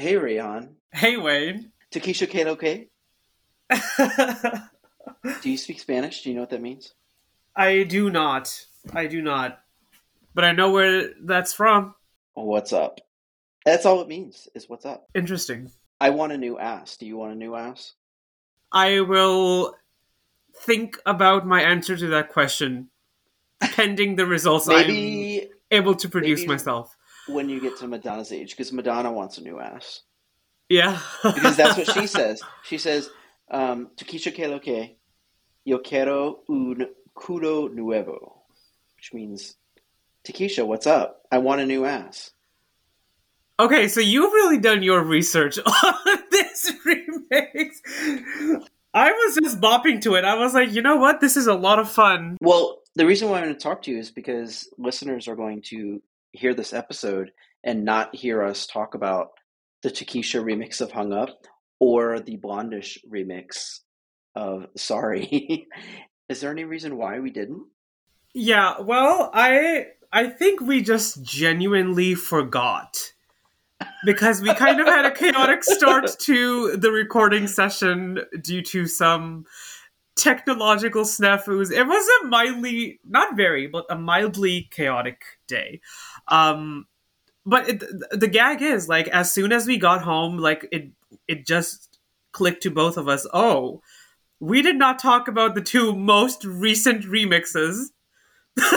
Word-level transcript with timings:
Hey, 0.00 0.14
Rehan. 0.14 0.76
Hey, 0.92 1.18
Wayne. 1.18 1.72
Tokischa 1.92 2.26
Kate 2.26 2.46
okay? 2.56 2.88
Do 5.42 5.50
you 5.50 5.58
speak 5.58 5.78
Spanish? 5.78 6.22
Do 6.22 6.30
you 6.30 6.36
know 6.36 6.40
what 6.40 6.48
that 6.50 6.62
means? 6.62 6.94
I 7.54 7.82
do 7.82 8.08
not. 8.08 8.64
I 8.94 9.06
do 9.08 9.20
not. 9.20 9.60
But 10.34 10.44
I 10.44 10.52
know 10.52 10.70
where 10.70 11.10
that's 11.20 11.52
from. 11.52 11.94
What's 12.32 12.72
up? 12.72 13.02
That's 13.66 13.84
all 13.84 14.00
it 14.00 14.08
means, 14.08 14.48
is 14.54 14.70
what's 14.70 14.86
up. 14.86 15.06
Interesting. 15.14 15.70
I 16.00 16.08
want 16.08 16.32
a 16.32 16.38
new 16.38 16.58
ass. 16.58 16.96
Do 16.96 17.04
you 17.04 17.18
want 17.18 17.32
a 17.34 17.36
new 17.36 17.54
ass? 17.54 17.92
I 18.72 19.00
will 19.00 19.74
think 20.62 20.96
about 21.04 21.46
my 21.46 21.60
answer 21.60 21.94
to 21.94 22.06
that 22.06 22.30
question 22.30 22.88
pending 23.60 24.16
the 24.16 24.24
results 24.24 24.66
Maybe 24.66 25.42
I'm 25.42 25.48
able 25.70 25.94
to 25.96 26.08
produce 26.08 26.40
maybe- 26.40 26.48
myself. 26.52 26.96
When 27.32 27.48
you 27.48 27.60
get 27.60 27.78
to 27.78 27.88
Madonna's 27.88 28.32
age, 28.32 28.50
because 28.50 28.72
Madonna 28.72 29.12
wants 29.12 29.38
a 29.38 29.42
new 29.42 29.60
ass. 29.60 30.02
Yeah. 30.68 31.00
Because 31.22 31.56
that's 31.56 31.76
what 31.76 31.90
she 31.90 32.06
says. 32.06 32.42
She 32.62 32.78
says, 32.78 33.10
um, 33.50 33.90
Tokischa 33.96 34.34
que 34.34 34.48
lo 34.48 34.60
que, 34.60 34.96
yo 35.64 35.78
quiero 35.78 36.40
un 36.48 36.86
culo 37.14 37.72
nuevo. 37.72 38.42
Which 38.96 39.12
means, 39.12 39.56
Tokischa, 40.24 40.66
what's 40.66 40.86
up? 40.86 41.22
I 41.30 41.38
want 41.38 41.60
a 41.60 41.66
new 41.66 41.84
ass. 41.84 42.32
Okay, 43.58 43.88
so 43.88 44.00
you've 44.00 44.32
really 44.32 44.58
done 44.58 44.82
your 44.82 45.04
research 45.04 45.58
on 45.66 46.18
this 46.30 46.72
remix. 46.86 47.76
I 48.94 49.12
was 49.12 49.38
just 49.42 49.60
bopping 49.60 50.00
to 50.02 50.14
it. 50.14 50.24
I 50.24 50.34
was 50.36 50.54
like, 50.54 50.72
you 50.72 50.82
know 50.82 50.96
what? 50.96 51.20
This 51.20 51.36
is 51.36 51.46
a 51.46 51.54
lot 51.54 51.78
of 51.78 51.90
fun. 51.90 52.36
Well, 52.40 52.78
the 52.96 53.06
reason 53.06 53.28
why 53.28 53.38
I'm 53.38 53.44
going 53.44 53.54
to 53.54 53.60
talk 53.60 53.82
to 53.82 53.90
you 53.90 53.98
is 53.98 54.10
because 54.10 54.68
listeners 54.78 55.28
are 55.28 55.36
going 55.36 55.62
to 55.66 56.02
hear 56.32 56.54
this 56.54 56.72
episode 56.72 57.32
and 57.64 57.84
not 57.84 58.14
hear 58.14 58.42
us 58.42 58.66
talk 58.66 58.94
about 58.94 59.30
the 59.82 59.90
Tokischa 59.90 60.42
remix 60.42 60.80
of 60.80 60.92
Hung 60.92 61.12
Up 61.12 61.46
or 61.78 62.20
the 62.20 62.36
Blondish 62.36 62.98
remix 63.10 63.80
of 64.34 64.66
Sorry. 64.76 65.66
is 66.28 66.40
there 66.40 66.50
any 66.50 66.64
reason 66.64 66.96
why 66.96 67.18
we 67.18 67.30
didn't? 67.30 67.66
Yeah, 68.32 68.80
well, 68.80 69.30
I 69.34 69.86
I 70.12 70.28
think 70.28 70.60
we 70.60 70.82
just 70.82 71.22
genuinely 71.22 72.14
forgot. 72.14 73.12
Because 74.04 74.42
we 74.42 74.52
kind 74.54 74.78
of 74.78 74.86
had 74.86 75.06
a 75.06 75.10
chaotic 75.10 75.64
start 75.64 76.10
to 76.20 76.76
the 76.76 76.90
recording 76.90 77.46
session 77.46 78.18
due 78.42 78.60
to 78.62 78.86
some 78.86 79.46
technological 80.16 81.04
snafus. 81.04 81.72
It 81.72 81.84
was 81.84 82.08
a 82.22 82.26
mildly, 82.26 83.00
not 83.08 83.36
very, 83.36 83.66
but 83.66 83.86
a 83.88 83.96
mildly 83.96 84.68
chaotic 84.70 85.22
day. 85.46 85.80
Um, 86.30 86.86
but 87.44 87.68
it, 87.68 87.82
the 88.12 88.28
gag 88.28 88.62
is 88.62 88.88
like 88.88 89.08
as 89.08 89.30
soon 89.32 89.52
as 89.52 89.66
we 89.66 89.76
got 89.78 90.02
home, 90.02 90.38
like 90.38 90.66
it 90.72 90.90
it 91.26 91.46
just 91.46 91.98
clicked 92.32 92.62
to 92.62 92.70
both 92.70 92.96
of 92.96 93.08
us. 93.08 93.26
Oh, 93.32 93.82
we 94.38 94.62
did 94.62 94.76
not 94.76 94.98
talk 94.98 95.26
about 95.28 95.54
the 95.54 95.60
two 95.60 95.94
most 95.94 96.44
recent 96.44 97.04
remixes 97.04 97.86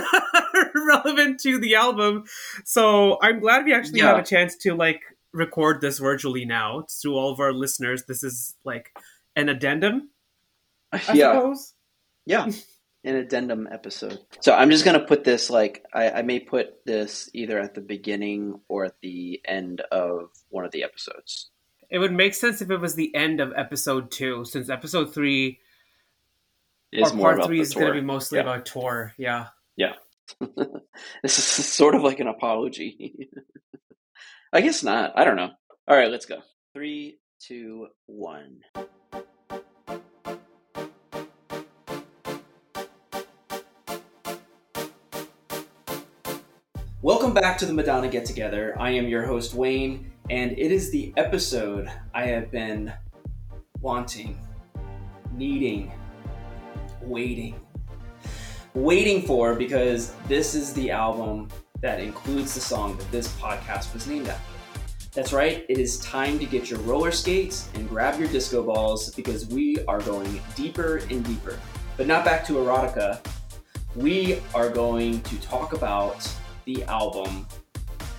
relevant 0.75 1.39
to 1.41 1.59
the 1.59 1.75
album. 1.75 2.23
So 2.65 3.17
I'm 3.21 3.39
glad 3.39 3.65
we 3.65 3.73
actually 3.73 3.99
Yeah. 3.99 4.07
have 4.07 4.19
a 4.19 4.23
chance 4.23 4.55
to 4.57 4.73
like 4.75 5.01
record 5.33 5.81
this 5.81 5.99
virtually 5.99 6.45
now 6.45 6.85
to 7.01 7.13
all 7.15 7.31
of 7.31 7.39
our 7.39 7.53
listeners. 7.53 8.03
This 8.07 8.23
is 8.23 8.55
like 8.63 8.91
an 9.35 9.49
addendum, 9.49 10.09
I 10.91 10.99
suppose. 10.99 11.73
Yeah. 12.25 12.49
An 13.05 13.15
addendum 13.15 13.67
episode. 13.71 14.19
So 14.39 14.53
I'm 14.53 14.69
just 14.69 14.85
going 14.85 14.97
to 14.99 15.05
put 15.05 15.23
this 15.25 15.49
like, 15.49 15.83
I, 15.93 16.09
I 16.09 16.21
may 16.21 16.39
put 16.39 16.85
this 16.85 17.29
either 17.33 17.59
at 17.59 17.73
the 17.73 17.81
beginning 17.81 18.61
or 18.69 18.85
at 18.85 18.95
the 19.01 19.41
end 19.45 19.81
of 19.91 20.29
one 20.49 20.63
of 20.63 20.71
the 20.71 20.83
episodes. 20.83 21.49
It 21.89 21.99
would 21.99 22.13
make 22.13 22.33
sense 22.33 22.61
if 22.61 22.71
it 22.71 22.77
was 22.77 22.95
the 22.95 23.13
end 23.13 23.41
of 23.41 23.51
episode 23.57 24.09
two, 24.09 24.45
since 24.45 24.69
episode 24.69 25.13
three 25.13 25.59
It's 26.93 27.11
or 27.11 27.15
more 27.15 27.35
part 27.35 27.47
three 27.47 27.59
is 27.59 27.73
going 27.73 27.87
to 27.87 27.93
be 27.93 28.01
mostly 28.01 28.37
Yeah. 28.37 28.43
about 28.43 28.65
tour. 28.65 29.13
Yeah. 29.17 29.47
Yeah. 29.75 29.93
this 31.23 31.37
is 31.37 31.45
sort 31.45 31.95
of 31.95 32.03
like 32.03 32.19
an 32.21 32.27
apology. 32.27 33.29
I 34.53 34.61
guess 34.61 34.81
not. 34.81 35.11
I 35.17 35.25
don't 35.25 35.35
know. 35.35 35.51
All 35.87 35.97
right, 35.97 36.09
let's 36.09 36.25
go. 36.25 36.37
Three, 36.73 37.17
two, 37.41 37.87
one. 38.05 38.61
Welcome 47.03 47.33
back 47.33 47.57
to 47.57 47.65
the 47.65 47.73
Madonna 47.73 48.07
Get 48.07 48.23
Together. 48.23 48.77
I 48.79 48.91
am 48.91 49.09
your 49.09 49.25
host, 49.25 49.53
Wayne, 49.53 50.09
and 50.29 50.53
it 50.53 50.71
is 50.71 50.89
the 50.89 51.13
episode 51.17 51.91
I 52.13 52.27
have 52.27 52.49
been 52.49 52.93
wanting, 53.81 54.39
needing, 55.33 55.91
waiting 57.01 57.59
waiting 58.73 59.21
for 59.21 59.53
because 59.53 60.13
this 60.29 60.55
is 60.55 60.71
the 60.71 60.91
album 60.91 61.49
that 61.81 61.99
includes 61.99 62.53
the 62.53 62.61
song 62.61 62.95
that 62.95 63.11
this 63.11 63.27
podcast 63.35 63.93
was 63.93 64.07
named 64.07 64.29
after. 64.29 64.53
That's 65.11 65.33
right, 65.33 65.65
it 65.67 65.79
is 65.79 65.99
time 65.99 66.39
to 66.39 66.45
get 66.45 66.69
your 66.69 66.79
roller 66.79 67.11
skates 67.11 67.67
and 67.73 67.89
grab 67.89 68.17
your 68.17 68.29
disco 68.29 68.63
balls 68.63 69.13
because 69.13 69.45
we 69.47 69.83
are 69.89 69.99
going 69.99 70.41
deeper 70.55 71.01
and 71.09 71.21
deeper. 71.25 71.59
But 71.97 72.07
not 72.07 72.23
back 72.23 72.45
to 72.45 72.53
erotica. 72.53 73.19
We 73.93 74.39
are 74.55 74.69
going 74.69 75.21
to 75.23 75.41
talk 75.41 75.73
about 75.73 76.25
the 76.65 76.83
album 76.83 77.47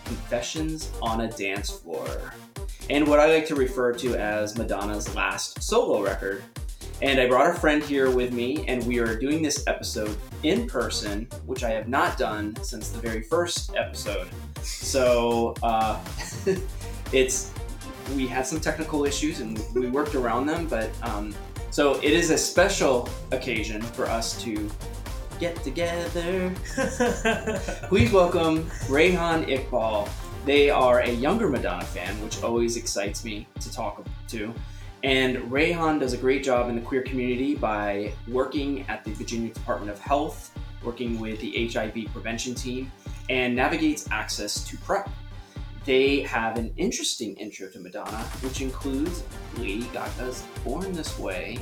Confessions 0.04 0.92
on 1.00 1.22
a 1.22 1.28
Dance 1.30 1.70
Floor 1.70 2.32
and 2.90 3.06
what 3.08 3.18
I 3.18 3.32
like 3.32 3.46
to 3.46 3.54
refer 3.54 3.92
to 3.94 4.14
as 4.16 4.58
Madonna's 4.58 5.14
last 5.14 5.62
solo 5.62 6.02
record, 6.02 6.42
and 7.00 7.18
I 7.18 7.26
brought 7.26 7.48
a 7.48 7.54
friend 7.54 7.82
here 7.82 8.10
with 8.10 8.32
me, 8.32 8.66
and 8.68 8.86
we 8.86 8.98
are 8.98 9.18
doing 9.18 9.42
this 9.42 9.64
episode 9.66 10.16
in 10.42 10.66
person, 10.66 11.26
which 11.46 11.64
I 11.64 11.70
have 11.70 11.88
not 11.88 12.18
done 12.18 12.54
since 12.62 12.90
the 12.90 12.98
very 12.98 13.22
first 13.22 13.74
episode. 13.74 14.28
So 14.62 15.54
uh, 15.62 15.98
it's 17.12 17.52
we 18.14 18.26
had 18.26 18.46
some 18.46 18.60
technical 18.60 19.06
issues 19.06 19.40
and 19.40 19.64
we 19.74 19.88
worked 19.88 20.14
around 20.14 20.44
them, 20.44 20.66
but 20.66 20.90
um, 21.02 21.34
so 21.70 21.94
it 22.02 22.12
is 22.12 22.30
a 22.30 22.36
special 22.36 23.08
occasion 23.32 23.80
for 23.80 24.04
us 24.06 24.40
to 24.42 24.70
get 25.38 25.56
together. 25.62 26.50
Please 27.88 28.12
welcome 28.12 28.70
Rehan 28.88 29.46
Iqbal. 29.46 30.08
They 30.44 30.70
are 30.70 31.00
a 31.00 31.10
younger 31.10 31.48
Madonna 31.48 31.84
fan, 31.84 32.14
which 32.22 32.42
always 32.42 32.76
excites 32.76 33.24
me 33.24 33.46
to 33.60 33.72
talk 33.72 34.04
to. 34.28 34.52
And 35.02 35.36
Rehan 35.50 35.98
does 35.98 36.12
a 36.12 36.16
great 36.16 36.42
job 36.42 36.68
in 36.68 36.76
the 36.76 36.80
queer 36.80 37.02
community 37.02 37.54
by 37.54 38.12
working 38.28 38.86
at 38.88 39.04
the 39.04 39.12
Virginia 39.12 39.52
Department 39.52 39.90
of 39.90 39.98
Health, 39.98 40.56
working 40.82 41.20
with 41.20 41.40
the 41.40 41.68
HIV 41.68 42.12
prevention 42.12 42.54
team, 42.54 42.90
and 43.28 43.54
navigates 43.54 44.08
access 44.10 44.64
to 44.68 44.76
PrEP. 44.78 45.08
They 45.84 46.20
have 46.20 46.56
an 46.56 46.72
interesting 46.78 47.34
intro 47.36 47.68
to 47.68 47.78
Madonna, 47.78 48.22
which 48.40 48.62
includes 48.62 49.22
Lady 49.58 49.86
Gaga's 49.92 50.42
Born 50.64 50.92
This 50.92 51.18
Way. 51.18 51.58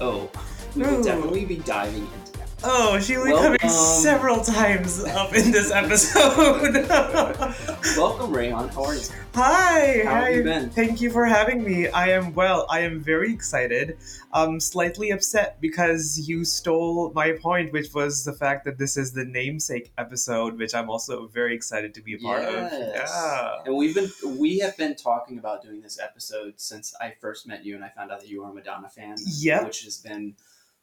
Oh, 0.00 0.28
we 0.74 0.82
will 0.82 0.98
Ooh. 0.98 1.04
definitely 1.04 1.44
be 1.44 1.58
diving 1.58 2.02
into 2.02 2.32
that. 2.38 2.48
Oh, 2.64 3.00
she 3.00 3.16
will 3.16 3.24
be 3.24 3.32
Welcome. 3.32 3.58
coming 3.58 3.74
several 3.74 4.40
times 4.40 5.02
up 5.02 5.34
in 5.34 5.50
this 5.50 5.72
episode. 5.72 6.86
Welcome, 7.96 8.32
Rehan. 8.32 8.68
How 8.68 8.84
are 8.84 8.94
you? 8.94 9.00
Hi, 9.34 10.02
How 10.04 10.24
have 10.24 10.34
you 10.34 10.42
been? 10.44 10.70
Thank 10.70 11.00
you 11.00 11.10
for 11.10 11.24
having 11.24 11.64
me. 11.64 11.88
I 11.88 12.10
am 12.10 12.34
well. 12.34 12.66
I 12.70 12.80
am 12.80 13.00
very 13.00 13.32
excited. 13.32 13.98
Um, 14.32 14.60
slightly 14.60 15.10
upset 15.10 15.60
because 15.60 16.28
you 16.28 16.44
stole 16.44 17.12
my 17.14 17.32
point, 17.32 17.72
which 17.72 17.92
was 17.94 18.24
the 18.24 18.32
fact 18.32 18.64
that 18.66 18.78
this 18.78 18.96
is 18.96 19.12
the 19.12 19.24
namesake 19.24 19.90
episode, 19.98 20.56
which 20.56 20.74
I'm 20.74 20.88
also 20.88 21.26
very 21.26 21.56
excited 21.56 21.94
to 21.94 22.02
be 22.02 22.14
a 22.14 22.18
part 22.18 22.44
of. 22.44 22.70
Yes. 22.72 23.10
Yeah. 23.12 23.54
And 23.66 23.76
we've 23.76 23.94
been 23.94 24.10
we 24.38 24.58
have 24.60 24.76
been 24.76 24.94
talking 24.94 25.38
about 25.38 25.62
doing 25.62 25.80
this 25.80 25.98
episode 25.98 26.54
since 26.58 26.94
I 27.00 27.14
first 27.20 27.48
met 27.48 27.64
you 27.64 27.74
and 27.74 27.84
I 27.84 27.88
found 27.88 28.12
out 28.12 28.20
that 28.20 28.28
you 28.28 28.44
are 28.44 28.50
a 28.50 28.54
Madonna 28.54 28.88
fan. 28.88 29.16
Yeah. 29.26 29.64
Which 29.64 29.82
has 29.82 29.96
been 29.98 30.34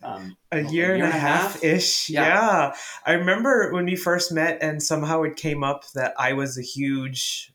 um, 0.04 0.38
a 0.52 0.64
well, 0.64 0.74
year, 0.74 0.94
and 0.94 1.04
a 1.04 1.12
half 1.12 1.64
ish. 1.64 2.10
Yeah. 2.10 2.24
Yeah. 2.24 2.76
I 3.06 3.14
remember 3.14 3.72
when 3.74 3.86
we 3.86 3.96
first 3.96 4.32
met, 4.32 4.60
and 4.62 4.82
somehow 4.82 5.24
it 5.24 5.36
came 5.36 5.64
up 5.64 5.84
that 5.94 6.14
I 6.18 6.34
was 6.34 6.58
a 6.58 6.62
huge 6.62 7.52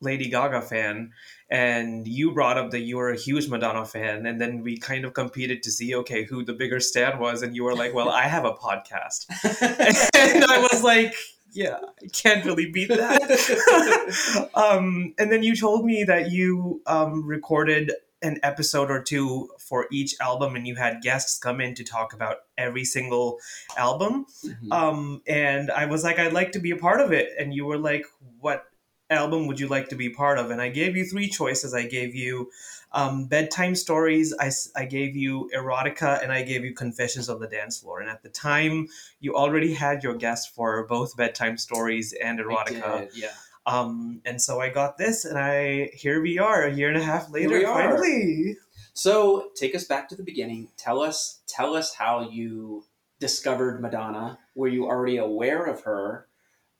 Lady 0.00 0.28
Gaga 0.28 0.62
fan, 0.62 1.12
and 1.50 2.06
you 2.06 2.32
brought 2.32 2.58
up 2.58 2.70
that 2.70 2.80
you 2.80 2.96
were 2.96 3.10
a 3.10 3.16
huge 3.16 3.48
Madonna 3.48 3.84
fan, 3.84 4.26
and 4.26 4.40
then 4.40 4.62
we 4.62 4.78
kind 4.78 5.04
of 5.04 5.14
competed 5.14 5.62
to 5.64 5.70
see, 5.70 5.94
okay, 5.94 6.24
who 6.24 6.44
the 6.44 6.52
bigger 6.52 6.80
stan 6.80 7.18
was, 7.18 7.42
and 7.42 7.56
you 7.56 7.64
were 7.64 7.74
like, 7.74 7.94
well, 7.94 8.08
I 8.08 8.24
have 8.24 8.44
a 8.44 8.52
podcast. 8.52 9.26
and 10.14 10.44
I 10.44 10.66
was 10.70 10.82
like, 10.82 11.14
yeah, 11.52 11.78
I 12.02 12.06
can't 12.12 12.44
really 12.44 12.70
beat 12.70 12.88
that. 12.88 14.50
um, 14.54 15.14
and 15.18 15.32
then 15.32 15.42
you 15.42 15.56
told 15.56 15.84
me 15.84 16.04
that 16.04 16.30
you 16.30 16.82
um, 16.86 17.26
recorded 17.26 17.92
an 18.22 18.40
episode 18.42 18.90
or 18.90 19.02
two 19.02 19.48
for 19.58 19.86
each 19.92 20.14
album, 20.20 20.56
and 20.56 20.66
you 20.66 20.74
had 20.74 21.02
guests 21.02 21.38
come 21.38 21.60
in 21.60 21.74
to 21.76 21.84
talk 21.84 22.12
about 22.12 22.38
every 22.56 22.84
single 22.84 23.38
album. 23.76 24.26
Mhm. 24.44 24.72
Um, 24.72 25.22
and 25.26 25.70
I 25.70 25.86
was 25.86 26.02
like, 26.04 26.18
I'd 26.18 26.32
like 26.32 26.52
to 26.52 26.58
be 26.58 26.72
a 26.72 26.76
part 26.76 27.00
of 27.00 27.12
it. 27.12 27.30
And 27.38 27.54
you 27.54 27.64
were 27.64 27.78
like, 27.78 28.04
what 28.40 28.64
album 29.10 29.46
would 29.46 29.60
you 29.60 29.68
like 29.68 29.88
to 29.88 29.96
be 29.96 30.10
part 30.10 30.38
of? 30.38 30.50
And 30.50 30.60
I 30.60 30.68
gave 30.68 30.96
you 30.96 31.04
three 31.04 31.28
choices. 31.28 31.74
I 31.74 31.86
gave 31.86 32.14
you 32.14 32.50
um, 32.92 33.26
bedtime 33.26 33.74
stories, 33.74 34.34
I, 34.40 34.50
I 34.74 34.86
gave 34.86 35.14
you 35.14 35.50
erotica, 35.54 36.22
and 36.22 36.32
I 36.32 36.42
gave 36.42 36.64
you 36.64 36.72
confessions 36.74 37.28
on 37.28 37.38
the 37.38 37.46
dance 37.46 37.78
floor. 37.80 38.00
And 38.00 38.08
at 38.08 38.22
the 38.22 38.30
time, 38.30 38.88
you 39.20 39.36
already 39.36 39.74
had 39.74 40.02
your 40.02 40.14
guest 40.14 40.54
for 40.54 40.86
both 40.86 41.16
bedtime 41.16 41.58
stories 41.58 42.14
and 42.14 42.38
erotica. 42.38 43.10
yeah. 43.14 43.28
Um, 43.68 44.22
and 44.24 44.40
so 44.40 44.60
I 44.60 44.70
got 44.70 44.96
this, 44.96 45.26
and 45.26 45.38
I 45.38 45.90
here 45.92 46.22
we 46.22 46.38
are, 46.38 46.64
a 46.64 46.72
year 46.72 46.88
and 46.88 46.96
a 46.96 47.04
half 47.04 47.30
later, 47.30 47.60
finally. 47.62 48.56
So 48.94 49.50
take 49.54 49.74
us 49.74 49.84
back 49.84 50.08
to 50.08 50.16
the 50.16 50.22
beginning. 50.22 50.68
Tell 50.78 51.02
us 51.02 51.40
tell 51.46 51.76
us 51.76 51.94
how 51.94 52.30
you 52.30 52.84
discovered 53.20 53.82
Madonna. 53.82 54.38
Were 54.54 54.68
you 54.68 54.86
already 54.86 55.18
aware 55.18 55.66
of 55.66 55.82
her? 55.82 56.26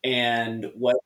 And 0.02 0.73
what 0.75 0.96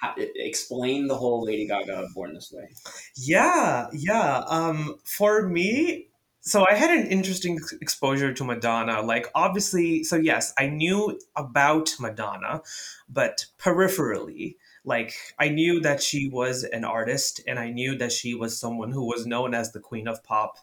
how, 0.00 0.14
explain 0.16 1.08
the 1.08 1.16
whole 1.16 1.44
Lady 1.44 1.66
Gaga 1.66 2.06
Born 2.14 2.34
This 2.34 2.52
Way. 2.52 2.68
Yeah, 3.16 3.88
yeah. 3.92 4.44
Um, 4.46 5.00
for 5.04 5.48
me, 5.48 6.10
so 6.40 6.64
I 6.70 6.74
had 6.74 6.90
an 6.90 7.08
interesting 7.08 7.58
exposure 7.80 8.32
to 8.32 8.44
Madonna. 8.44 9.02
Like, 9.02 9.26
obviously, 9.34 10.04
so 10.04 10.14
yes, 10.14 10.54
I 10.56 10.68
knew 10.68 11.18
about 11.34 11.96
Madonna, 11.98 12.62
but 13.08 13.46
peripherally. 13.58 14.54
Like, 14.88 15.14
I 15.38 15.48
knew 15.50 15.80
that 15.80 16.02
she 16.02 16.28
was 16.28 16.64
an 16.64 16.84
artist 16.84 17.40
and 17.46 17.58
I 17.58 17.70
knew 17.70 17.96
that 17.98 18.10
she 18.10 18.34
was 18.34 18.58
someone 18.58 18.90
who 18.90 19.04
was 19.04 19.26
known 19.26 19.54
as 19.54 19.70
the 19.70 19.80
Queen 19.80 20.08
of 20.08 20.24
Pop. 20.24 20.56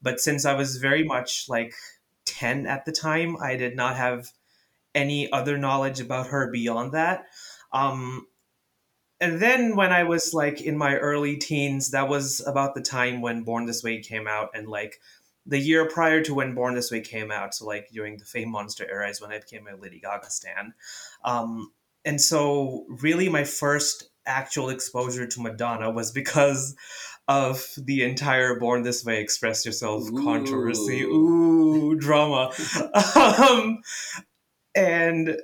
But 0.00 0.20
since 0.20 0.46
I 0.46 0.54
was 0.54 0.76
very 0.76 1.04
much 1.04 1.48
like 1.48 1.74
10 2.24 2.66
at 2.66 2.84
the 2.84 2.92
time, 2.92 3.36
I 3.42 3.56
did 3.56 3.76
not 3.76 3.96
have 3.96 4.30
any 4.94 5.30
other 5.32 5.58
knowledge 5.58 6.00
about 6.00 6.28
her 6.28 6.50
beyond 6.50 6.92
that. 6.92 7.26
Um, 7.72 8.26
and 9.20 9.40
then 9.40 9.76
when 9.76 9.92
I 9.92 10.02
was 10.04 10.34
like 10.34 10.60
in 10.60 10.76
my 10.76 10.96
early 10.96 11.36
teens, 11.36 11.92
that 11.92 12.08
was 12.08 12.44
about 12.46 12.74
the 12.74 12.80
time 12.80 13.20
when 13.20 13.44
Born 13.44 13.66
This 13.66 13.82
Way 13.82 14.00
came 14.00 14.26
out, 14.26 14.50
and 14.52 14.68
like 14.68 15.00
the 15.46 15.58
year 15.58 15.88
prior 15.88 16.22
to 16.22 16.34
when 16.34 16.54
Born 16.54 16.74
This 16.74 16.90
Way 16.90 17.00
came 17.00 17.30
out, 17.30 17.54
so 17.54 17.66
like 17.66 17.88
during 17.92 18.18
the 18.18 18.24
Fame 18.24 18.50
Monster 18.50 18.84
era 18.90 19.08
is 19.08 19.20
when 19.20 19.30
I 19.30 19.38
became 19.38 19.68
a 19.68 19.76
Lady 19.76 20.00
Gaga 20.00 20.28
stan. 20.30 20.74
Um, 21.24 21.72
and 22.04 22.20
so 22.20 22.84
really 22.88 23.28
my 23.28 23.44
first 23.44 24.10
actual 24.26 24.68
exposure 24.70 25.26
to 25.26 25.40
Madonna 25.40 25.90
was 25.90 26.12
because 26.12 26.76
of 27.28 27.66
the 27.76 28.02
entire 28.04 28.58
Born 28.58 28.82
This 28.82 29.04
Way 29.04 29.20
Express 29.20 29.64
Yourself 29.64 30.02
Ooh. 30.10 30.24
controversy. 30.24 31.02
Ooh, 31.02 31.94
drama. 31.96 32.50
um, 33.16 33.80
and 34.74 35.36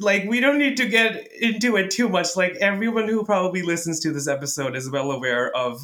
like 0.00 0.24
we 0.28 0.40
don't 0.40 0.58
need 0.58 0.76
to 0.78 0.86
get 0.88 1.28
into 1.40 1.76
it 1.76 1.90
too 1.90 2.08
much 2.08 2.36
like 2.36 2.56
everyone 2.56 3.08
who 3.08 3.24
probably 3.24 3.62
listens 3.62 4.00
to 4.00 4.12
this 4.12 4.26
episode 4.26 4.74
is 4.74 4.90
well 4.90 5.12
aware 5.12 5.54
of 5.56 5.80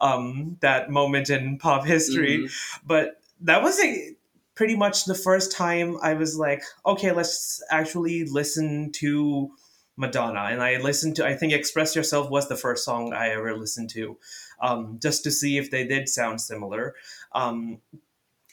um 0.00 0.56
that 0.60 0.90
moment 0.90 1.28
in 1.28 1.58
pop 1.58 1.84
history 1.84 2.38
Mhm. 2.38 2.52
but 2.86 3.20
that 3.42 3.62
was 3.62 3.78
a, 3.80 4.14
pretty 4.54 4.74
much 4.76 5.04
the 5.04 5.14
first 5.14 5.52
time 5.52 5.98
i 6.02 6.14
was 6.14 6.38
like 6.38 6.62
okay 6.86 7.12
let's 7.12 7.62
actually 7.70 8.24
listen 8.24 8.90
to 8.92 9.50
madonna 9.96 10.40
and 10.50 10.62
i 10.62 10.76
listened 10.78 11.14
to 11.16 11.26
i 11.26 11.34
think 11.34 11.52
express 11.52 11.94
yourself 11.94 12.30
was 12.30 12.48
the 12.48 12.56
first 12.56 12.84
song 12.84 13.12
i 13.12 13.28
ever 13.28 13.56
listened 13.56 13.90
to 13.90 14.16
um, 14.60 14.98
just 15.02 15.24
to 15.24 15.30
see 15.30 15.58
if 15.58 15.70
they 15.70 15.84
did 15.86 16.08
sound 16.08 16.40
similar 16.40 16.94
um, 17.32 17.80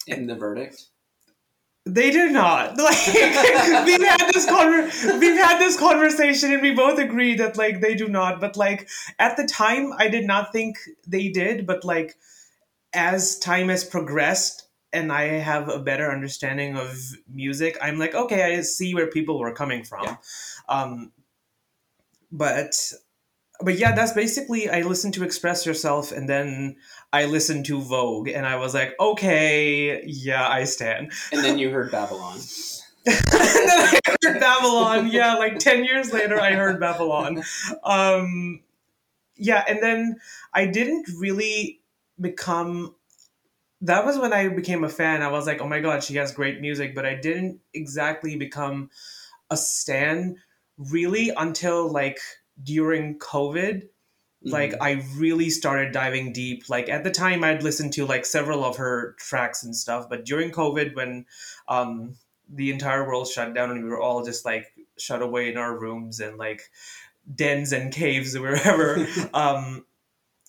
And 0.08 0.28
the 0.30 0.36
verdict. 0.36 0.86
they 1.86 2.12
do 2.12 2.30
not. 2.30 2.78
Like 2.78 3.86
we've 3.86 4.04
had 4.04 4.30
this 4.34 4.46
conver- 4.46 5.20
we've 5.20 5.38
had 5.38 5.60
this 5.60 5.78
conversation 5.78 6.52
and 6.54 6.62
we 6.62 6.72
both 6.74 7.00
agree 7.00 7.36
that 7.36 7.58
like 7.58 7.80
they 7.82 7.96
do 7.96 8.08
not. 8.08 8.40
But 8.42 8.58
like 8.58 8.90
at 9.18 9.38
the 9.38 9.46
time, 9.46 9.94
I 9.98 10.08
did 10.08 10.26
not 10.26 10.52
think 10.52 10.78
they 11.08 11.30
did. 11.30 11.66
But 11.66 11.84
like 11.84 12.16
as 12.94 13.38
time 13.40 13.70
has 13.70 13.84
progressed 13.84 14.68
and 14.92 15.12
I 15.12 15.24
have 15.24 15.70
a 15.70 15.80
better 15.80 16.12
understanding 16.12 16.76
of 16.76 16.98
music, 17.32 17.78
I'm 17.82 17.98
like, 18.00 18.16
okay, 18.16 18.58
I 18.58 18.62
see 18.62 18.94
where 18.96 19.08
people 19.08 19.40
were 19.40 19.54
coming 19.54 19.84
from. 19.84 20.06
Yeah. 20.06 20.18
Um, 20.68 21.12
but 22.32 22.74
but 23.62 23.78
yeah, 23.78 23.94
that's 23.94 24.14
basically 24.14 24.70
I 24.70 24.82
listened 24.82 25.14
to 25.16 25.24
Express 25.24 25.66
Yourself 25.66 26.12
and 26.12 26.30
then 26.30 26.78
I 27.12 27.26
listened 27.26 27.66
to 27.66 27.82
Vogue 27.82 28.30
and 28.30 28.46
I 28.46 28.56
was 28.56 28.74
like, 28.74 28.96
okay, 29.00 30.04
yeah, 30.06 30.48
I 30.48 30.64
stand. 30.64 31.12
And 31.32 31.44
then 31.44 31.58
you 31.58 31.70
heard 31.70 31.92
Babylon. 31.92 32.40
and 33.06 33.16
then 33.16 33.70
I 33.80 34.00
heard 34.24 34.40
Babylon. 34.40 35.08
Yeah, 35.12 35.36
like 35.36 35.60
10 35.60 35.84
years 35.84 36.14
later, 36.14 36.40
I 36.40 36.54
heard 36.54 36.80
Babylon. 36.80 37.44
Um, 37.84 38.62
yeah, 39.36 39.64
and 39.68 39.82
then 39.82 40.20
I 40.54 40.66
didn't 40.66 41.08
really 41.18 41.82
become. 42.20 42.96
That 43.82 44.06
was 44.06 44.18
when 44.18 44.34
I 44.34 44.50
became 44.50 44.84
a 44.84 44.90
fan. 44.90 45.22
I 45.22 45.30
was 45.30 45.48
like, 45.48 45.62
oh 45.62 45.68
my 45.68 45.80
god, 45.80 46.04
she 46.04 46.16
has 46.16 46.34
great 46.34 46.60
music, 46.60 46.94
but 46.94 47.06
I 47.06 47.16
didn't 47.16 47.60
exactly 47.74 48.36
become 48.36 48.90
a 49.50 49.56
stan 49.56 50.36
really 50.80 51.32
until 51.38 51.92
like 51.92 52.20
during 52.64 53.20
COVID 53.20 53.84
like 54.44 54.72
Mhm. 54.72 54.78
i 54.82 54.92
really 55.18 55.50
started 55.52 55.92
diving 55.94 56.34
deep 56.34 56.70
like 56.70 56.90
at 56.90 57.04
the 57.04 57.12
time 57.12 57.44
i'd 57.44 57.64
listened 57.64 57.94
to 57.94 58.06
like 58.06 58.26
several 58.26 58.66
of 58.66 58.78
her 58.78 59.16
tracks 59.20 59.64
and 59.64 59.76
stuff 59.76 60.10
but 60.10 60.26
during 60.26 60.52
covid 60.52 60.96
when 60.96 61.26
um 61.70 62.18
the 62.50 62.72
entire 62.72 63.08
world 63.08 63.28
shut 63.28 63.54
down 63.54 63.72
and 63.72 63.84
we 63.84 63.90
were 63.90 64.02
all 64.02 64.26
just 64.26 64.46
like 64.46 64.74
shut 64.98 65.22
away 65.22 65.52
in 65.52 65.58
our 65.58 65.78
rooms 65.80 66.22
and 66.22 66.38
like 66.40 66.72
dens 67.36 67.72
and 67.74 67.94
caves 67.94 68.36
or 68.36 68.42
wherever 68.42 69.08
um 69.36 69.86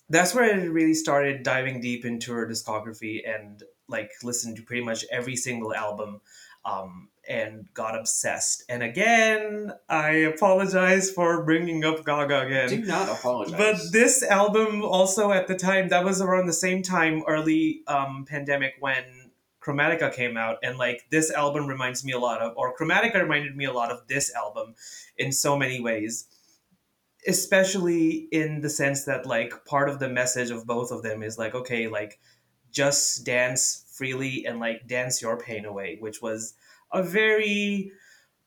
that's 0.09 0.35
where 0.35 0.45
i 0.45 0.65
really 0.65 0.95
started 0.95 1.43
diving 1.43 1.81
deep 1.81 2.05
into 2.05 2.33
her 2.33 2.47
discography 2.49 3.21
and 3.29 3.63
like 3.89 4.11
listened 4.23 4.57
to 4.57 4.63
pretty 4.63 4.85
much 4.85 5.05
every 5.13 5.37
single 5.37 5.75
album 5.75 6.23
um 6.65 7.10
and 7.31 7.73
got 7.73 7.97
obsessed. 7.97 8.65
And 8.69 8.83
again 8.83 9.73
i 9.89 10.11
apologize 10.11 11.11
for 11.11 11.45
bringing 11.45 11.85
up 11.85 12.05
gaga 12.05 12.41
again. 12.41 12.69
Do 12.69 12.83
not 12.85 13.09
apologize. 13.09 13.57
but 13.57 13.93
this 13.93 14.23
album 14.25 14.83
also 14.83 15.31
at 15.31 15.47
the 15.47 15.57
time 15.57 15.89
that 15.89 16.05
was 16.05 16.21
around 16.21 16.47
the 16.47 16.53
same 16.53 16.83
time 16.83 17.23
early 17.29 17.83
um, 17.87 18.27
pandemic 18.29 18.75
when 18.81 19.05
chromatica 19.63 20.13
came 20.13 20.37
out. 20.37 20.57
And 20.63 20.77
like 20.77 21.05
this 21.11 21.31
album 21.31 21.69
reminds 21.69 22.05
me 22.05 22.13
a 22.13 22.19
lot 22.19 22.43
of 22.43 22.53
or 22.57 22.77
chromatica 22.77 23.23
reminded 23.23 23.57
me 23.57 23.65
a 23.65 23.73
lot 23.73 23.93
of 23.93 24.09
this 24.09 24.35
album 24.35 24.75
in 25.17 25.31
so 25.33 25.57
many 25.57 25.81
ways. 25.81 26.27
Especially 27.29 28.29
in 28.33 28.61
the 28.61 28.71
sense 28.71 29.05
that 29.05 29.25
like 29.25 29.65
part 29.67 29.89
of 29.89 30.01
the 30.01 30.09
message 30.09 30.51
of 30.51 30.67
both 30.67 30.91
of 30.91 31.03
them 31.03 31.23
is 31.23 31.39
like 31.39 31.55
okay 31.55 31.87
like 31.87 32.19
just 32.73 33.27
dance 33.27 33.85
freely 33.93 34.47
and 34.47 34.59
like 34.59 34.87
dance 34.87 35.21
your 35.21 35.37
pain 35.37 35.67
away 35.67 35.99
which 36.01 36.23
was 36.23 36.55
a 36.93 37.03
very 37.03 37.93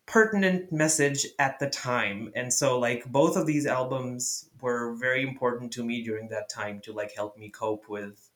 pertinent 0.05 0.71
message 0.71 1.25
at 1.39 1.59
the 1.59 1.69
time 1.69 2.31
and 2.35 2.51
so 2.51 2.77
like 2.77 3.05
both 3.05 3.37
of 3.37 3.45
these 3.45 3.65
albums 3.65 4.49
were 4.61 4.93
very 4.95 5.23
important 5.23 5.71
to 5.71 5.83
me 5.83 6.03
during 6.03 6.27
that 6.27 6.49
time 6.49 6.81
to 6.81 6.91
like 6.91 7.13
help 7.15 7.37
me 7.37 7.49
cope 7.49 7.87
with 7.87 8.29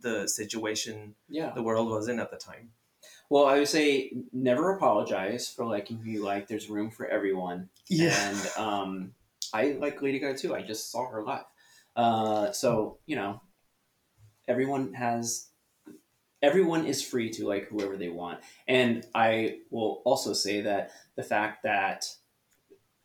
the 0.00 0.26
situation 0.26 1.14
yeah. 1.28 1.52
the 1.54 1.62
world 1.62 1.88
was 1.90 2.08
in 2.08 2.18
at 2.18 2.30
the 2.30 2.36
time 2.36 2.70
Well, 3.30 3.46
I 3.46 3.58
would 3.58 3.68
say 3.68 4.12
never 4.32 4.76
apologize 4.76 5.48
for 5.48 5.64
liking 5.64 5.98
who 5.98 6.10
you 6.10 6.22
like. 6.22 6.48
There's 6.48 6.68
room 6.68 6.90
for 6.90 7.06
everyone. 7.06 7.70
yeah. 7.88 8.14
And 8.28 8.50
um, 8.58 9.14
I 9.54 9.72
like 9.80 10.02
Lady 10.02 10.18
Gaga 10.18 10.36
too. 10.38 10.54
I 10.54 10.62
just 10.62 10.90
saw 10.90 11.08
her 11.08 11.22
live. 11.22 11.44
Uh, 11.96 12.52
so 12.52 12.98
you 13.06 13.16
know, 13.16 13.40
everyone 14.48 14.92
has. 14.94 15.48
Everyone 16.42 16.86
is 16.86 17.02
free 17.02 17.30
to 17.30 17.46
like 17.46 17.68
whoever 17.68 17.96
they 17.96 18.08
want, 18.08 18.40
and 18.66 19.06
I 19.14 19.58
will 19.70 20.02
also 20.04 20.32
say 20.32 20.60
that 20.62 20.90
the 21.16 21.22
fact 21.22 21.62
that 21.62 22.06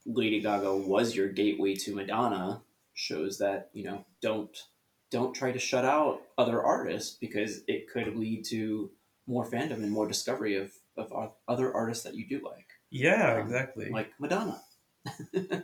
Lady 0.05 0.39
Gaga 0.41 0.75
was 0.75 1.15
your 1.15 1.29
gateway 1.29 1.75
to 1.75 1.93
Madonna 1.95 2.61
shows 2.93 3.37
that 3.37 3.69
you 3.73 3.83
know 3.83 4.05
don't 4.21 4.57
don't 5.11 5.33
try 5.35 5.51
to 5.51 5.59
shut 5.59 5.85
out 5.85 6.21
other 6.37 6.61
artists 6.63 7.15
because 7.15 7.61
it 7.67 7.89
could 7.91 8.15
lead 8.17 8.43
to 8.45 8.89
more 9.27 9.45
fandom 9.45 9.83
and 9.83 9.91
more 9.91 10.07
discovery 10.07 10.55
of, 10.55 10.71
of 10.97 11.31
other 11.47 11.73
artists 11.73 12.03
that 12.03 12.15
you 12.15 12.27
do 12.27 12.41
like 12.43 12.67
yeah 12.89 13.33
Um, 13.35 13.41
exactly 13.41 13.89
like 13.89 14.11
Madonna. 14.19 14.61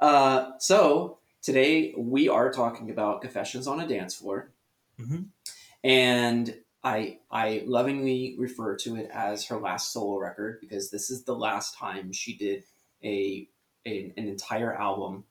uh, 0.00 0.52
so 0.58 1.18
today 1.42 1.94
we 1.96 2.28
are 2.28 2.52
talking 2.52 2.90
about 2.90 3.22
Confessions 3.22 3.66
on 3.66 3.80
a 3.80 3.88
Dance 3.88 4.14
Floor, 4.14 4.52
Mhm. 5.00 5.26
and 5.82 6.61
I 6.84 7.18
I 7.30 7.62
lovingly 7.66 8.34
refer 8.38 8.76
to 8.78 8.96
it 8.96 9.08
as 9.12 9.46
her 9.46 9.58
last 9.58 9.92
solo 9.92 10.18
record 10.18 10.58
because 10.60 10.90
this 10.90 11.10
is 11.10 11.24
the 11.24 11.34
last 11.34 11.76
time 11.76 12.12
she 12.12 12.36
did 12.36 12.64
a, 13.04 13.48
a 13.86 14.12
an 14.16 14.26
entire 14.28 14.74
album 14.74 15.24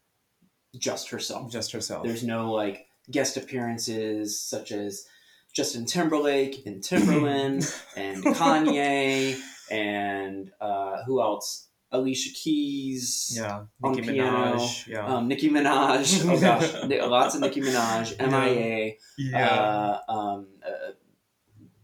just 0.77 1.09
herself. 1.09 1.51
just 1.51 1.71
herself 1.71 2.03
There's 2.05 2.23
no 2.23 2.51
like 2.51 2.87
guest 3.09 3.35
appearances 3.37 4.39
such 4.39 4.71
as 4.71 5.05
Justin 5.53 5.85
Timberlake 5.85 6.65
and 6.65 6.81
Timberland 6.81 7.69
and 7.97 8.23
Kanye 8.23 9.37
and 9.69 10.51
uh, 10.61 11.03
who 11.03 11.21
else? 11.21 11.67
Alicia 11.93 12.29
Keys, 12.33 13.33
Yeah, 13.35 13.65
On 13.83 13.91
Nicki 13.93 14.13
piano, 14.13 14.55
Minaj. 14.55 14.87
Yeah, 14.87 15.05
um, 15.05 15.27
Nicki 15.27 15.49
Minaj. 15.49 16.25
Oh 16.25 16.39
gosh, 16.39 16.73
lots 17.09 17.35
of 17.35 17.41
Nicki 17.41 17.59
Minaj, 17.59 18.17
MIA. 18.17 18.93
yeah. 19.17 19.49
Uh, 19.49 20.11
um, 20.11 20.47
uh, 20.65 20.80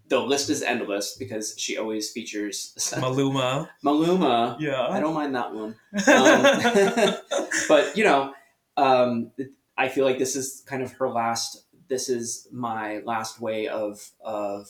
the 0.10 0.20
list 0.20 0.50
is 0.50 0.62
endless 0.62 1.16
because 1.18 1.56
she 1.58 1.78
always 1.78 2.12
features 2.12 2.74
Maluma. 2.98 3.70
Maluma. 3.84 4.58
Yeah. 4.60 4.88
I 4.88 5.00
don't 5.00 5.14
mind 5.14 5.36
that 5.36 5.54
one. 5.54 5.76
Um, 6.08 7.16
but 7.68 7.98
you 7.98 8.04
know, 8.04 8.34
um, 8.78 9.32
I 9.78 9.90
feel 9.90 10.06
like 10.06 10.18
this 10.18 10.36
is 10.36 10.64
kind 10.66 10.82
of 10.82 10.92
her 10.94 11.10
last. 11.10 11.66
This 11.88 12.10
is 12.10 12.48
my 12.52 13.00
last 13.06 13.40
way 13.40 13.68
of 13.68 14.10
of 14.24 14.68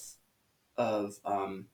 of. 0.77 1.15
Um, 1.25 1.67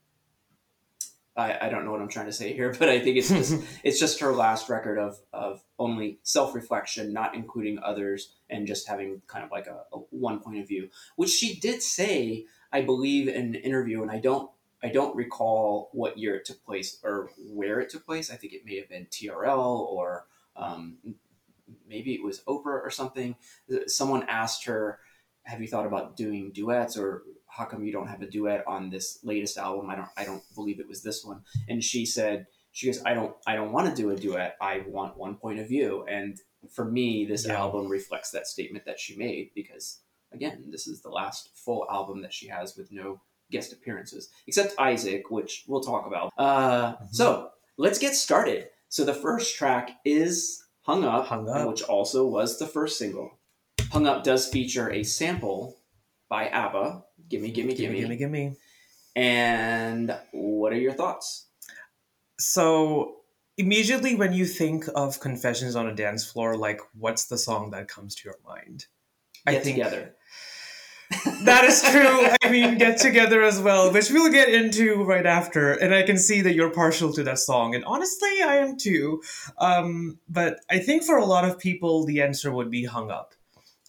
I, 1.35 1.65
I 1.65 1.69
don't 1.69 1.83
know 1.83 1.91
what 1.91 2.01
I'm 2.01 2.09
trying 2.09 2.27
to 2.27 2.33
say 2.33 2.53
here, 2.53 2.75
but 2.77 2.89
I 2.89 2.99
think 2.99 3.17
it's 3.17 3.29
just 3.29 3.63
it's 3.83 3.99
just 3.99 4.19
her 4.19 4.33
last 4.33 4.69
record 4.69 4.99
of 4.99 5.19
of 5.31 5.63
only 5.79 6.19
self 6.23 6.53
reflection, 6.53 7.11
not 7.11 7.35
including 7.35 7.79
others, 7.79 8.33
and 8.49 8.67
just 8.67 8.87
having 8.87 9.21
kind 9.27 9.43
of 9.43 9.51
like 9.51 9.67
a, 9.67 9.83
a 9.93 9.97
one 10.11 10.39
point 10.39 10.59
of 10.59 10.67
view, 10.67 10.89
which 11.15 11.31
she 11.31 11.59
did 11.59 11.81
say, 11.81 12.45
I 12.73 12.81
believe, 12.81 13.27
in 13.27 13.35
an 13.35 13.55
interview, 13.55 14.01
and 14.01 14.11
I 14.11 14.19
don't 14.19 14.49
I 14.81 14.89
don't 14.89 15.15
recall 15.15 15.89
what 15.93 16.17
year 16.17 16.35
it 16.35 16.43
took 16.45 16.61
place 16.65 16.99
or 17.03 17.29
where 17.37 17.79
it 17.79 17.89
took 17.89 18.05
place. 18.05 18.29
I 18.29 18.35
think 18.35 18.51
it 18.51 18.65
may 18.65 18.77
have 18.77 18.89
been 18.89 19.05
TRL 19.05 19.79
or 19.79 20.25
um, 20.57 20.97
maybe 21.87 22.13
it 22.13 22.23
was 22.23 22.41
Oprah 22.41 22.81
or 22.83 22.89
something. 22.89 23.35
Someone 23.87 24.23
asked 24.27 24.65
her, 24.65 24.99
"Have 25.43 25.61
you 25.61 25.67
thought 25.67 25.85
about 25.85 26.17
doing 26.17 26.51
duets 26.51 26.97
or?" 26.97 27.23
How 27.55 27.65
come 27.65 27.85
you 27.85 27.91
don't 27.93 28.07
have 28.07 28.23
a 28.23 28.25
duet 28.25 28.65
on 28.65 28.89
this 28.89 29.19
latest 29.23 29.59
album? 29.59 29.87
I 29.87 29.95
don't. 29.95 30.09
I 30.17 30.25
don't 30.25 30.41
believe 30.55 30.79
it 30.79 30.87
was 30.87 31.03
this 31.03 31.23
one. 31.23 31.43
And 31.69 31.83
she 31.83 32.03
said, 32.03 32.47
she 32.71 32.87
goes, 32.87 32.99
I 33.05 33.13
don't. 33.13 33.35
I 33.45 33.53
don't 33.55 33.71
want 33.71 33.87
to 33.87 33.95
do 33.95 34.09
a 34.09 34.15
duet. 34.15 34.57
I 34.59 34.83
want 34.87 35.17
one 35.17 35.35
point 35.35 35.59
of 35.59 35.67
view. 35.67 36.03
And 36.09 36.39
for 36.71 36.83
me, 36.83 37.25
this 37.25 37.45
Yeah. 37.45 37.59
album 37.59 37.89
reflects 37.89 38.31
that 38.31 38.47
statement 38.47 38.85
that 38.85 38.99
she 38.99 39.15
made 39.15 39.51
because, 39.53 39.99
again, 40.33 40.65
this 40.69 40.87
is 40.87 41.01
the 41.01 41.09
last 41.09 41.49
full 41.55 41.85
album 41.89 42.21
that 42.21 42.33
she 42.33 42.47
has 42.47 42.75
with 42.75 42.91
no 42.91 43.21
guest 43.51 43.71
appearances, 43.73 44.29
except 44.47 44.73
Isaac, 44.79 45.29
which 45.29 45.63
we'll 45.67 45.81
talk 45.81 46.07
about. 46.07 46.33
Uh, 46.37 46.95
Mhm. 46.95 47.13
So 47.15 47.51
let's 47.77 47.99
get 47.99 48.15
started. 48.15 48.69
So 48.89 49.03
the 49.03 49.13
first 49.13 49.55
track 49.55 49.99
is 50.05 50.63
"Hung 50.81 51.03
Up," 51.03 51.27
Hung 51.27 51.49
Up. 51.49 51.67
which 51.67 51.83
also 51.83 52.25
was 52.25 52.57
the 52.59 52.67
first 52.67 52.97
single. 52.97 53.39
"Hung 53.91 54.07
Up" 54.07 54.23
does 54.23 54.47
feature 54.49 54.91
a 54.91 55.03
sample 55.03 55.77
by 56.29 56.49
ABBA. 56.49 57.05
Gimme, 57.29 57.51
gimme, 57.51 57.73
gimme, 57.73 57.99
gimme, 57.99 58.15
gimme, 58.17 58.17
gimme. 58.17 58.57
And 59.15 60.19
what 60.31 60.73
are 60.73 60.77
your 60.77 60.93
thoughts? 60.93 61.45
So 62.39 63.17
immediately 63.57 64.15
when 64.15 64.33
you 64.33 64.45
think 64.45 64.85
of 64.95 65.19
confessions 65.19 65.75
on 65.75 65.87
a 65.87 65.95
dance 65.95 66.25
floor, 66.25 66.57
like 66.57 66.81
what's 66.93 67.25
the 67.25 67.37
song 67.37 67.71
that 67.71 67.87
comes 67.87 68.15
to 68.15 68.21
your 68.25 68.37
mind? 68.45 68.87
Get 69.45 69.55
I 69.55 69.59
think 69.59 69.77
together. 69.77 70.15
That 71.43 71.63
is 71.65 71.81
true. 71.81 72.27
I 72.43 72.49
mean, 72.49 72.77
get 72.77 72.99
together 72.99 73.43
as 73.43 73.59
well, 73.59 73.91
which 73.91 74.09
we'll 74.09 74.31
get 74.31 74.49
into 74.49 75.03
right 75.03 75.25
after. 75.25 75.71
And 75.73 75.93
I 75.93 76.03
can 76.03 76.17
see 76.17 76.41
that 76.41 76.53
you're 76.53 76.69
partial 76.69 77.13
to 77.13 77.23
that 77.23 77.39
song, 77.39 77.75
and 77.75 77.83
honestly, 77.85 78.41
I 78.41 78.57
am 78.57 78.77
too. 78.77 79.21
Um, 79.57 80.19
but 80.29 80.59
I 80.69 80.79
think 80.79 81.03
for 81.03 81.17
a 81.17 81.25
lot 81.25 81.45
of 81.45 81.59
people, 81.59 82.05
the 82.05 82.21
answer 82.21 82.51
would 82.51 82.71
be 82.71 82.85
"Hung 82.85 83.11
Up." 83.11 83.33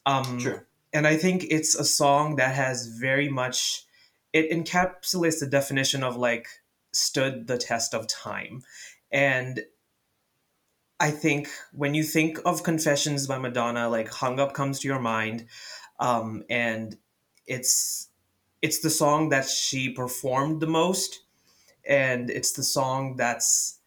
Um, 0.07 0.39
True. 0.39 0.61
and 0.93 1.07
I 1.07 1.17
think 1.17 1.47
it's 1.51 1.75
a 1.75 1.85
song 1.85 2.37
that 2.37 2.55
has 2.55 2.87
very 2.87 3.29
much 3.29 3.85
it 4.33 4.51
encapsulates 4.51 5.41
the 5.41 5.47
definition 5.47 6.03
of 6.03 6.17
like 6.17 6.49
stood 6.93 7.47
the 7.47 7.59
test 7.59 7.95
of 7.95 8.07
time, 8.07 8.63
and 9.11 9.61
I 11.01 11.11
think 11.11 11.49
when 11.73 11.95
you 11.95 12.03
think 12.03 12.39
of 12.45 12.63
Confessions 12.63 13.27
by 13.27 13.39
Madonna, 13.39 13.89
like 13.89 14.09
"Hung 14.09 14.39
Up" 14.39 14.55
comes 14.55 14.81
to 14.81 14.89
your 14.89 15.01
mind, 15.01 15.47
um, 15.99 16.45
and 16.49 16.97
it's 17.47 18.09
it's 18.63 18.81
the 18.81 18.91
song 18.91 19.29
that 19.29 19.49
she 19.49 19.91
performed 19.91 20.61
the 20.61 20.67
most, 20.67 21.21
and 21.87 22.31
it's 22.31 22.53
the 22.53 22.63
song 22.63 23.17
that's 23.17 23.79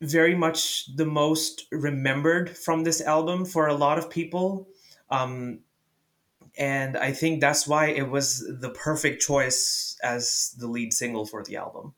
very 0.00 0.34
much 0.34 0.94
the 0.96 1.04
most 1.04 1.66
remembered 1.70 2.56
from 2.56 2.84
this 2.84 3.00
album 3.00 3.44
for 3.44 3.66
a 3.66 3.74
lot 3.74 3.98
of 3.98 4.08
people. 4.08 4.68
Um, 5.10 5.60
and 6.56 6.96
I 6.96 7.12
think 7.12 7.40
that's 7.40 7.66
why 7.66 7.86
it 7.86 8.08
was 8.08 8.46
the 8.60 8.70
perfect 8.70 9.22
choice 9.22 9.96
as 10.02 10.54
the 10.58 10.66
lead 10.66 10.92
single 10.92 11.26
for 11.26 11.44
the 11.44 11.56
album. 11.56 11.94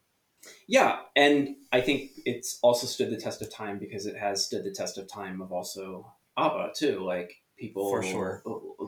Yeah, 0.67 1.01
and 1.15 1.57
I 1.73 1.81
think 1.81 2.13
it's 2.25 2.59
also 2.63 2.87
stood 2.87 3.11
the 3.11 3.17
test 3.17 3.43
of 3.43 3.53
time 3.53 3.79
because 3.79 4.07
it 4.07 4.17
has 4.17 4.45
stood 4.45 4.65
the 4.65 4.73
test 4.73 4.99
of 4.99 5.09
time 5.09 5.41
of 5.41 5.53
also 5.53 6.13
ABBA 6.37 6.73
too. 6.77 7.01
Like 7.01 7.42
people 7.63 7.89
For 7.89 8.03
sure. 8.03 8.43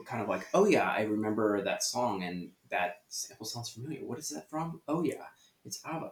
kind 0.05 0.21
of 0.21 0.29
like, 0.29 0.47
oh 0.53 0.67
yeah, 0.67 0.91
I 0.91 1.03
remember 1.03 1.63
that 1.63 1.83
song 1.85 2.25
and 2.25 2.51
that 2.71 2.97
sample 3.09 3.47
sounds 3.47 3.71
familiar. 3.71 4.05
What 4.05 4.19
is 4.19 4.31
that 4.31 4.51
from? 4.51 4.81
Oh 4.89 5.03
yeah, 5.05 5.23
it's 5.65 5.81
ABBA. 5.85 6.11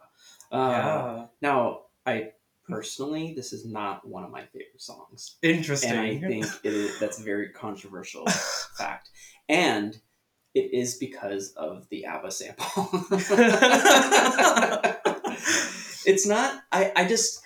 Uh, 0.52 0.56
yeah, 0.56 1.26
Now, 1.40 1.80
I 2.06 2.30
personally, 2.68 3.34
this 3.34 3.52
is 3.52 3.66
not 3.66 4.06
one 4.06 4.22
of 4.22 4.30
my 4.30 4.42
favorite 4.44 4.80
songs. 4.80 5.38
interesting. 5.42 5.90
and 5.90 5.98
I 6.00 6.18
think 6.20 6.46
it 6.62 6.72
is, 6.72 7.00
that's 7.00 7.18
a 7.18 7.24
very 7.24 7.48
controversial 7.48 8.26
fact. 8.78 9.10
And 9.48 9.98
it 10.54 10.72
is 10.72 10.94
because 10.98 11.52
of 11.54 11.88
the 11.88 12.04
ABBA 12.06 12.30
sample. 12.30 12.88
it's 16.06 16.26
not. 16.26 16.62
I. 16.70 16.92
I 16.94 17.08
just. 17.08 17.40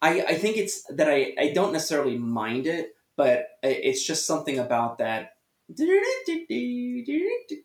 I. 0.00 0.22
I 0.22 0.34
think 0.36 0.56
it's 0.56 0.84
that 0.94 1.10
I. 1.10 1.34
I 1.38 1.52
don't 1.52 1.72
necessarily 1.72 2.16
mind 2.16 2.66
it, 2.66 2.94
but 3.20 3.48
it's 3.62 4.02
just 4.02 4.24
something 4.24 4.58
about 4.58 4.96
that. 4.96 5.32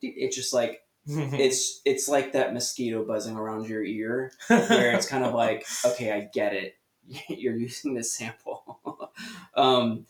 It's 0.04 0.36
just 0.36 0.54
like 0.54 0.82
it's 1.08 1.80
it's 1.86 2.10
like 2.10 2.34
that 2.34 2.54
mosquito 2.54 3.06
buzzing 3.06 3.38
around 3.38 3.70
your 3.70 3.82
ear 3.82 4.34
where 4.50 4.92
it's 4.92 5.08
kind 5.08 5.24
of 5.24 5.34
like, 5.46 5.66
okay, 5.86 6.12
I 6.12 6.28
get 6.34 6.54
it. 6.54 6.76
You're 7.30 7.56
using 7.56 7.94
this 7.94 8.12
sample. 8.12 9.14
um, 9.56 10.06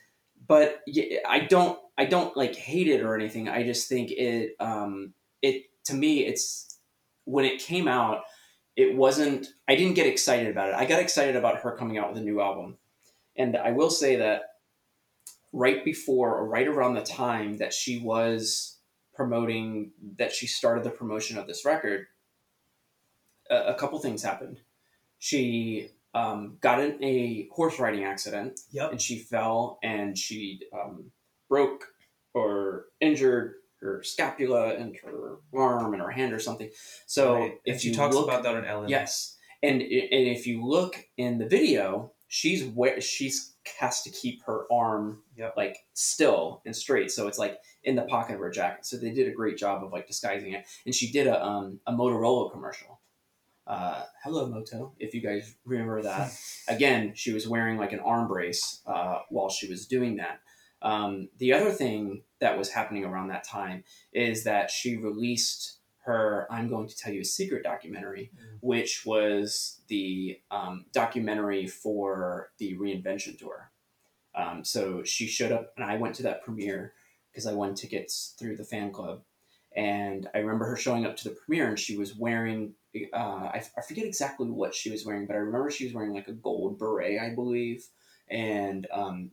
but 0.48 0.82
I 1.30 1.42
don't, 1.48 1.78
I 1.96 2.06
don't 2.06 2.36
like 2.36 2.56
hate 2.56 2.88
it 2.88 3.02
or 3.02 3.14
anything. 3.14 3.48
I 3.48 3.62
just 3.62 3.88
think 3.88 4.10
it, 4.10 4.56
um, 4.60 5.14
it 5.44 5.66
to 5.84 5.94
me, 5.94 6.26
it's 6.26 6.80
when 7.26 7.46
it 7.46 7.62
came 7.62 7.88
out, 7.88 8.24
it 8.76 8.96
wasn't. 8.96 9.50
I 9.68 9.76
didn't 9.76 9.94
get 9.94 10.08
excited 10.08 10.48
about 10.48 10.70
it. 10.70 10.76
I 10.76 10.86
got 10.86 11.00
excited 11.00 11.36
about 11.36 11.60
her 11.60 11.78
coming 11.78 12.00
out 12.00 12.10
with 12.10 12.18
a 12.18 12.26
new 12.26 12.42
album, 12.42 12.78
and 13.36 13.56
I 13.56 13.74
will 13.74 13.92
say 13.92 14.16
that 14.16 14.55
right 15.56 15.86
before 15.86 16.36
or 16.36 16.48
right 16.48 16.68
around 16.68 16.94
the 16.96 17.02
time 17.02 17.58
that 17.58 17.74
she 17.74 17.98
was 17.98 18.78
promoting 19.14 19.92
that 20.18 20.34
she 20.34 20.46
started 20.48 20.84
the 20.84 20.90
promotion 20.90 21.38
of 21.38 21.48
this 21.48 21.64
record 21.66 22.06
a, 23.50 23.56
a 23.68 23.74
couple 23.76 23.98
things 24.00 24.22
happened 24.22 24.60
she 25.18 25.88
um, 26.14 26.58
got 26.62 26.80
in 26.82 27.02
a 27.04 27.48
horse 27.52 27.80
riding 27.80 28.04
accident 28.04 28.60
yep. 28.72 28.92
and 28.92 29.02
she 29.02 29.18
fell 29.20 29.80
and 29.82 30.18
she 30.18 30.60
um, 30.74 31.12
broke 31.50 31.86
or 32.34 32.86
injured 33.00 33.54
her 33.80 34.04
scapula 34.04 34.74
and 34.76 34.98
her 35.04 35.38
arm 35.54 35.94
and 35.94 36.02
her 36.02 36.12
hand 36.12 36.34
or 36.34 36.40
something 36.40 36.70
so 37.06 37.36
Right. 37.36 37.58
if 37.66 37.82
she 37.82 37.90
you 37.90 37.96
talks 37.96 38.16
look, 38.16 38.26
about 38.28 38.44
that 38.44 38.56
on 38.56 38.66
Ellen. 38.66 38.90
Yes, 38.90 39.38
and 39.64 39.82
and 39.82 40.28
if 40.38 40.46
you 40.48 40.66
look 40.66 41.06
in 41.18 41.38
the 41.38 41.48
video, 41.48 42.12
she's 42.28 42.64
where 42.66 43.00
she's 43.02 43.55
has 43.80 44.02
to 44.04 44.10
keep 44.10 44.44
her 44.46 44.66
arm 44.72 45.22
Yep. 45.38 45.56
like 45.58 45.78
still 45.94 46.62
and 46.66 46.76
straight, 46.76 47.12
so 47.12 47.28
it's 47.28 47.38
like 47.38 47.60
in 47.84 47.96
the 47.96 48.04
pocket 48.04 48.36
of 48.36 48.40
her 48.40 48.50
jacket. 48.50 48.86
So 48.86 48.98
they 48.98 49.12
did 49.12 49.28
a 49.28 49.32
great 49.32 49.58
job 49.58 49.84
of 49.84 49.92
like 49.92 50.08
disguising 50.08 50.54
it. 50.54 50.66
And 50.86 50.94
she 50.96 51.12
did 51.12 51.28
a 51.28 51.44
um 51.44 51.80
a 51.86 51.92
Motorola 51.92 52.52
commercial. 52.52 53.00
Uh, 53.68 54.04
hello 54.24 54.46
Moto, 54.48 54.94
if 55.00 55.14
you 55.16 55.22
guys 55.22 55.56
remember 55.66 56.02
that. 56.04 56.32
Again, 56.68 57.14
she 57.16 57.34
was 57.34 57.48
wearing 57.48 57.78
like 57.78 57.94
an 57.94 58.00
arm 58.00 58.28
brace 58.28 58.82
uh, 58.86 59.20
while 59.30 59.50
she 59.50 59.68
was 59.68 59.88
doing 59.88 60.18
that. 60.18 60.40
Um, 60.84 61.30
the 61.40 61.54
other 61.54 61.72
thing 61.72 62.22
that 62.40 62.60
was 62.60 62.70
happening 62.70 63.04
around 63.06 63.30
that 63.30 63.44
time 63.44 63.84
is 64.14 64.44
that 64.44 64.70
she 64.70 64.98
released 64.98 65.80
her 66.06 66.48
I'm 66.52 66.70
going 66.70 66.88
to 66.88 66.98
tell 66.98 67.14
you 67.14 67.22
a 67.22 67.26
secret 67.26 67.64
documentary, 67.64 68.32
Mm. 68.36 68.58
which 68.62 69.06
was 69.06 69.82
the 69.88 70.40
um, 70.52 70.86
documentary 70.94 71.68
for 71.68 72.52
the 72.58 72.76
reinvention 72.78 73.38
tour. 73.38 73.72
Um, 74.36 74.64
so 74.64 75.04
she 75.04 75.28
showed 75.28 75.52
up, 75.52 75.74
and 75.78 75.86
I 75.86 75.98
went 75.98 76.16
to 76.16 76.24
that 76.24 76.44
premiere 76.44 76.94
because 77.32 77.48
I 77.48 77.54
won 77.54 77.74
tickets 77.74 78.36
through 78.38 78.58
the 78.58 78.64
fan 78.64 78.92
club. 78.92 79.22
And 79.76 80.30
I 80.34 80.40
remember 80.40 80.66
her 80.66 80.78
showing 80.78 81.06
up 81.06 81.18
to 81.18 81.30
the 81.30 81.36
premiere, 81.36 81.68
and 81.68 81.80
she 81.80 81.98
was 81.98 82.16
wearing, 82.16 82.76
uh, 83.14 83.18
I, 83.18 83.64
I 83.78 83.82
forget 83.82 84.06
exactly 84.06 84.50
what 84.50 84.74
she 84.74 84.90
was 84.90 85.06
wearing, 85.06 85.26
but 85.26 85.36
I 85.36 85.40
remember 85.40 85.70
she 85.70 85.86
was 85.86 85.94
wearing 85.94 86.14
like 86.14 86.30
a 86.30 86.34
gold 86.34 86.80
beret, 86.80 87.20
I 87.20 87.34
believe, 87.36 87.86
and 88.30 88.88
um, 88.92 89.32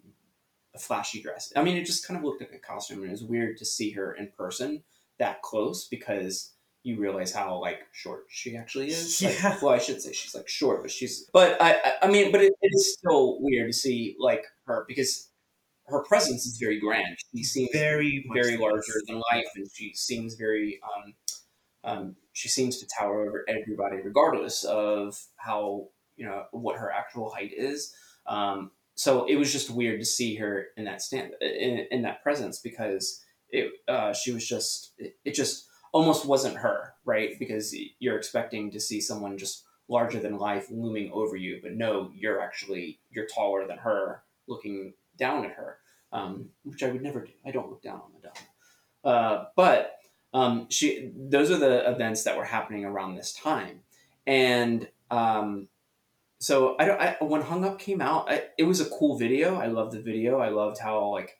a 0.74 0.78
flashy 0.78 1.22
dress. 1.22 1.52
I 1.54 1.62
mean, 1.62 1.76
it 1.76 1.84
just 1.84 2.06
kind 2.06 2.18
of 2.18 2.24
looked 2.24 2.40
like 2.40 2.52
a 2.52 2.58
costume, 2.58 2.98
and 3.02 3.08
it 3.08 3.12
was 3.12 3.22
weird 3.24 3.56
to 3.58 3.64
see 3.64 3.90
her 3.90 4.14
in 4.14 4.28
person 4.36 4.82
that 5.18 5.42
close 5.42 5.86
because 5.86 6.51
you 6.82 6.98
realize 6.98 7.32
how 7.32 7.60
like 7.60 7.80
short 7.92 8.24
she 8.28 8.56
actually 8.56 8.88
is. 8.88 9.20
Yeah. 9.22 9.50
Like, 9.50 9.62
well, 9.62 9.74
I 9.74 9.78
should 9.78 10.02
say 10.02 10.12
she's 10.12 10.34
like 10.34 10.48
short, 10.48 10.82
but 10.82 10.90
she's. 10.90 11.28
But 11.32 11.60
I, 11.60 11.94
I, 12.02 12.08
mean, 12.08 12.32
but 12.32 12.40
it, 12.40 12.52
it 12.60 12.70
is 12.72 12.94
still 12.94 13.38
weird 13.40 13.68
to 13.68 13.72
see 13.72 14.16
like 14.18 14.44
her 14.66 14.84
because 14.88 15.30
her 15.86 16.02
presence 16.04 16.46
is 16.46 16.58
very 16.58 16.80
grand. 16.80 17.16
She 17.34 17.44
seems 17.44 17.70
very 17.72 18.24
very 18.32 18.56
larger 18.56 18.94
than 19.06 19.16
life, 19.32 19.46
and 19.54 19.66
she 19.72 19.92
seems 19.94 20.34
very. 20.34 20.80
Um, 20.82 21.14
um, 21.84 22.16
she 22.32 22.48
seems 22.48 22.78
to 22.78 22.86
tower 22.86 23.26
over 23.26 23.44
everybody, 23.48 23.96
regardless 23.96 24.64
of 24.64 25.20
how 25.36 25.88
you 26.16 26.26
know 26.26 26.44
what 26.52 26.76
her 26.76 26.90
actual 26.90 27.30
height 27.30 27.52
is. 27.56 27.94
Um, 28.26 28.70
so 28.94 29.24
it 29.26 29.36
was 29.36 29.52
just 29.52 29.70
weird 29.70 30.00
to 30.00 30.06
see 30.06 30.36
her 30.36 30.66
in 30.76 30.84
that 30.84 31.02
stand 31.02 31.32
in, 31.40 31.86
in 31.90 32.02
that 32.02 32.22
presence 32.22 32.58
because 32.58 33.22
it 33.50 33.72
uh, 33.88 34.12
she 34.12 34.32
was 34.32 34.46
just 34.46 34.92
it, 34.98 35.16
it 35.24 35.34
just 35.34 35.66
almost 35.92 36.26
wasn't 36.26 36.56
her 36.56 36.94
right 37.04 37.38
because 37.38 37.74
you're 37.98 38.16
expecting 38.16 38.70
to 38.70 38.80
see 38.80 39.00
someone 39.00 39.38
just 39.38 39.64
larger 39.88 40.18
than 40.18 40.38
life 40.38 40.66
looming 40.70 41.10
over 41.12 41.36
you 41.36 41.60
but 41.62 41.72
no 41.72 42.10
you're 42.14 42.40
actually 42.40 42.98
you're 43.10 43.26
taller 43.26 43.66
than 43.66 43.78
her 43.78 44.22
looking 44.46 44.94
down 45.16 45.44
at 45.44 45.52
her 45.52 45.78
um, 46.12 46.48
which 46.64 46.82
i 46.82 46.90
would 46.90 47.02
never 47.02 47.20
do 47.24 47.32
i 47.46 47.50
don't 47.50 47.70
look 47.70 47.82
down 47.82 48.00
on 48.00 48.12
madonna 48.12 48.34
uh, 49.04 49.44
but 49.56 49.98
um, 50.34 50.66
she 50.70 51.10
those 51.14 51.50
are 51.50 51.58
the 51.58 51.90
events 51.90 52.22
that 52.24 52.36
were 52.36 52.44
happening 52.44 52.84
around 52.84 53.14
this 53.14 53.34
time 53.34 53.80
and 54.26 54.88
um, 55.10 55.68
so 56.42 56.74
I 56.76 56.86
don't. 56.86 57.00
I, 57.00 57.16
when 57.20 57.42
Hung 57.42 57.64
Up 57.64 57.78
came 57.78 58.00
out, 58.00 58.28
I, 58.28 58.42
it 58.58 58.64
was 58.64 58.80
a 58.80 58.90
cool 58.90 59.16
video. 59.16 59.54
I 59.54 59.66
loved 59.66 59.92
the 59.92 60.02
video. 60.02 60.40
I 60.40 60.48
loved 60.48 60.78
how 60.78 61.06
like 61.10 61.38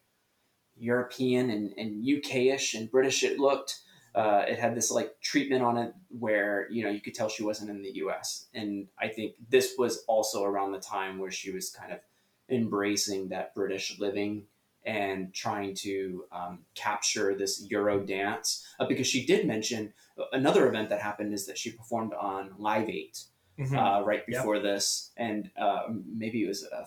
European 0.76 1.50
and, 1.50 1.72
and 1.76 2.06
UK-ish 2.06 2.74
and 2.74 2.88
British 2.88 3.24
it 3.24 3.40
looked. 3.40 3.80
Uh, 4.14 4.44
it 4.46 4.58
had 4.58 4.74
this 4.74 4.90
like 4.90 5.18
treatment 5.20 5.62
on 5.62 5.78
it 5.78 5.94
where 6.10 6.68
you 6.70 6.84
know 6.84 6.90
you 6.90 7.00
could 7.00 7.14
tell 7.14 7.28
she 7.28 7.42
wasn't 7.42 7.70
in 7.70 7.82
the 7.82 7.92
U.S. 7.96 8.46
And 8.54 8.88
I 8.98 9.08
think 9.08 9.34
this 9.48 9.74
was 9.78 10.04
also 10.06 10.44
around 10.44 10.72
the 10.72 10.80
time 10.80 11.18
where 11.18 11.30
she 11.30 11.50
was 11.50 11.70
kind 11.70 11.92
of 11.92 12.00
embracing 12.48 13.28
that 13.28 13.54
British 13.54 13.98
living 13.98 14.44
and 14.84 15.32
trying 15.32 15.74
to 15.74 16.24
um, 16.32 16.58
capture 16.74 17.34
this 17.36 17.64
Euro 17.70 18.00
dance 18.00 18.66
uh, 18.80 18.86
because 18.86 19.06
she 19.06 19.24
did 19.24 19.46
mention 19.46 19.92
another 20.32 20.68
event 20.68 20.88
that 20.90 21.00
happened 21.00 21.32
is 21.32 21.46
that 21.46 21.56
she 21.56 21.70
performed 21.70 22.12
on 22.14 22.50
Live 22.58 22.88
8 22.88 23.24
Mhm. 23.58 23.76
uh, 23.76 24.04
right 24.04 24.26
before 24.26 24.58
this, 24.58 25.10
and 25.16 25.50
uh, 25.56 25.82
maybe 25.88 26.42
it 26.42 26.48
was 26.48 26.64
uh, 26.66 26.86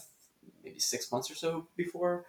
maybe 0.64 0.80
six 0.80 1.12
months 1.12 1.30
or 1.32 1.36
so 1.36 1.68
before 1.78 2.26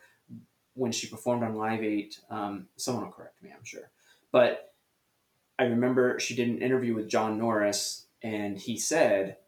when 0.75 0.93
she 0.93 1.07
performed 1.09 1.43
on 1.43 1.55
Live 1.57 1.83
Eight. 1.83 2.21
Um, 2.31 2.69
someone 2.77 3.05
will 3.05 3.13
correct 3.13 3.43
me, 3.43 3.51
I'm 3.51 3.65
sure, 3.65 3.91
but 4.31 4.75
I 5.59 5.65
remember 5.65 6.19
she 6.21 6.35
did 6.35 6.49
an 6.49 6.63
interview 6.63 6.95
with 6.95 7.09
John 7.09 7.39
Norris, 7.39 8.07
and 8.23 8.59
he 8.59 8.79
said, 8.79 9.39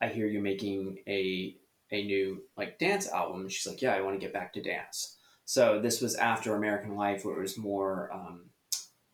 "I 0.00 0.08
hear 0.08 0.26
you're 0.26 0.42
making 0.42 0.98
a 1.08 1.56
a 1.90 2.04
new 2.04 2.42
like 2.56 2.78
dance 2.78 3.08
album." 3.08 3.42
And 3.42 3.52
she's 3.52 3.66
like, 3.66 3.82
"Yeah, 3.82 3.94
I 3.94 4.00
want 4.00 4.18
to 4.18 4.24
get 4.24 4.32
back 4.32 4.52
to 4.54 4.62
dance." 4.62 5.16
So 5.44 5.80
this 5.80 6.00
was 6.00 6.14
after 6.14 6.54
American 6.54 6.96
Life, 6.96 7.24
where 7.24 7.36
it 7.36 7.42
was 7.42 7.58
more 7.58 8.10
um, 8.12 8.50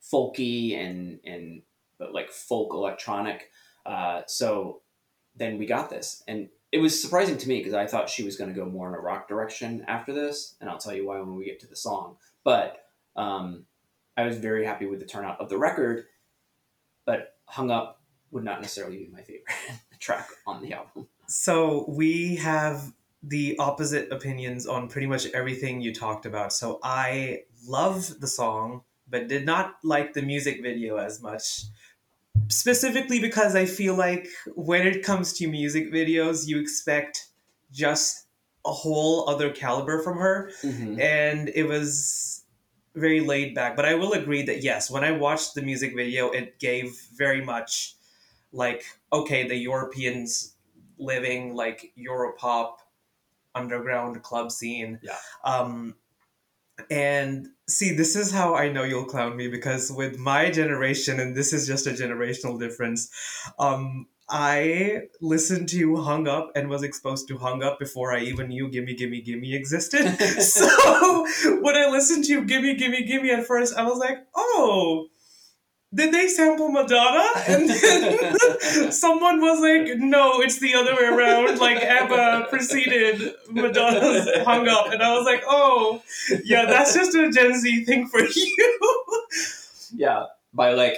folky 0.02 0.78
and 0.78 1.20
and 1.25 1.62
but 1.99 2.12
like 2.14 2.30
folk 2.30 2.75
electronic. 2.75 3.50
Uh, 3.87 4.22
so 4.26 4.82
then 5.37 5.58
we 5.58 5.66
got 5.66 5.88
this, 5.90 6.22
and 6.28 6.49
it 6.72 6.78
was 6.78 7.00
surprising 7.00 7.38
to 7.38 7.49
me 7.49 7.58
because 7.58 7.75
I 7.75 7.87
thought 7.87 8.08
she 8.08 8.22
was 8.22 8.37
going 8.37 8.52
to 8.52 8.58
go 8.58 8.66
more 8.66 8.88
in 8.88 8.94
a 8.94 9.00
rock 9.00 9.28
direction 9.28 9.84
after 9.88 10.12
this, 10.12 10.56
and 10.60 10.68
I'll 10.68 10.78
tell 10.78 10.94
you 10.94 11.06
why 11.06 11.18
when 11.18 11.37
we 11.37 11.46
get 11.46 11.60
to 11.60 11.66
the 11.66 11.76
song. 11.76 12.16
But 12.44 12.84
um, 13.16 13.64
I 14.21 14.27
was 14.27 14.39
very 14.39 14.65
happy 14.65 14.87
with 14.87 15.00
the 15.00 15.07
turnout 15.07 15.41
of 15.41 15.49
the 15.49 15.59
record, 15.59 16.05
but 17.05 17.37
"Hung 17.47 17.71
Up" 17.71 18.00
would 18.31 18.45
not 18.45 18.61
necessarily 18.61 18.99
be 18.99 19.09
my 19.11 19.23
favorite 19.23 19.45
track 19.99 20.29
on 20.47 20.62
the 20.62 20.73
album. 20.73 21.09
So 21.27 21.85
we 21.89 22.37
have 22.37 22.93
the 23.23 23.57
opposite 23.59 24.11
opinions 24.12 24.67
on 24.67 24.89
pretty 24.89 25.07
much 25.07 25.27
everything 25.29 25.81
you 25.81 25.95
talked 25.95 26.27
about. 26.27 26.53
So 26.53 26.81
I 26.83 27.43
love 27.67 28.21
the 28.21 28.27
song, 28.27 28.83
but 29.09 29.29
did 29.29 29.45
not 29.45 29.77
like 29.83 30.15
the 30.15 30.23
music 30.23 30.62
video 30.62 30.97
as 30.97 31.21
much. 31.21 31.65
Specifically 32.49 33.21
because 33.21 33.54
I 33.54 33.67
feel 33.67 33.95
like 33.95 34.28
when 34.54 34.87
it 34.87 35.02
comes 35.02 35.33
to 35.35 35.47
music 35.47 35.93
videos, 35.93 36.47
you 36.47 36.61
expect 36.61 37.28
just 37.73 38.26
a 38.65 38.73
whole 38.73 39.28
other 39.28 39.50
caliber 39.50 40.02
from 40.02 40.19
her 40.19 40.50
mm-hmm. 40.63 41.00
and 41.00 41.50
it 41.54 41.65
was 41.65 42.40
very 42.95 43.21
laid 43.21 43.55
back. 43.55 43.76
But 43.76 43.85
I 43.85 43.95
will 43.95 44.13
agree 44.13 44.43
that 44.43 44.63
yes, 44.63 44.91
when 44.91 45.05
I 45.05 45.13
watched 45.13 45.55
the 45.55 45.63
music 45.63 45.95
video, 45.95 46.31
it 46.31 46.59
gave 46.59 46.97
very 47.15 47.45
much 47.45 47.95
like 48.53 48.85
okay, 49.13 49.47
the 49.47 49.57
Europeans 49.57 50.55
living 50.99 51.55
like 51.55 51.93
Europop 51.99 52.76
underground 53.55 54.23
club 54.23 54.50
scene. 54.50 54.99
Yeah. 55.03 55.17
Um, 55.45 55.95
and 56.91 57.49
see, 57.69 57.95
this 57.95 58.17
is 58.17 58.31
how 58.33 58.55
I 58.55 58.71
know 58.71 58.85
you'll 58.85 59.05
clown 59.05 59.37
me 59.37 59.49
because 59.49 59.93
with 59.93 60.19
my 60.19 60.50
generation, 60.50 61.21
and 61.21 61.37
this 61.37 61.53
is 61.53 61.67
just 61.67 61.87
a 61.87 61.91
generational 61.91 62.59
difference, 62.59 63.11
um, 63.59 64.07
I 64.30 65.08
listened 65.21 65.69
to 65.71 65.97
Hung 65.97 66.28
Up 66.28 66.52
and 66.54 66.69
was 66.69 66.84
exposed 66.84 67.26
to 67.28 67.38
Hung 67.38 67.62
Up 67.62 67.78
before 67.78 68.12
I 68.12 68.21
even 68.21 68.49
knew 68.49 68.69
Gimme 68.69 68.95
Gimme 68.95 69.21
Gimme 69.23 69.54
existed. 69.54 70.06
so 70.40 71.26
when 71.60 71.76
I 71.76 71.88
listened 71.90 72.25
to 72.26 72.45
Gimme 72.45 72.76
Gimme 72.76 73.04
Gimme 73.04 73.30
at 73.30 73.47
first, 73.47 73.76
I 73.76 73.82
was 73.82 73.99
like, 73.99 74.19
oh, 74.36 75.08
did 75.93 76.14
they 76.14 76.28
sample 76.28 76.71
Madonna? 76.71 77.26
And 77.49 77.69
then 77.69 78.93
someone 78.93 79.40
was 79.40 79.60
like, 79.60 79.99
no, 79.99 80.40
it's 80.40 80.60
the 80.60 80.75
other 80.75 80.95
way 80.95 81.04
around. 81.04 81.58
Like 81.58 81.82
ABBA 81.82 82.47
preceded 82.49 83.34
Madonna's 83.50 84.28
Hung 84.45 84.69
Up. 84.69 84.93
And 84.93 85.02
I 85.02 85.16
was 85.16 85.26
like, 85.26 85.43
oh, 85.49 86.02
yeah, 86.45 86.66
that's 86.66 86.95
just 86.95 87.16
a 87.16 87.30
Gen 87.32 87.58
Z 87.58 87.84
thing 87.84 88.06
for 88.06 88.21
you. 88.36 88.73
yeah, 89.93 90.26
by 90.54 90.73
like 90.75 90.95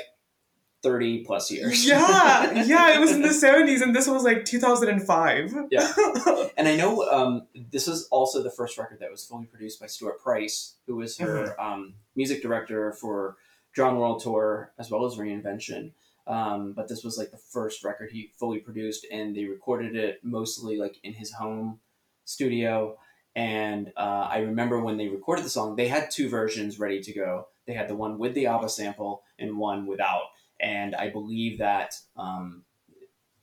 thirty 0.83 1.25
plus 1.25 1.51
years. 1.51 1.87
yeah, 1.87 2.53
yeah, 2.67 2.95
it 2.95 3.01
was 3.01 3.13
in 3.13 3.23
the 3.23 3.29
70s 3.29 3.83
and 3.83 3.95
this 3.95 4.09
was 4.09 4.25
like 4.25 4.45
2005. 4.45 5.55
Yeah. 5.71 5.93
And 6.57 6.69
I 6.69 6.77
know 6.77 7.03
um, 7.11 7.47
this 7.55 7.89
is 7.89 8.07
also 8.11 8.43
the 8.43 8.51
first 8.51 8.77
record 8.77 9.01
that 9.01 9.11
was 9.11 9.25
fully 9.25 9.47
produced 9.47 9.81
by 9.81 9.87
Stuart 9.87 10.21
Price, 10.23 10.75
who 10.87 10.97
was 10.97 11.17
her 11.19 11.59
um, 11.61 11.95
music 12.15 12.43
director 12.43 12.93
for 12.93 13.37
Drowned 13.73 13.99
World 13.99 14.23
Tour 14.23 14.73
as 14.79 14.91
well 14.91 15.07
as 15.07 15.17
Reinvention. 15.17 15.93
Um, 16.27 16.73
but 16.75 16.89
this 16.89 17.03
was 17.03 17.19
like 17.19 17.31
the 17.31 17.39
first 17.39 17.83
record 17.83 18.11
he 18.13 18.33
fully 18.39 18.59
produced, 18.59 19.07
and 19.11 19.35
they 19.35 19.45
recorded 19.45 19.97
it 19.97 20.21
mostly 20.23 20.77
like 20.77 20.99
in 21.03 21.15
his 21.15 21.33
home 21.33 21.81
studio. 22.25 22.99
And 23.35 23.93
uh, 23.97 24.29
I 24.31 24.39
remember 24.41 24.81
when 24.81 24.99
they 24.99 25.09
recorded 25.09 25.45
the 25.45 25.51
song, 25.51 25.75
they 25.75 25.89
had 25.89 26.11
two 26.11 26.29
versions 26.29 26.79
ready 26.79 27.01
to 27.01 27.13
go. 27.13 27.49
They 27.67 27.73
had 27.73 27.89
the 27.89 27.97
one 27.97 28.19
with 28.19 28.35
the 28.35 28.47
ABBA 28.47 28.69
sample 28.69 29.23
and 29.39 29.57
one 29.57 29.87
without. 29.87 30.25
And 30.63 30.95
I 30.95 31.11
believe 31.11 31.59
that 31.59 31.95
um, 32.17 32.65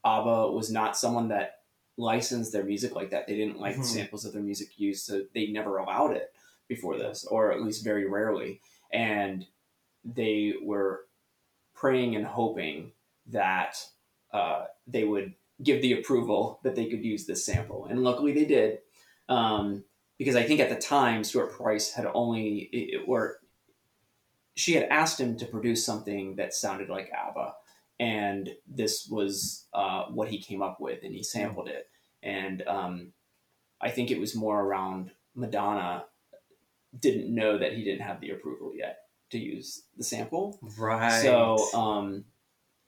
ABBA 0.06 0.52
was 0.52 0.72
not 0.72 0.98
someone 0.98 1.28
that 1.30 1.58
licensed 1.98 2.54
their 2.54 2.64
music 2.64 2.96
like 2.96 3.10
that. 3.10 3.28
They 3.28 3.36
didn't 3.36 3.60
like 3.60 3.76
Mhm. 3.76 3.84
samples 3.86 4.24
of 4.26 4.32
their 4.34 4.42
music 4.42 4.80
used, 4.80 5.06
so 5.06 5.26
they 5.34 5.48
never 5.48 5.78
allowed 5.78 6.16
it 6.16 6.34
before 6.70 6.98
this, 6.98 7.26
or 7.26 7.52
at 7.52 7.62
least 7.62 7.84
very 7.84 8.06
rarely. 8.08 8.62
And 8.94 9.46
they 10.06 10.54
were 10.64 11.08
praying 11.74 12.16
and 12.16 12.26
hoping 12.26 12.94
that 13.28 13.76
uh, 14.32 14.66
they 14.88 15.04
would 15.04 15.34
give 15.62 15.82
the 15.82 15.94
approval 15.94 16.60
that 16.64 16.76
they 16.76 16.86
could 16.86 17.04
use 17.04 17.26
this 17.26 17.44
sample. 17.46 17.86
And 17.86 18.04
luckily 18.04 18.32
they 18.32 18.46
did. 18.46 18.80
Um, 19.28 19.84
because 20.18 20.36
I 20.36 20.44
think 20.44 20.60
at 20.60 20.70
the 20.70 20.76
time, 20.76 21.24
Stuart 21.24 21.52
Price 21.52 21.92
had 21.94 22.06
only, 22.14 22.70
it- 22.72 23.04
or 23.08 23.40
she 24.60 24.74
had 24.74 24.90
asked 24.90 25.18
him 25.18 25.38
to 25.38 25.46
produce 25.46 25.86
something 25.86 26.36
that 26.36 26.54
sounded 26.54 26.90
like 26.90 27.10
ABBA. 27.14 27.54
And 28.02 28.50
this 28.68 29.08
was 29.10 29.68
uh, 29.74 30.06
what 30.08 30.28
he 30.28 30.42
came 30.42 30.62
up 30.62 30.82
with, 30.82 31.00
and 31.04 31.16
he 31.16 31.24
sampled 31.24 31.70
it. 31.70 31.88
And 32.22 32.64
um, 32.68 33.14
I 33.80 33.90
think 33.90 34.12
it 34.12 34.20
was 34.20 34.36
more 34.36 34.62
around 34.62 35.12
Madonna 35.34 36.04
didn't 36.98 37.34
know 37.34 37.58
that 37.58 37.74
he 37.74 37.86
didn't 37.86 38.02
have 38.02 38.20
the 38.20 38.32
approval 38.32 38.74
yet 38.76 38.98
to 39.32 39.38
use 39.38 39.84
the 39.96 40.04
sample. 40.04 40.60
Right. 40.78 41.22
So, 41.22 41.58
um, 41.74 42.26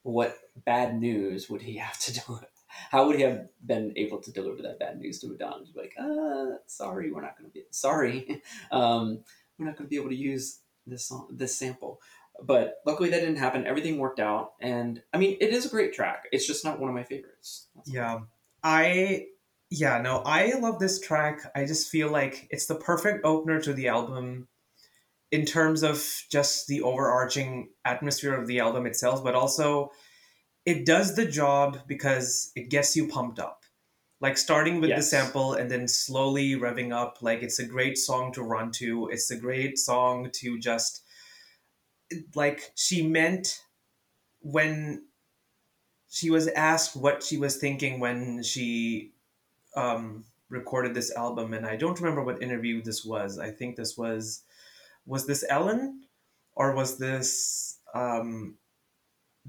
what 0.03 0.37
bad 0.65 0.99
news 0.99 1.49
would 1.49 1.61
he 1.61 1.77
have 1.77 1.97
to 1.99 2.13
do? 2.27 2.39
How 2.89 3.07
would 3.07 3.15
he 3.15 3.21
have 3.21 3.47
been 3.65 3.93
able 3.95 4.21
to 4.21 4.31
deliver 4.31 4.61
that 4.63 4.79
bad 4.79 4.97
news 4.97 5.19
to 5.19 5.27
Madonna? 5.27 5.65
To 5.65 5.71
be 5.71 5.79
like, 5.79 5.93
uh, 5.97 6.57
sorry, 6.67 7.11
we're 7.11 7.21
not 7.21 7.37
going 7.37 7.49
to 7.49 7.53
be 7.53 7.63
sorry, 7.71 8.41
um, 8.71 9.23
we're 9.57 9.67
not 9.67 9.77
going 9.77 9.85
to 9.85 9.89
be 9.89 9.97
able 9.97 10.09
to 10.09 10.15
use 10.15 10.60
this 10.87 11.07
song, 11.07 11.27
this 11.31 11.55
sample. 11.57 11.99
But 12.43 12.75
luckily, 12.85 13.09
that 13.09 13.19
didn't 13.19 13.37
happen. 13.37 13.67
Everything 13.67 13.97
worked 13.97 14.19
out, 14.19 14.53
and 14.61 15.01
I 15.13 15.17
mean, 15.17 15.37
it 15.41 15.51
is 15.53 15.65
a 15.65 15.69
great 15.69 15.93
track. 15.93 16.25
It's 16.31 16.47
just 16.47 16.63
not 16.65 16.79
one 16.79 16.89
of 16.89 16.95
my 16.95 17.03
favorites. 17.03 17.67
That's. 17.75 17.91
Yeah. 17.91 18.19
I 18.63 19.27
yeah, 19.69 20.01
no, 20.01 20.17
I 20.25 20.53
love 20.59 20.79
this 20.79 20.99
track. 20.99 21.41
I 21.55 21.65
just 21.65 21.89
feel 21.89 22.09
like 22.11 22.47
it's 22.51 22.65
the 22.67 22.75
perfect 22.75 23.25
opener 23.25 23.61
to 23.61 23.73
the 23.73 23.87
album. 23.89 24.47
in 25.31 25.45
terms 25.45 25.83
of 25.83 26.03
just 26.29 26.67
the 26.67 26.81
overarching 26.81 27.69
atmosphere 27.85 28.33
of 28.33 28.47
the 28.47 28.59
album 28.59 28.85
itself, 28.85 29.23
but 29.23 29.35
also 29.35 29.91
it 30.65 30.85
does 30.85 31.15
the 31.15 31.25
job 31.25 31.79
because 31.87 32.51
it 32.55 32.69
gets 32.69 32.95
you 32.95 33.07
pumped 33.07 33.39
up. 33.39 33.60
Like 34.21 34.37
starting 34.37 34.79
with 34.79 34.95
the 34.95 35.01
sample 35.01 35.53
and 35.53 35.69
then 35.69 35.87
slowly 35.87 36.51
revving 36.51 36.93
up. 36.93 37.17
Like 37.21 37.41
it's 37.41 37.57
a 37.59 37.65
great 37.65 37.97
song 37.97 38.31
to 38.33 38.43
run 38.43 38.71
to. 38.73 39.09
It's 39.11 39.31
a 39.31 39.35
great 39.37 39.79
song 39.79 40.29
to 40.33 40.59
just 40.59 41.03
like 42.35 42.71
she 42.75 43.05
meant 43.05 43.61
when 44.41 45.05
she 46.09 46.29
was 46.29 46.47
asked 46.49 46.95
what 46.95 47.23
she 47.23 47.37
was 47.37 47.57
thinking 47.57 47.99
when 47.99 48.43
she 48.43 49.13
um, 49.75 50.25
recorded 50.49 50.93
this 50.93 51.15
album, 51.15 51.53
and 51.53 51.65
I 51.65 51.77
don't 51.77 51.99
remember 51.99 52.23
what 52.23 52.43
interview 52.43 52.83
this 52.83 53.05
was. 53.05 53.39
I 53.39 53.49
think 53.49 53.75
this 53.75 53.97
was 53.97 54.43
was 55.05 55.25
this 55.25 55.43
Ellen 55.49 56.03
or 56.53 56.75
was 56.75 56.97
this 56.97 57.79
um, 57.95 58.55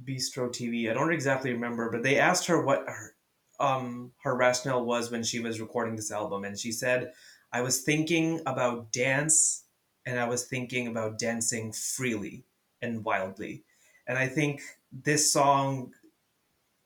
Bistro 0.02 0.48
TV? 0.48 0.90
I 0.90 0.94
don't 0.94 1.12
exactly 1.12 1.52
remember, 1.52 1.90
but 1.90 2.02
they 2.02 2.18
asked 2.18 2.46
her 2.46 2.62
what 2.62 2.85
her 2.87 3.14
um, 3.62 4.12
her 4.22 4.35
rationale 4.35 4.85
was 4.85 5.11
when 5.11 5.22
she 5.22 5.40
was 5.40 5.61
recording 5.61 5.96
this 5.96 6.11
album, 6.11 6.44
and 6.44 6.59
she 6.59 6.72
said, 6.72 7.12
"I 7.53 7.62
was 7.62 7.83
thinking 7.83 8.40
about 8.44 8.92
dance, 8.92 9.64
and 10.05 10.18
I 10.18 10.29
was 10.29 10.44
thinking 10.44 10.88
about 10.88 11.18
dancing 11.18 11.72
freely 11.72 12.44
and 12.83 13.05
wildly." 13.05 13.64
And 14.07 14.18
I 14.18 14.27
think 14.27 14.62
this 14.90 15.33
song 15.33 15.92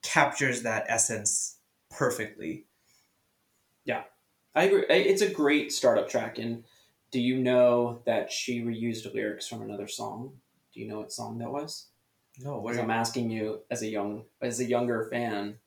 captures 0.03 0.63
that 0.63 0.85
essence 0.89 1.59
perfectly. 1.91 2.67
Yeah, 3.85 4.05
I 4.55 4.65
agree. 4.65 4.85
It's 4.89 5.23
a 5.23 5.31
great 5.31 5.73
startup 5.73 6.09
track. 6.09 6.39
And 6.39 6.65
do 7.11 7.21
you 7.21 7.39
know 7.39 8.03
that 8.05 8.31
she 8.31 8.61
reused 8.61 9.13
lyrics 9.15 9.49
from 9.49 9.63
another 9.63 9.89
song? 9.89 10.41
Do 10.75 10.81
you 10.81 10.89
know 10.89 10.99
what 10.99 11.13
song 11.13 11.39
that 11.39 11.51
was? 11.51 11.89
No, 12.39 12.59
what 12.59 12.79
I'm 12.79 12.91
asking 12.91 13.31
you, 13.31 13.63
as 13.71 13.81
a 13.81 13.87
young, 13.87 14.25
as 14.43 14.61
a 14.61 14.65
younger 14.65 15.09
fan, 15.11 15.59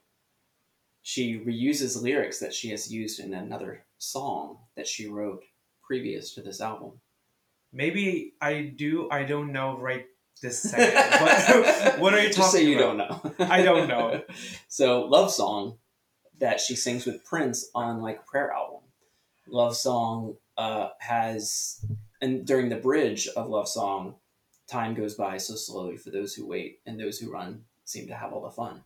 she 1.02 1.40
reuses 1.40 2.02
lyrics 2.02 2.40
that 2.40 2.54
she 2.54 2.70
has 2.70 2.92
used 2.92 3.20
in 3.20 3.34
another 3.34 3.84
song 3.98 4.58
that 4.76 4.88
she 4.88 5.08
wrote 5.08 5.44
previous 5.84 6.34
to 6.36 6.42
this 6.42 6.62
album. 6.62 6.94
maybe 7.72 8.34
I 8.42 8.74
do. 8.76 9.10
I 9.12 9.24
don't 9.24 9.52
know 9.52 9.78
right 9.78 10.06
this 10.42 10.62
second. 10.72 11.22
what, 11.22 12.00
what 12.00 12.14
are 12.14 12.22
you 12.22 12.30
talking 12.30 12.42
Just 12.44 12.52
say 12.52 12.64
you 12.64 12.78
about? 12.80 13.24
don't 13.24 13.38
know. 13.40 13.46
I 13.46 13.62
don't 13.62 13.88
know. 13.88 14.24
so, 14.68 15.02
love 15.06 15.32
song 15.32 15.78
that 16.40 16.60
she 16.60 16.76
sings 16.76 17.06
with 17.06 17.26
Prince 17.26 17.70
on 17.76 18.02
like 18.02 18.26
Prayer 18.26 18.52
album. 18.52 18.82
Love 19.48 19.76
song 19.76 20.36
uh, 20.58 20.90
has, 21.00 21.84
and 22.22 22.46
during 22.46 22.70
the 22.70 22.76
bridge 22.78 23.28
of 23.36 23.50
Love 23.50 23.68
song, 23.68 24.16
time 24.68 24.94
goes 24.94 25.16
by 25.16 25.38
so 25.38 25.56
slowly 25.56 25.98
for 25.98 26.12
those 26.12 26.36
who 26.36 26.46
wait, 26.48 26.80
and 26.86 27.00
those 27.00 27.18
who 27.20 27.32
run 27.32 27.64
seem 27.86 28.08
to 28.08 28.16
have 28.16 28.32
all 28.32 28.44
the 28.44 28.52
fun. 28.52 28.82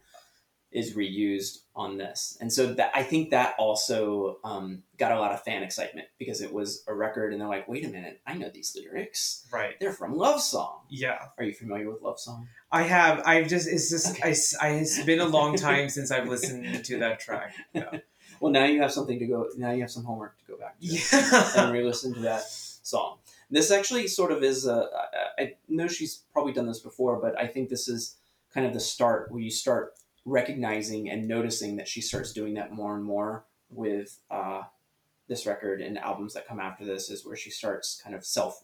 Is 0.73 0.95
reused 0.95 1.59
on 1.75 1.97
this, 1.97 2.37
and 2.41 2.51
so 2.51 2.73
that 2.73 2.91
I 2.95 3.03
think 3.03 3.29
that 3.29 3.53
also 3.59 4.39
um, 4.43 4.81
got 4.97 5.11
a 5.11 5.19
lot 5.19 5.31
of 5.31 5.43
fan 5.43 5.61
excitement 5.61 6.07
because 6.17 6.41
it 6.41 6.51
was 6.51 6.83
a 6.87 6.93
record, 6.95 7.31
and 7.31 7.39
they're 7.39 7.47
like, 7.47 7.67
"Wait 7.67 7.85
a 7.85 7.89
minute, 7.89 8.21
I 8.25 8.33
know 8.33 8.49
these 8.51 8.75
lyrics. 8.75 9.45
Right. 9.51 9.79
They're 9.79 9.93
from 9.93 10.15
Love 10.15 10.41
Song." 10.41 10.79
Yeah. 10.89 11.19
Are 11.37 11.43
you 11.43 11.53
familiar 11.53 11.91
with 11.91 12.01
Love 12.01 12.19
Song? 12.19 12.47
I 12.71 12.83
have. 12.83 13.21
I've 13.25 13.47
just. 13.47 13.67
It's 13.67 13.89
just. 13.89 14.15
Okay. 14.15 14.23
I 14.23 14.65
I 14.67 14.69
it's 14.77 15.03
been 15.03 15.19
a 15.19 15.25
long 15.25 15.55
time 15.69 15.89
since 15.89 16.09
I've 16.09 16.27
listened 16.27 16.83
to 16.85 16.99
that 16.99 17.19
track. 17.19 17.53
Yeah. 17.73 17.99
Well, 18.39 18.51
now 18.51 18.65
you 18.65 18.81
have 18.81 18.91
something 18.91 19.19
to 19.19 19.25
go. 19.25 19.47
Now 19.55 19.71
you 19.71 19.81
have 19.81 19.91
some 19.91 20.03
homework 20.03 20.37
to 20.39 20.45
go 20.45 20.57
back 20.57 20.77
to 20.79 20.85
Yeah. 20.85 21.51
and 21.63 21.71
re-listen 21.71 22.13
to 22.15 22.19
that 22.21 22.41
song. 22.43 23.19
This 23.49 23.71
actually 23.71 24.07
sort 24.07 24.33
of 24.33 24.43
is 24.43 24.65
a. 24.65 24.89
I 25.39 25.53
know 25.69 25.87
she's 25.87 26.23
probably 26.33 26.51
done 26.51 26.67
this 26.67 26.79
before, 26.79 27.21
but 27.21 27.39
I 27.39 27.47
think 27.47 27.69
this 27.69 27.87
is 27.87 28.17
kind 28.53 28.67
of 28.67 28.73
the 28.73 28.81
start 28.81 29.31
where 29.31 29.39
you 29.39 29.49
start 29.51 29.93
recognizing 30.25 31.09
and 31.09 31.27
noticing 31.27 31.75
that 31.77 31.87
she 31.87 32.01
starts 32.01 32.33
doing 32.33 32.53
that 32.55 32.71
more 32.71 32.95
and 32.95 33.03
more 33.03 33.45
with 33.69 34.19
uh, 34.31 34.61
this 35.27 35.45
record 35.45 35.81
and 35.81 35.97
albums 35.97 36.33
that 36.33 36.47
come 36.47 36.59
after 36.59 36.85
this. 36.85 37.09
Is 37.09 37.25
where 37.25 37.35
she 37.35 37.49
starts 37.49 38.01
kind 38.03 38.15
of 38.15 38.25
self 38.25 38.61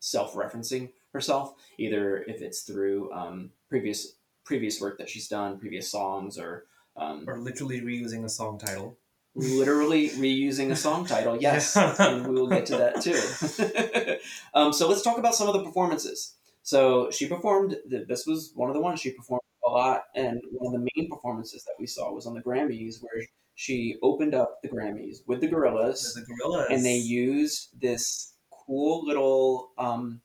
self 0.00 0.34
referencing 0.34 0.90
herself, 1.12 1.54
either 1.78 2.18
if 2.28 2.42
it's 2.42 2.62
through 2.62 3.12
um, 3.12 3.50
previous 3.68 4.16
previous 4.44 4.80
work 4.80 4.98
that 4.98 5.08
she's 5.08 5.28
done, 5.28 5.58
previous 5.58 5.90
songs, 5.90 6.38
or 6.38 6.66
um, 6.96 7.24
or 7.26 7.38
literally 7.38 7.80
reusing 7.80 8.24
a 8.24 8.28
song 8.28 8.58
title. 8.58 8.98
literally 9.34 10.10
reusing 10.10 10.70
a 10.70 10.76
song 10.76 11.04
title. 11.06 11.36
Yes, 11.40 11.76
and 11.76 12.26
we 12.26 12.34
will 12.34 12.48
get 12.48 12.66
to 12.66 12.76
that 12.76 13.00
too. 13.00 14.18
um, 14.54 14.72
so 14.72 14.88
let's 14.88 15.02
talk 15.02 15.18
about 15.18 15.34
some 15.34 15.48
of 15.48 15.54
the 15.54 15.64
performances. 15.64 16.34
So 16.62 17.10
she 17.10 17.26
performed. 17.26 17.76
This 17.86 18.26
was 18.26 18.52
one 18.54 18.70
of 18.70 18.74
the 18.74 18.80
ones 18.80 19.00
she 19.00 19.10
performed 19.10 19.42
a 19.66 19.70
lot, 19.70 20.02
and 20.14 20.40
one 20.52 20.74
of 20.74 20.80
the 20.80 20.88
main 20.96 21.08
performances 21.10 21.64
that 21.64 21.74
we 21.78 21.86
saw 21.86 22.12
was 22.12 22.26
on 22.26 22.34
the 22.34 22.42
Grammys, 22.42 22.96
where 23.00 23.22
she 23.54 23.96
opened 24.02 24.34
up 24.34 24.60
the 24.62 24.68
Grammys 24.68 25.18
with 25.26 25.40
the 25.40 25.48
Gorillaz, 25.48 26.14
The 26.14 26.22
Gorillaz. 26.22 26.66
and 26.70 26.84
they 26.84 26.96
used 26.96 27.68
this 27.80 28.34
cool 28.66 29.06
little. 29.06 29.70
Um, 29.78 30.20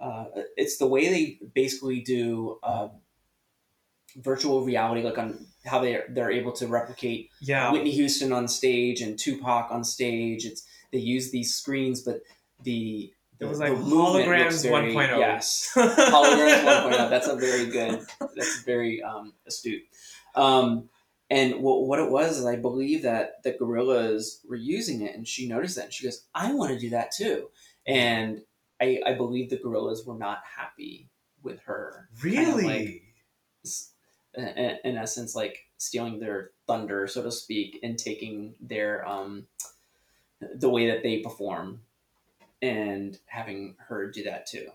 uh, 0.00 0.26
it's 0.56 0.78
the 0.78 0.86
way 0.86 1.08
they 1.08 1.38
basically 1.54 2.00
do 2.00 2.58
uh, 2.62 2.88
virtual 4.16 4.64
reality, 4.64 5.02
like 5.02 5.18
on 5.18 5.46
how 5.66 5.80
they 5.80 6.00
they're 6.10 6.30
able 6.30 6.52
to 6.52 6.66
replicate 6.66 7.30
Yeah. 7.40 7.70
Whitney 7.72 7.90
Houston 7.92 8.32
on 8.32 8.48
stage 8.48 9.00
and 9.02 9.18
Tupac 9.18 9.70
on 9.70 9.84
stage. 9.84 10.44
It's 10.44 10.66
they 10.92 10.98
use 10.98 11.30
these 11.30 11.54
screens, 11.54 12.02
but 12.02 12.20
the 12.62 13.12
It 13.40 13.44
was 13.46 13.58
like 13.60 13.72
holograms 13.72 14.62
very- 14.62 14.94
1.0. 14.94 15.18
Yes, 15.18 15.70
holograms 15.76 16.64
1.0. 16.64 17.10
That's 17.10 17.28
a 17.28 17.36
very 17.36 17.66
good. 17.66 18.04
That's 18.20 18.62
very 18.64 19.02
um, 19.02 19.32
astute. 19.46 19.82
Um, 20.34 20.88
and 21.30 21.62
what, 21.62 21.82
what 21.86 21.98
it 21.98 22.10
was 22.10 22.38
is 22.38 22.46
I 22.46 22.56
believe 22.56 23.02
that 23.02 23.42
the 23.44 23.52
Gorillaz 23.52 24.38
were 24.48 24.56
using 24.56 25.02
it, 25.02 25.14
and 25.14 25.26
she 25.28 25.46
noticed 25.48 25.76
that, 25.76 25.84
and 25.86 25.92
she 25.92 26.04
goes, 26.04 26.24
"I 26.34 26.52
want 26.54 26.72
to 26.72 26.78
do 26.78 26.90
that 26.90 27.12
too." 27.12 27.48
And 27.86 28.42
I, 28.80 29.00
I 29.06 29.14
believe 29.14 29.50
the 29.50 29.56
Gorillaz 29.58 30.06
were 30.06 30.18
not 30.18 30.40
happy 30.56 31.08
with 31.42 31.60
her. 31.60 32.08
really. 32.22 32.64
like- 32.66 33.02
in, 34.34 34.78
in 34.84 34.96
essence 34.96 35.34
like 35.34 35.58
stealing 35.78 36.20
their 36.20 36.50
thunder 36.66 37.06
so 37.06 37.22
to 37.22 37.30
speak 37.30 37.80
and 37.82 37.98
taking 37.98 38.54
their 38.60 39.06
um 39.06 39.46
the 40.54 40.68
way 40.68 40.88
that 40.90 41.02
they 41.02 41.18
perform 41.18 41.80
and 42.62 43.18
having 43.26 43.74
her 43.78 44.10
do 44.10 44.24
that 44.24 44.46
too 44.46 44.68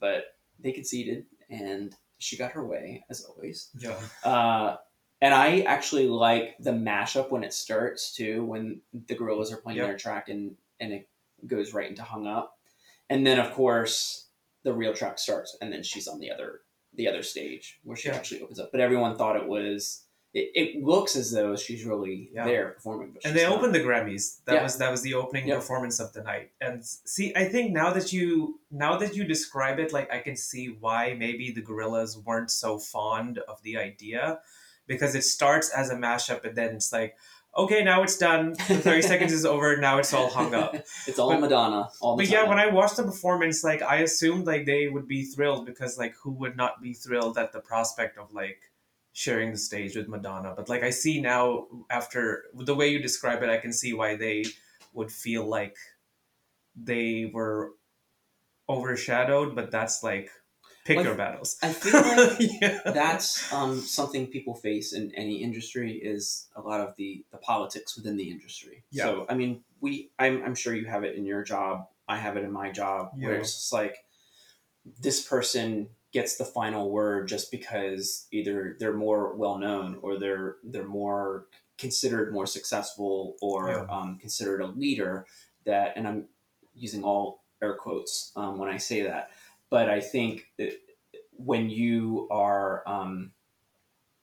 but 0.00 0.36
they 0.60 0.72
conceded 0.72 1.24
and 1.50 1.94
she 2.18 2.36
got 2.36 2.52
her 2.52 2.66
way 2.66 3.04
as 3.08 3.24
always 3.24 3.70
yeah. 3.78 3.96
uh 4.24 4.76
and 5.20 5.34
I 5.34 5.62
actually 5.62 6.06
like 6.06 6.54
the 6.60 6.70
mashup 6.70 7.32
when 7.32 7.42
it 7.42 7.52
starts 7.52 8.14
too, 8.14 8.44
when 8.44 8.80
the 9.08 9.16
Gorillaz 9.16 9.52
are 9.52 9.56
playing 9.56 9.78
Yep. 9.78 9.86
their 9.88 9.96
track 9.98 10.28
and 10.28 10.54
and 10.78 10.92
it 10.92 11.08
goes 11.44 11.74
right 11.74 11.90
into 11.90 12.04
hung 12.04 12.28
up, 12.28 12.56
and 13.10 13.26
then 13.26 13.40
of 13.40 13.52
course 13.52 14.26
the 14.62 14.72
real 14.72 14.94
track 14.94 15.18
starts, 15.18 15.56
and 15.60 15.72
then 15.72 15.82
she's 15.82 16.06
on 16.06 16.20
the 16.20 16.30
other 16.30 16.60
the 16.94 17.08
other 17.08 17.24
stage 17.24 17.80
where 17.82 17.96
she 17.96 18.08
Yeah. 18.08 18.14
actually 18.14 18.42
opens 18.42 18.60
up. 18.60 18.70
But 18.70 18.80
everyone 18.80 19.16
thought 19.16 19.34
it 19.34 19.48
was. 19.48 20.04
It, 20.38 20.46
it 20.62 20.82
looks 20.92 21.12
as 21.16 21.30
though 21.36 21.56
she's 21.56 21.84
really 21.84 22.30
Yeah. 22.32 22.44
there 22.50 22.68
performing, 22.76 23.16
and 23.24 23.34
they 23.36 23.44
not. 23.44 23.52
opened 23.58 23.74
the 23.74 23.80
Grammys. 23.88 24.24
That 24.46 24.54
Yeah. 24.56 24.62
was 24.62 24.78
that 24.82 24.90
was 24.90 25.02
the 25.02 25.14
opening 25.22 25.48
Yep. 25.48 25.58
performance 25.60 25.98
of 26.04 26.12
the 26.12 26.22
night. 26.22 26.48
And 26.60 26.84
see, 26.84 27.32
I 27.42 27.44
think 27.52 27.72
now 27.72 27.90
that 27.96 28.12
you 28.12 28.60
now 28.70 28.96
that 28.98 29.16
you 29.16 29.24
describe 29.24 29.78
it, 29.84 29.92
like 29.92 30.08
I 30.12 30.20
can 30.26 30.36
see 30.36 30.64
why 30.84 31.14
maybe 31.24 31.50
the 31.50 31.62
Gorillaz 31.62 32.12
weren't 32.26 32.50
so 32.50 32.78
fond 32.78 33.38
of 33.50 33.56
the 33.62 33.76
idea, 33.78 34.40
because 34.86 35.14
it 35.14 35.24
starts 35.24 35.68
as 35.70 35.90
a 35.90 35.96
mashup 35.96 36.44
and 36.44 36.54
then 36.56 36.74
it's 36.76 36.92
like, 36.92 37.16
okay, 37.56 37.82
now 37.82 38.02
it's 38.04 38.16
done. 38.18 38.52
The 38.68 38.78
thirty 38.86 39.02
seconds 39.12 39.32
is 39.32 39.44
over. 39.44 39.76
Now 39.76 39.98
it's 39.98 40.12
all 40.14 40.28
hung 40.30 40.54
up. 40.54 40.74
it's 41.08 41.18
all 41.18 41.30
But- 41.30 41.40
Madonna 41.40 41.88
all 42.00 42.16
But 42.16 42.24
time. 42.26 42.32
yeah, 42.32 42.48
when 42.48 42.58
I 42.58 42.66
watched 42.78 42.96
the 42.96 43.02
performance, 43.04 43.64
like 43.64 43.82
I 43.82 43.96
assumed 44.08 44.46
like 44.46 44.64
they 44.66 44.86
would 44.88 45.08
be 45.08 45.24
thrilled 45.24 45.66
because 45.66 45.98
like 45.98 46.14
who 46.22 46.30
would 46.40 46.56
not 46.56 46.80
be 46.82 46.92
thrilled 46.94 47.36
at 47.38 47.52
the 47.52 47.60
prospect 47.60 48.16
of 48.18 48.32
like 48.32 48.60
sharing 49.18 49.50
the 49.50 49.58
stage 49.58 49.96
with 49.96 50.06
Madonna? 50.06 50.54
But 50.56 50.68
like 50.68 50.84
I 50.84 50.90
see 50.90 51.20
now 51.20 51.66
after 51.90 52.44
the 52.54 52.74
way 52.74 52.88
you 52.88 53.00
describe 53.00 53.42
it, 53.42 53.50
I 53.50 53.58
can 53.58 53.72
see 53.72 53.92
why 53.92 54.14
they 54.14 54.44
would 54.92 55.10
feel 55.10 55.44
like 55.44 55.76
they 56.76 57.28
were 57.34 57.72
overshadowed. 58.68 59.56
But 59.56 59.72
that's 59.72 60.04
like 60.04 60.30
pick 60.84 60.98
Like, 60.98 61.06
your 61.06 61.16
battles. 61.16 61.56
I 61.64 61.72
feel 61.72 62.00
like 62.00 62.38
yeah. 62.62 62.80
that's 62.84 63.52
um, 63.52 63.80
something 63.80 64.28
people 64.28 64.54
face 64.54 64.92
in 64.92 65.12
any 65.16 65.42
industry 65.42 65.94
is 65.94 66.46
a 66.54 66.60
lot 66.60 66.80
of 66.80 66.94
the, 66.96 67.24
the 67.32 67.38
politics 67.38 67.96
within 67.96 68.16
the 68.16 68.30
industry. 68.30 68.84
Yeah. 68.92 69.02
So 69.02 69.26
I 69.28 69.34
mean, 69.34 69.64
we 69.80 70.12
I'm, 70.20 70.44
I'm 70.44 70.54
sure 70.54 70.76
you 70.76 70.86
have 70.86 71.02
it 71.02 71.16
in 71.16 71.26
your 71.26 71.42
job. 71.42 71.88
I 72.06 72.18
have 72.18 72.36
it 72.36 72.44
in 72.44 72.52
my 72.52 72.70
job 72.70 73.10
yeah. 73.16 73.26
where 73.26 73.36
it's 73.38 73.52
just 73.52 73.72
like 73.72 73.96
this 75.00 75.26
person 75.26 75.88
gets 76.12 76.36
the 76.36 76.44
final 76.44 76.90
word 76.90 77.28
just 77.28 77.50
because 77.50 78.26
either 78.32 78.76
they're 78.78 78.94
more 78.96 79.34
well 79.36 79.58
known 79.58 79.98
or 80.02 80.18
they're 80.18 80.56
they're 80.64 80.86
more 80.86 81.46
considered 81.76 82.32
more 82.32 82.46
successful 82.46 83.36
or 83.40 83.68
Yeah. 83.68 83.86
um, 83.90 84.18
considered 84.18 84.60
a 84.60 84.66
leader 84.66 85.26
that 85.64 85.92
and 85.96 86.08
I'm 86.08 86.28
using 86.74 87.04
all 87.04 87.44
air 87.62 87.74
quotes 87.74 88.32
um, 88.36 88.58
when 88.58 88.68
I 88.68 88.76
say 88.78 89.02
that, 89.02 89.30
but 89.70 89.88
I 89.90 90.00
think 90.00 90.46
that 90.58 90.72
when 91.36 91.68
you 91.70 92.26
are 92.30 92.82
um, 92.86 93.32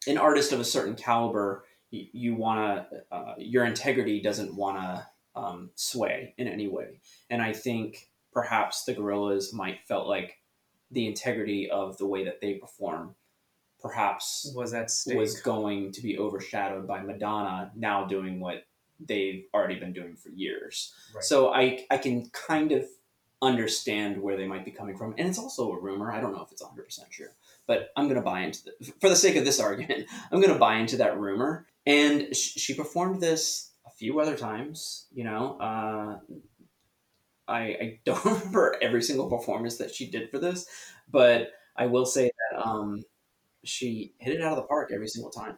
an 0.07 0.17
artist 0.17 0.51
of 0.53 0.59
a 0.59 0.63
certain 0.65 0.95
caliber, 0.95 1.65
you, 1.91 2.07
you 2.11 2.35
want 2.35 2.89
to, 2.89 3.03
uh, 3.15 3.35
your 3.37 3.65
integrity 3.65 4.21
doesn't 4.21 4.55
want 4.55 4.77
to 4.77 5.07
um, 5.35 5.69
sway 5.75 6.33
in 6.37 6.47
any 6.47 6.67
way. 6.67 6.99
And 7.29 7.41
I 7.41 7.53
think 7.53 8.09
perhaps 8.33 8.83
the 8.85 8.93
Gorillaz 8.95 9.53
might 9.53 9.79
felt 9.87 10.07
like 10.07 10.37
the 10.95 11.05
integrity 11.07 11.69
of 11.69 11.97
the 11.97 12.07
way 12.07 12.23
that 12.25 12.41
they 12.41 12.55
perform 12.55 13.15
perhaps 13.81 14.51
Was 14.55 14.73
at 14.73 14.89
stake. 14.89 15.15
was 15.15 15.39
going 15.41 15.91
to 15.91 16.01
be 16.01 16.17
overshadowed 16.17 16.87
by 16.87 17.01
Madonna 17.01 17.71
now 17.75 18.05
doing 18.05 18.39
what 18.39 18.65
they've 18.99 19.43
already 19.53 19.75
been 19.75 19.93
doing 19.93 20.15
for 20.15 20.29
years. 20.29 20.93
Right. 21.13 21.23
So 21.23 21.53
I 21.53 21.85
I 21.91 21.97
can 21.97 22.29
kind 22.31 22.71
of 22.71 22.85
understand 23.41 24.19
where 24.19 24.37
they 24.37 24.47
might 24.47 24.65
be 24.65 24.71
coming 24.71 24.97
from, 24.97 25.13
and 25.19 25.27
it's 25.27 25.37
also 25.37 25.71
a 25.71 25.79
rumor. 25.79 26.11
I 26.11 26.19
don't 26.19 26.33
know 26.33 26.41
if 26.41 26.51
it's 26.51 26.63
100 26.63 26.83
percent 26.83 27.11
true, 27.11 27.27
but 27.67 27.89
I'm 27.95 28.05
going 28.05 28.15
to 28.15 28.21
buy 28.23 28.39
into 28.41 28.63
the, 28.63 28.91
for 29.01 29.09
the 29.09 29.15
sake 29.15 29.35
of 29.35 29.45
this 29.45 29.59
argument. 29.69 30.05
I'm 30.31 30.41
going 30.41 30.53
to 30.53 30.59
buy 30.59 30.77
into 30.77 30.97
that 30.97 31.19
rumor. 31.19 31.67
And 31.85 32.35
sh- 32.35 32.57
she 32.57 32.73
performed 32.73 33.21
this 33.21 33.71
a 33.85 33.91
few 33.91 34.19
other 34.19 34.35
times. 34.35 35.05
You 35.13 35.25
know, 35.25 35.59
uh, 35.59 36.17
I 37.47 37.59
I 37.59 37.99
don't 38.05 38.23
remember 38.25 38.75
every 38.81 39.01
single 39.03 39.29
performance 39.29 39.77
that 39.77 39.93
she 39.93 40.09
did 40.09 40.29
for 40.29 40.39
this, 40.39 40.67
but 41.09 41.51
I 41.75 41.87
will 41.87 42.05
say 42.05 42.31
that 42.51 42.65
um, 42.65 43.03
she 43.63 44.13
hit 44.19 44.35
it 44.35 44.41
out 44.41 44.53
of 44.53 44.57
the 44.57 44.63
park 44.67 44.91
every 44.93 45.07
single 45.07 45.31
time. 45.31 45.57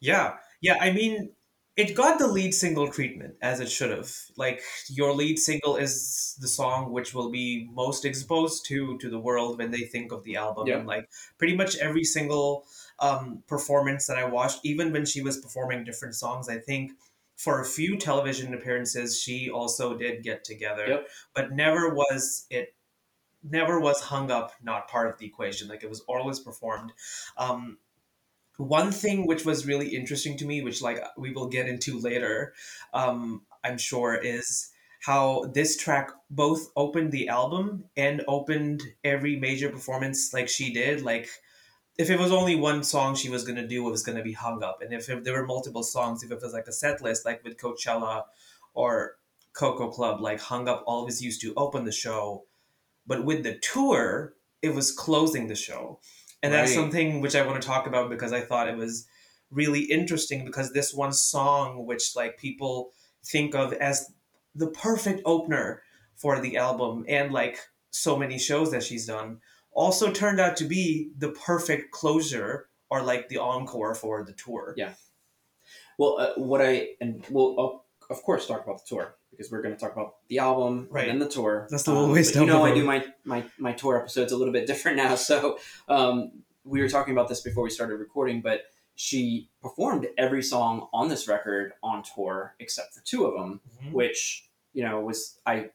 Yeah, 0.00 0.36
yeah. 0.60 0.76
I 0.80 0.92
mean, 0.92 1.30
it 1.76 1.94
got 1.94 2.18
the 2.18 2.26
lead 2.26 2.52
single 2.54 2.88
treatment 2.88 3.34
as 3.40 3.60
it 3.60 3.70
should 3.70 3.90
have. 3.90 4.10
Like 4.36 4.62
your 4.88 5.14
lead 5.14 5.38
single 5.38 5.76
is 5.76 6.36
the 6.40 6.48
song 6.48 6.92
which 6.92 7.14
will 7.14 7.30
be 7.30 7.68
most 7.72 8.04
exposed 8.04 8.66
to 8.66 8.98
to 8.98 9.08
the 9.08 9.18
world 9.18 9.58
when 9.58 9.70
they 9.70 9.82
think 9.82 10.12
of 10.12 10.24
the 10.24 10.36
album. 10.36 10.66
Yeah. 10.66 10.78
And 10.78 10.86
like 10.86 11.08
pretty 11.38 11.56
much 11.56 11.76
every 11.78 12.04
single 12.04 12.66
um, 12.98 13.42
performance 13.46 14.06
that 14.06 14.18
I 14.18 14.24
watched, 14.24 14.60
even 14.64 14.92
when 14.92 15.06
she 15.06 15.22
was 15.22 15.38
performing 15.38 15.84
different 15.84 16.14
songs, 16.14 16.48
I 16.48 16.58
think 16.58 16.92
for 17.42 17.60
a 17.60 17.64
few 17.64 17.96
television 17.96 18.54
appearances 18.54 19.20
she 19.20 19.50
also 19.50 19.96
did 19.96 20.22
get 20.22 20.44
together, 20.44 20.86
Yep. 20.86 21.08
but 21.34 21.52
never 21.52 21.88
was 21.94 22.46
it. 22.50 22.74
Never 23.42 23.80
was 23.80 24.00
hung 24.00 24.30
up, 24.30 24.52
not 24.62 24.86
part 24.88 25.08
of 25.10 25.18
the 25.18 25.26
equation. 25.26 25.66
Like 25.68 25.82
it 25.82 25.90
was 25.90 26.00
always 26.06 26.38
performed. 26.38 26.92
Um, 27.36 27.78
one 28.58 28.92
thing 28.92 29.26
which 29.26 29.44
was 29.44 29.66
really 29.66 29.88
interesting 29.96 30.36
to 30.36 30.44
me 30.44 30.62
which 30.62 30.82
like 30.82 31.02
we 31.16 31.32
will 31.32 31.48
get 31.48 31.66
into 31.66 31.98
later 31.98 32.52
um, 32.92 33.42
i'm 33.64 33.78
sure 33.78 34.14
is 34.14 34.70
how 35.00 35.44
this 35.54 35.76
track 35.76 36.10
both 36.30 36.70
opened 36.76 37.10
the 37.10 37.28
album 37.28 37.84
and 37.96 38.22
opened 38.28 38.82
every 39.02 39.36
major 39.36 39.68
performance 39.68 40.32
like 40.32 40.48
she 40.48 40.72
did 40.72 41.02
like 41.02 41.28
if 41.98 42.10
it 42.10 42.18
was 42.18 42.32
only 42.32 42.56
one 42.56 42.82
song 42.82 43.14
she 43.14 43.28
was 43.28 43.44
going 43.44 43.56
to 43.56 43.66
do 43.66 43.86
it 43.86 43.90
was 43.90 44.02
going 44.02 44.18
to 44.18 44.24
be 44.24 44.32
hung 44.32 44.62
up. 44.62 44.80
And 44.82 44.92
if, 44.92 45.08
if 45.08 45.24
there 45.24 45.38
were 45.38 45.46
multiple 45.46 45.82
songs 45.82 46.22
if 46.22 46.30
it 46.30 46.40
was 46.42 46.52
like 46.52 46.66
a 46.66 46.72
set 46.72 47.02
list 47.02 47.24
like 47.24 47.44
with 47.44 47.58
coachella 47.58 48.24
or 48.74 49.16
Koko 49.52 49.90
club 49.90 50.20
like 50.20 50.40
hung 50.40 50.68
up 50.68 50.82
always 50.86 51.22
used 51.22 51.40
to 51.42 51.52
open 51.56 51.84
the 51.84 51.92
show 51.92 52.44
but 53.06 53.24
with 53.24 53.42
the 53.42 53.58
tour 53.58 54.34
it 54.62 54.74
was 54.74 54.92
closing 54.92 55.48
the 55.48 55.56
show. 55.56 55.98
And 56.42 56.52
that's 56.52 56.74
something 56.74 57.20
which 57.20 57.36
I 57.36 57.46
want 57.46 57.60
to 57.62 57.66
talk 57.66 57.86
about 57.86 58.10
because 58.10 58.32
I 58.32 58.40
thought 58.40 58.68
it 58.68 58.76
was 58.76 59.06
really 59.50 59.82
interesting 59.82 60.44
because 60.44 60.72
this 60.72 60.92
one 60.92 61.12
song, 61.12 61.86
which 61.86 62.16
like 62.16 62.38
people 62.38 62.92
think 63.24 63.54
of 63.54 63.72
as 63.74 64.10
the 64.54 64.68
perfect 64.68 65.22
opener 65.24 65.82
for 66.16 66.40
the 66.40 66.56
album 66.56 67.04
and 67.08 67.32
like 67.32 67.58
so 67.90 68.16
many 68.16 68.38
shows 68.38 68.72
that 68.72 68.82
she's 68.82 69.06
done, 69.06 69.38
also 69.72 70.10
turned 70.12 70.40
out 70.40 70.56
to 70.58 70.64
be 70.64 71.10
the 71.18 71.28
perfect 71.30 71.90
closure 71.90 72.68
or 72.90 73.02
like 73.02 73.28
the 73.28 73.38
encore 73.38 73.94
for 73.94 74.22
the 74.24 74.32
tour. 74.32 74.74
Yeah. 74.76 74.92
Well, 75.98 76.16
uh, 76.18 76.32
what 76.36 76.60
I 76.60 76.88
and 77.00 77.24
we'll 77.30 77.58
uh, 77.60 78.12
of 78.12 78.22
course 78.22 78.46
talk 78.46 78.64
about 78.64 78.78
the 78.84 78.94
tour 78.96 79.14
because 79.30 79.50
we're 79.50 79.62
going 79.62 79.74
to 79.74 79.80
talk 79.80 79.92
about 79.92 80.16
the 80.28 80.38
album 80.38 80.88
Right. 80.90 81.08
and 81.08 81.20
then 81.20 81.26
the 81.28 81.32
tour. 81.32 81.66
That's 81.70 81.84
the 81.84 81.92
Um, 81.92 82.12
down 82.14 82.42
You 82.42 82.46
know, 82.46 82.64
I 82.64 82.74
do 82.74 82.84
my, 82.84 83.04
my 83.24 83.44
my 83.58 83.72
tour 83.72 83.98
episodes 83.98 84.32
a 84.32 84.36
little 84.36 84.52
bit 84.52 84.66
different 84.66 84.96
now. 84.96 85.14
So 85.30 85.58
um, 85.88 86.42
we 86.64 86.80
were 86.80 86.88
talking 86.88 87.12
about 87.12 87.28
this 87.28 87.40
before 87.40 87.64
we 87.64 87.70
started 87.70 87.96
recording, 87.96 88.40
but 88.42 88.62
she 88.94 89.48
performed 89.62 90.06
every 90.18 90.42
song 90.42 90.88
on 90.92 91.08
this 91.08 91.26
record 91.28 91.72
on 91.82 92.02
tour 92.14 92.54
except 92.60 92.94
for 92.94 93.00
two 93.04 93.24
of 93.24 93.34
them, 93.34 93.60
Mhm. 93.82 93.92
which 93.92 94.48
you 94.74 94.84
know 94.84 95.00
was 95.00 95.38
I. 95.46 95.70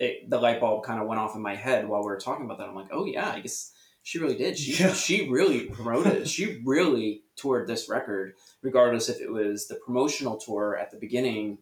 It, 0.00 0.28
the 0.30 0.40
light 0.40 0.60
bulb 0.60 0.82
kind 0.84 1.00
of 1.00 1.06
went 1.06 1.20
off 1.20 1.36
in 1.36 1.42
my 1.42 1.54
head 1.54 1.86
while 1.86 2.00
we 2.00 2.06
were 2.06 2.18
talking 2.18 2.46
about 2.46 2.58
that. 2.58 2.68
I'm 2.68 2.74
like, 2.74 2.88
oh 2.90 3.04
yeah, 3.04 3.30
I 3.30 3.40
guess 3.40 3.70
she 4.02 4.18
really 4.18 4.34
did. 4.36 4.58
She 4.58 4.82
Yeah. 4.82 4.92
she 4.94 5.28
really 5.28 5.66
promoted. 5.66 6.26
she 6.28 6.62
really 6.64 7.22
toured 7.36 7.68
this 7.68 7.88
record, 7.88 8.32
regardless 8.62 9.08
if 9.10 9.20
it 9.20 9.30
was 9.30 9.68
the 9.68 9.74
promotional 9.76 10.38
tour 10.38 10.76
at 10.76 10.90
the 10.90 10.96
beginning 10.96 11.58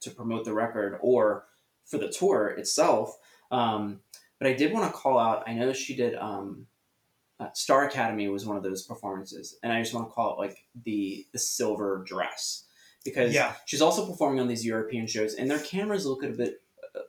to 0.00 0.10
promote 0.10 0.44
the 0.44 0.54
record 0.54 0.98
or 1.02 1.44
for 1.84 1.98
the 1.98 2.08
tour 2.08 2.48
itself. 2.48 3.18
Um, 3.50 4.00
but 4.38 4.46
I 4.48 4.54
did 4.54 4.72
want 4.72 4.86
to 4.90 4.96
call 4.96 5.18
out. 5.18 5.42
I 5.48 5.52
know 5.54 5.72
she 5.72 5.94
did. 5.96 6.14
Um, 6.14 6.66
uh, 7.40 7.48
Star 7.54 7.84
Academy 7.86 8.28
was 8.28 8.46
one 8.46 8.56
of 8.56 8.62
those 8.62 8.82
performances, 8.86 9.58
and 9.64 9.72
I 9.72 9.80
just 9.82 9.92
want 9.92 10.08
to 10.08 10.12
call 10.12 10.34
it 10.34 10.38
like 10.38 10.58
the 10.84 11.26
the 11.32 11.38
silver 11.40 12.04
dress 12.06 12.64
because 13.04 13.34
Yeah. 13.34 13.54
she's 13.66 13.82
also 13.82 14.06
performing 14.06 14.38
on 14.38 14.46
these 14.46 14.64
European 14.64 15.08
shows, 15.08 15.34
and 15.34 15.50
their 15.50 15.58
cameras 15.58 16.06
look 16.06 16.22
a 16.22 16.28
bit 16.28 16.62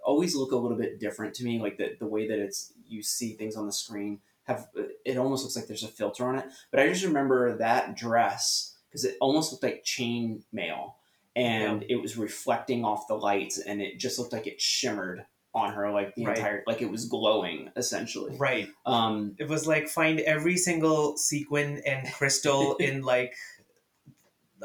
always 0.06 0.36
look 0.36 0.52
a 0.52 0.58
little 0.58 0.78
bit 0.78 1.00
different 1.00 1.34
to 1.36 1.44
me. 1.44 1.60
Like 1.60 1.78
the 1.78 1.96
the 2.00 2.08
way 2.08 2.28
that 2.28 2.40
it's 2.40 2.74
you 2.88 3.02
see 3.04 3.34
things 3.34 3.56
on 3.56 3.66
the 3.66 3.72
screen 3.74 4.20
have 4.44 4.68
it 5.06 5.18
almost 5.18 5.44
looks 5.44 5.56
like 5.56 5.68
there's 5.68 5.84
a 5.84 5.88
filter 5.88 6.26
on 6.28 6.38
it. 6.38 6.46
But 6.72 6.80
I 6.82 6.88
just 6.90 7.06
remember 7.06 7.58
that 7.58 7.96
dress 7.96 8.76
because 8.90 9.06
it 9.06 9.18
almost 9.22 9.52
looked 9.52 9.64
like 9.64 9.84
chain 9.84 10.44
mail, 10.52 10.98
and 11.36 11.84
it 11.90 11.96
was 11.96 12.18
reflecting 12.18 12.84
off 12.86 13.08
the 13.08 13.16
lights, 13.16 13.58
and 13.58 13.82
it 13.82 13.98
just 14.00 14.20
looked 14.20 14.34
like 14.34 14.48
it 14.48 14.60
shimmered 14.62 15.26
on 15.56 15.72
her 15.74 15.92
like 15.92 16.16
the 16.16 16.26
Right. 16.26 16.38
entire 16.38 16.64
like 16.66 16.82
it 16.82 16.90
was 16.90 17.06
glowing 17.06 17.70
essentially. 17.76 18.36
Right. 18.38 18.68
Um, 18.88 19.36
It 19.38 19.48
was 19.48 19.68
like 19.68 19.88
find 19.88 20.20
every 20.22 20.58
single 20.58 21.16
sequin 21.16 21.82
and 21.86 22.12
crystal 22.12 22.76
in 22.80 23.04
like 23.04 23.36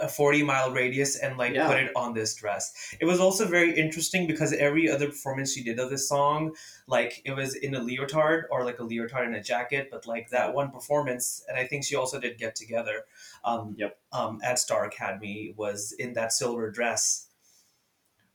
a 0.00 0.08
40 0.08 0.42
mile 0.42 0.70
radius 0.70 1.16
and 1.16 1.36
like 1.36 1.54
Yeah. 1.54 1.66
put 1.66 1.78
it 1.78 1.92
on 1.96 2.14
this 2.14 2.34
dress. 2.34 2.94
It 3.00 3.04
was 3.04 3.20
also 3.20 3.46
very 3.46 3.74
interesting 3.76 4.26
because 4.26 4.52
every 4.52 4.90
other 4.90 5.06
performance 5.06 5.52
she 5.52 5.62
did 5.62 5.78
of 5.78 5.90
this 5.90 6.08
song, 6.08 6.54
like 6.86 7.22
it 7.24 7.32
was 7.32 7.54
in 7.54 7.74
a 7.74 7.80
leotard 7.80 8.46
or 8.50 8.64
like 8.64 8.78
a 8.78 8.84
leotard 8.84 9.26
and 9.26 9.36
a 9.36 9.42
jacket, 9.42 9.88
but 9.90 10.06
like 10.06 10.30
that 10.30 10.54
one 10.54 10.70
performance, 10.70 11.44
and 11.48 11.58
I 11.58 11.66
think 11.66 11.84
she 11.84 11.96
also 11.96 12.20
did 12.20 12.38
get 12.38 12.54
together 12.56 13.04
um, 13.44 13.74
Yep. 13.78 13.98
um, 14.12 14.40
at 14.42 14.58
Star 14.58 14.84
Academy, 14.84 15.54
was 15.56 15.92
in 15.98 16.12
that 16.14 16.32
silver 16.32 16.70
dress. 16.70 17.26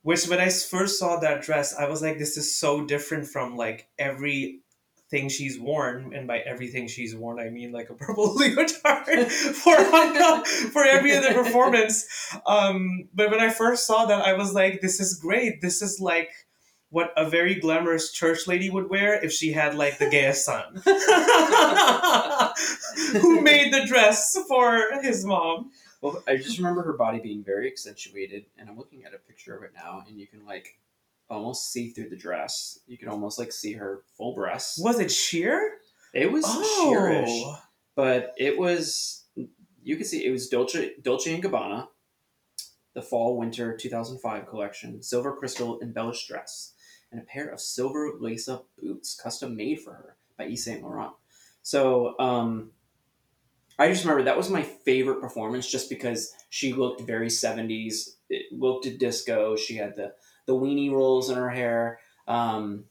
Which 0.02 0.28
when 0.28 0.38
I 0.38 0.50
first 0.50 0.98
saw 0.98 1.18
that 1.20 1.42
dress, 1.42 1.74
I 1.74 1.88
was 1.88 2.02
like, 2.02 2.18
this 2.18 2.36
is 2.36 2.54
so 2.58 2.84
different 2.84 3.26
from 3.26 3.56
like 3.56 3.88
every 3.98 4.60
thing 5.10 5.28
she's 5.28 5.58
worn, 5.58 6.14
and 6.14 6.26
by 6.26 6.38
everything 6.38 6.88
she's 6.88 7.14
worn, 7.14 7.38
I 7.38 7.50
mean 7.50 7.72
like 7.72 7.90
a 7.90 7.94
purple 7.94 8.34
leotard 8.34 9.30
for 9.30 9.76
for 10.72 10.84
every 10.84 11.16
other 11.16 11.34
performance. 11.34 12.06
Um, 12.46 13.08
but 13.14 13.30
when 13.30 13.40
I 13.40 13.50
first 13.50 13.86
saw 13.86 14.06
that, 14.06 14.26
I 14.26 14.34
was 14.34 14.52
like, 14.52 14.80
"This 14.80 15.00
is 15.00 15.14
great. 15.14 15.60
This 15.60 15.82
is 15.82 16.00
like 16.00 16.30
what 16.90 17.12
a 17.16 17.28
very 17.28 17.56
glamorous 17.56 18.12
church 18.12 18.46
lady 18.46 18.70
would 18.70 18.88
wear 18.88 19.22
if 19.22 19.32
she 19.32 19.52
had 19.52 19.74
like 19.74 19.98
the 19.98 20.08
gayest 20.08 20.44
son, 20.44 20.80
who 23.20 23.40
made 23.40 23.72
the 23.72 23.84
dress 23.86 24.36
for 24.48 25.00
his 25.02 25.24
mom." 25.24 25.70
well, 26.04 26.22
I 26.28 26.36
just 26.36 26.58
remember 26.58 26.82
her 26.82 26.92
body 26.92 27.18
being 27.18 27.42
very 27.42 27.66
accentuated, 27.66 28.44
and 28.58 28.68
I'm 28.68 28.76
looking 28.76 29.06
at 29.06 29.14
a 29.14 29.18
picture 29.18 29.56
of 29.56 29.62
it 29.62 29.72
now, 29.74 30.04
and 30.06 30.20
you 30.20 30.26
can 30.26 30.44
like 30.44 30.76
almost 31.30 31.72
see 31.72 31.90
through 31.90 32.10
the 32.10 32.16
dress. 32.16 32.78
You 32.86 32.98
can 32.98 33.08
almost 33.08 33.38
like 33.38 33.52
see 33.52 33.72
her 33.74 34.02
full 34.16 34.34
breasts. 34.34 34.78
Was 34.78 35.00
it 35.00 35.10
sheer? 35.10 35.78
It 36.12 36.30
was 36.30 36.44
sheerish, 36.44 37.26
Oh, 37.28 37.58
but 37.96 38.34
it 38.36 38.56
was 38.58 39.24
you 39.82 39.96
can 39.96 40.04
see 40.06 40.24
it 40.24 40.30
was 40.30 40.48
Dolce 40.48 40.92
Dolce 41.02 41.34
and 41.34 41.42
Gabbana, 41.42 41.88
the 42.94 43.02
fall 43.02 43.36
winter 43.36 43.76
2005 43.76 44.46
collection, 44.46 45.02
silver 45.02 45.34
crystal 45.36 45.80
embellished 45.82 46.28
dress, 46.28 46.72
and 47.10 47.20
a 47.20 47.24
pair 47.24 47.48
of 47.48 47.60
silver 47.60 48.12
lace 48.20 48.48
up 48.48 48.66
boots 48.80 49.18
custom 49.20 49.56
made 49.56 49.80
for 49.80 49.92
her 49.92 50.16
by 50.38 50.44
Yves 50.44 50.64
Saint 50.64 50.82
Laurent. 50.82 51.12
So 51.62 52.18
um, 52.20 52.70
I 53.78 53.88
just 53.88 54.04
remember 54.04 54.24
that 54.24 54.36
was 54.36 54.50
my 54.50 54.62
favorite 54.62 55.20
performance, 55.20 55.68
just 55.70 55.88
because 55.88 56.32
she 56.48 56.72
looked 56.72 57.00
very 57.00 57.28
70s. 57.28 58.16
It 58.30 58.52
looked 58.52 58.86
at 58.86 58.98
disco. 58.98 59.56
She 59.56 59.76
had 59.76 59.96
the 59.96 60.12
the 60.46 60.54
weenie 60.54 60.90
rolls 60.90 61.30
in 61.30 61.36
her 61.36 61.50
hair. 61.50 61.98
Um, 62.26 62.84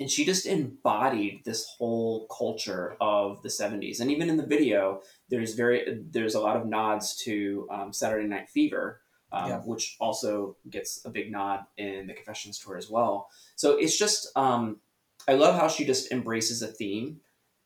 and 0.00 0.10
she 0.10 0.24
just 0.24 0.46
embodied 0.46 1.42
this 1.44 1.66
whole 1.78 2.26
culture 2.26 2.96
of 3.00 3.40
the 3.42 3.48
70s 3.48 4.00
and 4.00 4.10
even 4.10 4.28
in 4.28 4.36
the 4.36 4.44
video 4.46 5.00
there's 5.28 5.54
very 5.54 6.02
there's 6.10 6.34
a 6.34 6.40
lot 6.40 6.56
of 6.56 6.66
nods 6.66 7.14
to 7.22 7.68
um, 7.70 7.92
saturday 7.92 8.26
night 8.26 8.48
fever 8.48 9.00
um, 9.30 9.48
Yeah. 9.50 9.58
which 9.60 9.96
also 10.00 10.56
gets 10.68 11.04
a 11.04 11.10
big 11.10 11.30
nod 11.30 11.60
in 11.76 12.08
the 12.08 12.12
confessions 12.12 12.58
tour 12.58 12.76
as 12.76 12.90
well 12.90 13.28
so 13.54 13.76
it's 13.78 13.96
just 13.96 14.36
um, 14.36 14.80
I 15.26 15.34
love 15.34 15.54
how 15.58 15.68
she 15.68 15.84
just 15.84 16.12
embraces 16.12 16.60
a 16.62 16.66
theme 16.66 17.20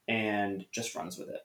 and 0.07 0.64
just 0.70 0.94
runs 0.94 1.18
with 1.18 1.29
it. 1.29 1.40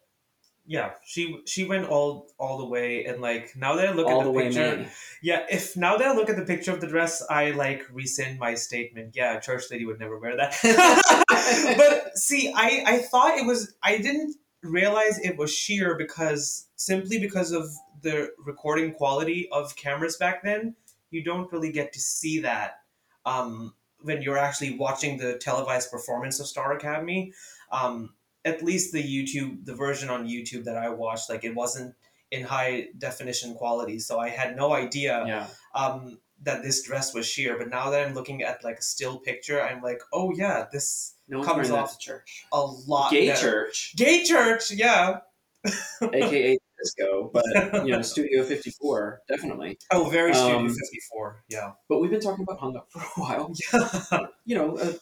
Yeah, 0.65 0.91
she 1.03 1.41
she 1.45 1.65
went 1.65 1.89
all 1.89 2.29
all 2.37 2.57
the 2.57 2.65
way, 2.65 3.03
and 3.03 3.21
like 3.21 3.53
now 3.55 3.75
that 3.75 3.89
I 3.89 3.91
look 3.91 4.07
All 4.07 4.21
at 4.21 4.23
the 4.25 4.31
the, 4.31 4.39
picture, 4.39 4.77
man. 4.77 4.89
yeah. 5.21 5.45
If 5.49 5.75
now 5.75 5.97
that 5.97 6.07
I 6.07 6.13
look 6.13 6.29
at 6.29 6.37
the 6.37 6.45
picture 6.45 6.71
of 6.71 6.79
the 6.79 6.87
dress, 6.87 7.21
I 7.29 7.51
like 7.51 7.85
rescind 7.91 8.39
my 8.39 8.55
statement. 8.55 9.13
Yeah, 9.13 9.37
a 9.37 9.41
church 9.41 9.63
lady 9.69 9.85
would 9.85 9.99
never 9.99 10.17
wear 10.17 10.37
that. 10.37 10.55
but 11.77 12.17
see, 12.17 12.53
I 12.55 12.83
I 12.87 12.97
thought 12.99 13.37
it 13.37 13.45
was. 13.45 13.73
I 13.83 13.97
didn't 13.97 14.37
realize 14.61 15.19
it 15.19 15.37
was 15.37 15.53
sheer 15.53 15.97
because 15.97 16.67
simply 16.77 17.19
because 17.19 17.51
of 17.51 17.69
the 18.01 18.29
recording 18.45 18.93
quality 18.93 19.49
of 19.51 19.75
cameras 19.75 20.15
back 20.15 20.43
then, 20.43 20.75
you 21.11 21.23
don't 21.23 21.51
really 21.51 21.73
get 21.73 21.91
to 21.93 21.99
see 21.99 22.39
that 22.39 22.79
um, 23.25 23.73
when 24.01 24.21
you're 24.21 24.37
actually 24.37 24.77
watching 24.77 25.17
the 25.17 25.37
televised 25.37 25.91
performance 25.91 26.39
of 26.39 26.47
Star 26.47 26.71
Academy. 26.73 27.33
Um, 27.71 28.13
at 28.45 28.63
least 28.63 28.91
the 28.93 29.03
YouTube, 29.03 29.65
the 29.65 29.75
version 29.75 30.09
on 30.09 30.27
YouTube 30.27 30.63
that 30.65 30.77
I 30.77 30.89
watched, 30.89 31.29
like 31.29 31.43
it 31.43 31.55
wasn't 31.55 31.95
in 32.31 32.43
high 32.43 32.87
definition 32.97 33.53
quality, 33.53 33.99
so 33.99 34.19
I 34.19 34.29
had 34.29 34.55
no 34.55 34.73
idea 34.73 35.23
Yeah. 35.27 35.47
um, 35.75 36.19
that 36.41 36.61
this 36.63 36.83
dress 36.83 37.13
was 37.13 37.25
sheer. 37.27 37.57
But 37.57 37.69
now 37.69 37.89
that 37.91 38.05
I'm 38.05 38.13
looking 38.15 38.41
at 38.43 38.63
like 38.63 38.77
a 38.79 38.81
still 38.81 39.19
picture, 39.19 39.61
I'm 39.61 39.81
like, 39.81 40.01
oh 40.11 40.31
yeah, 40.35 40.65
this 40.71 41.13
No 41.27 41.43
Comes 41.43 41.69
off 41.71 41.99
church. 41.99 42.45
a 42.51 42.59
lot. 42.61 43.11
Gay 43.11 43.27
better. 43.27 43.41
church, 43.41 43.93
Gay 43.95 44.23
church, 44.25 44.71
yeah. 44.71 45.19
aka 46.01 46.57
disco, 46.77 47.31
but 47.33 47.45
you 47.85 47.91
know, 47.93 48.01
Studio 48.13 48.43
54, 48.43 49.21
definitely. 49.29 49.77
Oh, 49.91 50.09
very 50.09 50.33
Studio 50.33 50.57
Um, 50.57 50.67
54. 50.69 51.43
Yeah. 51.47 51.71
But 51.87 51.99
we've 52.01 52.11
been 52.11 52.19
talking 52.19 52.43
about 52.43 52.59
Hung 52.59 52.75
Up 52.75 52.87
for 52.91 52.99
a 52.99 53.21
while. 53.21 53.53
Yeah. 54.11 54.25
you 54.43 54.55
know, 54.57 54.75
uh, 54.77 54.93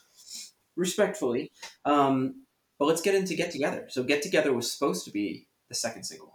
respectfully. 0.76 1.52
Um, 1.86 2.44
but 2.82 2.88
let's 2.88 3.02
get 3.04 3.14
into 3.14 3.36
Get 3.36 3.52
Together. 3.52 3.86
So 3.90 4.02
Get 4.02 4.24
Together 4.24 4.52
was 4.54 4.72
supposed 4.74 5.06
to 5.06 5.12
be 5.12 5.46
the 5.70 5.76
second 5.76 6.04
single, 6.04 6.34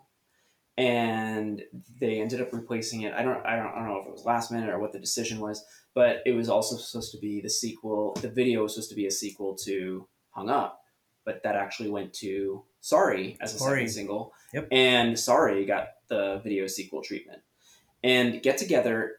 and 0.78 1.60
they 2.00 2.20
ended 2.20 2.40
up 2.40 2.52
replacing 2.52 3.02
it. 3.02 3.12
I 3.14 3.22
don't, 3.24 3.44
I 3.44 3.56
don't, 3.56 3.66
I 3.66 3.80
don't 3.80 3.88
know 3.88 3.98
if 4.00 4.06
it 4.06 4.12
was 4.12 4.24
last 4.24 4.52
minute 4.52 4.70
or 4.70 4.78
what 4.78 4.92
the 4.92 5.00
decision 5.00 5.40
was, 5.40 5.64
but 5.92 6.22
it 6.24 6.32
was 6.36 6.48
also 6.48 6.76
supposed 6.76 7.10
to 7.10 7.18
be 7.18 7.40
the 7.40 7.50
sequel. 7.50 8.14
The 8.22 8.28
video 8.28 8.62
was 8.62 8.74
supposed 8.74 8.90
to 8.90 8.94
be 8.94 9.06
a 9.06 9.10
sequel 9.10 9.56
to 9.64 10.06
Hung 10.30 10.48
Up, 10.48 10.82
but 11.24 11.42
that 11.42 11.56
actually 11.56 11.90
went 11.90 12.12
to 12.14 12.62
Sorry 12.80 13.36
as 13.40 13.52
a 13.52 13.58
Sorry. 13.58 13.80
second 13.80 13.92
single, 13.92 14.32
Yep. 14.54 14.68
and 14.70 15.18
Sorry 15.18 15.64
got 15.66 15.88
the 16.06 16.38
video 16.44 16.68
sequel 16.68 17.02
treatment. 17.02 17.40
And 18.04 18.40
Get 18.40 18.56
Together, 18.58 19.18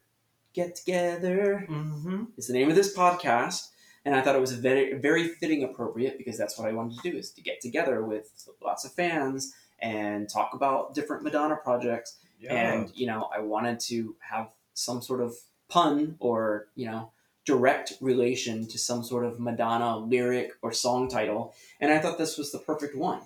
Get 0.54 0.78
Together 0.78 1.66
hmm 1.68 2.24
is 2.38 2.48
the 2.48 2.54
name 2.54 2.70
of 2.70 2.78
this 2.78 2.96
podcast 2.96 3.68
and 4.08 4.16
i 4.16 4.22
thought 4.22 4.36
it 4.36 4.42
was 4.42 4.54
very 4.54 4.94
very 4.94 5.28
fitting 5.28 5.64
appropriate 5.64 6.18
because 6.18 6.38
that's 6.38 6.58
what 6.58 6.68
i 6.68 6.72
wanted 6.72 6.98
to 6.98 7.12
do 7.12 7.18
is 7.18 7.32
to 7.32 7.42
get 7.42 7.60
together 7.62 8.04
with 8.04 8.32
lots 8.64 8.86
of 8.86 8.94
fans 8.94 9.54
and 9.80 10.28
talk 10.30 10.54
about 10.54 10.96
different 10.96 11.24
madonna 11.24 11.56
projects. 11.56 12.18
Yeah. 12.40 12.54
and 12.54 12.92
you 12.96 13.08
know 13.08 13.30
i 13.36 13.40
wanted 13.40 13.80
to 13.82 14.16
have 14.20 14.50
some 14.74 15.02
sort 15.02 15.22
of 15.22 15.36
pun 15.70 16.16
or 16.20 16.68
you 16.76 16.86
know 16.86 17.12
direct 17.46 17.94
relation 18.02 18.68
to 18.68 18.78
some 18.78 19.04
sort 19.04 19.26
of 19.26 19.40
madonna 19.40 19.98
lyric 19.98 20.52
or 20.62 20.74
song 20.74 21.10
title. 21.10 21.56
And 21.80 21.92
i 21.92 21.98
thought 22.00 22.18
this 22.18 22.38
was 22.38 22.52
the 22.52 22.60
perfect 22.60 22.96
one. 22.96 23.22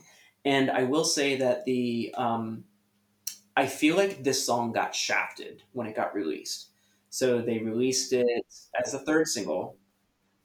And 0.46 0.70
i 0.72 0.84
will 0.84 1.04
say 1.04 1.38
that 1.38 1.66
the 1.66 2.14
um, 2.16 2.64
i 3.58 3.66
feel 3.66 3.96
like 3.98 4.24
this 4.24 4.46
song 4.46 4.72
got 4.72 4.96
shafted 4.96 5.64
when 5.74 5.88
it 5.88 5.96
got 5.96 6.16
released. 6.16 6.68
So 7.10 7.42
they 7.42 7.58
released 7.60 8.14
it 8.14 8.46
as 8.82 8.94
a 8.94 9.00
third 9.00 9.28
single, 9.28 9.76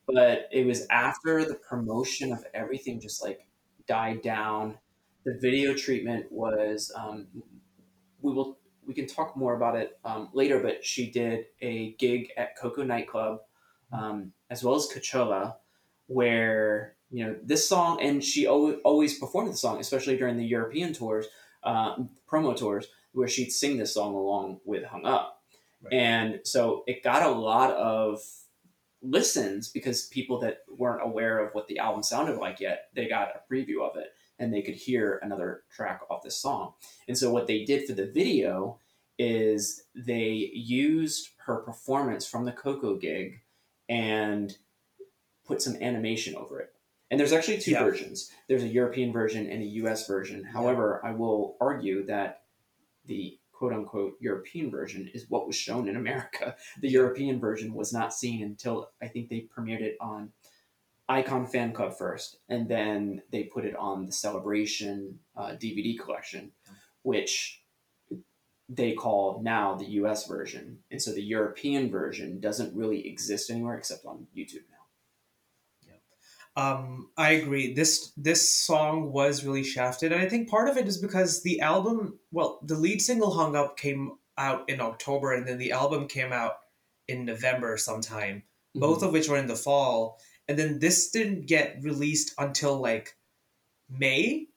but 0.07 0.49
it 0.53 0.67
was 0.67 0.87
after 0.91 1.45
the 1.45 1.55
promotion 1.55 2.33
of 2.33 2.45
everything 2.55 3.01
just 3.01 3.23
like 3.23 3.47
died 3.87 4.23
down. 4.23 4.79
The 5.25 5.39
video 5.41 5.75
treatment 5.75 6.31
was 6.31 6.93
um, 6.95 7.27
we 8.21 8.33
will 8.33 8.59
we 8.87 8.95
can 8.95 9.07
talk 9.07 9.37
more 9.37 9.57
about 9.57 9.77
it 9.77 9.99
um, 10.05 10.29
later, 10.33 10.61
but 10.61 10.85
she 10.85 11.11
did 11.11 11.47
a 11.61 11.93
gig 11.95 12.31
at 12.37 12.57
Koko 12.57 12.85
nightclub 12.85 13.41
um, 13.93 14.33
as 14.51 14.63
well 14.63 14.75
as 14.77 14.89
Coachella, 14.89 15.57
where 16.07 16.95
you 17.11 17.25
know 17.25 17.37
this 17.43 17.69
song 17.69 18.01
and 18.01 18.23
she 18.23 18.47
al- 18.47 18.79
always 18.85 19.19
performed 19.19 19.53
the 19.53 19.57
song, 19.57 19.81
especially 19.81 20.17
during 20.17 20.37
the 20.37 20.45
European 20.45 20.93
tours, 20.93 21.27
uh, 21.65 21.97
promo 22.31 22.57
tours, 22.57 22.89
where 23.13 23.29
she'd 23.29 23.51
sing 23.51 23.77
this 23.77 23.95
song 23.95 24.15
along 24.15 24.61
with 24.65 24.85
Hung 24.85 25.05
Up. 25.05 25.43
Right. 25.83 25.95
And 25.95 26.41
so 26.45 26.85
it 26.87 27.03
got 27.03 27.23
a 27.23 27.31
lot 27.31 27.71
of 27.73 28.21
listens 29.11 29.69
because 29.69 30.07
people 30.07 30.39
that 30.41 30.59
weren't 30.69 31.03
aware 31.05 31.39
of 31.39 31.55
what 31.55 31.69
the 31.69 31.79
album 31.79 32.03
sounded 32.03 32.37
like 32.39 32.61
yet, 32.61 32.89
they 32.95 33.09
got 33.09 33.31
a 33.35 33.53
preview 33.53 33.89
of 33.89 33.97
it 33.97 34.13
and 34.39 34.53
they 34.53 34.63
could 34.63 34.75
hear 34.75 35.19
another 35.23 35.63
track 35.71 36.03
off 36.11 36.23
this 36.23 36.37
song. 36.37 36.75
And 37.09 37.17
so 37.17 37.31
what 37.33 37.47
they 37.47 37.65
did 37.65 37.87
for 37.87 37.95
the 37.95 38.07
video 38.07 38.79
is 39.19 39.85
they 39.95 40.51
used 40.55 41.31
her 41.47 41.57
performance 41.57 42.27
from 42.27 42.45
the 42.45 42.53
Koko 42.53 42.97
gig 42.97 43.41
and 43.89 44.57
put 45.47 45.63
some 45.63 45.77
animation 45.77 46.35
over 46.35 46.61
it. 46.61 46.73
And 47.11 47.19
there's 47.19 47.33
actually 47.33 47.59
two 47.59 47.71
Yeah. 47.71 47.85
versions. 47.85 48.31
There's 48.49 48.65
a 48.65 48.69
European 48.69 49.13
version 49.13 49.49
and 49.49 49.63
a 49.63 49.67
US 49.67 50.07
version. 50.07 50.43
However, 50.45 51.01
I 51.05 51.13
will 51.13 51.57
argue 51.61 52.05
that 52.07 52.43
the 53.05 53.39
quote 53.57 53.73
unquote 53.73 54.15
European 54.21 54.71
version 54.71 55.11
is 55.15 55.27
what 55.29 55.47
was 55.47 55.57
shown 55.57 55.89
in 55.89 55.97
America. 55.97 56.57
The 56.81 56.91
European 56.91 57.41
version 57.41 57.73
was 57.75 57.93
not 57.93 58.13
seen 58.13 58.43
until 58.43 58.91
I 59.03 59.09
think 59.09 59.29
they 59.29 59.49
premiered 59.57 59.81
it 59.81 59.97
on 60.01 60.33
Icon 61.09 61.47
Fan 61.47 61.73
Club 61.73 61.97
first, 61.97 62.39
and 62.49 62.69
then 62.69 63.23
they 63.31 63.45
put 63.45 63.65
it 63.65 63.77
on 63.77 64.07
the 64.07 64.13
Celebration 64.13 65.21
uh, 65.37 65.53
DVD 65.53 65.99
collection, 65.99 66.53
which 67.03 67.63
they 68.69 68.93
call 68.93 69.41
now 69.43 69.77
the 69.77 69.87
US 70.01 70.27
version. 70.27 70.81
And 70.91 71.01
so 71.01 71.13
the 71.13 71.23
European 71.23 71.91
version 71.91 72.41
doesn't 72.41 72.77
really 72.77 73.09
exist 73.09 73.51
anywhere 73.51 73.79
except 73.79 74.05
on 74.05 74.27
YouTube 74.37 74.67
now. 74.71 74.76
Um, 76.57 77.11
I 77.19 77.33
agree. 77.33 77.75
This 77.75 78.13
this 78.17 78.51
song 78.51 79.13
was 79.13 79.45
really 79.45 79.63
shafted, 79.63 80.11
and 80.11 80.23
I 80.23 80.29
think 80.29 80.49
part 80.49 80.69
of 80.69 80.79
it 80.79 80.89
is 80.89 80.97
because 80.97 81.43
the 81.43 81.61
album, 81.61 82.19
well, 82.33 82.61
the 82.63 82.77
lead 82.77 83.03
single 83.03 83.33
"Hung 83.33 83.55
Up" 83.55 83.77
came 83.77 84.13
out 84.39 84.69
in 84.69 84.81
October, 84.81 85.35
and 85.35 85.47
then 85.47 85.59
the 85.59 85.73
album 85.73 86.09
came 86.09 86.33
out 86.33 86.57
in 87.09 87.27
November 87.27 87.77
sometime. 87.77 88.43
Both 88.75 89.03
of 89.03 89.13
which 89.13 89.29
were 89.29 89.37
in 89.37 89.49
the 89.49 89.57
fall, 89.57 90.19
and 90.49 90.59
then 90.59 90.79
this 90.79 91.11
didn't 91.11 91.47
get 91.47 91.79
released 91.83 92.35
until 92.39 92.79
like 92.81 93.17
May, 93.91 94.49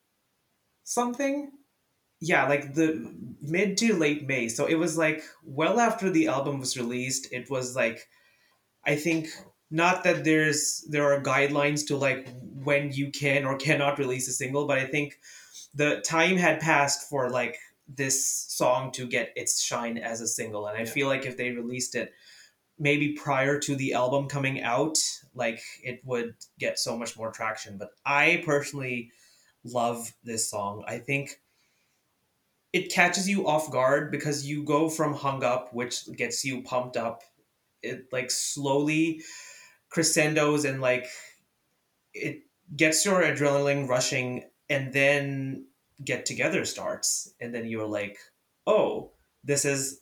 something. 0.84 1.52
Yeah, 2.22 2.48
like 2.48 2.74
the 2.76 3.14
mid 3.42 3.78
to 3.78 3.94
late 3.96 4.26
May. 4.28 4.48
So 4.50 4.66
it 4.66 4.76
was 4.76 4.98
like 4.98 5.24
well 5.44 5.80
after 5.82 6.10
the 6.10 6.28
album 6.28 6.60
was 6.60 6.78
released. 6.78 7.32
It 7.34 7.50
was 7.50 7.76
like, 7.76 8.08
I 8.86 8.96
think 8.96 9.30
not 9.72 10.04
that 10.04 10.24
there's 10.24 10.82
there 10.90 11.12
are 11.14 11.22
guidelines 11.22 11.86
to 11.88 11.98
like 11.98 12.28
when 12.64 12.92
you 12.92 13.12
can 13.12 13.46
or 13.46 13.58
cannot 13.58 14.00
release 14.00 14.28
a 14.28 14.32
single 14.34 14.66
but 14.68 14.78
i 14.78 14.86
think 14.86 15.20
the 15.74 16.02
time 16.02 16.38
had 16.38 16.60
passed 16.60 17.10
for 17.10 17.30
like 17.30 17.58
this 17.88 18.26
song 18.28 18.92
to 18.92 19.08
get 19.08 19.32
its 19.36 19.62
shine 19.62 19.98
as 19.98 20.22
a 20.22 20.28
single. 20.28 20.68
And 20.68 20.78
i 20.78 20.82
Yeah. 20.82 20.86
feel 20.86 21.08
like 21.08 21.26
if 21.26 21.38
they 21.38 21.52
released 21.52 21.96
it 21.96 22.14
maybe 22.80 23.14
prior 23.14 23.60
to 23.60 23.76
the 23.76 23.94
album 23.94 24.28
coming 24.28 24.62
out 24.62 24.98
like 25.36 25.62
it 25.84 26.02
would 26.06 26.36
get 26.60 26.80
so 26.80 26.98
much 26.98 27.18
more 27.18 27.32
traction. 27.32 27.78
But 27.78 27.92
i 28.06 28.42
personally 28.46 29.12
love 29.64 30.14
this 30.24 30.50
song. 30.50 30.84
I 30.88 31.00
think 31.00 31.42
it 32.74 32.92
catches 32.92 33.28
you 33.28 33.48
off 33.48 33.72
guard 33.72 34.12
because 34.12 34.46
you 34.46 34.64
go 34.64 34.90
from 34.90 35.14
hung 35.14 35.44
up 35.44 35.74
which 35.74 36.12
gets 36.16 36.46
you 36.46 36.62
pumped 36.62 36.98
up 36.98 37.24
it 37.82 38.08
like 38.12 38.30
slowly 38.30 39.22
crescendos 39.90 40.66
and 40.66 40.82
like 40.82 41.08
it 42.14 42.42
gets 42.76 43.06
your 43.06 43.22
adrenaline 43.22 43.88
rushing 43.88 44.44
and 44.70 44.94
then 44.94 45.66
get 46.04 46.26
together 46.26 46.66
starts. 46.66 47.34
And 47.40 47.54
then 47.54 47.68
you're 47.68 47.88
like 47.88 48.18
oh 48.68 49.12
this 49.44 49.66
is 49.66 50.02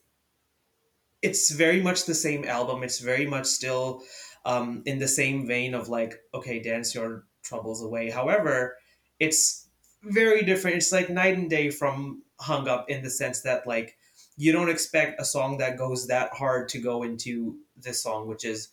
it's 1.22 1.52
very 1.52 1.82
much 1.82 2.06
the 2.06 2.14
same 2.14 2.46
album. 2.46 2.84
It's 2.84 3.00
very 3.00 3.26
much 3.26 3.48
still 3.48 4.04
um, 4.46 4.84
in 4.86 5.00
the 5.00 5.08
same 5.08 5.48
vein 5.48 5.74
of 5.74 5.90
like 5.90 6.16
okay 6.34 6.60
dance 6.60 6.94
your 6.94 7.26
troubles 7.44 7.82
away. 7.84 8.10
However 8.10 8.78
it's 9.20 9.68
very 10.04 10.44
different. 10.44 10.78
It's 10.78 10.92
like 10.92 11.10
night 11.10 11.38
and 11.38 11.50
day 11.50 11.70
from 11.72 12.24
hung 12.40 12.68
up 12.68 12.90
in 12.90 13.04
the 13.04 13.10
sense 13.10 13.42
that 13.42 13.68
like 13.68 13.98
you 14.36 14.52
don't 14.52 14.70
expect 14.70 15.20
a 15.20 15.26
song 15.26 15.58
that 15.58 15.78
goes 15.78 16.08
that 16.08 16.32
hard 16.34 16.70
to 16.70 16.80
go 16.80 17.02
into 17.04 17.58
this 17.76 18.04
song 18.04 18.28
which 18.28 18.46
is 18.46 18.70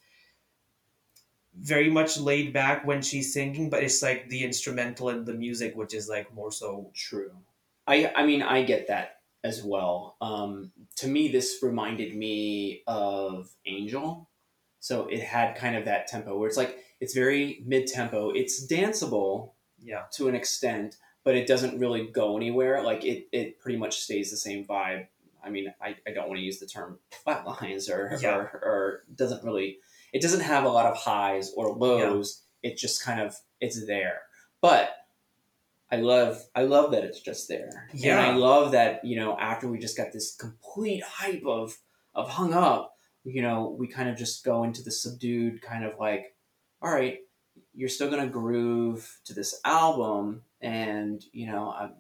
very 1.57 1.91
much 1.91 2.19
laid 2.19 2.53
back 2.53 2.85
when 2.87 3.03
she's 3.03 3.33
singing, 3.33 3.71
but 3.71 3.83
it's 3.83 4.03
like 4.03 4.29
the 4.29 4.43
instrumental 4.45 5.09
and 5.09 5.25
the 5.27 5.35
music, 5.35 5.75
which 5.77 5.95
is 5.95 6.09
like 6.09 6.33
more 6.35 6.51
so. 6.53 6.91
True. 6.95 7.33
I 7.87 8.13
I 8.17 8.27
mean 8.27 8.43
I 8.43 8.63
get 8.65 8.89
that 8.89 9.21
as 9.43 9.63
well. 9.63 10.17
Um, 10.21 10.73
to 10.97 11.07
me, 11.07 11.29
this 11.29 11.59
reminded 11.63 12.17
me 12.17 12.83
of 12.87 13.51
Angel, 13.67 14.29
so 14.81 15.07
it 15.07 15.21
had 15.21 15.55
kind 15.57 15.77
of 15.77 15.85
that 15.85 16.07
tempo 16.07 16.37
where 16.39 16.49
it's 16.49 16.57
like 16.57 16.79
it's 17.01 17.15
very 17.15 17.63
mid 17.67 17.87
tempo. 17.87 18.31
It's 18.31 18.67
danceable 18.67 19.53
Yeah. 19.79 20.05
to 20.15 20.29
an 20.29 20.35
extent, 20.35 20.97
but 21.25 21.37
it 21.37 21.47
doesn't 21.47 21.79
really 21.79 22.07
go 22.07 22.37
anywhere. 22.37 22.83
Like 22.83 23.05
it, 23.05 23.29
it 23.33 23.59
pretty 23.61 23.79
much 23.79 23.99
stays 24.01 24.31
the 24.31 24.37
same 24.39 24.65
vibe. 24.65 25.09
I 25.45 25.51
mean, 25.51 25.75
I, 25.79 25.97
I 26.09 26.13
don't 26.13 26.29
want 26.29 26.39
to 26.39 26.45
use 26.45 26.59
the 26.59 26.67
term 26.67 26.99
flat 27.11 27.47
lines 27.47 27.91
or, 27.91 28.17
Yeah. 28.23 28.37
or 28.37 28.61
or 28.65 29.05
doesn't 29.15 29.45
really 29.45 29.79
it 30.15 30.23
doesn't 30.23 30.41
have 30.41 30.65
a 30.65 30.69
lot 30.69 30.87
of 30.87 30.97
highs 30.97 31.53
or 31.57 31.75
lows. 31.75 32.43
It 32.63 32.79
just 32.79 33.05
kind 33.05 33.21
of 33.21 33.37
it's 33.61 33.85
there. 33.85 34.21
But 34.63 34.95
I 35.91 35.97
love 35.97 36.41
I 36.55 36.63
love 36.63 36.93
that 36.93 37.05
it's 37.05 37.21
just 37.21 37.49
there. 37.49 37.89
Yeah. 37.93 38.19
And 38.19 38.31
I 38.31 38.37
love 38.37 38.71
that, 38.73 39.05
you 39.05 39.17
know, 39.17 39.37
after 39.37 39.69
we 39.69 39.79
just 39.79 39.97
got 39.97 40.13
this 40.13 40.35
complete 40.37 41.03
hype 41.03 41.45
of 41.45 41.77
of 42.15 42.31
hung 42.31 42.55
up, 42.55 42.97
you 43.25 43.43
know, 43.43 43.77
we 43.77 43.89
kind 43.89 44.09
of 44.09 44.17
just 44.17 44.45
go 44.45 44.63
into 44.63 44.83
the 44.83 44.93
subdued 44.93 45.61
kind 45.61 45.85
of 45.85 45.99
like, 45.99 46.37
all 46.81 46.93
right, 46.93 47.19
you're 47.75 47.89
still 47.89 48.09
gonna 48.09 48.29
groove 48.29 49.19
to 49.25 49.35
this 49.35 49.61
album, 49.65 50.43
and 50.61 51.25
you 51.33 51.47
know, 51.47 51.71
i 51.71 51.91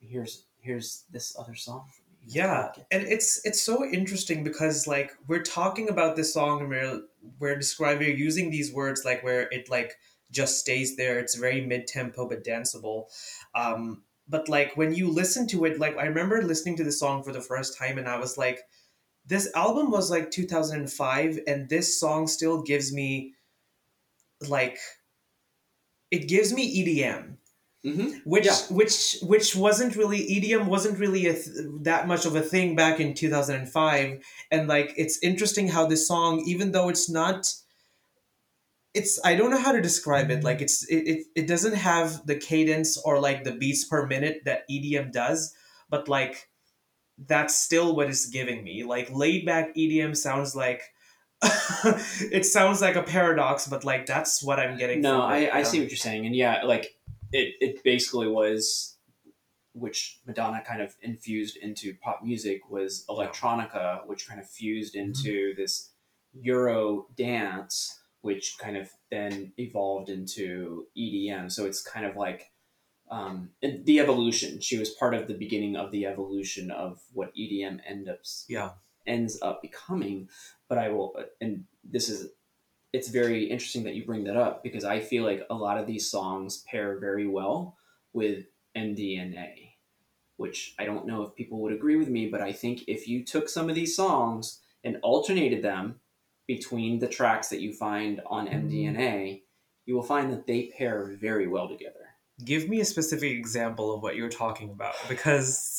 here's 0.00 0.44
here's 0.60 1.04
this 1.10 1.34
other 1.38 1.54
song. 1.54 1.86
Yeah, 2.26 2.72
and 2.90 3.02
it's 3.06 3.40
it's 3.44 3.60
so 3.60 3.84
interesting 3.84 4.44
because 4.44 4.86
like 4.86 5.12
we're 5.28 5.42
talking 5.42 5.90
about 5.90 6.16
this 6.16 6.32
song 6.32 6.60
and 6.60 6.68
we're 6.70 7.02
we're 7.38 7.56
describing 7.56 8.08
we're 8.08 8.16
using 8.16 8.50
these 8.50 8.72
words 8.72 9.04
like 9.04 9.22
where 9.22 9.42
it 9.50 9.68
like 9.68 9.96
just 10.30 10.58
stays 10.58 10.96
there. 10.96 11.18
It's 11.18 11.34
very 11.34 11.60
mid 11.60 11.86
tempo 11.86 12.26
but 12.26 12.42
danceable. 12.42 13.06
Um, 13.54 14.04
but 14.26 14.48
like 14.48 14.74
when 14.76 14.94
you 14.94 15.10
listen 15.10 15.46
to 15.48 15.66
it, 15.66 15.78
like 15.78 15.98
I 15.98 16.06
remember 16.06 16.42
listening 16.42 16.76
to 16.78 16.84
the 16.84 16.92
song 16.92 17.22
for 17.22 17.32
the 17.32 17.42
first 17.42 17.76
time 17.78 17.98
and 17.98 18.08
I 18.08 18.18
was 18.18 18.38
like, 18.38 18.60
this 19.26 19.50
album 19.54 19.90
was 19.90 20.10
like 20.10 20.30
2005 20.30 21.40
and 21.46 21.68
this 21.68 22.00
song 22.00 22.26
still 22.26 22.62
gives 22.62 22.90
me 22.92 23.34
like 24.48 24.78
it 26.10 26.28
gives 26.28 26.52
me 26.52 26.84
EDM 26.84 27.36
hmm 27.84 28.12
which 28.24 28.46
Yeah. 28.46 28.56
which 28.70 29.16
which 29.22 29.54
wasn't 29.54 29.94
really 29.94 30.18
EDM 30.18 30.66
wasn't 30.66 30.98
really 30.98 31.26
a 31.26 31.34
th- 31.34 31.66
that 31.82 32.08
much 32.08 32.24
of 32.24 32.34
a 32.34 32.40
thing 32.40 32.74
back 32.74 32.98
in 32.98 33.14
2005 33.14 34.24
and 34.50 34.68
like 34.68 34.94
it's 34.96 35.18
interesting 35.22 35.68
how 35.68 35.86
this 35.86 36.08
song 36.08 36.42
even 36.46 36.72
though 36.72 36.88
it's 36.88 37.10
not 37.10 37.46
it's 38.94 39.20
I 39.24 39.34
don't 39.34 39.50
know 39.50 39.58
how 39.58 39.72
to 39.72 39.82
describe 39.82 40.30
it. 40.30 40.44
Like 40.44 40.62
it's 40.62 40.84
it, 40.88 41.02
it, 41.08 41.26
it 41.34 41.46
doesn't 41.48 41.74
have 41.74 42.24
the 42.26 42.36
cadence 42.36 42.96
or 42.96 43.20
like 43.20 43.42
the 43.42 43.52
beats 43.52 43.84
per 43.84 44.06
minute 44.06 44.42
that 44.44 44.62
EDM 44.70 45.12
does. 45.12 45.52
But 45.90 46.08
like 46.08 46.48
that's 47.18 47.60
still 47.60 47.94
what 47.96 48.08
it's 48.08 48.26
giving 48.26 48.62
me. 48.62 48.84
Like 48.84 49.10
laid 49.10 49.44
back 49.44 49.74
EDM 49.76 50.16
sounds 50.16 50.54
like 50.54 50.82
it 52.32 52.46
sounds 52.46 52.80
like 52.80 52.96
a 52.96 53.02
paradox 53.02 53.66
but 53.66 53.84
like 53.84 54.06
that's 54.06 54.42
what 54.42 54.58
I'm 54.58 54.78
getting 54.78 55.02
No, 55.02 55.20
I, 55.20 55.50
I 55.58 55.62
see 55.64 55.80
what 55.80 55.90
you're 55.90 55.96
saying, 55.98 56.24
and 56.24 56.34
yeah, 56.34 56.62
like 56.64 56.96
it, 57.34 57.54
it 57.60 57.84
basically 57.84 58.28
was, 58.28 58.96
which 59.72 60.20
Madonna 60.24 60.62
kind 60.64 60.80
of 60.80 60.94
infused 61.02 61.56
into 61.56 61.94
pop 62.00 62.20
music 62.22 62.70
was 62.70 63.04
electronica, 63.10 64.06
which 64.06 64.28
kind 64.28 64.40
of 64.40 64.48
fused 64.48 64.94
Mm-hmm. 64.94 65.06
into 65.08 65.54
this 65.56 65.90
Euro 66.40 67.06
dance, 67.16 68.00
which 68.22 68.56
kind 68.58 68.76
of 68.76 68.88
then 69.10 69.52
evolved 69.58 70.08
into 70.08 70.86
EDM. 70.96 71.50
So 71.50 71.66
it's 71.66 71.82
kind 71.82 72.06
of 72.06 72.16
like 72.16 72.52
um, 73.10 73.50
the 73.60 74.00
evolution. 74.00 74.60
She 74.60 74.78
was 74.78 74.90
part 74.90 75.14
of 75.14 75.28
the 75.28 75.34
beginning 75.34 75.76
of 75.76 75.90
the 75.90 76.06
evolution 76.06 76.70
of 76.70 77.00
what 77.12 77.34
EDM 77.36 77.80
end 77.86 78.08
up 78.08 78.20
yeah 78.48 78.70
ends 79.06 79.38
up 79.42 79.60
becoming. 79.60 80.28
But 80.68 80.78
I 80.78 80.88
will, 80.88 81.14
and 81.40 81.64
this 81.82 82.08
is, 82.08 82.28
it's 82.94 83.08
very 83.08 83.42
interesting 83.42 83.82
that 83.82 83.96
you 83.96 84.04
bring 84.04 84.22
that 84.22 84.36
up 84.36 84.62
because 84.62 84.84
I 84.84 85.00
feel 85.00 85.24
like 85.24 85.44
a 85.50 85.54
lot 85.54 85.78
of 85.78 85.86
these 85.88 86.08
songs 86.08 86.58
pair 86.58 86.96
very 87.00 87.26
well 87.26 87.76
with 88.12 88.44
MDNA, 88.76 89.70
which 90.36 90.76
I 90.78 90.84
don't 90.84 91.04
know 91.04 91.22
if 91.22 91.34
people 91.34 91.58
would 91.62 91.72
agree 91.72 91.96
with 91.96 92.08
me, 92.08 92.28
but 92.28 92.40
I 92.40 92.52
think 92.52 92.84
if 92.86 93.08
you 93.08 93.24
took 93.24 93.48
some 93.48 93.68
of 93.68 93.74
these 93.74 93.96
songs 93.96 94.60
and 94.84 94.98
alternated 95.02 95.60
them 95.60 95.96
between 96.46 97.00
the 97.00 97.08
tracks 97.08 97.48
that 97.48 97.60
you 97.60 97.72
find 97.72 98.20
on 98.26 98.46
MDNA, 98.46 99.42
you 99.86 99.94
will 99.96 100.04
find 100.04 100.32
that 100.32 100.46
they 100.46 100.70
pair 100.78 101.16
very 101.20 101.48
well 101.48 101.68
together. 101.68 102.03
Give 102.44 102.68
me 102.68 102.80
a 102.80 102.84
specific 102.84 103.30
example 103.32 103.94
of 103.94 104.02
what 104.02 104.16
you're 104.16 104.28
talking 104.28 104.70
about 104.70 104.94
because 105.08 105.78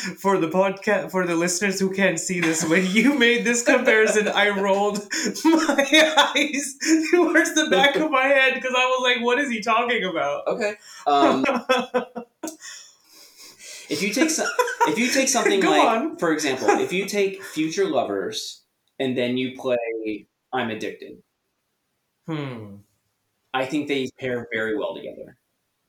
for 0.18 0.38
the 0.38 0.48
podcast 0.48 1.10
for 1.10 1.26
the 1.26 1.34
listeners 1.36 1.78
who 1.78 1.92
can't 1.92 2.18
see 2.18 2.40
this 2.40 2.64
when 2.68 2.84
you 2.86 3.16
made 3.16 3.44
this 3.44 3.62
comparison 3.62 4.26
i 4.28 4.48
rolled 4.48 4.98
my 5.44 6.32
eyes 6.34 6.74
towards 7.12 7.54
the 7.54 7.68
back 7.70 7.94
of 7.94 8.10
my 8.10 8.24
head 8.24 8.54
because 8.54 8.74
i 8.76 8.84
was 8.84 9.00
like 9.14 9.24
what 9.24 9.38
is 9.38 9.48
he 9.50 9.60
talking 9.60 10.02
about 10.04 10.46
Okay. 10.48 10.74
Um, 11.06 11.44
if 13.88 14.02
you 14.02 14.12
take 14.12 14.30
if 14.88 14.98
you 14.98 15.08
take 15.08 15.28
something 15.28 15.60
Go 15.68 15.70
like, 15.70 15.88
on. 15.88 16.16
for 16.16 16.32
example, 16.32 16.68
if 16.68 16.92
you 16.92 17.06
take 17.06 17.42
Future 17.42 17.84
Lovers 17.84 18.62
and 18.98 19.16
then 19.16 19.36
you 19.36 19.56
play 19.56 20.26
I'm 20.52 20.70
Addicted, 20.70 21.22
hmm 22.26 22.76
I 23.54 23.66
think 23.66 23.88
they 23.88 24.08
pair 24.18 24.48
very 24.52 24.76
well 24.78 24.94
together. 24.94 25.36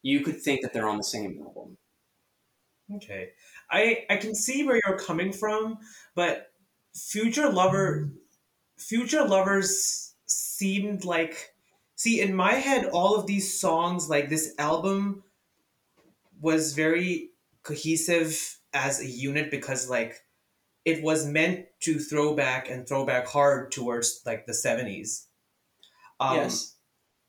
You 0.03 0.19
could 0.19 0.41
think 0.41 0.61
that 0.61 0.73
they're 0.73 0.87
on 0.87 0.97
the 0.97 1.03
same 1.03 1.39
album. 1.41 1.77
okay 2.95 3.29
i 3.71 4.05
i 4.09 4.17
can 4.17 4.35
see 4.35 4.63
where 4.63 4.79
you're 4.85 4.97
coming 4.99 5.31
from 5.31 5.77
but 6.15 6.51
future 6.93 7.49
lover 7.49 8.09
future 8.77 9.25
lovers 9.25 10.13
seemed 10.25 11.05
like 11.05 11.53
see 11.95 12.19
in 12.21 12.35
my 12.35 12.53
head 12.53 12.85
all 12.91 13.15
of 13.15 13.25
these 13.25 13.59
songs 13.59 14.09
like 14.09 14.29
this 14.29 14.53
album 14.59 15.23
was 16.41 16.73
very 16.73 17.29
cohesive 17.63 18.59
as 18.73 18.99
a 18.99 19.07
unit 19.07 19.49
because 19.49 19.89
like 19.89 20.19
it 20.85 21.01
was 21.01 21.25
meant 21.25 21.65
to 21.79 21.97
throw 21.97 22.35
back 22.35 22.69
and 22.69 22.87
throw 22.87 23.05
back 23.05 23.25
hard 23.27 23.71
towards 23.71 24.21
like 24.25 24.45
the 24.45 24.51
70s 24.51 25.27
um, 26.19 26.37
yes. 26.37 26.75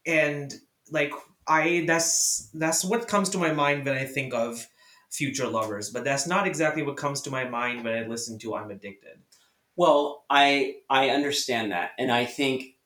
and 0.07 0.55
like 0.91 1.13
i 1.47 1.85
that's 1.87 2.51
that's 2.55 2.85
what 2.85 3.09
comes 3.09 3.29
to 3.29 3.39
my 3.39 3.53
mind 3.53 3.85
when 3.85 3.97
i 3.97 4.05
think 4.05 4.35
of 4.35 4.67
future 5.11 5.47
lovers 5.47 5.91
but 5.91 6.05
that's 6.05 6.27
not 6.27 6.47
exactly 6.47 6.83
what 6.83 6.97
comes 6.97 7.21
to 7.21 7.31
my 7.31 7.45
mind 7.45 7.85
when 7.85 7.95
i 7.95 8.07
listen 8.07 8.39
to 8.39 8.55
i'm 8.55 8.71
addicted. 8.71 9.19
Well, 9.77 10.25
I 10.31 10.77
I 10.89 11.11
understand 11.11 11.73
that, 11.73 11.91
and 11.99 12.13
I 12.13 12.25
think 12.27 12.77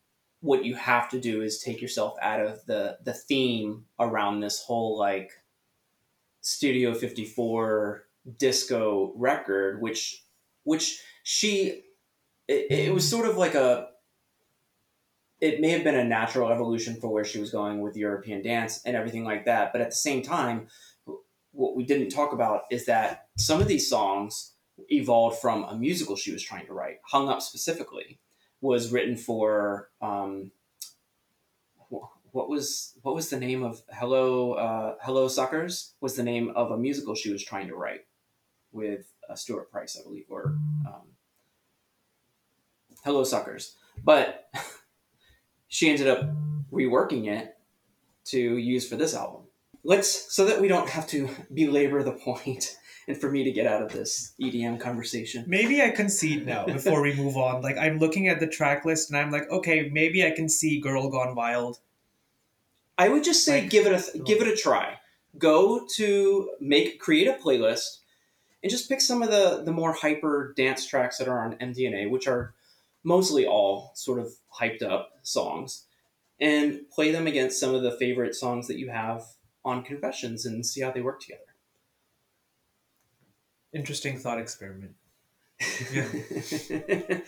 what 0.41 0.65
you 0.65 0.75
have 0.77 1.11
to 1.11 1.21
do 1.21 1.43
is 1.43 1.59
take 1.59 1.83
yourself 1.83 2.17
out 2.23 2.41
of 2.41 2.65
the 2.67 2.99
the 3.05 3.13
theme 3.13 3.85
around 3.99 4.41
this 4.41 4.63
whole 4.63 4.99
like 4.99 5.33
Studio 6.41 6.95
54 6.95 8.05
disco 8.39 9.13
record, 9.17 9.83
which 9.83 10.25
which 10.65 11.03
she 11.25 11.83
it, 12.47 12.67
it 12.71 12.95
was 12.95 13.07
sort 13.09 13.29
of 13.29 13.37
like 13.37 13.55
a 13.55 13.88
it 15.41 15.61
may 15.61 15.71
have 15.71 15.85
been 15.85 15.95
a 15.95 16.05
natural 16.05 16.51
evolution 16.51 16.97
for 17.01 17.09
where 17.09 17.25
she 17.25 17.39
was 17.39 17.51
going 17.51 17.81
with 17.81 17.97
European 17.97 18.43
dance 18.43 18.81
and 18.85 18.97
everything 18.97 19.25
like 19.25 19.45
that, 19.45 19.73
but 19.73 19.81
at 19.81 19.91
the 19.91 19.97
same 19.97 20.23
time, 20.23 20.67
what 21.53 21.77
we 21.77 21.85
didn't 21.85 22.11
talk 22.11 22.33
about 22.33 22.63
is 22.71 22.87
that 22.87 23.29
some 23.37 23.61
of 23.61 23.69
these 23.69 23.89
songs 23.89 24.53
evolved 24.91 25.39
from 25.39 25.65
a 25.65 25.77
musical 25.77 26.17
she 26.17 26.33
was 26.33 26.43
trying 26.43 26.67
to 26.67 26.73
write. 26.73 26.99
Hung 27.05 27.29
Up 27.29 27.43
specifically 27.43 28.21
was 28.61 28.93
written 28.93 29.17
for 29.17 29.91
um, 30.01 30.51
what 32.33 32.49
was 32.49 32.95
what 33.03 33.15
was 33.15 33.31
the 33.31 33.39
name 33.39 33.63
of 33.63 33.83
Hello 33.93 34.53
uh, 34.53 34.95
Hello 35.03 35.29
Suckers 35.29 35.95
was 36.01 36.15
the 36.15 36.23
name 36.23 36.53
of 36.55 36.71
a 36.71 36.77
musical 36.77 37.15
she 37.15 37.33
was 37.33 37.43
trying 37.43 37.69
to 37.69 37.75
write 37.75 38.07
with 38.73 39.13
uh, 39.29 39.35
Stuart 39.35 39.71
Price, 39.71 39.97
I 39.99 40.03
believe, 40.03 40.27
or 40.29 40.57
um, 40.87 41.09
Hello 43.05 43.25
Suckers. 43.25 43.77
But 44.05 44.51
she 45.69 45.89
ended 45.89 46.09
up 46.09 46.29
reworking 46.73 47.29
it 47.29 47.57
to 48.27 48.39
use 48.57 48.89
for 48.89 48.97
this 48.97 49.15
album. 49.15 49.43
Let's 49.85 50.35
so 50.35 50.45
that 50.45 50.61
we 50.61 50.69
don't 50.69 50.89
have 50.89 51.07
to 51.09 51.29
belabor 51.55 52.03
the 52.03 52.13
point 52.13 52.77
and 53.09 53.17
for 53.17 53.31
me 53.31 53.45
to 53.45 53.53
get 53.53 53.67
out 53.67 53.83
of 53.83 53.91
this 53.93 54.35
EDM 54.41 54.79
conversation. 54.81 55.45
maybe 55.47 55.81
i 55.81 55.89
concede 55.89 56.45
now 56.45 56.67
before 56.67 57.01
we 57.01 57.15
move 57.15 57.39
on 57.39 57.63
like 57.63 57.79
i'm 57.79 57.99
looking 57.99 58.29
at 58.29 58.39
the 58.39 58.47
track 58.47 58.85
list 58.85 59.09
and 59.11 59.19
i'm 59.19 59.31
like 59.31 59.49
okay 59.51 59.89
maybe 59.91 60.27
i 60.27 60.31
can 60.31 60.47
see 60.47 60.79
girl 60.79 61.09
gone 61.09 61.35
wild 61.35 61.79
I 62.99 63.09
would 63.09 63.23
just 63.25 63.45
say 63.45 63.61
Like- 63.63 63.71
give 63.71 63.87
it 63.87 63.93
a 63.93 64.05
oh. 64.19 64.23
give 64.25 64.43
it 64.43 64.49
a 64.49 64.57
try. 64.57 64.99
Go 65.39 65.87
to 65.95 66.51
make 66.61 66.99
create 66.99 67.29
a 67.29 67.35
playlist 67.35 67.99
and 68.63 68.71
just 68.71 68.89
pick 68.89 69.01
some 69.01 69.23
of 69.23 69.31
the 69.31 69.63
the 69.65 69.73
more 69.73 69.93
hyper 69.93 70.53
dance 70.57 70.85
tracks 70.85 71.19
that 71.19 71.29
are 71.29 71.39
on 71.45 71.55
MDNA, 71.59 72.11
which 72.11 72.27
are 72.27 72.55
mostly 73.09 73.47
all 73.47 73.91
sort 73.95 74.21
of 74.21 74.29
hyped 74.61 74.83
up 74.83 75.11
songs, 75.23 75.87
and 76.39 76.83
play 76.95 77.11
them 77.11 77.27
against 77.27 77.59
some 77.59 77.75
of 77.75 77.83
the 77.83 77.97
favorite 77.97 78.35
songs 78.35 78.69
that 78.69 78.79
you 78.79 78.91
have 78.91 79.25
on 79.65 79.83
Confessions 79.83 80.47
and 80.47 80.65
see 80.65 80.83
how 80.83 80.93
they 80.93 81.01
work 81.01 81.21
together. 81.21 81.43
interesting 83.73 84.19
thought 84.19 84.39
experiment 84.39 84.95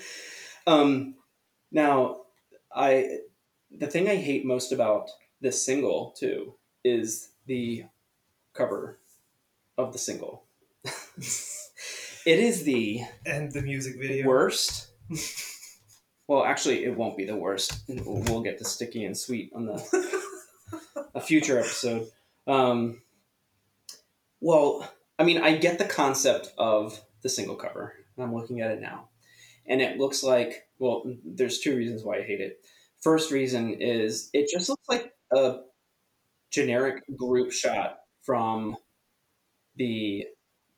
um, 0.66 1.14
now, 1.72 2.22
I 2.74 3.18
the 3.70 3.86
thing 3.86 4.08
I 4.08 4.16
hate 4.16 4.44
most 4.44 4.72
about 4.72 5.10
this 5.40 5.64
single 5.64 6.14
too 6.18 6.54
is 6.84 7.30
the 7.46 7.84
cover 8.52 8.98
of 9.76 9.92
the 9.92 9.98
single. 9.98 10.44
it 10.84 12.38
is 12.48 12.64
the 12.64 13.02
And 13.26 13.52
the 13.52 13.62
music 13.62 13.96
video. 13.98 14.28
worst. 14.28 14.88
well, 16.30 16.44
actually, 16.44 16.84
it 16.84 16.96
won't 16.96 17.16
be 17.16 17.24
the 17.24 17.34
worst. 17.34 17.82
We'll 17.88 18.40
get 18.42 18.56
to 18.58 18.64
sticky 18.64 19.04
and 19.04 19.18
sweet 19.18 19.50
on 19.52 19.66
the 19.66 20.22
a 21.16 21.20
future 21.20 21.58
episode. 21.58 22.06
Um, 22.46 23.02
well, 24.40 24.88
I 25.18 25.24
mean, 25.24 25.38
I 25.42 25.56
get 25.56 25.80
the 25.80 25.84
concept 25.86 26.52
of 26.56 27.00
the 27.22 27.28
single 27.28 27.56
cover. 27.56 27.94
I'm 28.16 28.32
looking 28.32 28.60
at 28.60 28.70
it 28.70 28.80
now, 28.80 29.08
and 29.66 29.82
it 29.82 29.98
looks 29.98 30.22
like 30.22 30.68
well, 30.78 31.02
there's 31.24 31.58
two 31.58 31.76
reasons 31.76 32.04
why 32.04 32.18
I 32.18 32.22
hate 32.22 32.40
it. 32.40 32.60
First 33.00 33.32
reason 33.32 33.74
is 33.80 34.30
it 34.32 34.48
just 34.48 34.68
looks 34.68 34.88
like 34.88 35.12
a 35.32 35.56
generic 36.52 37.02
group 37.16 37.50
shot 37.50 37.98
from 38.22 38.76
the 39.74 40.26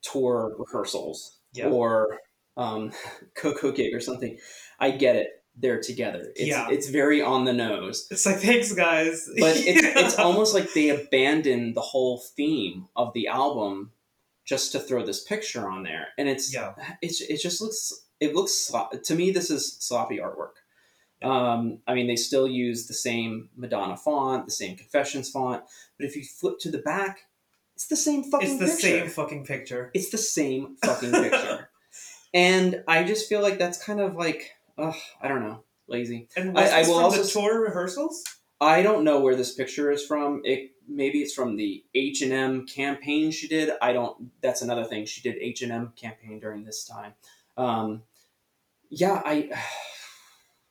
tour 0.01 0.57
rehearsals 0.59 1.41
Yeah. 1.53 1.67
or 1.69 2.21
um, 2.57 2.93
Koko 3.37 3.71
gig 3.71 3.95
or 3.95 4.01
something. 4.01 4.39
I 4.81 4.93
get 4.93 5.17
it. 5.17 5.29
They're 5.55 5.81
together. 5.81 6.33
It's, 6.35 6.49
Yeah. 6.49 6.69
it's 6.71 6.89
very 6.89 7.21
on 7.23 7.45
the 7.45 7.53
nose 7.53 8.07
It's 8.11 8.25
like 8.27 8.39
thanks 8.41 8.73
guys. 8.73 9.29
but 9.39 9.57
it's, 9.57 9.83
it's 10.01 10.19
almost 10.19 10.55
like 10.55 10.73
they 10.73 10.89
abandoned 10.89 11.75
the 11.77 11.81
whole 11.83 12.19
theme 12.19 12.87
of 12.97 13.13
the 13.13 13.29
album 13.29 13.93
just 14.45 14.73
to 14.73 14.81
throw 14.81 15.05
this 15.05 15.23
picture 15.23 15.69
on 15.69 15.83
there 15.85 16.09
and 16.19 16.29
it's 16.29 16.53
yeah. 16.53 16.73
it's 17.01 17.21
it 17.21 17.41
just 17.41 17.61
looks 17.61 17.93
it 18.19 18.35
looks 18.35 18.53
slop- 18.53 18.93
to 19.05 19.15
me 19.15 19.31
this 19.31 19.51
is 19.51 19.77
sloppy 19.79 20.19
artwork 20.19 20.57
um, 21.23 21.79
i 21.87 21.95
mean 21.95 22.09
they 22.09 22.17
still 22.17 22.49
use 22.49 22.89
the 22.89 22.95
same 22.95 23.49
madonna 23.57 23.97
font 23.97 24.45
the 24.47 24.51
same 24.51 24.77
confessions 24.77 25.31
font 25.31 25.63
but 25.97 26.07
if 26.07 26.17
you 26.17 26.25
flip 26.25 26.59
to 26.59 26.71
the 26.73 26.79
back 26.79 27.21
it's 27.77 27.87
the 27.87 27.97
same 27.97 28.25
fucking 28.25 28.59
picture. 28.59 28.65
It's 28.65 28.83
the 28.83 28.89
picture. 28.89 28.99
same 29.01 29.09
fucking 29.09 29.45
picture. 29.47 29.91
it's 29.95 30.11
the 30.11 30.19
same 30.19 30.77
fucking 30.85 31.13
picture 31.13 31.69
and 32.35 32.83
i 32.89 33.05
just 33.05 33.29
feel 33.29 33.43
like 33.43 33.59
that's 33.61 33.83
kind 33.83 34.01
of 34.01 34.17
like 34.17 34.51
ugh, 34.79 34.95
i 35.21 35.29
don't 35.29 35.43
know 35.43 35.63
lazy 35.89 36.29
And 36.37 36.57
I- 36.59 36.63
was 36.63 36.71
I 36.73 36.79
this 36.81 36.89
will 36.89 36.95
from 36.97 37.05
also 37.05 37.23
the 37.23 37.29
tour 37.29 37.63
rehearsals? 37.63 38.25
I 38.61 38.83
don't 38.83 39.03
know 39.03 39.19
where 39.21 39.35
this 39.35 39.53
picture 39.55 39.91
is 39.91 40.07
from. 40.07 40.41
It 40.45 40.71
maybe 40.89 41.19
it's 41.21 41.35
from 41.35 41.57
the 41.57 41.85
H 41.97 42.23
and 42.23 42.33
M 42.33 42.65
campaign 42.67 43.33
she 43.33 43.49
did. 43.49 43.71
I 43.83 43.93
don't. 43.93 44.31
That's 44.41 44.63
another 44.63 44.85
thing. 44.85 45.05
She 45.05 45.21
did 45.21 45.37
H 45.41 45.63
and 45.63 45.73
M 45.73 45.93
campaign 45.97 46.39
during 46.39 46.63
this 46.63 46.85
time. 46.85 47.15
Um, 47.57 48.03
yeah, 48.89 49.21
I. 49.25 49.51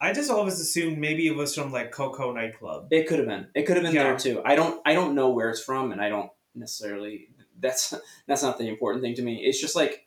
I 0.03 0.13
just 0.13 0.31
always 0.31 0.59
assumed 0.59 0.97
maybe 0.97 1.27
it 1.27 1.35
was 1.35 1.53
from 1.53 1.71
like 1.71 1.91
Koko 1.91 2.31
nightclub. 2.31 2.87
It 2.91 3.07
could 3.07 3.19
have 3.19 3.27
been. 3.27 3.47
It 3.53 3.63
could 3.63 3.75
have 3.75 3.83
been 3.85 3.93
Yeah. 3.93 4.03
there 4.03 4.17
too. 4.17 4.41
I 4.45 4.55
don't. 4.55 4.81
I 4.85 4.93
don't 4.93 5.13
know 5.13 5.29
where 5.31 5.49
it's 5.49 5.61
from, 5.61 5.91
and 5.91 6.01
I 6.01 6.07
don't 6.09 6.31
necessarily. 6.55 7.27
That's 7.59 7.93
that's 8.27 8.41
not 8.41 8.57
the 8.57 8.69
important 8.69 9.03
thing 9.03 9.15
to 9.15 9.21
me. 9.21 9.43
It's 9.43 9.59
just 9.59 9.75
like. 9.75 10.05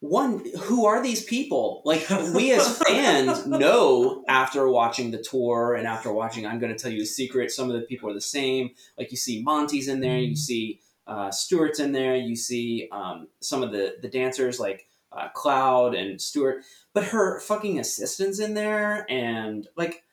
One, 0.00 0.42
who 0.62 0.86
are 0.86 1.02
these 1.02 1.22
people? 1.22 1.82
Like 1.84 2.08
we 2.34 2.52
as 2.52 2.78
fans 2.78 3.46
know 3.46 4.24
after 4.28 4.68
watching 4.68 5.10
the 5.10 5.22
tour 5.22 5.74
and 5.74 5.86
after 5.86 6.12
watching, 6.12 6.46
I'm 6.46 6.58
going 6.58 6.72
to 6.72 6.78
tell 6.78 6.90
you 6.90 7.02
a 7.02 7.06
secret. 7.06 7.50
Some 7.50 7.70
of 7.70 7.78
the 7.78 7.86
people 7.86 8.10
are 8.10 8.14
the 8.14 8.20
same. 8.20 8.70
Like 8.98 9.10
you 9.10 9.16
see 9.16 9.42
Monte's 9.42 9.88
in 9.88 10.00
there, 10.00 10.18
you 10.18 10.36
see 10.36 10.80
uh, 11.06 11.30
Stuart's 11.30 11.80
in 11.80 11.92
there, 11.92 12.16
you 12.16 12.34
see 12.34 12.88
um, 12.92 13.28
some 13.40 13.62
of 13.62 13.72
the 13.72 13.96
the 14.00 14.08
dancers 14.08 14.58
like 14.58 14.86
uh, 15.12 15.28
Cloud 15.34 15.94
and 15.94 16.20
Stewart, 16.20 16.62
but 16.94 17.04
her 17.04 17.40
fucking 17.40 17.78
assistant's 17.78 18.38
in 18.38 18.54
there, 18.54 19.04
and 19.10 19.68
like 19.76 20.04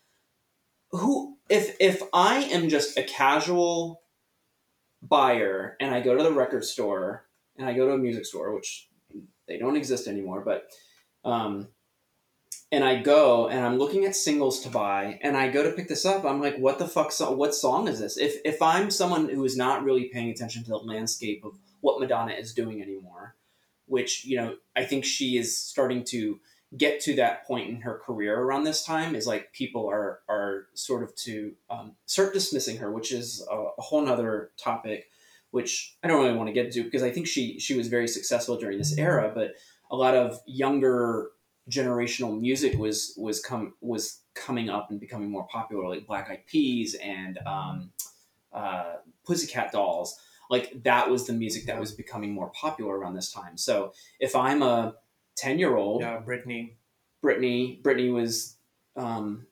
who 0.91 1.37
if 1.49 1.77
if 1.79 2.01
I 2.13 2.39
am 2.39 2.69
just 2.69 2.97
a 2.97 3.03
casual 3.03 4.01
buyer 5.01 5.77
and 5.79 5.93
I 5.93 6.01
go 6.01 6.15
to 6.17 6.23
the 6.23 6.33
record 6.33 6.65
store 6.65 7.27
and 7.57 7.69
I 7.69 7.73
go 7.73 7.87
to 7.87 7.93
a 7.93 7.97
music 7.97 8.25
store, 8.25 8.53
which 8.53 8.89
they 9.47 9.57
don't 9.57 9.77
exist 9.77 10.07
anymore, 10.07 10.41
but 10.41 10.69
um, 11.23 11.67
and 12.71 12.83
I 12.83 13.01
go 13.01 13.47
and 13.47 13.65
I'm 13.65 13.77
looking 13.77 14.05
at 14.05 14.15
singles 14.15 14.61
to 14.61 14.69
buy 14.69 15.19
and 15.21 15.37
I 15.37 15.49
go 15.49 15.63
to 15.63 15.71
pick 15.71 15.87
this 15.87 16.05
up, 16.05 16.25
I'm 16.25 16.41
like, 16.41 16.57
what 16.57 16.79
the 16.79 16.87
fuck? 16.87 17.11
So- 17.11 17.31
what 17.31 17.55
song 17.55 17.87
is 17.87 17.99
this? 17.99 18.17
If 18.17 18.37
if 18.43 18.61
I'm 18.61 18.91
someone 18.91 19.29
who 19.29 19.45
is 19.45 19.57
not 19.57 19.83
really 19.83 20.05
paying 20.05 20.29
attention 20.29 20.63
to 20.63 20.69
the 20.69 20.77
landscape 20.77 21.43
of 21.45 21.57
what 21.81 21.99
Madonna 21.99 22.33
is 22.33 22.53
doing 22.53 22.81
anymore, 22.81 23.35
which 23.85 24.25
you 24.25 24.37
know 24.37 24.55
I 24.75 24.83
think 24.83 25.05
she 25.05 25.37
is 25.37 25.57
starting 25.57 26.03
to 26.05 26.39
get 26.75 26.99
to 26.99 27.15
that 27.15 27.47
point 27.47 27.69
in 27.69 27.81
her 27.81 27.97
career 27.97 28.37
around 28.37 28.65
this 28.65 28.83
time 28.83 29.15
is 29.15 29.25
like 29.25 29.53
people 29.53 29.87
are 29.89 30.19
are 30.27 30.67
sort 30.73 31.03
of 31.03 31.15
to 31.15 31.53
um, 31.69 31.93
start 32.05 32.33
dismissing 32.33 32.77
her, 32.77 32.91
which 32.91 33.11
is 33.13 33.45
a, 33.49 33.55
a 33.77 33.81
whole 33.81 34.01
nother 34.01 34.51
topic, 34.57 35.09
which 35.57 35.97
I 36.03 36.07
don't 36.07 36.23
really 36.23 36.37
want 36.37 36.47
to 36.49 36.53
get 36.53 36.67
into 36.67 36.83
because 36.83 37.01
I 37.01 37.09
think 37.09 37.25
she 37.27 37.59
she 37.59 37.75
was 37.75 37.87
very 37.87 38.07
successful 38.07 38.57
during 38.57 38.77
this 38.77 38.95
era, 38.97 39.31
but 39.33 39.55
a 39.89 39.95
lot 39.95 40.13
of 40.15 40.39
younger 40.45 41.31
generational 41.69 42.39
music 42.39 42.77
was 42.77 43.13
was 43.17 43.41
come 43.41 43.73
was 43.81 44.21
coming 44.35 44.69
up 44.69 44.91
and 44.91 44.99
becoming 44.99 45.31
more 45.31 45.47
popular, 45.47 45.89
like 45.89 46.05
Black 46.05 46.29
Eyed 46.29 46.45
Peas 46.45 46.95
and 47.03 47.39
um, 47.47 47.89
uh, 48.53 48.97
Pussycat 49.25 49.71
Dolls. 49.71 50.15
Like 50.51 50.83
that 50.83 51.09
was 51.09 51.25
the 51.25 51.33
music 51.33 51.65
that 51.65 51.79
was 51.79 51.91
becoming 51.91 52.31
more 52.33 52.51
popular 52.51 52.97
around 52.99 53.15
this 53.15 53.31
time. 53.33 53.57
So 53.57 53.93
if 54.19 54.35
I'm 54.35 54.61
a 54.61 54.93
ten 55.35 55.57
year 55.57 55.75
old 55.75 56.01
Yeah, 56.01 56.21
Britney. 56.21 56.75
Brittany. 57.21 57.81
Britney 57.83 58.13
was, 58.13 58.57
um, 58.95 59.47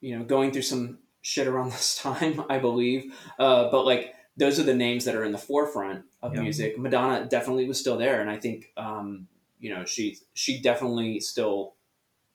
you 0.00 0.18
know, 0.18 0.24
going 0.24 0.50
through 0.50 0.62
some 0.62 0.98
shit 1.22 1.46
around 1.46 1.72
this 1.76 1.96
time, 1.96 2.44
I 2.48 2.58
believe. 2.58 3.14
Uh, 3.38 3.70
but 3.70 3.84
like, 3.84 4.14
those 4.36 4.58
are 4.60 4.64
the 4.64 4.74
names 4.74 5.04
that 5.04 5.14
are 5.14 5.24
in 5.24 5.32
the 5.32 5.38
forefront 5.38 6.04
of 6.22 6.34
Yeah. 6.34 6.42
music. 6.42 6.78
Madonna 6.78 7.26
definitely 7.28 7.66
was 7.66 7.80
still 7.80 7.96
there, 7.96 8.20
and 8.20 8.30
I 8.30 8.36
think, 8.38 8.72
um, 8.76 9.28
you 9.60 9.70
know, 9.74 9.84
she 9.84 10.18
she 10.34 10.60
definitely 10.60 11.20
still 11.20 11.74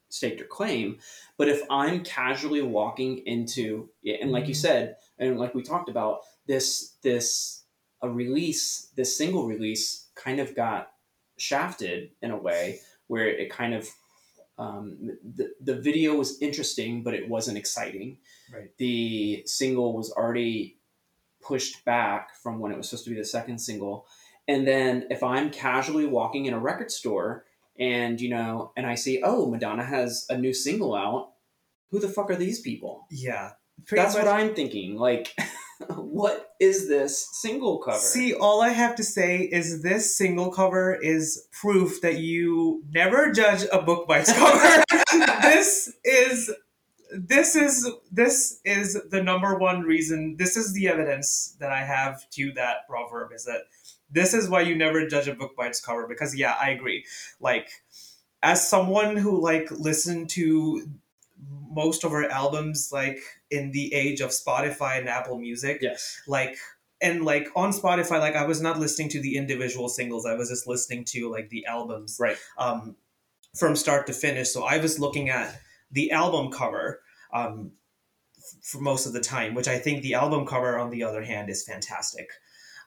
staked 0.10 0.40
her 0.42 0.46
claim. 0.48 1.00
But 1.38 1.48
if 1.48 1.62
I'm 1.70 2.04
casually 2.04 2.62
walking 2.62 3.20
into, 3.26 3.90
and 4.06 4.32
like 4.32 4.48
you 4.48 4.54
said, 4.54 4.98
and 5.18 5.40
like 5.40 5.54
we 5.56 5.62
talked 5.64 5.90
about, 5.90 6.22
this 6.48 6.96
this 7.02 7.64
a 8.02 8.10
release, 8.10 8.90
this 8.96 9.16
single 9.16 9.46
release, 9.46 10.08
kind 10.16 10.40
of 10.40 10.56
got 10.56 10.92
shafted 11.38 12.12
in 12.22 12.32
a 12.32 12.38
way 12.38 12.80
where 13.08 13.28
it 13.28 13.50
kind 13.50 13.74
of 13.74 13.88
um, 14.58 15.18
the, 15.36 15.54
the 15.62 15.76
video 15.76 16.16
was 16.16 16.40
interesting 16.42 17.02
but 17.04 17.14
it 17.16 17.28
wasn't 17.28 17.58
exciting 17.58 18.18
Right. 18.54 18.70
the 18.78 19.42
single 19.46 19.96
was 19.96 20.12
already 20.12 20.78
pushed 21.42 21.84
back 21.86 22.36
from 22.42 22.60
when 22.60 22.72
it 22.72 22.78
was 22.78 22.90
supposed 22.90 23.06
to 23.06 23.12
be 23.12 23.18
the 23.18 23.26
second 23.26 23.60
single 23.60 24.06
and 24.48 24.68
then 24.68 25.06
if 25.10 25.24
i'm 25.24 25.50
casually 25.50 26.06
walking 26.06 26.46
in 26.46 26.54
a 26.54 26.60
record 26.60 26.92
store 26.92 27.46
and 27.80 28.20
you 28.22 28.30
know 28.30 28.72
and 28.78 28.86
i 28.86 28.96
see 28.96 29.22
oh 29.24 29.50
madonna 29.50 29.84
has 29.84 30.26
a 30.30 30.38
new 30.38 30.54
single 30.54 30.96
out 30.96 31.32
who 31.90 32.00
the 32.00 32.08
fuck 32.08 32.30
are 32.30 32.36
these 32.36 32.62
people 32.62 33.06
Yeah. 33.12 33.52
That's 33.90 34.16
much- 34.16 34.26
what 34.26 34.32
i'm 34.34 34.54
thinking 34.56 34.96
like 34.98 35.34
what 35.96 36.52
is 36.60 36.88
this 36.88 37.28
single 37.42 37.80
cover 37.80 37.98
See, 37.98 38.36
all 38.36 38.62
I 38.62 38.70
have 38.70 38.96
to 38.98 39.04
say 39.04 39.40
is 39.40 39.82
this 39.82 40.16
single 40.16 40.52
cover 40.52 40.94
is 40.94 41.48
proof 41.60 42.02
that 42.02 42.20
you 42.20 42.84
never 42.92 43.32
judge 43.32 43.64
a 43.74 43.82
book 43.82 44.08
by 44.08 44.20
its 44.20 44.32
cover. 44.32 44.84
this 45.42 45.92
is 46.04 46.52
this 47.12 47.56
is 47.56 47.90
this 48.12 48.60
is 48.66 49.00
the 49.10 49.22
number 49.24 49.58
one 49.58 49.82
reason. 49.82 50.36
This 50.38 50.58
is 50.58 50.74
the 50.74 50.88
evidence 50.88 51.56
that 51.60 51.72
I 51.72 51.84
have 51.84 52.30
to 52.32 52.52
that 52.54 52.88
proverb 52.88 53.32
is 53.34 53.46
that 53.46 53.62
this 54.10 54.34
is 54.34 54.50
why 54.50 54.62
you 54.62 54.76
never 54.76 55.08
judge 55.08 55.28
a 55.28 55.34
book 55.36 55.56
by 55.56 55.68
its 55.68 55.80
cover 55.80 56.08
because 56.08 56.36
yeah, 56.36 56.56
I 56.62 56.70
agree. 56.72 57.06
Like 57.40 57.70
as 58.44 58.68
someone 58.68 59.18
who 59.18 59.42
like 59.42 59.70
listened 59.72 60.30
to 60.32 60.88
most 61.70 62.04
of 62.04 62.12
her 62.12 62.30
albums 62.30 62.90
like 62.92 63.20
in 63.50 63.72
the 63.72 63.94
age 63.94 64.22
of 64.22 64.30
Spotify 64.30 65.00
and 65.00 65.10
Apple 65.10 65.40
Music, 65.40 65.80
yes 65.82 66.22
like 66.28 66.58
and 67.02 67.26
like 67.26 67.48
on 67.56 67.72
spotify 67.72 68.20
like 68.20 68.36
i 68.36 68.46
was 68.46 68.62
not 68.62 68.80
listening 68.80 69.10
to 69.10 69.20
the 69.20 69.36
individual 69.36 69.90
singles 69.90 70.26
i 70.26 70.36
was 70.36 70.50
just 70.50 70.68
listening 70.68 71.04
to 71.04 71.30
like 71.32 71.50
the 71.50 71.66
albums 71.66 72.18
Right. 72.20 72.38
um 72.60 72.96
from 73.56 73.76
start 73.76 74.06
to 74.08 74.14
finish 74.14 74.50
so 74.50 74.64
i 74.64 74.78
was 74.78 75.00
looking 75.00 75.30
at 75.30 75.60
the 75.92 76.12
album 76.12 76.52
cover 76.52 77.01
um 77.34 77.72
f- 78.38 78.64
for 78.64 78.80
most 78.82 79.06
of 79.06 79.14
the 79.14 79.20
time 79.22 79.54
which 79.54 79.68
i 79.68 79.78
think 79.78 80.02
the 80.02 80.14
album 80.14 80.46
cover 80.46 80.78
on 80.78 80.90
the 80.90 81.04
other 81.04 81.24
hand 81.24 81.50
is 81.50 81.64
fantastic. 81.64 82.30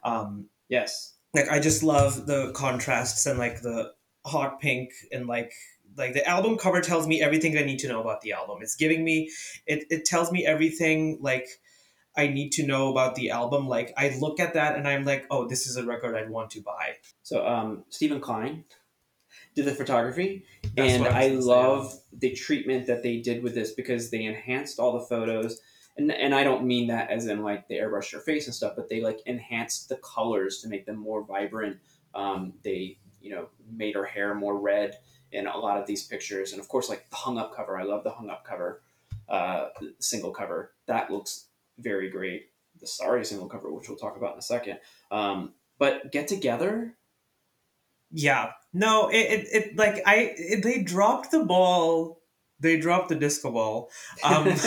Um 0.03 0.49
yes. 0.69 1.15
like 1.35 1.49
i 1.49 1.59
just 1.61 1.83
love 1.83 2.27
the 2.27 2.53
contrasts 2.53 3.27
and 3.27 3.39
like 3.39 3.63
the 3.63 3.93
hot 4.27 4.61
pink 4.61 4.91
and 5.13 5.27
like 5.27 5.53
like 5.97 6.15
the 6.15 6.27
album 6.27 6.57
cover 6.57 6.81
tells 6.81 7.07
me 7.07 7.23
everything 7.23 7.57
i 7.57 7.63
need 7.63 7.79
to 7.79 7.89
know 7.89 8.01
about 8.01 8.21
the 8.23 8.33
album. 8.33 8.59
It's 8.63 8.77
giving 8.77 9.05
me 9.05 9.31
it, 9.67 9.85
it 9.91 10.05
tells 10.05 10.33
me 10.33 10.47
everything 10.47 11.19
like 11.21 11.49
i 12.17 12.27
need 12.29 12.51
to 12.53 12.67
know 12.67 12.91
about 12.91 13.15
the 13.15 13.31
album. 13.31 13.69
Like 13.69 13.93
i 13.97 14.17
look 14.19 14.41
at 14.41 14.55
that 14.55 14.77
and 14.77 14.87
i'm 14.89 15.05
like 15.05 15.27
oh 15.31 15.47
this 15.49 15.67
is 15.67 15.77
a 15.77 15.85
record 15.85 16.17
i'd 16.17 16.31
want 16.31 16.51
to 16.51 16.61
buy. 16.61 16.97
So 17.23 17.47
um 17.47 17.85
steven 17.91 18.21
klein 18.21 18.65
did 19.55 19.65
the 19.67 19.75
photography, 19.75 20.45
That's 20.77 20.93
and 20.93 21.07
I 21.07 21.25
I 21.25 21.31
was 21.31 21.47
gonna 21.47 21.63
say, 21.63 21.67
love 21.67 22.01
the 22.13 22.31
treatment 22.33 22.87
that 22.87 23.03
they 23.03 23.19
did 23.19 23.43
with 23.43 23.55
this 23.55 23.73
because 23.73 24.11
they 24.11 24.25
enhanced 24.25 24.79
all 24.79 24.99
the 24.99 25.07
photos. 25.07 25.61
And, 25.97 26.11
and 26.11 26.35
I 26.35 26.43
don't 26.43 26.65
mean 26.65 26.89
that 26.89 27.11
as 27.11 27.27
in 27.27 27.43
like 27.43 27.69
they 27.69 27.77
airbrushed 27.77 28.11
your 28.11 28.21
face 28.21 28.47
and 28.47 28.55
stuff, 28.55 28.73
but 28.75 28.89
they 28.89 29.01
like 29.01 29.21
enhanced 29.27 29.89
the 29.89 29.97
colors 29.97 30.61
to 30.63 30.69
make 30.69 30.87
them 30.87 30.97
more 30.97 31.25
vibrant. 31.25 31.79
Um, 32.15 32.55
they 32.65 32.99
you 33.21 33.31
know 33.31 33.49
made 33.71 33.95
her 33.95 34.05
hair 34.05 34.35
more 34.35 34.59
red 34.59 34.99
in 35.31 35.47
a 35.47 35.57
lot 35.57 35.81
of 35.81 35.87
these 35.87 36.07
pictures, 36.07 36.53
and 36.53 36.61
of 36.61 36.69
course 36.69 36.89
like 36.89 37.09
the 37.11 37.17
hung 37.17 37.39
up 37.39 37.55
cover. 37.55 37.79
I 37.79 37.85
love 37.85 38.03
the 38.03 38.11
hung 38.11 38.31
up 38.31 38.45
cover, 38.45 38.83
uh, 39.29 39.69
single 40.01 40.33
cover. 40.33 40.73
That 40.87 41.11
looks 41.11 41.47
very 41.79 42.11
great. 42.11 42.51
The 42.81 42.89
sorry 42.89 43.25
single 43.25 43.49
cover, 43.49 43.73
which 43.73 43.89
we'll 43.89 43.99
talk 43.99 44.17
about 44.17 44.33
in 44.33 44.39
a 44.41 44.43
second. 44.43 44.79
Um, 45.13 45.55
but 45.79 46.11
get 46.11 46.27
together. 46.27 46.97
Yeah. 48.11 48.53
No, 48.75 49.09
it, 49.09 49.15
it, 49.15 49.49
it 49.53 49.77
like 49.77 50.03
I 50.05 50.35
it, 50.37 50.63
they 50.65 50.83
dropped 50.83 51.31
the 51.31 51.45
ball. 51.45 52.21
They 52.59 52.77
dropped 52.77 53.09
the 53.09 53.15
disco 53.15 53.53
ball. 53.53 53.91
Um, 54.23 54.49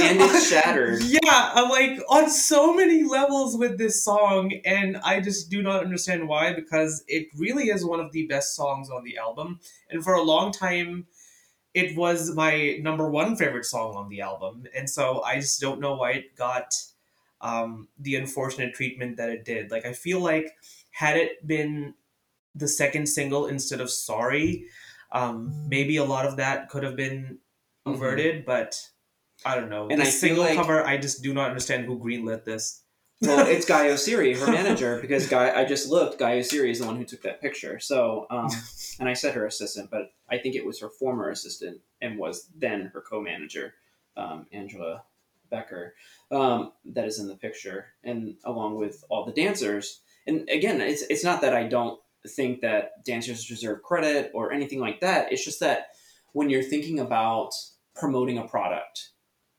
and 0.00 0.20
it 0.20 0.42
shattered. 0.48 1.02
Yeah, 1.02 1.52
uh, 1.54 1.66
like 1.70 2.00
on 2.08 2.28
so 2.28 2.74
many 2.74 3.02
levels 3.04 3.56
with 3.56 3.78
this 3.78 4.04
song, 4.04 4.52
and 4.64 4.98
I 4.98 5.20
just 5.20 5.50
do 5.50 5.62
not 5.62 5.82
understand 5.82 6.28
why 6.28 6.52
because 6.52 7.02
it 7.08 7.28
really 7.36 7.64
is 7.70 7.84
one 7.84 8.00
of 8.00 8.12
the 8.12 8.26
best 8.26 8.54
songs 8.54 8.90
on 8.90 9.04
the 9.04 9.16
album, 9.16 9.60
and 9.88 10.04
for 10.04 10.12
a 10.12 10.22
long 10.22 10.52
time, 10.52 11.06
it 11.72 11.96
was 11.96 12.34
my 12.34 12.78
number 12.82 13.08
one 13.10 13.36
favorite 13.36 13.64
song 13.64 13.96
on 13.96 14.08
the 14.10 14.20
album, 14.20 14.64
and 14.76 14.88
so 14.88 15.22
I 15.22 15.36
just 15.36 15.60
don't 15.60 15.80
know 15.80 15.94
why 15.94 16.12
it 16.12 16.36
got 16.36 16.74
um, 17.40 17.88
the 17.98 18.16
unfortunate 18.16 18.74
treatment 18.74 19.16
that 19.16 19.30
it 19.30 19.44
did. 19.44 19.70
Like 19.70 19.86
I 19.86 19.92
feel 19.92 20.20
like 20.20 20.56
had 20.90 21.16
it 21.16 21.46
been 21.46 21.94
the 22.54 22.68
second 22.68 23.06
single 23.06 23.46
instead 23.46 23.80
of 23.80 23.90
Sorry, 23.90 24.66
um, 25.12 25.52
maybe 25.68 25.96
a 25.96 26.04
lot 26.04 26.26
of 26.26 26.36
that 26.36 26.68
could 26.68 26.82
have 26.82 26.96
been 26.96 27.38
Mhm. 27.86 27.94
averted, 27.94 28.44
but 28.44 28.80
I 29.44 29.54
don't 29.56 29.68
know. 29.68 29.88
And 29.88 30.00
the 30.00 30.06
I 30.06 30.10
single 30.10 30.44
like- 30.44 30.56
cover, 30.56 30.84
I 30.84 30.96
just 30.96 31.22
do 31.22 31.34
not 31.34 31.48
understand 31.50 31.84
who 31.86 31.98
greenlit 31.98 32.44
this. 32.44 32.82
Well, 33.20 33.46
it's 33.46 33.64
Guy 33.66 33.86
Oseary, 33.88 34.36
her 34.38 34.50
manager, 34.50 35.00
because 35.00 35.28
Guy. 35.28 35.50
I 35.58 35.64
just 35.64 35.88
looked. 35.88 36.18
Guy 36.18 36.38
Oseary 36.38 36.70
is 36.70 36.80
the 36.80 36.86
one 36.86 36.96
who 36.96 37.04
took 37.04 37.22
that 37.22 37.40
picture. 37.40 37.78
So, 37.78 38.26
um, 38.30 38.48
and 39.00 39.08
I 39.08 39.12
said 39.12 39.34
her 39.34 39.46
assistant, 39.46 39.90
but 39.90 40.12
I 40.28 40.38
think 40.38 40.54
it 40.54 40.64
was 40.66 40.80
her 40.80 40.88
former 40.88 41.30
assistant 41.30 41.80
and 42.00 42.18
was 42.18 42.48
then 42.56 42.90
her 42.94 43.00
co-manager, 43.00 43.74
um, 44.16 44.46
Angela 44.52 45.04
Becker, 45.50 45.94
um, 46.30 46.72
that 46.86 47.04
is 47.06 47.18
in 47.18 47.28
the 47.28 47.36
picture, 47.36 47.86
and 48.02 48.36
along 48.44 48.76
with 48.76 49.04
all 49.08 49.24
the 49.24 49.32
dancers. 49.32 50.00
And 50.26 50.48
again, 50.48 50.80
it's 50.80 51.02
it's 51.02 51.22
not 51.24 51.40
that 51.42 51.54
I 51.54 51.64
don't 51.64 52.00
think 52.28 52.60
that 52.60 53.04
dancers 53.04 53.46
deserve 53.46 53.82
credit 53.82 54.30
or 54.34 54.52
anything 54.52 54.80
like 54.80 55.00
that. 55.00 55.32
It's 55.32 55.44
just 55.44 55.60
that 55.60 55.88
when 56.32 56.50
you're 56.50 56.62
thinking 56.62 56.98
about 56.98 57.52
promoting 57.94 58.38
a 58.38 58.46
product, 58.46 59.10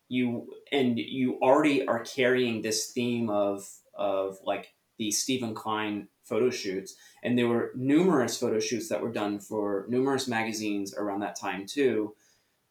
you 0.08 0.48
and 0.72 1.00
you 1.00 1.40
already 1.42 1.88
are 1.88 2.04
carrying 2.04 2.62
this 2.62 2.92
theme 2.92 3.30
of 3.30 3.68
of 3.94 4.38
like 4.44 4.74
the 4.98 5.12
Steven 5.12 5.54
Klein 5.54 6.08
photo 6.24 6.50
shoots, 6.50 6.96
and 7.24 7.38
there 7.38 7.48
were 7.48 7.72
numerous 7.76 8.38
photo 8.38 8.60
shoots 8.60 8.90
that 8.90 9.02
were 9.02 9.12
done 9.12 9.40
for 9.40 9.86
numerous 9.90 10.28
magazines 10.28 10.94
around 10.96 11.22
that 11.22 11.40
time 11.40 11.66
too. 11.66 12.14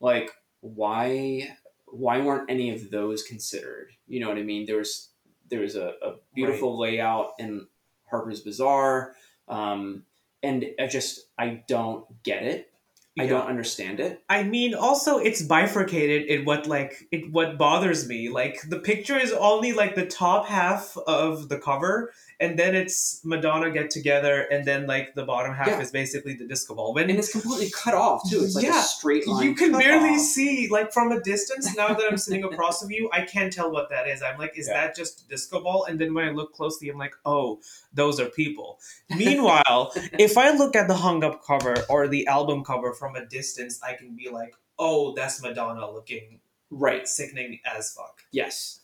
Like, 0.00 0.30
why 0.60 1.56
why 1.86 2.20
weren't 2.20 2.50
any 2.50 2.74
of 2.74 2.90
those 2.90 3.22
considered? 3.22 3.92
You 4.06 4.20
know 4.20 4.28
what 4.28 4.38
I 4.38 4.42
mean? 4.42 4.66
There 4.66 4.78
was 4.78 5.10
there 5.50 5.60
was 5.60 5.76
a, 5.76 5.94
a 6.02 6.14
beautiful 6.34 6.78
layout 6.78 7.32
in 7.38 7.66
Harper's 8.10 8.40
Bazaar, 8.40 9.14
um, 9.48 10.04
and 10.42 10.66
I 10.78 10.86
just 10.86 11.26
I 11.38 11.62
don't 11.66 12.04
get 12.22 12.42
it. 12.42 12.70
I 13.16 13.26
don't 13.26 13.46
understand 13.46 14.00
it. 14.00 14.24
I 14.28 14.42
mean, 14.42 14.74
also 14.74 15.18
it's 15.18 15.40
bifurcated 15.40 16.26
in 16.26 16.44
what 16.44 16.66
like 16.66 17.06
it 17.12 17.30
what 17.30 17.56
bothers 17.56 18.08
me. 18.08 18.28
Like 18.28 18.58
the 18.68 18.80
picture 18.80 19.16
is 19.16 19.32
only 19.32 19.72
like 19.72 19.94
the 19.94 20.06
top 20.06 20.46
half 20.46 20.96
of 21.06 21.48
the 21.48 21.58
cover, 21.58 22.12
and 22.44 22.58
then 22.58 22.74
it's 22.74 23.20
Madonna 23.24 23.70
get 23.70 23.90
together, 23.90 24.42
and 24.42 24.64
then 24.64 24.86
like 24.86 25.14
the 25.14 25.24
bottom 25.24 25.54
half 25.54 25.66
Yeah. 25.68 25.80
is 25.80 25.90
basically 25.90 26.34
the 26.34 26.46
disco 26.46 26.74
ball. 26.74 26.94
When 26.94 27.10
and 27.10 27.18
it's 27.18 27.32
completely 27.32 27.70
cut 27.70 27.94
off 27.94 28.28
too. 28.30 28.42
It's 28.44 28.54
like 28.54 28.64
Yeah, 28.64 28.80
a 28.80 28.82
straight 28.82 29.26
line. 29.26 29.44
you 29.46 29.54
can 29.54 29.72
barely 29.72 30.10
off. 30.16 30.20
see 30.20 30.68
like 30.68 30.92
from 30.92 31.12
a 31.12 31.20
distance 31.20 31.74
now 31.76 31.88
that 31.94 32.06
i'm 32.10 32.16
sitting 32.18 32.44
across 32.50 32.82
of 32.82 32.90
you 32.90 33.08
i 33.12 33.20
can't 33.22 33.52
tell 33.52 33.70
what 33.70 33.88
that 33.90 34.06
is 34.08 34.22
i'm 34.22 34.38
like 34.38 34.58
is 34.58 34.68
Yeah. 34.68 34.74
that 34.86 34.96
just 34.96 35.28
disco 35.28 35.60
ball 35.62 35.84
and 35.84 35.98
then 36.00 36.12
when 36.14 36.26
i 36.28 36.30
look 36.30 36.52
closely 36.54 36.88
i'm 36.88 36.98
like 36.98 37.14
oh 37.24 37.60
those 37.92 38.18
are 38.20 38.26
people 38.26 38.78
meanwhile 39.16 39.92
if 40.18 40.36
i 40.36 40.50
look 40.50 40.74
at 40.76 40.88
the 40.88 40.94
hung 40.94 41.22
up 41.24 41.44
cover 41.44 41.74
or 41.88 42.08
the 42.08 42.26
album 42.26 42.64
cover 42.64 42.92
from 42.92 43.16
a 43.16 43.24
distance 43.26 43.80
i 43.82 43.92
can 43.94 44.14
be 44.16 44.28
like 44.30 44.54
oh 44.78 45.14
that's 45.14 45.40
madonna 45.42 45.90
looking 45.90 46.40
Right. 46.70 47.06
sickening 47.06 47.60
as 47.64 47.92
fuck 47.92 48.22
Yes. 48.32 48.80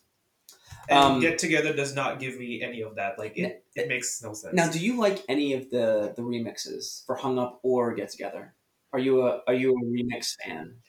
And 0.90 0.98
Um, 0.98 1.20
get 1.20 1.38
together 1.38 1.72
does 1.72 1.94
not 1.94 2.18
give 2.20 2.36
me 2.38 2.62
any 2.62 2.80
of 2.82 2.96
that 2.96 3.18
like 3.18 3.38
it, 3.38 3.64
it 3.74 3.88
makes 3.88 4.22
no 4.22 4.32
sense 4.34 4.54
Now, 4.54 4.70
do 4.70 4.78
you 4.78 4.98
like 4.98 5.24
any 5.28 5.54
of 5.54 5.70
the 5.70 6.12
the 6.16 6.22
remixes 6.22 7.04
for 7.06 7.16
Hung 7.16 7.38
Up 7.38 7.60
or 7.62 7.94
Get 7.94 8.10
Together? 8.10 8.54
Are 8.92 8.98
you 8.98 9.22
a 9.26 9.42
are 9.46 9.54
you 9.54 9.70
a 9.72 9.82
remix 9.84 10.36
fan? 10.42 10.82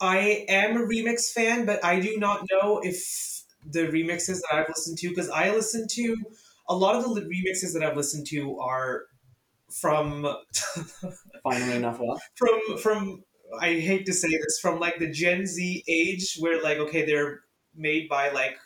I 0.00 0.46
am 0.48 0.76
a 0.76 0.80
remix 0.86 1.32
fan, 1.32 1.66
but 1.66 1.84
I 1.84 2.00
do 2.00 2.16
not 2.18 2.46
know 2.50 2.80
if 2.82 3.44
the 3.64 3.86
remixes 3.88 4.40
that 4.42 4.54
I've 4.54 4.68
listened 4.68 4.98
to, 4.98 5.08
because 5.08 5.28
I 5.30 5.50
listen 5.50 5.86
to 5.90 6.16
a 6.68 6.74
lot 6.76 6.94
of 6.94 7.14
the 7.14 7.22
remixes 7.22 7.72
that 7.74 7.82
I've 7.82 7.96
listened 7.96 8.26
to 8.28 8.58
are 8.60 9.04
from 9.70 10.26
Finally 11.42 11.76
enough 11.76 12.00
from 12.36 12.60
from 12.82 13.24
I 13.60 13.74
hate 13.80 14.06
to 14.06 14.12
say 14.12 14.28
this 14.28 14.58
from 14.60 14.78
like 14.78 14.98
the 14.98 15.10
Gen 15.10 15.46
Z 15.46 15.84
age, 15.88 16.36
where 16.38 16.62
like 16.62 16.78
okay 16.78 17.04
they're 17.04 17.40
made 17.74 18.08
by 18.08 18.30
like 18.30 18.58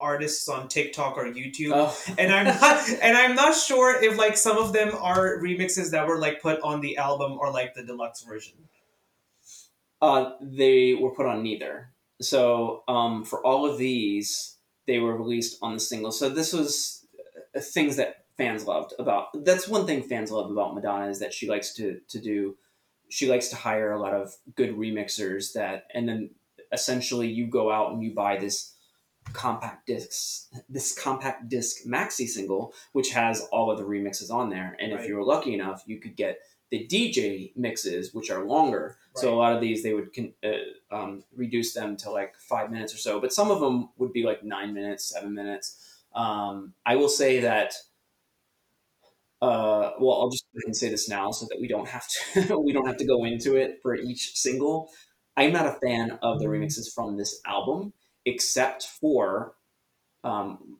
artists 0.00 0.48
on 0.48 0.68
TikTok 0.68 1.16
or 1.16 1.24
YouTube. 1.24 1.72
Oh. 1.74 1.96
And 2.18 2.32
I'm 2.32 2.46
not, 2.60 2.88
and 3.02 3.16
I'm 3.16 3.34
not 3.34 3.54
sure 3.54 4.02
if 4.02 4.16
like 4.18 4.36
some 4.36 4.58
of 4.58 4.72
them 4.72 4.94
are 4.94 5.38
remixes 5.38 5.90
that 5.90 6.06
were 6.06 6.18
like 6.18 6.42
put 6.42 6.60
on 6.62 6.80
the 6.80 6.96
album 6.96 7.32
or 7.32 7.52
like 7.52 7.74
the 7.74 7.82
deluxe 7.82 8.22
version. 8.22 8.54
Uh, 10.02 10.32
they 10.40 10.94
were 10.94 11.10
put 11.10 11.26
on 11.26 11.42
neither. 11.42 11.90
So 12.20 12.84
um, 12.88 13.24
for 13.24 13.44
all 13.44 13.68
of 13.68 13.78
these, 13.78 14.56
they 14.86 14.98
were 14.98 15.16
released 15.16 15.58
on 15.62 15.74
the 15.74 15.80
single. 15.80 16.12
So 16.12 16.28
this 16.28 16.52
was 16.52 17.06
uh, 17.54 17.60
things 17.60 17.96
that 17.96 18.24
fans 18.36 18.66
loved 18.66 18.94
about. 18.98 19.28
That's 19.44 19.68
one 19.68 19.86
thing 19.86 20.02
fans 20.02 20.30
love 20.30 20.50
about 20.50 20.74
Madonna 20.74 21.08
is 21.08 21.18
that 21.20 21.34
she 21.34 21.48
likes 21.48 21.74
to 21.74 22.00
to 22.08 22.18
do. 22.18 22.56
She 23.08 23.28
likes 23.28 23.48
to 23.48 23.56
hire 23.56 23.92
a 23.92 24.00
lot 24.00 24.14
of 24.14 24.32
good 24.54 24.76
remixers 24.76 25.52
that, 25.54 25.86
and 25.94 26.08
then 26.08 26.30
essentially 26.72 27.28
you 27.28 27.46
go 27.46 27.70
out 27.70 27.92
and 27.92 28.02
you 28.02 28.14
buy 28.14 28.36
this 28.36 28.74
compact 29.32 29.86
discs 29.86 30.48
this 30.68 30.98
compact 30.98 31.48
disc 31.48 31.84
maxi 31.86 32.26
single 32.26 32.72
which 32.92 33.10
has 33.10 33.46
all 33.52 33.70
of 33.70 33.78
the 33.78 33.84
remixes 33.84 34.30
on 34.30 34.50
there 34.50 34.76
and 34.80 34.92
if 34.92 35.06
you 35.06 35.16
were 35.16 35.24
lucky 35.24 35.54
enough 35.54 35.82
you 35.86 35.98
could 36.00 36.16
get 36.16 36.38
the 36.70 36.86
dj 36.86 37.52
mixes 37.56 38.14
which 38.14 38.30
are 38.30 38.44
longer 38.44 38.96
so 39.14 39.34
a 39.34 39.36
lot 39.36 39.52
of 39.52 39.60
these 39.60 39.82
they 39.82 39.92
would 39.92 40.14
con- 40.14 40.34
uh, 40.44 40.94
um, 40.94 41.24
reduce 41.34 41.74
them 41.74 41.96
to 41.98 42.10
like 42.10 42.34
five 42.36 42.70
minutes 42.70 42.94
or 42.94 42.98
so, 42.98 43.20
but 43.20 43.32
some 43.32 43.50
of 43.50 43.60
them 43.60 43.88
would 43.98 44.12
be 44.12 44.22
like 44.22 44.44
nine 44.44 44.72
minutes, 44.72 45.08
seven 45.08 45.34
minutes. 45.34 46.02
Um, 46.14 46.74
I 46.86 46.96
will 46.96 47.08
say 47.08 47.40
that. 47.40 47.74
Uh, 49.42 49.92
well, 49.98 50.20
I'll 50.20 50.30
just 50.30 50.44
go 50.52 50.60
and 50.66 50.76
say 50.76 50.90
this 50.90 51.08
now 51.08 51.30
so 51.30 51.46
that 51.48 51.58
we 51.60 51.66
don't 51.66 51.88
have 51.88 52.06
to 52.08 52.58
we 52.64 52.72
don't 52.72 52.86
have 52.86 52.98
to 52.98 53.06
go 53.06 53.24
into 53.24 53.56
it 53.56 53.78
for 53.82 53.94
each 53.94 54.32
single. 54.34 54.90
I'm 55.36 55.52
not 55.52 55.66
a 55.66 55.78
fan 55.84 56.18
of 56.22 56.40
the 56.40 56.46
remixes 56.46 56.92
from 56.92 57.16
this 57.16 57.40
album, 57.46 57.94
except 58.30 58.84
for. 58.84 59.54
Um, 60.24 60.78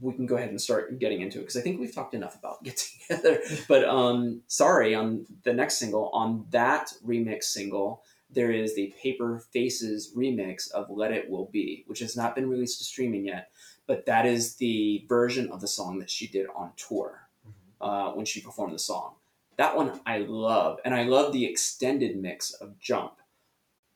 we 0.00 0.14
can 0.14 0.24
go 0.24 0.36
ahead 0.36 0.48
and 0.48 0.60
start 0.60 0.98
getting 0.98 1.20
into 1.20 1.38
it 1.38 1.42
because 1.42 1.56
I 1.56 1.60
think 1.60 1.78
we've 1.78 1.94
talked 1.94 2.14
enough 2.14 2.38
about 2.38 2.62
Get 2.64 2.78
Together. 2.78 3.42
But 3.68 3.84
um, 3.84 4.40
sorry, 4.46 4.94
on 4.94 5.26
the 5.44 5.52
next 5.52 5.76
single, 5.78 6.08
on 6.14 6.46
that 6.50 6.92
remix 7.06 7.44
single, 7.44 8.02
there 8.30 8.50
is 8.50 8.74
the 8.74 8.94
Paper 9.00 9.44
Faces 9.52 10.12
remix 10.16 10.70
of 10.70 10.88
Let 10.88 11.12
It 11.12 11.28
Will 11.28 11.50
Be, 11.52 11.84
which 11.86 12.00
has 12.00 12.16
not 12.16 12.34
been 12.34 12.48
released 12.48 12.78
to 12.78 12.84
streaming 12.84 13.26
yet, 13.26 13.50
but 13.86 14.06
that 14.06 14.24
is 14.24 14.56
the 14.56 15.04
version 15.08 15.50
of 15.52 15.60
the 15.60 15.68
song 15.68 15.98
that 15.98 16.10
she 16.10 16.26
did 16.26 16.46
on 16.56 16.72
tour 16.76 17.28
uh, 17.80 18.12
when 18.12 18.24
she 18.24 18.40
performed 18.40 18.74
the 18.74 18.78
song. 18.78 19.14
That 19.58 19.76
one 19.76 20.00
I 20.06 20.18
love, 20.18 20.78
and 20.84 20.94
I 20.94 21.02
love 21.02 21.32
the 21.32 21.44
extended 21.44 22.16
mix 22.16 22.52
of 22.52 22.78
Jump. 22.78 23.16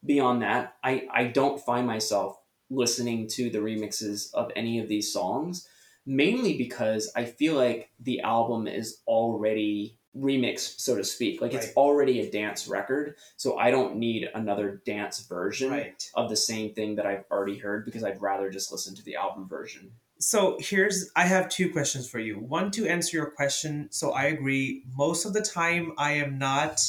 Beyond 0.04 0.42
that, 0.42 0.76
I, 0.84 1.08
I 1.10 1.24
don't 1.24 1.60
find 1.60 1.86
myself 1.86 2.38
listening 2.70 3.28
to 3.28 3.50
the 3.50 3.58
remixes 3.58 4.32
of 4.34 4.50
any 4.56 4.78
of 4.78 4.88
these 4.88 5.12
songs, 5.12 5.68
mainly 6.04 6.56
because 6.56 7.10
I 7.16 7.24
feel 7.24 7.54
like 7.54 7.90
the 8.00 8.20
album 8.20 8.66
is 8.66 9.02
already 9.06 9.98
remixed, 10.16 10.80
so 10.80 10.96
to 10.96 11.04
speak. 11.04 11.40
Like 11.42 11.52
it's 11.52 11.74
already 11.76 12.20
a 12.20 12.30
dance 12.30 12.66
record, 12.68 13.16
so 13.36 13.58
I 13.58 13.70
don't 13.70 13.96
need 13.96 14.28
another 14.34 14.80
dance 14.86 15.20
version 15.20 15.70
Right. 15.70 16.10
of 16.14 16.30
the 16.30 16.36
same 16.36 16.72
thing 16.74 16.96
that 16.96 17.06
I've 17.06 17.24
already 17.30 17.58
heard 17.58 17.84
because 17.84 18.02
I'd 18.02 18.20
rather 18.22 18.50
just 18.50 18.72
listen 18.72 18.94
to 18.94 19.02
the 19.02 19.16
album 19.16 19.46
version. 19.48 19.92
So 20.18 20.56
here's 20.58 21.10
I 21.14 21.24
have 21.26 21.50
two 21.50 21.70
questions 21.70 22.08
for 22.08 22.18
you. 22.18 22.38
One 22.38 22.70
to 22.72 22.86
answer 22.86 23.16
your 23.18 23.30
question. 23.30 23.88
So 23.90 24.12
I 24.12 24.24
agree. 24.24 24.84
Most 24.96 25.26
of 25.26 25.34
the 25.34 25.42
time, 25.42 25.92
I 25.98 26.12
am 26.12 26.38
not 26.38 26.80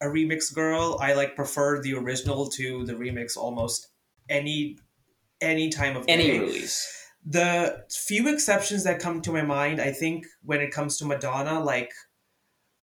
a 0.00 0.06
remix 0.06 0.52
girl. 0.54 0.98
I 1.00 1.12
like 1.12 1.36
prefer 1.36 1.82
the 1.82 1.94
original 1.94 2.48
to 2.50 2.84
the 2.86 2.94
remix 2.94 3.36
almost 3.36 3.88
any 4.28 4.78
any 5.40 5.68
time 5.68 5.96
of 5.96 6.04
Any 6.08 6.28
day. 6.28 6.38
release. 6.38 6.90
The 7.26 7.84
few 7.90 8.28
exceptions 8.28 8.84
that 8.84 9.00
come 9.00 9.20
to 9.22 9.32
my 9.32 9.42
mind, 9.42 9.80
I 9.80 9.92
think, 9.92 10.26
when 10.42 10.60
it 10.60 10.70
comes 10.70 10.96
to 10.98 11.04
Madonna, 11.06 11.62
like 11.62 11.92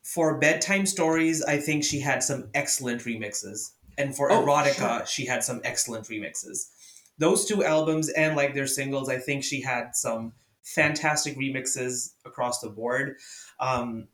for 0.04 0.38
bedtime 0.40 0.86
stories, 0.86 1.44
I 1.44 1.58
think 1.58 1.84
she 1.84 2.00
had 2.00 2.24
some 2.24 2.50
excellent 2.54 3.02
remixes, 3.04 3.72
and 3.98 4.16
for 4.16 4.32
Oh, 4.32 4.44
erotica, 4.44 4.98
sure. 4.98 5.06
she 5.06 5.26
had 5.26 5.44
some 5.44 5.62
excellent 5.64 6.08
remixes. 6.08 6.70
Those 7.18 7.46
two 7.46 7.64
albums 7.64 8.10
and 8.10 8.36
like 8.36 8.54
their 8.56 8.68
singles, 8.68 9.10
I 9.10 9.18
think 9.20 9.44
she 9.44 9.62
had 9.62 9.96
some 9.96 10.34
fantastic 10.64 11.38
remixes 11.38 12.14
across 12.26 12.60
the 12.62 12.70
board. 12.70 13.18
Um, 13.60 14.08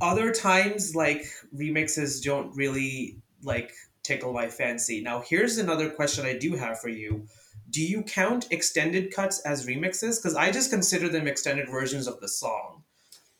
other 0.00 0.32
times, 0.32 0.94
like 0.94 1.24
remixes 1.54 2.22
don't 2.22 2.54
really 2.56 3.18
like 3.42 3.72
tickle 4.02 4.32
my 4.32 4.48
fancy. 4.48 5.00
Now, 5.00 5.20
here's 5.20 5.58
another 5.58 5.90
question 5.90 6.26
I 6.26 6.38
do 6.38 6.54
have 6.56 6.80
for 6.80 6.88
you. 6.88 7.26
Do 7.68 7.82
you 7.82 8.02
count 8.02 8.48
extended 8.50 9.14
cuts 9.14 9.40
as 9.40 9.66
remixes? 9.66 10.18
Because 10.18 10.34
I 10.34 10.50
just 10.50 10.70
consider 10.70 11.08
them 11.08 11.28
extended 11.28 11.68
versions 11.68 12.06
of 12.06 12.20
the 12.20 12.28
song. 12.28 12.82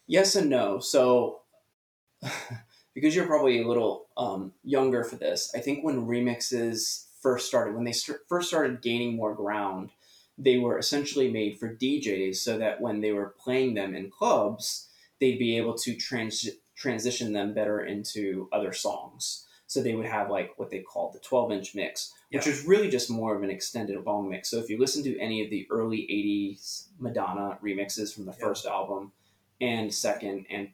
Yes 0.06 0.36
and 0.36 0.50
no. 0.50 0.78
So, 0.80 1.40
because 2.94 3.14
you're 3.14 3.26
probably 3.26 3.62
a 3.62 3.68
little 3.68 4.06
um, 4.16 4.52
younger 4.62 5.04
for 5.04 5.16
this, 5.16 5.52
I 5.54 5.60
think 5.60 5.84
when 5.84 6.06
remixes 6.06 7.06
first 7.20 7.46
started, 7.46 7.74
when 7.74 7.84
they 7.84 7.92
st- 7.92 8.18
first 8.28 8.48
started 8.48 8.82
gaining 8.82 9.16
more 9.16 9.34
ground, 9.34 9.90
they 10.38 10.58
were 10.58 10.78
essentially 10.78 11.30
made 11.30 11.58
for 11.58 11.74
DJs 11.74 12.36
so 12.36 12.58
that 12.58 12.80
when 12.80 13.00
they 13.00 13.12
were 13.12 13.34
playing 13.38 13.74
them 13.74 13.94
in 13.94 14.10
clubs, 14.10 14.88
they'd 15.20 15.38
be 15.38 15.56
able 15.56 15.74
to 15.74 15.94
trans- 15.94 16.48
transition 16.74 17.32
them 17.32 17.52
better 17.52 17.80
into 17.80 18.48
other 18.52 18.72
songs. 18.72 19.46
So 19.70 19.80
they 19.80 19.94
would 19.94 20.06
have 20.06 20.28
like 20.28 20.58
what 20.58 20.68
they 20.68 20.80
called 20.80 21.12
the 21.12 21.20
12 21.20 21.52
inch 21.52 21.74
mix, 21.76 22.12
which 22.32 22.44
Yeah. 22.44 22.50
was 22.50 22.64
really 22.66 22.90
just 22.90 23.08
more 23.08 23.36
of 23.36 23.44
an 23.44 23.50
extended 23.50 24.04
long 24.04 24.28
mix. 24.28 24.50
So 24.50 24.58
if 24.58 24.68
you 24.68 24.76
listen 24.78 25.04
to 25.04 25.16
any 25.20 25.44
of 25.44 25.50
the 25.50 25.64
early 25.70 25.98
80s 26.10 26.88
Madonna 26.98 27.56
remixes 27.62 28.12
from 28.12 28.24
the 28.24 28.32
Yeah. 28.32 28.46
first 28.48 28.66
album 28.66 29.12
and 29.60 29.94
second 29.94 30.46
and 30.50 30.72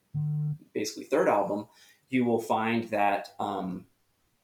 basically 0.73 1.05
third 1.05 1.29
album, 1.29 1.67
you 2.09 2.25
will 2.25 2.41
find 2.41 2.85
that 2.85 3.35
um, 3.39 3.87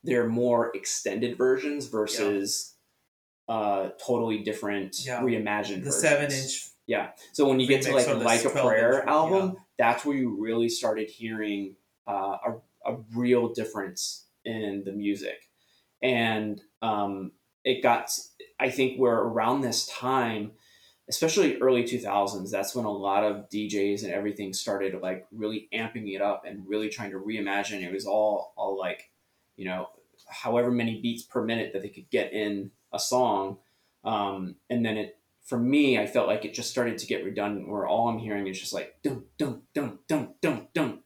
they're 0.04 0.28
more 0.28 0.70
extended 0.76 1.38
versions 1.38 1.86
versus 1.86 2.74
uh, 3.48 3.88
totally 4.06 4.40
different 4.42 5.02
Yeah. 5.06 5.22
reimagined 5.22 5.76
The 5.82 5.90
versions. 5.92 6.00
seven 6.00 6.30
inch. 6.30 6.68
Yeah. 6.86 7.12
So 7.32 7.48
when 7.48 7.58
you 7.58 7.66
get 7.66 7.80
to 7.84 7.94
like 7.94 8.06
Like 8.06 8.44
a 8.44 8.50
Prayer 8.50 9.08
album, 9.08 9.56
that's 9.78 10.04
where 10.04 10.14
you 10.16 10.36
really 10.38 10.68
started 10.68 11.08
hearing 11.08 11.76
uh, 12.06 12.36
a, 12.84 12.92
a 12.92 12.96
real 13.14 13.48
difference 13.54 14.26
in 14.44 14.82
the 14.84 14.92
music. 14.92 15.48
And 16.02 16.60
um, 16.80 17.32
it 17.64 17.82
got, 17.82 18.10
I 18.58 18.70
think 18.70 18.98
we're 18.98 19.14
around 19.14 19.60
this 19.60 19.86
time, 19.86 20.52
especially 21.08 21.60
early 21.60 21.84
2000s, 21.84 22.50
that's 22.50 22.74
when 22.74 22.84
a 22.84 22.90
lot 22.90 23.24
of 23.24 23.48
DJs 23.48 24.04
and 24.04 24.12
everything 24.12 24.52
started 24.52 25.00
like 25.00 25.26
really 25.32 25.68
amping 25.72 26.14
it 26.14 26.20
up 26.22 26.44
and 26.46 26.66
really 26.66 26.88
trying 26.88 27.10
to 27.10 27.18
reimagine. 27.18 27.82
It 27.82 27.92
was 27.92 28.06
all, 28.06 28.52
all 28.56 28.78
like, 28.78 29.10
you 29.56 29.64
know, 29.64 29.88
however 30.28 30.70
many 30.70 31.00
beats 31.00 31.22
per 31.22 31.44
minute 31.44 31.72
that 31.72 31.82
they 31.82 31.88
could 31.88 32.10
get 32.10 32.32
in 32.32 32.70
a 32.92 32.98
song. 32.98 33.58
Um, 34.04 34.56
and 34.70 34.84
then 34.84 34.96
it, 34.96 35.18
for 35.44 35.58
me, 35.58 35.98
I 35.98 36.06
felt 36.06 36.28
like 36.28 36.44
it 36.44 36.54
just 36.54 36.70
started 36.70 36.98
to 36.98 37.06
get 37.06 37.24
redundant 37.24 37.68
where 37.68 37.86
all 37.86 38.08
I'm 38.08 38.18
hearing 38.18 38.46
is 38.46 38.60
just 38.60 38.72
like 38.72 38.94
dum 39.02 39.24
dum 39.38 39.62
dum 39.74 39.98
dum 40.08 40.34
dum 40.40 40.68
dum 40.72 41.02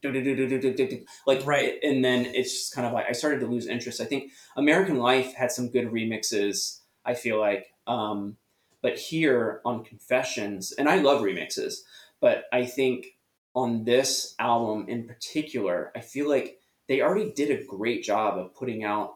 like 1.26 1.47
right 1.47 1.74
and 1.82 2.05
then 2.05 2.26
it's 2.26 2.53
just 2.53 2.74
kind 2.74 2.87
of 2.87 2.93
like 2.93 3.07
I 3.09 3.12
started 3.12 3.41
to 3.41 3.47
lose 3.47 3.66
interest. 3.66 4.01
I 4.01 4.05
think 4.05 4.32
American 4.57 4.99
Life 4.99 5.34
had 5.34 5.51
some 5.51 5.70
good 5.70 5.87
remixes, 5.87 6.80
I 7.05 7.14
feel 7.14 7.41
like. 7.41 7.66
Um, 7.87 8.37
but 8.82 8.99
here 8.99 9.62
on 9.64 9.84
Confessions, 9.84 10.72
and 10.72 10.89
I 10.89 10.97
love 10.97 11.22
remixes, 11.22 11.76
but 12.20 12.45
I 12.53 12.66
think 12.66 13.16
on 13.55 13.84
this 13.84 14.34
album 14.39 14.87
in 14.87 15.07
particular, 15.07 15.93
I 15.97 16.01
feel 16.01 16.28
like 16.28 16.59
they 16.89 17.01
already 17.01 17.32
did 17.32 17.51
a 17.51 17.64
great 17.64 18.05
job 18.05 18.39
of 18.39 18.55
putting 18.55 18.84
out 18.84 19.14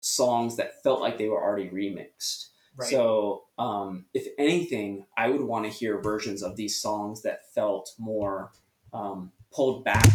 songs 0.00 0.56
that 0.56 0.82
felt 0.82 1.00
like 1.00 1.16
they 1.16 1.28
were 1.28 1.42
already 1.42 1.68
remixed 1.70 2.48
Right. 2.78 2.90
So, 2.90 3.44
um, 3.58 4.04
if 4.14 4.28
anything, 4.38 5.06
I 5.16 5.28
would 5.30 5.42
want 5.42 5.64
to 5.64 5.70
hear 5.70 6.00
versions 6.00 6.44
of 6.44 6.54
these 6.54 6.80
songs 6.80 7.22
that 7.22 7.52
felt 7.52 7.92
more 7.98 8.52
um, 8.92 9.32
pulled 9.52 9.84
back 9.84 10.06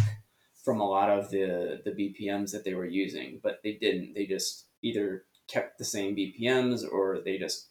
from 0.64 0.80
a 0.80 0.88
lot 0.88 1.10
of 1.10 1.30
the 1.30 1.82
the 1.84 1.90
BPMs 1.90 2.52
that 2.52 2.64
they 2.64 2.72
were 2.72 2.86
using, 2.86 3.40
but 3.42 3.60
they 3.62 3.72
didn't. 3.72 4.14
They 4.14 4.24
just 4.24 4.64
either 4.82 5.24
kept 5.46 5.76
the 5.76 5.84
same 5.84 6.16
BPMs 6.16 6.82
or 6.90 7.20
they 7.22 7.36
just 7.36 7.68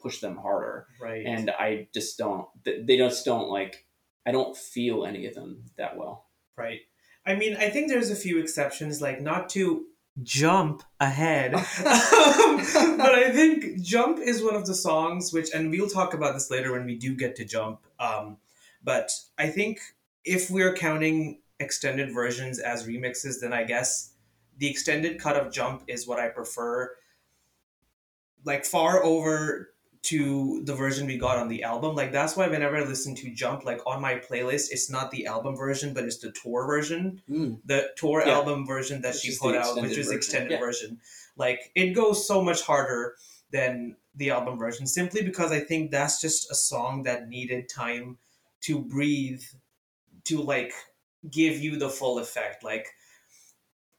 pushed 0.00 0.22
them 0.22 0.38
harder. 0.38 0.86
right. 1.02 1.26
And 1.26 1.50
I 1.50 1.88
just 1.92 2.16
don't. 2.16 2.46
They 2.64 2.96
just 2.96 3.26
don't 3.26 3.50
like. 3.50 3.84
I 4.26 4.32
don't 4.32 4.56
feel 4.56 5.04
any 5.04 5.26
of 5.26 5.34
them 5.34 5.64
that 5.76 5.98
well. 5.98 6.26
Right. 6.56 6.80
I 7.26 7.34
mean, 7.34 7.56
I 7.56 7.68
think 7.68 7.88
there's 7.88 8.10
a 8.10 8.16
few 8.16 8.38
exceptions, 8.38 9.02
like 9.02 9.20
not 9.20 9.50
to 9.50 9.84
jump 10.22 10.82
ahead, 11.00 11.54
um, 11.54 11.62
but 12.96 13.14
I 13.14 13.30
think 13.32 13.80
Jump 13.80 14.18
is 14.18 14.42
one 14.42 14.54
of 14.54 14.66
the 14.66 14.74
songs 14.74 15.32
which, 15.32 15.50
and 15.54 15.70
we'll 15.70 15.88
talk 15.88 16.14
about 16.14 16.34
this 16.34 16.50
later 16.50 16.72
when 16.72 16.84
we 16.84 16.96
do 16.96 17.14
get 17.14 17.36
to 17.36 17.44
Jump. 17.44 17.80
Um, 17.98 18.38
but 18.82 19.10
I 19.38 19.48
think 19.48 19.80
if 20.24 20.50
we're 20.50 20.74
counting 20.74 21.40
extended 21.60 22.12
versions 22.12 22.58
as 22.58 22.86
remixes, 22.86 23.40
then 23.40 23.52
I 23.52 23.64
guess 23.64 24.12
the 24.58 24.68
extended 24.68 25.20
cut 25.20 25.36
of 25.36 25.52
Jump 25.52 25.84
is 25.86 26.06
what 26.06 26.18
I 26.18 26.28
prefer. 26.28 26.94
Like 28.44 28.64
far 28.64 29.02
over 29.02 29.70
to 30.02 30.62
the 30.64 30.74
version 30.74 31.06
we 31.06 31.18
got 31.18 31.38
on 31.38 31.48
the 31.48 31.62
album. 31.62 31.94
Like 31.96 32.12
that's 32.12 32.36
why 32.36 32.48
whenever 32.48 32.76
I 32.76 32.84
listen 32.84 33.14
to 33.16 33.30
Jump, 33.30 33.64
like 33.64 33.80
on 33.86 34.00
my 34.00 34.14
playlist, 34.16 34.68
it's 34.70 34.88
not 34.90 35.10
the 35.10 35.26
album 35.26 35.56
version, 35.56 35.92
but 35.92 36.04
it's 36.04 36.18
the 36.18 36.30
tour 36.32 36.66
version. 36.66 37.20
Mm. 37.28 37.60
The 37.64 37.90
tour 37.96 38.22
Yeah. 38.24 38.34
album 38.34 38.66
version 38.66 39.02
that 39.02 39.14
Which 39.14 39.22
she 39.22 39.36
put 39.36 39.54
out, 39.56 39.76
which 39.76 39.92
is 39.92 40.06
version. 40.06 40.14
extended 40.16 40.50
Yeah. 40.52 40.58
version. 40.60 41.00
Like 41.36 41.70
it 41.74 41.92
goes 41.92 42.26
so 42.26 42.40
much 42.42 42.62
harder 42.62 43.16
than 43.50 43.96
the 44.14 44.30
album 44.30 44.58
version, 44.58 44.86
simply 44.86 45.22
because 45.22 45.52
I 45.52 45.60
think 45.60 45.90
that's 45.90 46.20
just 46.20 46.50
a 46.50 46.54
song 46.54 47.02
that 47.04 47.28
needed 47.28 47.68
time 47.68 48.18
to 48.62 48.78
breathe, 48.78 49.42
to 50.24 50.40
like 50.42 50.72
give 51.30 51.58
you 51.58 51.76
the 51.76 51.88
full 51.90 52.18
effect. 52.18 52.62
Like 52.64 52.88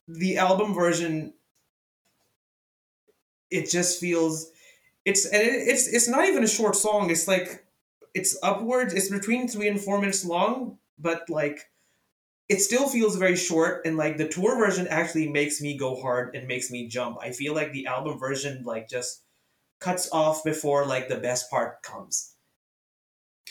the 0.08 0.38
album 0.38 0.74
version, 0.74 1.34
it 3.50 3.70
just 3.70 4.00
feels 4.00 4.52
it's 5.06 5.26
and 5.26 5.42
it's 5.44 5.88
it's 5.88 6.08
not 6.08 6.26
even 6.26 6.44
a 6.44 6.48
short 6.48 6.76
song. 6.76 7.10
It's 7.10 7.28
like 7.28 7.66
it's 8.14 8.38
upwards. 8.44 8.94
It's 8.94 9.10
between 9.10 9.48
three 9.48 9.68
and 9.68 9.80
four 9.80 10.00
minutes 10.00 10.26
long, 10.26 10.78
but 10.98 11.30
like 11.30 11.60
it 12.50 12.62
still 12.62 12.88
feels 12.90 13.16
very 13.16 13.36
short. 13.36 13.86
And 13.86 13.98
like 13.98 14.18
the 14.18 14.28
tour 14.28 14.58
version 14.58 14.88
actually 14.88 15.30
makes 15.30 15.62
me 15.62 15.78
go 15.78 15.96
hard 16.02 16.36
and 16.36 16.48
makes 16.48 16.72
me 16.72 16.88
jump. 16.88 17.18
I 17.22 17.32
feel 17.32 17.54
like 17.54 17.72
the 17.72 17.86
album 17.86 18.18
version 18.20 18.64
like 18.66 18.90
just 18.90 19.24
cuts 19.80 20.10
off 20.12 20.44
before 20.44 20.86
like 20.86 21.08
the 21.08 21.18
best 21.18 21.50
part 21.50 21.82
comes. 21.84 22.36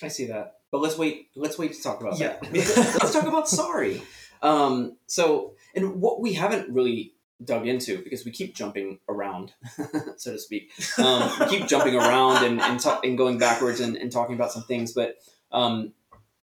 I 0.03 0.09
see 0.09 0.27
that. 0.27 0.55
But 0.71 0.81
let's 0.81 0.99
wait. 0.99 1.29
Let's 1.35 1.59
wait 1.59 1.73
to 1.75 1.83
talk 1.83 2.01
about 2.01 2.19
Yeah. 2.19 2.37
that. 2.41 2.53
let's 2.53 3.13
talk 3.13 3.27
about 3.27 3.49
sorry. 3.49 4.03
Um, 4.43 4.97
so, 5.07 5.55
and 5.75 6.01
what 6.01 6.21
we 6.21 6.35
haven't 6.35 6.73
really 6.73 7.15
dug 7.45 7.67
into 7.69 8.03
because 8.03 8.25
we 8.25 8.31
keep 8.31 8.55
jumping 8.55 8.99
around, 9.09 9.53
so 10.17 10.33
to 10.33 10.39
speak. 10.39 10.73
Um, 10.99 11.31
we 11.41 11.47
keep 11.59 11.67
jumping 11.69 11.95
around 11.95 12.45
and 12.45 12.61
and, 12.61 12.81
ta- 12.81 13.01
and 13.05 13.17
going 13.17 13.39
backwards 13.39 13.81
and, 13.81 13.97
and 13.97 14.11
talking 14.11 14.35
about 14.35 14.53
some 14.53 14.65
things. 14.65 14.93
But 14.93 15.17
um, 15.53 15.93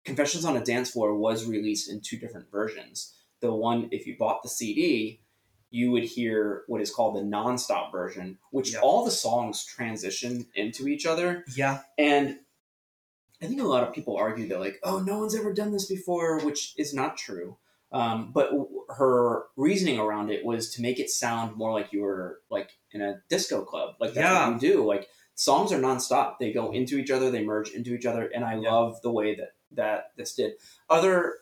Confessions 0.05 0.45
on 0.47 0.57
a 0.57 0.65
Dance 0.65 0.91
Floor 0.91 1.15
was 1.15 1.45
released 1.47 1.91
in 1.91 2.01
two 2.01 2.17
different 2.17 2.51
versions. 2.51 3.15
The 3.41 3.53
one, 3.53 3.89
if 3.93 4.07
you 4.07 4.17
bought 4.19 4.43
the 4.43 4.49
CD, 4.49 5.21
you 5.71 5.91
would 5.93 6.05
hear 6.05 6.63
what 6.67 6.81
is 6.81 6.91
called 6.91 7.17
the 7.17 7.23
non-stop 7.23 7.93
version, 7.93 8.39
which 8.51 8.73
Yeah. 8.73 8.81
all 8.81 9.05
the 9.05 9.11
songs 9.11 9.65
transition 9.65 10.47
into 10.55 10.89
each 10.89 11.07
other. 11.07 11.45
Yeah. 11.55 11.81
And 11.99 12.39
I 13.43 13.47
think 13.47 13.61
a 13.61 13.65
lot 13.67 13.85
of 13.87 13.95
people 13.95 14.17
argue 14.17 14.49
that, 14.49 14.59
like, 14.61 14.79
oh, 14.83 14.99
no 15.01 15.19
one's 15.19 15.35
ever 15.37 15.53
done 15.53 15.73
this 15.73 15.87
before, 15.87 16.41
which 16.41 16.75
is 16.77 16.93
not 16.93 17.17
true. 17.17 17.57
Um, 17.93 18.31
but 18.33 18.51
w- 18.51 18.85
her 18.91 19.45
reasoning 19.57 19.99
around 19.99 20.31
it 20.31 20.45
was 20.45 20.73
to 20.75 20.83
make 20.83 20.99
it 21.01 21.11
sound 21.11 21.57
more 21.57 21.73
like 21.73 21.93
you 21.93 22.03
were 22.03 22.41
like 22.51 22.71
in 22.93 23.01
a 23.01 23.21
disco 23.29 23.65
club. 23.65 23.97
Like 24.01 24.15
that's 24.15 24.25
Yeah. 24.25 24.49
what 24.51 24.63
you 24.63 24.73
do. 24.75 24.85
Like 24.87 25.09
songs 25.35 25.73
are 25.73 25.81
nonstop; 25.81 26.39
they 26.39 26.53
go 26.53 26.71
into 26.73 26.99
each 26.99 27.11
other, 27.11 27.31
they 27.31 27.45
merge 27.45 27.71
into 27.71 27.95
each 27.95 28.07
other, 28.07 28.27
and 28.27 28.45
I 28.45 28.55
Yeah. 28.57 28.71
love 28.73 29.03
the 29.03 29.11
way 29.11 29.35
that 29.35 29.55
that 29.73 30.13
this 30.17 30.35
did. 30.35 30.53
Other 30.89 31.35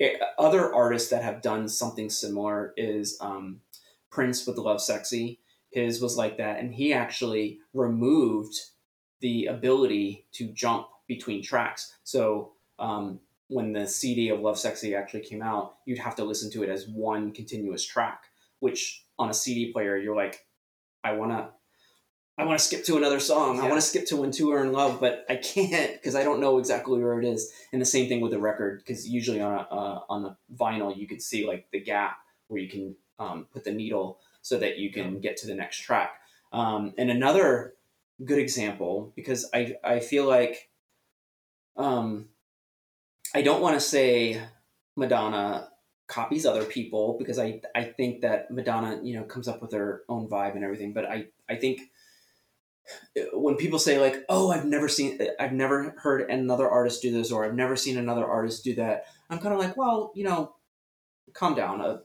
eh, 0.00 0.18
other 0.38 0.72
artists 0.72 1.10
that 1.10 1.22
have 1.24 1.42
done 1.42 1.68
something 1.68 2.10
similar 2.10 2.72
is 2.76 3.18
um, 3.20 3.60
Prince 4.10 4.46
with 4.46 4.56
Lovesexy. 4.56 5.38
His 5.70 6.00
was 6.00 6.16
like 6.16 6.36
that, 6.38 6.58
and 6.60 6.72
he 6.74 6.92
actually 6.92 7.58
removed 7.74 8.54
the 9.20 9.46
ability 9.46 10.26
to 10.32 10.46
jump 10.52 10.86
between 11.08 11.42
tracks. 11.42 11.94
So 12.04 12.52
um, 12.78 13.20
when 13.48 13.72
the 13.72 13.86
CD 13.86 14.28
of 14.28 14.40
Lovesexy 14.40 14.96
actually 14.96 15.20
came 15.20 15.42
out, 15.42 15.76
you'd 15.86 15.98
have 15.98 16.16
to 16.16 16.24
listen 16.24 16.50
to 16.52 16.62
it 16.62 16.68
as 16.68 16.86
one 16.86 17.32
continuous 17.32 17.84
track, 17.84 18.24
which 18.60 19.04
on 19.18 19.30
a 19.30 19.34
CD 19.34 19.72
player, 19.72 19.96
you're 19.96 20.16
like, 20.16 20.46
I 21.02 21.12
want 21.12 21.32
to. 21.32 21.48
I 22.36 22.44
want 22.44 22.56
to 22.56 22.64
skip 22.64 22.84
to 22.84 22.96
another 22.96 23.18
song. 23.18 23.56
Yeah. 23.56 23.62
I 23.62 23.68
want 23.68 23.80
to 23.80 23.86
skip 23.86 24.06
to 24.06 24.16
When 24.16 24.30
Two 24.30 24.52
Are 24.52 24.62
in 24.62 24.70
Love, 24.70 25.00
but 25.00 25.26
I 25.28 25.34
can't 25.34 25.92
because 25.94 26.14
I 26.14 26.22
don't 26.22 26.40
know 26.40 26.58
exactly 26.58 27.02
where 27.02 27.18
it 27.18 27.24
is. 27.24 27.52
And 27.72 27.82
the 27.82 27.86
same 27.86 28.08
thing 28.08 28.20
with 28.20 28.30
the 28.30 28.38
record, 28.38 28.78
because 28.78 29.08
usually 29.08 29.40
on 29.40 29.54
a 29.54 29.62
uh, 29.62 30.00
on 30.08 30.22
the 30.22 30.36
vinyl, 30.54 30.96
you 30.96 31.08
could 31.08 31.20
see 31.20 31.44
like 31.48 31.68
the 31.72 31.80
gap 31.80 32.18
where 32.46 32.60
you 32.60 32.68
can 32.68 32.94
um, 33.18 33.48
put 33.52 33.64
the 33.64 33.72
needle 33.72 34.20
so 34.40 34.56
that 34.56 34.78
you 34.78 34.92
can 34.92 35.18
get 35.18 35.36
to 35.38 35.48
the 35.48 35.54
next 35.54 35.78
track. 35.80 36.12
Um, 36.52 36.94
and 36.96 37.10
another 37.10 37.74
good 38.24 38.38
example, 38.38 39.12
because 39.16 39.50
I 39.52 39.74
I 39.82 39.98
feel 39.98 40.24
like 40.24 40.70
um, 41.76 42.28
I 43.34 43.42
don't 43.42 43.62
want 43.62 43.74
to 43.74 43.80
say 43.80 44.40
Madonna 44.96 45.68
copies 46.06 46.46
other 46.46 46.64
people 46.64 47.16
because 47.18 47.38
I 47.38 47.60
I 47.74 47.84
think 47.84 48.22
that 48.22 48.50
Madonna 48.50 49.00
you 49.02 49.18
know 49.18 49.24
comes 49.24 49.48
up 49.48 49.60
with 49.60 49.72
her 49.72 50.02
own 50.08 50.28
vibe 50.28 50.54
and 50.54 50.64
everything, 50.64 50.92
but 50.92 51.04
I 51.04 51.26
I 51.48 51.56
think 51.56 51.82
uh, 53.16 53.38
when 53.38 53.56
people 53.56 53.78
say 53.78 53.98
like 53.98 54.24
oh 54.28 54.50
I've 54.50 54.64
never 54.64 54.88
seen 54.88 55.20
I've 55.38 55.52
never 55.52 55.94
heard 55.98 56.30
another 56.30 56.68
artist 56.68 57.02
do 57.02 57.12
this 57.12 57.30
or 57.30 57.44
I've 57.44 57.54
never 57.54 57.76
seen 57.76 57.98
another 57.98 58.26
artist 58.26 58.64
do 58.64 58.74
that, 58.76 59.04
I'm 59.28 59.38
kind 59.38 59.54
of 59.54 59.60
like 59.60 59.76
well 59.76 60.12
you 60.14 60.24
know 60.24 60.54
calm 61.32 61.54
down. 61.54 61.80
Uh, 61.80 61.98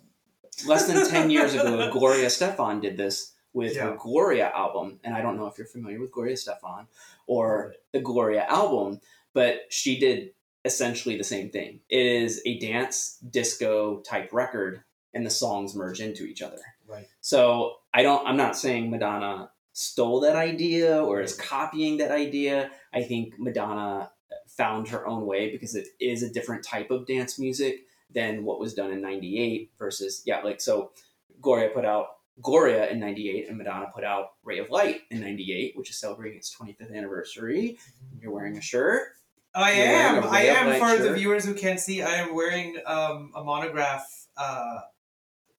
less 0.65 0.88
than 0.88 1.07
10 1.07 1.30
years 1.30 1.53
ago, 1.53 1.89
Gloria 1.93 2.28
Estefan 2.28 2.82
did 2.82 2.97
this 2.97 3.34
with 3.53 3.78
her 3.78 3.95
Gloria 3.99 4.49
album. 4.49 4.99
And 5.03 5.15
I 5.15 5.21
don't 5.21 5.38
know 5.38 5.47
if 5.47 5.57
you're 5.57 5.67
familiar 5.67 5.99
with 5.99 6.11
Gloria 6.11 6.36
Estefan 6.36 6.88
or 7.28 7.76
the 7.91 7.99
Gloria 7.99 8.45
album, 8.45 8.99
but 9.34 9.61
she 9.69 9.99
did 9.99 10.32
essentially 10.66 11.18
the 11.18 11.24
same 11.24 11.49
thing. 11.49 11.80
It 11.89 12.05
is 12.05 12.41
a 12.45 12.59
dance 12.59 13.18
disco 13.30 14.01
type 14.01 14.30
record, 14.32 14.84
and 15.14 15.26
the 15.26 15.30
songs 15.30 15.76
merge 15.76 16.01
into 16.01 16.24
each 16.24 16.41
other. 16.41 16.59
Right. 16.88 17.07
So 17.22 17.76
I 17.93 18.03
don't. 18.03 18.26
I'm 18.28 18.38
not 18.38 18.57
saying 18.57 18.89
Madonna 18.89 19.51
stole 19.74 20.20
that 20.22 20.36
idea 20.36 21.03
or 21.03 21.22
is 21.22 21.36
copying 21.36 21.97
that 21.97 22.11
idea. 22.11 22.72
I 22.93 23.03
think 23.03 23.34
Madonna 23.39 24.11
found 24.47 24.88
her 24.89 25.07
own 25.07 25.26
way 25.26 25.51
because 25.51 25.76
it 25.76 25.88
is 25.99 26.24
a 26.24 26.32
different 26.32 26.64
type 26.64 26.91
of 26.91 27.07
dance 27.07 27.39
music 27.39 27.86
than 28.14 28.43
what 28.43 28.59
was 28.59 28.74
done 28.74 28.91
in 28.91 29.01
98 29.01 29.72
versus 29.80 30.22
yeah 30.26 30.41
like 30.41 30.61
so 30.61 30.91
gloria 31.41 31.70
put 31.70 31.86
out 31.86 32.07
gloria 32.41 32.89
in 32.89 32.99
98 32.99 33.49
and 33.49 33.57
madonna 33.57 33.88
put 33.93 34.03
out 34.03 34.34
ray 34.43 34.59
of 34.59 34.70
light 34.70 35.01
in 35.09 35.22
98 35.22 35.76
which 35.76 35.89
is 35.89 35.99
celebrating 35.99 36.38
its 36.38 36.55
25th 36.55 36.95
anniversary 36.95 37.78
mm-hmm. 37.80 38.22
you're 38.22 38.32
wearing 38.32 38.57
a 38.57 38.61
shirt 38.61 39.14
I 39.56 39.72
am. 39.72 40.24
I 40.24 40.41
am. 40.45 40.80
For 40.80 41.01
the 41.01 41.14
viewers 41.14 41.45
who 41.45 41.54
can't 41.54 41.80
see, 41.80 42.01
I 42.01 42.16
am 42.16 42.34
wearing 42.36 42.78
um, 42.86 43.32
a 43.36 43.43
monograph 43.43 44.06
uh, 44.38 44.80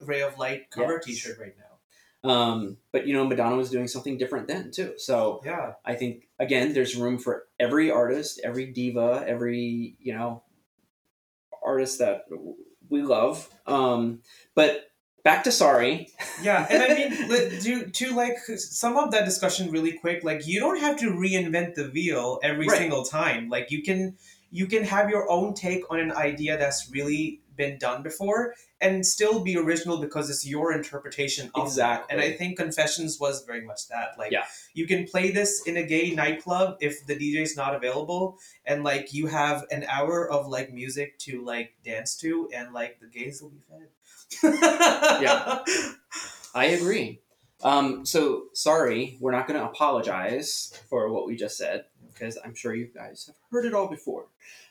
Ray 0.01 0.21
of 0.21 0.37
Light 0.37 0.69
cover 0.69 0.95
Yes. 0.95 1.05
T-shirt 1.05 1.39
right 1.39 1.55
now. 1.57 2.29
um, 2.29 2.77
but 2.91 3.05
you 3.07 3.13
know 3.13 3.25
madonna 3.25 3.55
was 3.55 3.69
doing 3.69 3.87
something 3.87 4.17
different 4.17 4.47
then 4.47 4.71
too 4.71 4.93
so 4.97 5.41
Yeah. 5.45 5.73
i 5.85 5.93
think 5.93 6.27
again 6.39 6.73
there's 6.73 6.95
room 6.95 7.17
for 7.19 7.45
every 7.59 7.91
artist 7.91 8.41
every 8.43 8.65
diva 8.65 9.23
every 9.27 9.95
you 9.99 10.13
know 10.13 10.41
artist 11.63 11.99
that 11.99 12.25
we 12.89 13.01
love 13.03 13.47
um, 13.67 14.21
but 14.55 14.89
back 15.25 15.43
to 15.43 15.51
sorry 15.51 16.07
Yeah, 16.41 16.65
and 16.69 16.81
I 16.83 16.89
mean, 16.97 17.11
to 17.65 17.73
to 17.99 18.15
like 18.15 18.37
sum 18.57 18.95
up 18.95 19.11
that 19.11 19.25
discussion 19.25 19.71
really 19.71 19.93
quick, 20.03 20.23
like 20.23 20.47
you 20.47 20.59
don't 20.61 20.79
have 20.79 20.95
to 21.03 21.07
reinvent 21.07 21.73
the 21.75 21.89
wheel 21.95 22.39
every 22.43 22.67
Right. 22.67 22.77
single 22.77 23.03
time. 23.03 23.49
Like 23.49 23.71
you 23.71 23.81
can 23.83 24.15
you 24.51 24.67
can 24.67 24.83
have 24.85 25.09
your 25.09 25.29
own 25.29 25.53
take 25.53 25.83
on 25.91 25.99
an 25.99 26.11
idea 26.13 26.57
that's 26.57 26.89
really 26.97 27.41
been 27.57 27.77
done 27.79 28.03
before 28.03 28.53
and 28.81 29.05
still 29.05 29.41
be 29.43 29.55
original 29.57 29.97
because 30.05 30.29
it's 30.29 30.45
your 30.45 30.73
interpretation 30.73 31.49
of 31.55 31.67
Exactly. 31.67 32.05
that. 32.07 32.13
And 32.13 32.33
I 32.33 32.35
think 32.37 32.57
Confessions 32.57 33.17
was 33.19 33.43
very 33.45 33.63
much 33.65 33.87
that. 33.93 34.09
Like 34.17 34.31
Yeah. 34.31 34.43
you 34.73 34.85
can 34.87 35.05
play 35.07 35.31
this 35.31 35.51
in 35.65 35.77
a 35.77 35.83
gay 35.83 36.11
nightclub 36.13 36.77
if 36.81 37.05
the 37.07 37.15
DJ's 37.15 37.55
not 37.55 37.73
available 37.73 38.37
and 38.65 38.83
like 38.83 39.13
you 39.13 39.27
have 39.27 39.65
an 39.71 39.85
hour 39.89 40.29
of 40.29 40.47
like 40.47 40.73
music 40.73 41.17
to 41.25 41.43
like 41.53 41.69
dance 41.83 42.15
to 42.17 42.49
and 42.53 42.73
like 42.73 42.99
the 42.99 43.07
gays 43.07 43.41
will 43.41 43.49
be 43.57 43.63
fed. 43.69 43.87
Yeah. 44.43 45.59
I 46.55 46.65
agree. 46.65 47.21
Um, 47.63 48.05
so 48.05 48.45
sorry, 48.53 49.17
we're 49.19 49.31
not 49.31 49.47
going 49.47 49.59
to 49.59 49.65
apologize 49.65 50.71
for 50.89 51.11
what 51.11 51.25
we 51.25 51.35
just 51.35 51.57
said 51.57 51.85
because 52.13 52.37
I'm 52.43 52.55
sure 52.55 52.73
you 52.73 52.87
guys 52.93 53.25
have 53.27 53.35
heard 53.51 53.65
it 53.65 53.73
all 53.73 53.87
before. 53.87 54.27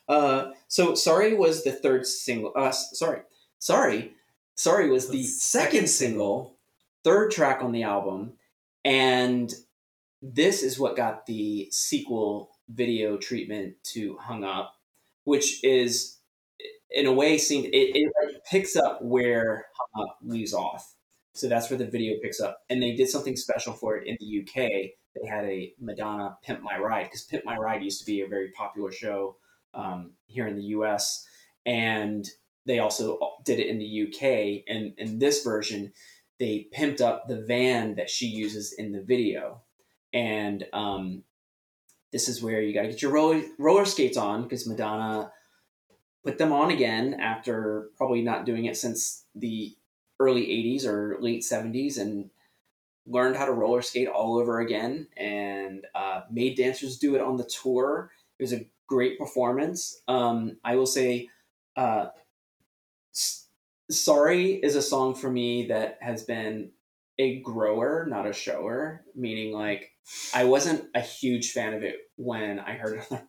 Uh, 0.08 0.50
so 0.68 0.94
sorry 0.94 1.34
was 1.34 1.64
the 1.64 1.72
third 1.72 2.06
single. 2.06 2.52
Uh, 2.54 2.70
sorry, 2.70 3.20
sorry, 3.58 4.12
sorry 4.54 4.90
was 4.90 5.08
the 5.08 5.24
second 5.24 5.88
single, 5.88 6.56
third 7.02 7.30
track 7.30 7.62
on 7.62 7.72
the 7.72 7.82
album, 7.82 8.34
and 8.84 9.52
this 10.22 10.62
is 10.62 10.78
what 10.78 10.96
got 10.96 11.26
the 11.26 11.68
sequel 11.70 12.50
video 12.68 13.16
treatment 13.16 13.74
to 13.84 14.16
"Hung 14.18 14.44
Up," 14.44 14.74
which 15.24 15.64
is 15.64 16.13
in 16.91 17.07
a 17.07 17.12
way 17.12 17.39
seemed 17.39 17.66
it, 17.66 17.97
it 17.97 18.12
picks 18.51 18.76
up 18.76 19.01
where 19.03 19.66
Hung 19.95 20.11
leaves 20.22 20.55
off. 20.55 20.95
So 21.35 21.49
that's 21.49 21.68
where 21.68 21.78
the 21.78 21.87
video 21.87 22.16
picks 22.22 22.41
up. 22.41 22.61
And 22.70 22.82
they 22.82 22.95
did 22.95 23.09
something 23.09 23.37
special 23.37 23.72
for 23.72 23.97
it 23.97 24.07
in 24.07 24.16
the 24.20 24.41
UK. 24.41 24.70
They 25.20 25.28
had 25.28 25.45
a 25.45 25.72
Madonna 25.80 26.37
Pimp 26.45 26.62
My 26.62 26.78
Ride, 26.78 27.05
because 27.05 27.24
Pimp 27.24 27.45
My 27.45 27.57
Ride 27.57 27.82
used 27.82 28.01
to 28.01 28.07
be 28.07 28.20
a 28.20 28.28
very 28.28 28.51
popular 28.53 28.93
show 28.93 29.37
um, 29.74 30.12
here 30.26 30.47
in 30.47 30.57
the 30.57 30.62
US. 30.62 31.26
And 31.66 32.24
they 32.66 32.78
also 32.78 33.18
did 33.45 33.59
it 33.59 33.66
in 33.66 33.78
the 33.78 34.03
UK. 34.05 34.64
And 34.68 34.95
in 34.97 35.18
this 35.18 35.43
version, 35.43 35.93
they 36.39 36.68
pimped 36.72 37.01
up 37.01 37.26
the 37.26 37.45
van 37.47 37.97
that 37.97 38.11
she 38.11 38.26
uses 38.26 38.72
in 38.72 38.93
the 38.93 39.03
video. 39.03 39.62
And 40.12 40.64
um, 40.72 41.24
this 42.12 42.28
is 42.28 42.43
where 42.43 42.61
you 42.61 42.72
got 42.72 42.82
to 42.82 42.89
get 42.89 43.03
your 43.03 43.12
roller, 43.12 43.43
roller 43.59 43.85
skates 43.85 44.16
on, 44.16 44.45
because 44.45 44.68
Madonna 44.68 45.32
put 46.25 46.39
them 46.39 46.53
on 46.53 46.70
again 46.70 47.14
after 47.14 47.91
probably 47.97 48.22
not 48.22 48.47
doing 48.47 48.64
it 48.64 48.77
since 48.77 49.25
the 49.35 49.75
early 50.18 50.43
80s 50.43 50.87
or 50.87 51.18
late 51.20 51.43
70s 51.43 51.99
and 51.99 52.31
learned 53.07 53.37
how 53.37 53.45
to 53.45 53.53
roller 53.53 53.83
skate 53.83 54.09
all 54.09 54.39
over 54.39 54.61
again 54.61 55.07
and 55.16 55.87
uh, 55.95 56.22
made 56.31 56.57
dancers 56.57 56.99
do 56.99 57.14
it 57.14 57.20
on 57.20 57.37
the 57.37 57.45
tour. 57.45 58.11
It 58.39 58.43
was 58.43 58.53
a 58.53 58.66
great 58.87 59.18
performance. 59.18 60.01
Um, 60.09 60.57
I 60.64 60.77
will 60.77 60.87
say, 60.87 61.29
uh, 61.77 62.07
Sorry 63.91 64.53
is 64.53 64.77
a 64.77 64.83
song 64.83 65.14
for 65.14 65.31
me 65.31 65.66
that 65.66 65.99
has 66.01 66.22
been 66.22 66.70
a 67.18 67.41
grower, 67.41 68.07
not 68.09 68.27
a 68.27 68.33
shower, 68.33 69.05
meaning 69.14 69.53
like 69.53 69.93
I 70.33 70.45
wasn't 70.45 70.87
a 70.95 71.01
huge 71.01 71.53
fan 71.53 71.75
of 71.75 71.83
it 71.83 71.97
when 72.16 72.59
I 72.59 72.72
heard 72.72 72.99
it 72.99 73.07
on 73.11 73.18
the, 73.18 73.22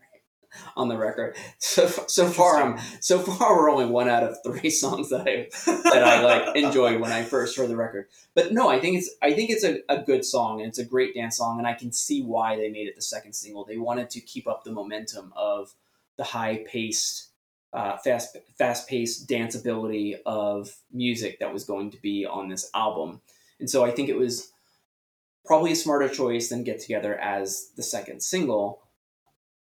on 0.75 0.87
the 0.87 0.97
record. 0.97 1.35
So 1.59 1.87
so 2.07 2.27
far, 2.27 2.61
I'm 2.61 2.79
so 2.99 3.19
far 3.19 3.57
we're 3.57 3.69
only 3.69 3.85
one 3.85 4.09
out 4.09 4.23
of 4.23 4.37
three 4.45 4.69
songs 4.81 5.09
that 5.09 5.21
I 5.21 5.47
that 5.65 6.03
I 6.03 6.21
like 6.21 6.55
enjoyed 6.55 6.99
when 6.99 7.11
I 7.11 7.23
first 7.23 7.57
heard 7.57 7.69
the 7.69 7.75
record. 7.75 8.07
But 8.33 8.51
no, 8.51 8.69
I 8.69 8.79
think 8.79 8.97
it's 8.97 9.09
I 9.21 9.33
think 9.33 9.49
it's 9.49 9.63
a, 9.63 9.79
a 9.89 10.01
good 10.01 10.25
song 10.25 10.61
and 10.61 10.69
it's 10.69 10.79
a 10.79 10.85
great 10.85 11.13
dance 11.13 11.37
song, 11.37 11.57
and 11.57 11.67
I 11.67 11.73
can 11.73 11.91
see 11.91 12.21
why 12.21 12.55
they 12.55 12.69
made 12.69 12.87
it 12.87 12.95
the 12.95 13.01
second 13.01 13.33
single. 13.33 13.65
They 13.65 13.77
wanted 13.77 14.09
to 14.11 14.21
keep 14.21 14.47
up 14.47 14.63
the 14.63 14.71
momentum 14.71 15.33
of 15.35 15.73
the 16.17 16.23
high 16.23 16.63
paced, 16.65 17.29
uh, 17.73 17.97
fast 17.97 18.37
fast 18.57 18.87
paced 18.87 19.27
danceability 19.27 20.17
of 20.25 20.75
music 20.91 21.39
that 21.39 21.53
was 21.53 21.63
going 21.63 21.91
to 21.91 22.01
be 22.01 22.25
on 22.25 22.49
this 22.49 22.69
album, 22.73 23.21
and 23.59 23.69
so 23.69 23.83
I 23.85 23.91
think 23.91 24.09
it 24.09 24.17
was 24.17 24.51
probably 25.45 25.71
a 25.71 25.75
smarter 25.75 26.09
choice 26.09 26.49
than 26.49 26.63
Get 26.63 26.79
Together 26.79 27.15
as 27.15 27.69
the 27.75 27.83
second 27.83 28.21
single. 28.21 28.81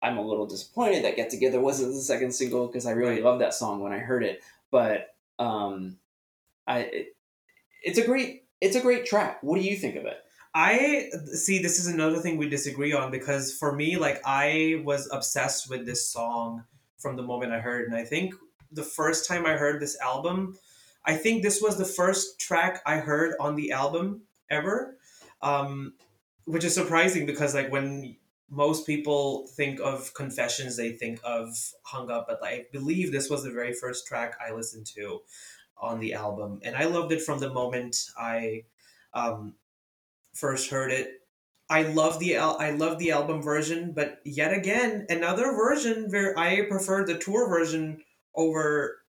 I'm 0.03 0.19
a 0.19 0.27
little 0.27 0.47
disappointed 0.47 1.05
that 1.05 1.17
Get 1.17 1.31
Together 1.31 1.61
wasn't 1.61 1.93
the 1.93 2.01
second 2.01 2.33
single 2.33 2.67
because 2.67 2.87
I 2.87 2.93
really 2.93 3.21
loved 3.21 3.41
that 3.41 3.55
song 3.55 3.81
when 3.81 3.93
I 3.93 3.99
heard 3.99 4.23
it. 4.23 4.43
But 4.71 5.15
um, 5.39 5.99
I 6.67 6.81
it, 6.81 7.17
it's 7.83 7.99
a 7.99 8.07
great 8.07 8.45
it's 8.61 8.77
a 8.77 8.81
great 8.81 9.07
track. 9.07 9.43
What 9.43 9.61
do 9.61 9.67
you 9.67 9.77
think 9.77 9.97
of 9.97 10.05
it? 10.05 10.19
I 10.55 11.11
see 11.33 11.61
this 11.61 11.79
is 11.79 11.87
another 11.87 12.19
thing 12.19 12.37
we 12.37 12.49
disagree 12.49 12.93
on 12.93 13.11
because 13.11 13.55
for 13.55 13.73
me, 13.73 13.97
like 13.97 14.21
I 14.25 14.83
was 14.85 15.09
obsessed 15.13 15.69
with 15.69 15.87
this 15.87 16.07
song 16.07 16.65
from 16.99 17.17
the 17.17 17.23
moment 17.23 17.53
I 17.53 17.61
heard 17.61 17.83
it. 17.83 17.89
And 17.89 17.97
I 17.97 18.05
think 18.05 18.35
the 18.73 18.83
first 18.83 19.27
time 19.27 19.47
I 19.47 19.53
heard 19.53 19.81
this 19.81 19.99
album, 20.01 20.57
I 21.05 21.15
think 21.17 21.43
this 21.43 21.61
was 21.61 21.77
the 21.77 21.85
first 21.85 22.39
track 22.39 22.83
I 22.87 22.97
heard 22.97 23.35
on 23.41 23.57
the 23.57 23.73
album 23.73 24.23
ever. 24.51 24.97
Um, 25.43 25.95
which 26.49 26.65
is 26.65 26.75
surprising 26.75 27.27
because 27.27 27.55
like 27.55 27.71
when 27.71 28.17
most 28.51 28.87
people 28.87 29.47
think 29.49 29.81
of 29.81 30.15
confessions 30.15 30.77
they 30.77 30.93
think 30.93 31.21
of 31.25 31.49
hung 31.83 32.11
up 32.11 32.27
but 32.29 32.43
i 32.43 32.65
believe 32.73 33.13
this 33.13 33.29
was 33.29 33.43
the 33.45 33.51
very 33.51 33.73
first 33.73 34.07
track 34.07 34.35
i 34.47 34.53
listened 34.53 34.87
to 34.87 35.21
on 35.77 36.01
the 36.01 36.15
album 36.15 36.61
and 36.63 36.77
i 36.77 36.85
loved 36.85 37.13
it 37.13 37.23
from 37.23 37.39
the 37.39 37.53
moment 37.53 37.97
i 38.19 38.65
um, 39.15 39.55
first 40.35 40.71
heard 40.71 40.93
it. 40.93 41.23
I 41.71 41.83
love 41.83 42.19
the 42.19 42.37
al- 42.37 42.59
i 42.59 42.71
love 42.71 42.99
the 42.99 43.11
album 43.11 43.43
version 43.43 43.93
but 43.93 44.21
yet 44.25 44.55
again 44.55 45.07
another 45.11 45.53
version 45.53 46.11
where 46.11 46.39
i 46.39 46.63
prefer 46.67 47.05
the 47.05 47.19
tour 47.19 47.49
version 47.49 48.03
over 48.35 49.03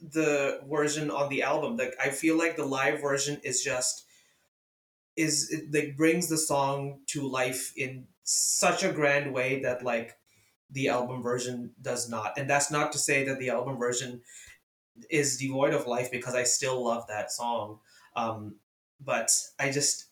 the 0.00 0.60
version 0.68 1.10
on 1.10 1.28
the 1.30 1.42
album. 1.42 1.76
Like 1.76 1.94
i 2.02 2.10
feel 2.10 2.36
like 2.36 2.56
the 2.56 2.66
live 2.66 3.00
version 3.00 3.40
is 3.44 3.62
just 3.62 4.04
is 5.16 5.50
it 5.50 5.72
like 5.72 5.96
brings 5.96 6.28
the 6.28 6.38
song 6.38 7.00
to 7.06 7.26
life 7.26 7.72
in 7.76 8.06
such 8.32 8.82
a 8.82 8.92
grand 8.92 9.32
way 9.32 9.60
that 9.62 9.84
like 9.84 10.16
the 10.70 10.88
album 10.88 11.22
version 11.22 11.72
does 11.80 12.08
not. 12.08 12.38
And 12.38 12.48
that's 12.48 12.70
not 12.70 12.92
to 12.92 12.98
say 12.98 13.24
that 13.24 13.38
the 13.38 13.50
album 13.50 13.76
version 13.78 14.22
is 15.10 15.36
devoid 15.36 15.74
of 15.74 15.86
life 15.86 16.10
because 16.10 16.34
i 16.34 16.42
still 16.42 16.84
love 16.84 17.06
that 17.08 17.30
song. 17.30 17.78
Um 18.16 18.56
but 19.04 19.30
i 19.58 19.70
just 19.70 20.06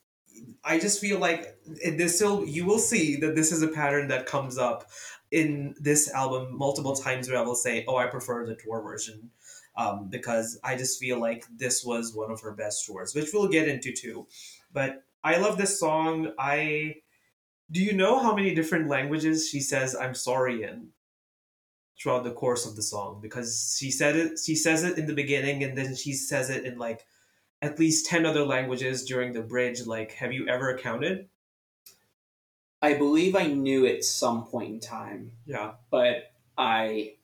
i 0.64 0.78
just 0.78 1.00
feel 1.00 1.18
like 1.18 1.58
this 1.84 2.16
still 2.16 2.44
you 2.44 2.64
will 2.64 2.78
see 2.78 3.16
that 3.16 3.34
this 3.34 3.52
is 3.52 3.62
a 3.62 3.68
pattern 3.68 4.08
that 4.08 4.26
comes 4.26 4.58
up 4.58 4.88
in 5.30 5.74
this 5.78 6.10
album 6.12 6.56
multiple 6.56 6.94
times 6.94 7.28
where 7.28 7.38
i 7.38 7.42
will 7.42 7.54
say 7.54 7.84
oh 7.86 7.96
i 7.96 8.06
prefer 8.06 8.46
the 8.46 8.54
tour 8.56 8.82
version. 8.82 9.30
Um, 9.76 10.08
because 10.10 10.58
i 10.64 10.76
just 10.76 10.98
feel 10.98 11.20
like 11.20 11.44
this 11.56 11.84
was 11.84 12.14
one 12.14 12.30
of 12.30 12.40
her 12.40 12.52
best 12.52 12.84
tours 12.86 13.14
which 13.14 13.30
we'll 13.32 13.48
get 13.48 13.68
into 13.68 13.92
too. 13.92 14.26
But 14.72 15.04
i 15.22 15.36
love 15.38 15.58
this 15.58 15.78
song. 15.78 16.32
I 16.38 16.96
do 17.70 17.80
you 17.82 17.92
know 17.92 18.18
how 18.18 18.34
many 18.34 18.54
different 18.54 18.88
languages 18.88 19.48
she 19.48 19.60
says 19.60 19.94
I'm 19.94 20.14
sorry 20.14 20.62
in 20.62 20.88
throughout 21.98 22.24
the 22.24 22.32
course 22.32 22.66
of 22.66 22.76
the 22.76 22.82
song? 22.82 23.20
Because 23.22 23.76
she 23.78 23.90
said 23.90 24.16
it 24.16 24.38
she 24.44 24.54
says 24.56 24.84
it 24.84 24.98
in 24.98 25.06
the 25.06 25.14
beginning 25.14 25.62
and 25.64 25.76
then 25.76 25.94
she 25.94 26.12
says 26.12 26.50
it 26.50 26.64
in 26.64 26.78
like 26.78 27.04
at 27.62 27.78
least 27.78 28.06
10 28.06 28.24
other 28.24 28.44
languages 28.44 29.04
during 29.04 29.32
the 29.32 29.42
bridge. 29.42 29.84
Like, 29.86 30.12
have 30.12 30.32
you 30.32 30.48
ever 30.48 30.78
counted? 30.78 31.28
I 32.82 32.94
believe 32.94 33.36
I 33.36 33.46
knew 33.48 33.86
at 33.86 34.04
some 34.04 34.46
point 34.46 34.70
in 34.70 34.80
time, 34.80 35.32
Yeah. 35.44 35.72
but 35.90 36.32
I 36.56 37.16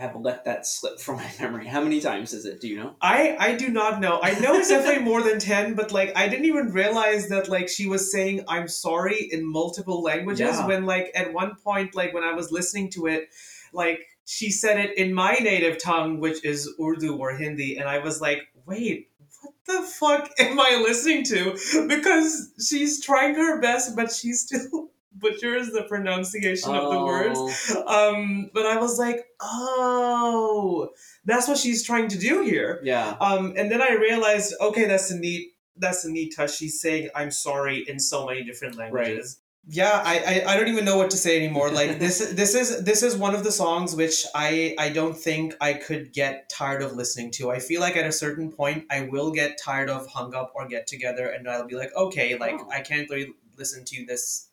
have 0.00 0.16
let 0.16 0.44
that 0.46 0.66
slip 0.66 0.98
from 0.98 1.16
my 1.16 1.30
memory. 1.40 1.66
How 1.66 1.82
many 1.82 2.00
times 2.00 2.32
is 2.32 2.44
it? 2.46 2.60
Do 2.60 2.68
you 2.68 2.76
know? 2.78 2.94
I 3.00 3.36
I 3.38 3.54
do 3.54 3.68
not 3.68 4.00
know. 4.00 4.18
I 4.22 4.38
know 4.40 4.54
it's 4.54 4.68
definitely 4.70 5.04
more 5.12 5.22
than 5.22 5.38
10, 5.38 5.74
but 5.74 5.92
like 5.92 6.16
I 6.16 6.28
didn't 6.28 6.46
even 6.46 6.72
realize 6.72 7.28
that 7.28 7.48
like 7.48 7.68
she 7.68 7.86
was 7.86 8.10
saying 8.10 8.44
I'm 8.48 8.66
sorry 8.68 9.28
in 9.30 9.46
multiple 9.46 10.02
languages 10.02 10.56
Yeah. 10.56 10.66
when 10.66 10.86
like 10.86 11.10
at 11.14 11.32
one 11.32 11.54
point 11.56 11.94
like 11.94 12.14
when 12.14 12.24
I 12.24 12.32
was 12.32 12.50
listening 12.50 12.90
to 12.92 13.06
it 13.06 13.28
like 13.72 14.00
she 14.24 14.50
said 14.50 14.78
it 14.78 14.96
in 14.96 15.12
my 15.12 15.34
native 15.34 15.76
tongue 15.82 16.18
which 16.20 16.44
is 16.44 16.68
Urdu 16.80 17.16
or 17.16 17.34
Hindi 17.36 17.76
and 17.78 17.88
I 17.88 17.98
was 17.98 18.20
like, 18.20 18.40
"Wait, 18.66 19.08
what 19.42 19.54
the 19.66 19.82
fuck 19.86 20.30
am 20.38 20.58
I 20.60 20.82
listening 20.88 21.24
to?" 21.24 21.58
Because 21.88 22.52
she's 22.68 23.02
trying 23.04 23.34
her 23.34 23.60
best 23.60 23.94
but 23.96 24.12
she's 24.12 24.42
still 24.46 24.89
butchers 25.12 25.70
the 25.72 25.82
pronunciation 25.82 26.74
of 26.74 26.90
the 26.92 27.04
words. 27.04 27.38
Oh, 27.74 28.14
um 28.14 28.50
but 28.54 28.64
i 28.66 28.76
was 28.78 28.98
like 28.98 29.26
oh 29.40 30.88
that's 31.24 31.48
what 31.48 31.58
she's 31.58 31.82
trying 31.84 32.08
to 32.08 32.18
do 32.18 32.42
here. 32.42 32.80
Yeah. 32.82 33.16
um 33.20 33.54
and 33.56 33.70
then 33.70 33.82
i 33.82 33.92
realized 33.94 34.54
okay 34.60 34.86
that's 34.86 35.10
a 35.10 35.18
neat 35.18 35.52
that's 35.76 36.04
a 36.04 36.10
neat 36.10 36.34
touch. 36.36 36.56
She's 36.56 36.80
saying 36.80 37.10
i'm 37.14 37.30
sorry 37.30 37.84
in 37.88 37.98
so 37.98 38.26
many 38.26 38.44
different 38.44 38.76
languages. 38.76 39.40
Yeah 39.66 40.02
I, 40.04 40.42
I 40.46 40.52
i 40.52 40.56
don't 40.56 40.68
even 40.68 40.84
know 40.84 40.96
what 40.96 41.10
to 41.10 41.16
say 41.16 41.36
anymore. 41.36 41.70
Like 41.70 41.98
this 41.98 42.18
this 42.40 42.54
is 42.54 42.82
this 42.84 43.02
is 43.02 43.16
one 43.16 43.34
of 43.34 43.44
the 43.44 43.52
songs 43.52 43.94
which 43.96 44.24
i 44.34 44.74
i 44.78 44.88
don't 44.90 45.16
think 45.16 45.54
i 45.60 45.72
could 45.74 46.12
get 46.12 46.48
tired 46.48 46.82
of 46.82 46.94
listening 46.94 47.30
to. 47.32 47.50
I 47.50 47.58
feel 47.58 47.80
like 47.80 47.96
at 47.96 48.06
a 48.06 48.12
certain 48.12 48.50
point 48.52 48.84
i 48.90 49.02
will 49.02 49.30
get 49.32 49.58
tired 49.58 49.90
of 49.90 50.06
hung 50.06 50.34
up 50.34 50.52
or 50.54 50.66
get 50.68 50.86
together 50.86 51.26
and 51.28 51.48
i'll 51.48 51.66
be 51.66 51.74
like 51.76 51.92
okay 51.96 52.38
like 52.38 52.54
Oh. 52.60 52.68
i 52.72 52.80
can't 52.80 53.08
really 53.10 53.32
listen 53.58 53.84
to 53.86 54.06
this 54.06 54.48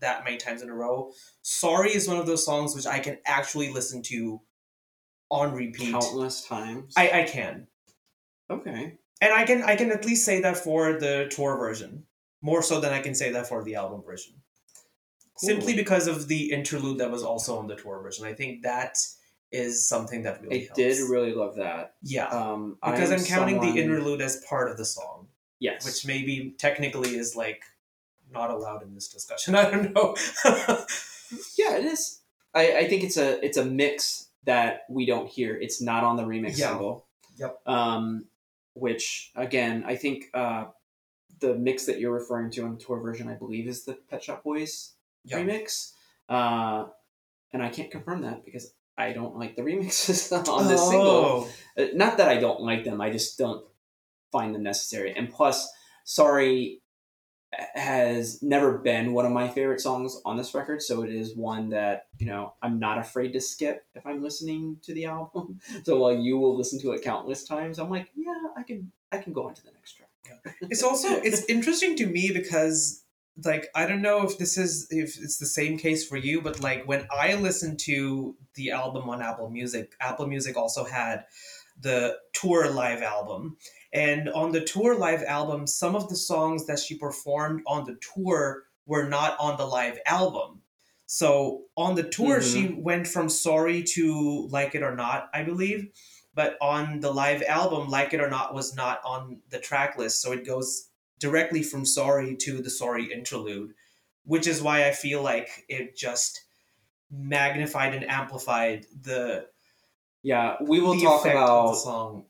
that 0.00 0.24
many 0.24 0.36
times 0.36 0.62
in 0.62 0.68
a 0.70 0.74
row 0.74 1.10
sorry 1.42 1.90
is 1.94 2.08
one 2.08 2.16
of 2.18 2.26
those 2.26 2.44
songs 2.44 2.74
which 2.74 2.86
i 2.86 2.98
can 2.98 3.18
actually 3.26 3.72
listen 3.72 4.02
to 4.02 4.40
on 5.30 5.52
repeat 5.54 5.92
Countless 5.92 6.44
times. 6.46 6.94
i 6.96 7.20
i 7.20 7.22
can 7.24 7.66
okay. 8.50 8.96
and 9.20 9.32
i 9.32 9.44
can 9.44 9.62
i 9.62 9.76
can 9.76 9.90
at 9.90 10.04
least 10.04 10.24
say 10.24 10.40
that 10.40 10.56
for 10.56 10.98
the 10.98 11.28
tour 11.30 11.56
version 11.56 12.04
more 12.42 12.62
so 12.62 12.80
than 12.80 12.92
i 12.92 13.00
can 13.00 13.14
say 13.14 13.30
that 13.32 13.46
for 13.48 13.62
the 13.64 13.74
album 13.74 14.02
version 14.04 14.34
simply 15.36 15.74
because 15.74 16.06
of 16.06 16.28
the 16.28 16.50
interlude 16.52 16.98
that 16.98 17.10
was 17.10 17.22
also 17.22 17.58
on 17.58 17.66
the 17.66 17.76
tour 17.76 18.00
version 18.02 18.24
i 18.26 18.32
think 18.32 18.62
that 18.62 18.96
is 19.52 19.88
something 19.88 20.22
that 20.22 20.40
really 20.42 20.70
I 20.70 20.74
did 20.74 21.10
really 21.10 21.32
love 21.34 21.56
that. 21.56 21.94
yeah 22.02 22.26
Um, 22.28 22.76
because 22.84 23.10
I'm 23.10 23.18
i'm 23.18 23.24
counting 23.24 23.56
someone- 23.56 23.74
the 23.74 23.80
interlude 23.82 24.20
as 24.20 24.44
part 24.48 24.70
of 24.70 24.76
the 24.76 24.84
song 24.84 25.26
Yes. 25.58 25.84
which 25.84 26.06
maybe 26.06 26.54
technically 26.56 27.16
is 27.16 27.36
like 27.36 27.62
not 28.32 28.50
allowed 28.50 28.82
in 28.82 28.94
this 28.94 29.08
discussion 29.08 29.54
i 29.60 29.70
don't 29.70 29.94
know 29.94 30.14
yeah, 31.56 31.76
it 31.76 31.84
is. 31.84 32.20
I, 32.54 32.78
I 32.78 32.88
think 32.88 33.04
it's 33.04 33.16
a 33.16 33.44
it's 33.44 33.56
a 33.56 33.64
mix 33.64 34.28
that 34.44 34.80
we 34.88 35.06
don't 35.06 35.28
hear. 35.28 35.56
It's 35.56 35.80
not 35.80 36.02
on 36.02 36.16
the 36.16 36.24
remix 36.24 36.58
Yeah. 36.58 36.70
single. 36.70 37.06
Yep. 37.36 37.60
Um, 37.66 38.24
which 38.74 39.30
again, 39.36 39.84
I 39.86 39.94
think 39.96 40.24
uh, 40.34 40.64
the 41.40 41.54
mix 41.54 41.86
that 41.86 42.00
you're 42.00 42.12
referring 42.12 42.50
to 42.52 42.64
on 42.64 42.74
the 42.76 42.80
tour 42.84 42.98
version, 43.00 43.28
I 43.28 43.34
believe, 43.34 43.68
is 43.68 43.84
the 43.84 43.94
Pet 44.10 44.24
Shop 44.24 44.42
Boys 44.42 44.94
Yeah. 45.24 45.38
remix. 45.38 45.92
Uh, 46.28 46.86
and 47.52 47.62
I 47.62 47.68
can't 47.68 47.90
confirm 47.90 48.22
that 48.22 48.44
because 48.44 48.72
I 48.98 49.12
don't 49.12 49.36
like 49.36 49.54
the 49.56 49.62
remixes 49.70 50.32
on 50.48 50.66
this 50.68 50.80
single. 50.88 51.06
Oh. 51.08 51.48
Uh, 51.78 51.86
Not 51.94 52.16
that 52.18 52.28
I 52.28 52.38
don't 52.38 52.60
like 52.62 52.82
them, 52.84 53.00
I 53.00 53.10
just 53.10 53.38
don't 53.38 53.64
find 54.32 54.52
them 54.54 54.64
necessary. 54.64 55.14
And 55.16 55.30
plus, 55.30 55.68
sorry 56.04 56.82
has 57.52 58.42
never 58.42 58.78
been 58.78 59.12
one 59.12 59.26
of 59.26 59.32
my 59.32 59.48
favorite 59.48 59.80
songs 59.80 60.20
on 60.24 60.36
this 60.36 60.54
record, 60.54 60.82
so 60.82 61.02
it 61.02 61.10
is 61.10 61.36
one 61.36 61.70
that, 61.70 62.06
you 62.18 62.26
know, 62.26 62.54
I'm 62.62 62.78
not 62.78 62.98
afraid 62.98 63.32
to 63.32 63.40
skip 63.40 63.84
if 63.94 64.06
I'm 64.06 64.22
listening 64.22 64.78
to 64.82 64.94
the 64.94 65.04
album. 65.16 65.60
So 65.84 65.98
while 65.98 66.14
you 66.14 66.38
will 66.38 66.56
listen 66.56 66.80
to 66.82 66.92
it 66.92 67.02
countless 67.02 67.44
times, 67.44 67.78
I'm 67.78 67.90
like, 67.90 68.10
yeah, 68.14 68.32
I 68.56 68.62
can 68.62 68.92
I 69.12 69.18
can 69.18 69.32
go 69.32 69.48
on 69.48 69.54
to 69.54 69.64
the 69.64 69.72
next 69.72 69.94
track. 69.94 70.56
it's 70.62 70.82
also 70.82 71.08
it's 71.08 71.44
interesting 71.46 71.96
to 71.96 72.06
me 72.06 72.30
because 72.32 73.04
like 73.44 73.68
i 73.74 73.86
don't 73.86 74.02
know 74.02 74.22
if 74.22 74.38
this 74.38 74.56
is 74.56 74.86
if 74.90 75.18
it's 75.20 75.38
the 75.38 75.46
same 75.46 75.78
case 75.78 76.06
for 76.06 76.16
you 76.16 76.40
but 76.40 76.60
like 76.60 76.86
when 76.86 77.06
i 77.10 77.34
listened 77.34 77.78
to 77.78 78.36
the 78.54 78.70
album 78.70 79.08
on 79.08 79.22
apple 79.22 79.50
music 79.50 79.92
apple 80.00 80.26
music 80.26 80.56
also 80.56 80.84
had 80.84 81.24
the 81.80 82.16
tour 82.32 82.70
live 82.70 83.02
album 83.02 83.56
and 83.92 84.28
on 84.30 84.52
the 84.52 84.60
tour 84.60 84.96
live 84.96 85.22
album 85.24 85.66
some 85.66 85.96
of 85.96 86.08
the 86.08 86.16
songs 86.16 86.66
that 86.66 86.78
she 86.78 86.96
performed 86.96 87.62
on 87.66 87.84
the 87.84 87.98
tour 88.14 88.64
were 88.86 89.08
not 89.08 89.36
on 89.38 89.56
the 89.56 89.66
live 89.66 89.98
album. 90.06 90.62
So 91.06 91.62
on 91.76 91.96
the 91.96 92.08
tour 92.08 92.40
she 92.40 92.68
mm-hmm. 92.68 92.82
went 92.82 93.06
from 93.06 93.28
sorry 93.28 93.82
to 93.94 94.46
like 94.50 94.74
it 94.74 94.82
or 94.82 94.94
not 94.94 95.28
i 95.34 95.42
believe. 95.42 95.88
But 96.34 96.56
on 96.62 97.00
the 97.00 97.12
live 97.12 97.42
album 97.42 97.88
like 97.88 98.14
it 98.14 98.20
or 98.20 98.30
not 98.30 98.54
was 98.54 98.74
not 98.74 99.00
on 99.04 99.40
the 99.50 99.58
track 99.58 99.98
list. 99.98 100.22
So 100.22 100.32
it 100.32 100.46
goes 100.46 100.88
directly 101.18 101.62
from 101.62 101.84
sorry 101.84 102.36
to 102.36 102.62
the 102.62 102.70
sorry 102.70 103.12
interlude 103.12 103.74
which 104.24 104.46
is 104.46 104.62
why 104.62 104.86
i 104.86 104.90
feel 104.90 105.22
like 105.22 105.48
it 105.68 105.96
just 105.96 106.44
magnified 107.10 107.94
and 107.94 108.08
amplified 108.08 108.86
the 109.02 109.46
Yeah, 110.22 110.56
we 110.60 110.80
will 110.80 110.98
talk 110.98 111.26
about 111.26 111.72
the 111.72 111.76
song 111.76 112.24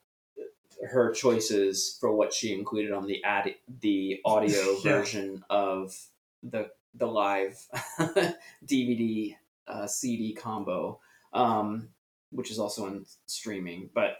her 0.88 1.12
choices 1.12 1.96
for 2.00 2.12
what 2.12 2.32
she 2.32 2.52
included 2.54 2.92
on 2.92 3.06
the 3.06 3.22
ad 3.24 3.54
the 3.80 4.20
audio 4.24 4.76
Yeah. 4.84 4.98
version 4.98 5.44
of 5.50 5.94
the 6.42 6.70
the 6.94 7.06
live 7.06 7.56
DVD 8.66 9.36
uh, 9.66 9.86
CD 9.86 10.34
combo, 10.34 11.00
um, 11.32 11.90
which 12.30 12.50
is 12.50 12.58
also 12.58 12.86
in 12.86 13.04
streaming. 13.26 13.90
But 13.94 14.16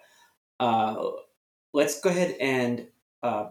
uh, 0.61 1.11
let's 1.73 2.01
go 2.01 2.11
ahead 2.11 2.37
and 2.41 2.87
uh, 3.23 3.49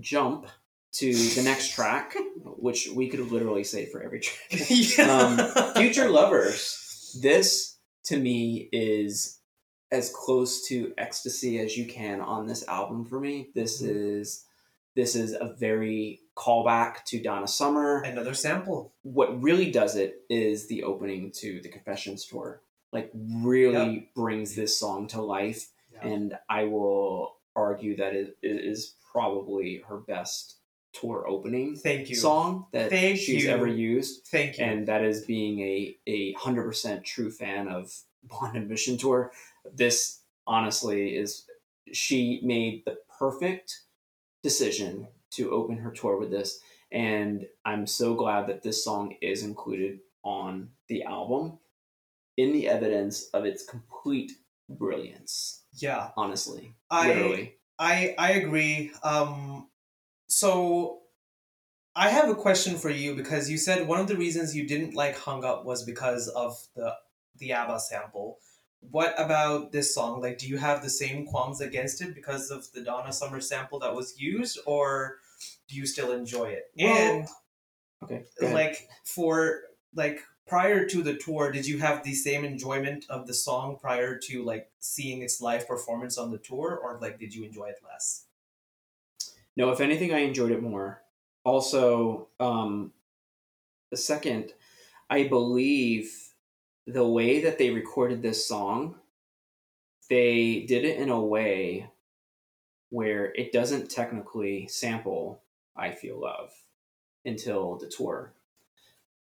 jump 0.00 0.46
to 0.92 1.12
the 1.12 1.42
next 1.42 1.74
track, 1.74 2.16
which 2.44 2.88
we 2.94 3.08
could 3.08 3.20
literally 3.30 3.64
say 3.64 3.86
for 3.86 4.02
every 4.02 4.20
track. 4.20 4.68
yeah. 4.70 5.72
Future 5.74 6.08
Lovers. 6.08 7.18
This 7.20 7.76
to 8.04 8.16
me 8.18 8.68
is 8.72 9.38
as 9.90 10.10
close 10.14 10.66
to 10.68 10.92
ecstasy 10.98 11.58
as 11.58 11.76
you 11.76 11.86
can 11.86 12.20
on 12.20 12.46
this 12.46 12.66
album 12.68 13.04
for 13.04 13.20
me. 13.20 13.50
This 13.54 13.80
Mhm. 13.82 13.88
is 14.20 14.44
this 14.96 15.16
is 15.16 15.32
a 15.32 15.56
very 15.58 16.20
callback 16.36 17.04
to 17.04 17.20
Donna 17.20 17.48
Summer. 17.48 18.02
another 18.02 18.32
sample 18.32 18.94
What 19.02 19.42
really 19.42 19.72
does 19.72 19.96
it 19.96 20.22
is 20.30 20.68
the 20.68 20.84
opening 20.84 21.32
to 21.40 21.60
the 21.60 21.68
Confessions 21.68 22.24
tour. 22.26 22.62
Like 22.92 23.10
really 23.12 24.10
brings 24.14 24.54
this 24.54 24.76
song 24.78 25.08
to 25.08 25.20
life 25.20 25.72
Yeah. 25.92 26.06
and 26.06 26.38
I 26.48 26.64
will 26.64 27.38
argue 27.56 27.96
that 27.96 28.14
it, 28.14 28.36
it 28.42 28.64
is 28.64 28.94
probably 29.12 29.78
her 29.88 29.98
best 29.98 30.58
tour 30.92 31.26
opening 31.26 31.74
Thank 31.74 32.08
you. 32.08 32.14
song 32.14 32.66
that 32.72 32.90
Thank 32.90 33.18
she's 33.18 33.42
you. 33.44 33.50
ever 33.50 33.66
used, 33.66 34.26
Thank 34.28 34.58
you. 34.58 34.64
and 34.64 34.86
that 34.86 35.02
is 35.04 35.24
being 35.26 35.58
a 35.58 35.98
a 36.06 36.32
hundred 36.34 36.62
percent 36.64 37.04
true 37.04 37.32
fan 37.32 37.66
of 37.66 37.92
Blond 38.22 38.56
Ambition 38.56 38.96
tour. 38.96 39.32
This 39.72 40.20
honestly 40.46 41.16
is 41.16 41.44
she 41.92 42.40
made 42.42 42.82
the 42.84 42.96
perfect 43.18 43.80
decision 44.42 45.08
to 45.32 45.50
open 45.50 45.78
her 45.78 45.90
tour 45.90 46.18
with 46.18 46.30
this, 46.30 46.60
and 46.92 47.46
I'm 47.64 47.86
so 47.86 48.14
glad 48.14 48.46
that 48.48 48.62
this 48.62 48.84
song 48.84 49.16
is 49.20 49.42
included 49.42 50.00
on 50.22 50.70
the 50.88 51.02
album 51.04 51.58
in 52.36 52.52
the 52.52 52.68
evidence 52.68 53.28
of 53.34 53.44
its 53.44 53.64
complete 53.64 54.32
brilliance. 54.68 55.62
yeah. 55.74 56.10
Honestly, 56.16 56.74
I 56.90 57.08
literally. 57.08 57.54
I 57.78 58.14
I 58.18 58.32
agree. 58.32 58.92
Um, 59.02 59.68
so 60.28 61.00
I 61.96 62.08
have 62.08 62.28
a 62.28 62.34
question 62.34 62.76
for 62.76 62.90
you 62.90 63.14
because 63.14 63.50
you 63.50 63.58
said 63.58 63.86
one 63.86 64.00
of 64.00 64.08
the 64.08 64.16
reasons 64.16 64.54
you 64.54 64.66
didn't 64.66 64.94
like 64.94 65.16
"Hung 65.16 65.44
Up" 65.44 65.64
was 65.64 65.84
because 65.84 66.28
of 66.28 66.56
the 66.74 66.94
the 67.36 67.52
ABBA 67.52 67.80
sample. 67.80 68.38
What 68.90 69.18
about 69.18 69.72
this 69.72 69.94
song? 69.94 70.20
Like, 70.20 70.38
do 70.38 70.48
you 70.48 70.58
have 70.58 70.82
the 70.82 70.90
same 70.90 71.26
qualms 71.26 71.60
against 71.60 72.00
it 72.00 72.14
because 72.14 72.50
of 72.50 72.70
the 72.72 72.82
Donna 72.82 73.12
Summer 73.12 73.40
sample 73.40 73.78
that 73.80 73.94
was 73.94 74.20
used, 74.20 74.58
or 74.66 75.18
do 75.68 75.76
you 75.76 75.86
still 75.86 76.12
enjoy 76.12 76.50
it? 76.50 76.70
Well, 76.76 77.20
and 77.20 77.28
Okay, 78.02 78.24
like 78.40 78.88
for 79.04 79.62
like 79.94 80.22
prior 80.46 80.86
to 80.86 81.02
the 81.02 81.16
tour 81.16 81.50
did 81.50 81.66
you 81.66 81.78
have 81.78 82.04
the 82.04 82.14
same 82.14 82.44
enjoyment 82.44 83.06
of 83.08 83.26
the 83.26 83.34
song 83.34 83.78
prior 83.78 84.18
to 84.18 84.42
like 84.42 84.70
seeing 84.80 85.22
its 85.22 85.40
live 85.40 85.66
performance 85.66 86.18
on 86.18 86.30
the 86.30 86.38
tour 86.38 86.78
or 86.82 86.98
like 87.00 87.18
did 87.18 87.34
you 87.34 87.44
enjoy 87.44 87.66
it 87.66 87.80
less 87.82 88.26
No, 89.56 89.70
if 89.70 89.80
anything, 89.80 90.12
I 90.12 90.18
enjoyed 90.18 90.50
it 90.50 90.62
more. 90.62 91.02
Also, 91.44 92.28
um, 92.40 92.92
the 93.90 93.96
second, 93.96 94.54
I 95.10 95.28
believe 95.28 96.23
the 96.86 97.06
way 97.06 97.42
that 97.42 97.58
they 97.58 97.70
recorded 97.70 98.22
this 98.22 98.46
song, 98.46 98.96
they 100.10 100.64
did 100.68 100.84
it 100.84 100.98
in 100.98 101.08
a 101.08 101.20
way 101.20 101.90
where 102.90 103.32
it 103.34 103.52
doesn't 103.52 103.90
technically 103.90 104.68
sample 104.68 105.42
I 105.76 105.90
Feel 105.90 106.20
Love 106.20 106.52
until 107.24 107.76
the 107.78 107.88
tour. 107.88 108.32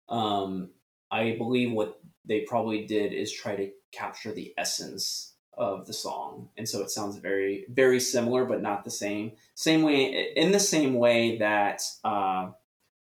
Um, 0.09 0.71
I 1.11 1.37
believe 1.37 1.73
what 1.73 2.01
they 2.25 2.41
probably 2.41 2.87
did 2.87 3.13
is 3.13 3.33
try 3.33 3.57
to 3.57 3.71
capture 3.93 4.33
the 4.33 4.55
essence 4.57 5.35
of 5.53 5.87
the 5.87 5.93
song. 5.93 6.49
And 6.57 6.69
so 6.69 6.81
it 6.81 6.91
sounds 6.91 7.17
very, 7.17 7.67
very 7.69 8.01
similar, 8.01 8.45
but 8.45 8.63
not 8.63 8.85
the 8.85 8.91
same 8.91 9.33
same 9.55 9.83
way 9.83 10.33
in 10.37 10.53
the 10.53 10.61
same 10.61 10.95
way 10.95 11.39
that 11.39 11.83
uh, 12.05 12.51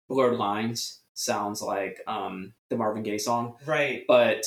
blurred 0.10 0.38
lines 0.38 1.01
sounds 1.14 1.62
like 1.62 1.99
um, 2.07 2.53
the 2.70 2.78
marvin 2.78 3.03
gaye 3.03 3.18
song. 3.18 3.55
Right. 3.66 4.03
But 4.07 4.45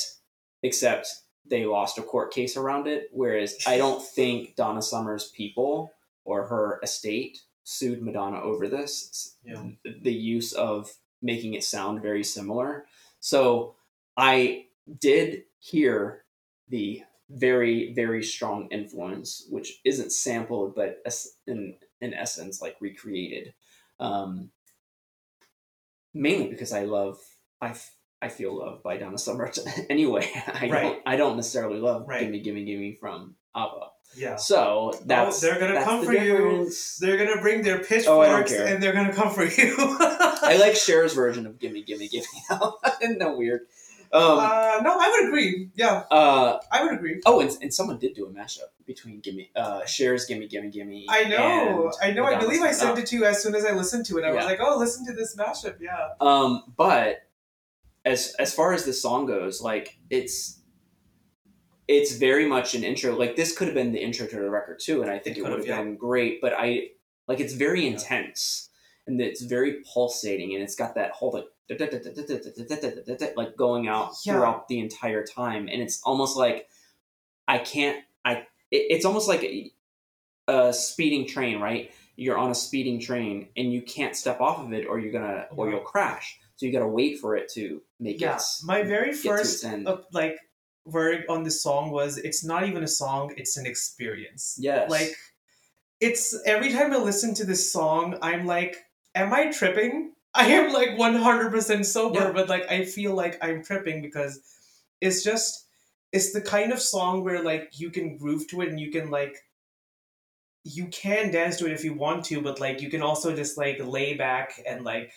except 0.63 1.07
they 1.47 1.65
lost 1.65 1.97
a 1.97 2.01
court 2.01 2.33
case 2.33 2.57
around 2.57 2.87
it 2.87 3.07
whereas 3.13 3.55
i 3.67 3.77
don't 3.77 4.01
think 4.15 4.55
donna 4.55 4.81
summer's 4.81 5.29
people 5.29 5.91
or 6.23 6.47
her 6.47 6.79
estate 6.81 7.37
sued 7.63 8.01
madonna 8.01 8.41
over 8.41 8.67
this 8.67 9.35
Yeah. 9.43 9.61
the 10.01 10.13
use 10.13 10.53
of 10.53 10.91
making 11.21 11.53
it 11.53 11.63
sound 11.63 12.01
very 12.01 12.23
similar. 12.23 12.85
So 13.19 13.75
i 14.17 14.65
did 14.99 15.43
hear 15.59 16.23
the 16.69 17.03
very 17.29 17.93
very 17.93 18.23
strong 18.23 18.67
influence 18.71 19.45
which 19.49 19.79
isn't 19.83 20.11
sampled 20.11 20.73
but 20.75 21.03
in 21.47 21.75
in 22.01 22.13
essence 22.13 22.61
like 22.61 22.75
recreated. 22.79 23.53
Um 23.99 24.49
mainly 26.15 26.47
because 26.47 26.71
i 26.73 26.83
love 26.85 27.17
i 27.61 27.69
f- 27.69 27.93
i 28.21 28.27
feel 28.29 28.57
love 28.57 28.81
by 28.81 28.97
donna 28.97 29.17
summer 29.17 29.51
anyway 29.89 30.27
i 30.47 30.67
Right. 30.69 30.81
don't 30.81 31.01
i 31.05 31.15
don't 31.17 31.35
necessarily 31.35 31.79
love 31.79 32.07
Right. 32.07 32.21
gimme 32.21 32.39
gimme 32.39 32.63
gimme 32.65 32.95
from 32.99 33.35
abba 33.55 33.89
yeah 34.15 34.35
so 34.37 34.91
oh, 34.93 34.99
that's 35.05 35.41
they're 35.41 35.59
gonna 35.59 35.73
that's 35.73 35.85
come 35.85 35.99
the 35.99 36.05
for 36.05 36.13
you. 36.13 36.71
they're 37.01 37.17
gonna 37.17 37.41
bring 37.41 37.61
their 37.63 37.79
Oh, 37.79 37.83
pitchforks 37.83 38.51
care. 38.51 38.65
and 38.65 38.81
they're 38.81 38.93
gonna 38.93 39.13
come 39.13 39.29
for 39.33 39.43
you 39.43 39.75
i 39.77 40.57
like 40.59 40.75
Cher's 40.85 41.13
version 41.13 41.45
of 41.45 41.59
gimme 41.59 41.83
gimme 41.83 42.07
gimme 42.07 42.25
isn't 43.01 43.19
that 43.19 43.37
weird 43.37 43.61
um 44.15 44.39
uh, 44.39 44.79
no 44.81 44.97
i 44.99 45.09
would 45.11 45.27
agree 45.29 45.69
yeah 45.75 46.03
uh 46.11 46.57
i 46.71 46.83
would 46.83 46.93
agree 46.93 47.21
Oh, 47.25 47.39
and, 47.41 47.51
and 47.61 47.73
someone 47.73 47.97
did 47.99 48.13
do 48.15 48.25
a 48.25 48.29
mashup 48.29 48.71
between 48.85 49.19
Gimme, 49.19 49.49
uh, 49.55 49.81
Cher's 49.85 50.25
Gimme 50.25 50.47
Gimme 50.47 50.69
Gimme. 50.69 51.07
I 51.09 51.23
know, 51.23 51.91
I 52.01 52.11
know. 52.11 52.23
I 52.25 52.37
believe 52.37 52.61
I 52.61 52.71
sent 52.71 52.99
it 52.99 53.07
to 53.07 53.15
you 53.15 53.25
as 53.25 53.41
soon 53.41 53.55
as 53.55 53.65
I 53.65 53.71
listened 53.71 54.05
to 54.07 54.19
it. 54.19 54.23
I 54.23 54.31
was 54.31 54.45
like, 54.45 54.59
"Oh, 54.61 54.77
listen 54.77 55.03
to 55.07 55.13
this 55.13 55.35
mashup." 55.35 55.77
Yeah, 55.81 56.09
Um, 56.21 56.61
but 56.77 57.23
as 58.05 58.35
as 58.37 58.53
far 58.53 58.73
as 58.73 58.85
the 58.85 58.93
song 58.93 59.25
goes, 59.25 59.59
like 59.59 59.97
it's 60.11 60.61
it's 61.87 62.15
very 62.17 62.47
much 62.47 62.75
an 62.75 62.83
intro. 62.83 63.15
Like 63.17 63.35
this 63.35 63.57
could 63.57 63.67
have 63.67 63.75
been 63.75 63.91
the 63.91 63.99
intro 64.03 64.27
to 64.27 64.35
the 64.35 64.49
record 64.49 64.79
too, 64.79 65.01
and 65.01 65.09
I 65.11 65.17
think 65.19 65.37
It 65.37 65.39
it, 65.39 65.43
would 65.49 65.57
have 65.59 65.67
yeah. 65.67 65.81
been 65.81 65.95
great. 65.95 66.39
But 66.41 66.53
I 66.55 66.89
like 67.27 67.39
it's 67.39 67.53
very 67.53 67.81
Yeah. 67.85 67.91
intense 67.93 68.69
and 69.07 69.19
it's 69.21 69.41
very 69.41 69.81
pulsating, 69.93 70.53
and 70.53 70.63
it's 70.63 70.75
got 70.75 70.93
that 70.95 71.11
whole 71.11 71.31
like 71.33 71.45
like 73.35 73.55
going 73.57 73.87
out 73.87 74.11
Yeah. 74.23 74.33
throughout 74.33 74.67
the 74.67 74.79
entire 74.79 75.25
time, 75.25 75.67
and 75.67 75.81
it's 75.81 76.01
almost 76.03 76.37
like 76.37 76.67
I 77.47 77.57
can't. 77.59 78.03
I 78.23 78.47
it, 78.71 78.87
it's 78.89 79.05
almost 79.05 79.27
like 79.27 79.43
a, 79.43 79.71
a 80.47 80.73
speeding 80.73 81.27
train, 81.27 81.59
right? 81.59 81.91
You're 82.15 82.37
on 82.37 82.51
a 82.51 82.55
speeding 82.55 82.99
train 82.99 83.49
and 83.57 83.73
you 83.73 83.81
can't 83.81 84.15
step 84.15 84.39
off 84.39 84.59
of 84.59 84.73
it, 84.73 84.85
or 84.87 84.99
you're 84.99 85.11
gonna, 85.11 85.47
or 85.55 85.69
you'll 85.69 85.81
crash. 85.81 86.39
So 86.55 86.65
you 86.65 86.71
got 86.71 86.79
to 86.79 86.87
wait 86.87 87.19
for 87.19 87.35
it 87.35 87.51
to 87.53 87.81
make 87.99 88.21
yeah. 88.21 88.37
it. 88.37 88.41
My 88.63 88.83
very 88.83 89.13
first 89.13 89.65
uh, 89.65 89.97
like 90.13 90.39
word 90.85 91.25
on 91.27 91.43
this 91.43 91.61
song 91.61 91.91
was, 91.91 92.17
"It's 92.17 92.45
not 92.45 92.67
even 92.67 92.83
a 92.83 92.87
song; 92.87 93.33
it's 93.35 93.57
an 93.57 93.65
experience." 93.65 94.55
Yes. 94.57 94.89
Like, 94.89 95.15
it's 95.99 96.37
every 96.45 96.71
time 96.71 96.93
I 96.93 96.97
listen 96.97 97.33
to 97.35 97.45
this 97.45 97.71
song, 97.71 98.17
I'm 98.21 98.45
like, 98.45 98.77
"Am 99.13 99.33
I 99.33 99.51
tripping?" 99.51 100.13
I 100.43 100.47
am 100.47 100.73
like 100.73 100.97
100% 100.97 101.85
sober, 101.85 102.19
Yeah. 102.19 102.31
but 102.33 102.49
like 102.49 102.69
I 102.69 102.85
feel 102.85 103.13
like 103.15 103.37
I'm 103.43 103.63
tripping 103.63 104.01
because 104.01 104.41
it's 105.01 105.23
just 105.23 105.67
it's 106.11 106.33
the 106.33 106.41
kind 106.41 106.71
of 106.71 106.79
song 106.81 107.23
where 107.23 107.41
like 107.43 107.79
you 107.79 107.89
can 107.89 108.17
groove 108.17 108.47
to 108.49 108.61
it 108.61 108.69
and 108.69 108.79
you 108.79 108.91
can 108.91 109.09
like 109.11 109.43
you 110.63 110.87
can 110.87 111.31
dance 111.31 111.57
to 111.57 111.65
it 111.67 111.71
if 111.73 111.83
you 111.83 111.93
want 111.93 112.25
to, 112.25 112.41
but 112.41 112.59
like 112.59 112.81
you 112.81 112.89
can 112.89 113.01
also 113.01 113.35
just 113.35 113.57
like 113.57 113.79
lay 113.79 114.15
back 114.15 114.61
and 114.67 114.83
like 114.83 115.13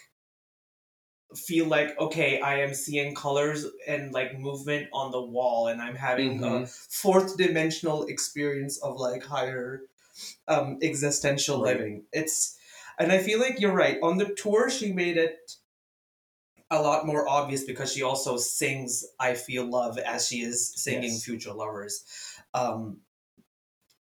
feel 1.37 1.67
like 1.67 1.99
okay, 2.01 2.41
I 2.41 2.61
am 2.61 2.73
seeing 2.73 3.15
colors 3.15 3.67
and 3.87 4.13
like 4.13 4.39
movement 4.39 4.89
on 4.95 5.11
the 5.11 5.21
wall 5.21 5.69
and 5.69 5.81
I'm 5.83 5.95
having 5.95 6.43
a 6.43 6.63
Mhm. 6.63 6.69
fourth 6.91 7.37
dimensional 7.37 8.05
experience 8.07 8.79
of 8.79 8.97
like 8.99 9.23
higher 9.25 9.83
um 10.49 10.79
existential 10.83 11.61
Right. 11.61 11.75
living. 11.79 12.05
It's 12.13 12.58
and 12.99 13.13
I 13.13 13.19
feel 13.19 13.39
like 13.41 13.61
you're 13.61 13.73
right. 13.75 13.99
On 14.03 14.19
the 14.19 14.35
tour 14.35 14.71
she 14.71 14.93
made 14.93 15.17
it 15.17 15.37
a 16.71 16.83
lot 16.83 17.07
more 17.07 17.29
obvious 17.29 17.65
because 17.65 17.93
she 17.93 18.03
also 18.03 18.37
sings 18.37 19.05
I 19.19 19.35
Feel 19.35 19.65
Love 19.69 19.99
as 19.99 20.29
she 20.29 20.43
is 20.43 20.73
singing 20.77 21.13
Yes. 21.13 21.25
Future 21.25 21.53
Lovers. 21.53 22.05
Um 22.55 23.01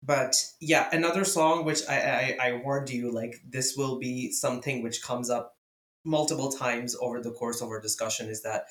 but 0.03 0.35
yeah, 0.59 0.87
another 0.91 1.25
song 1.25 1.65
which 1.65 1.81
I, 1.89 2.37
I 2.41 2.47
I 2.49 2.51
warned 2.63 2.89
you 2.89 3.11
like 3.11 3.35
this 3.47 3.75
will 3.75 3.99
be 3.99 4.31
something 4.31 4.83
which 4.83 5.01
comes 5.03 5.29
up 5.29 5.57
multiple 6.03 6.51
times 6.51 6.95
over 7.01 7.19
the 7.21 7.31
course 7.31 7.61
of 7.61 7.69
our 7.69 7.81
discussion 7.81 8.29
is 8.29 8.43
that 8.43 8.65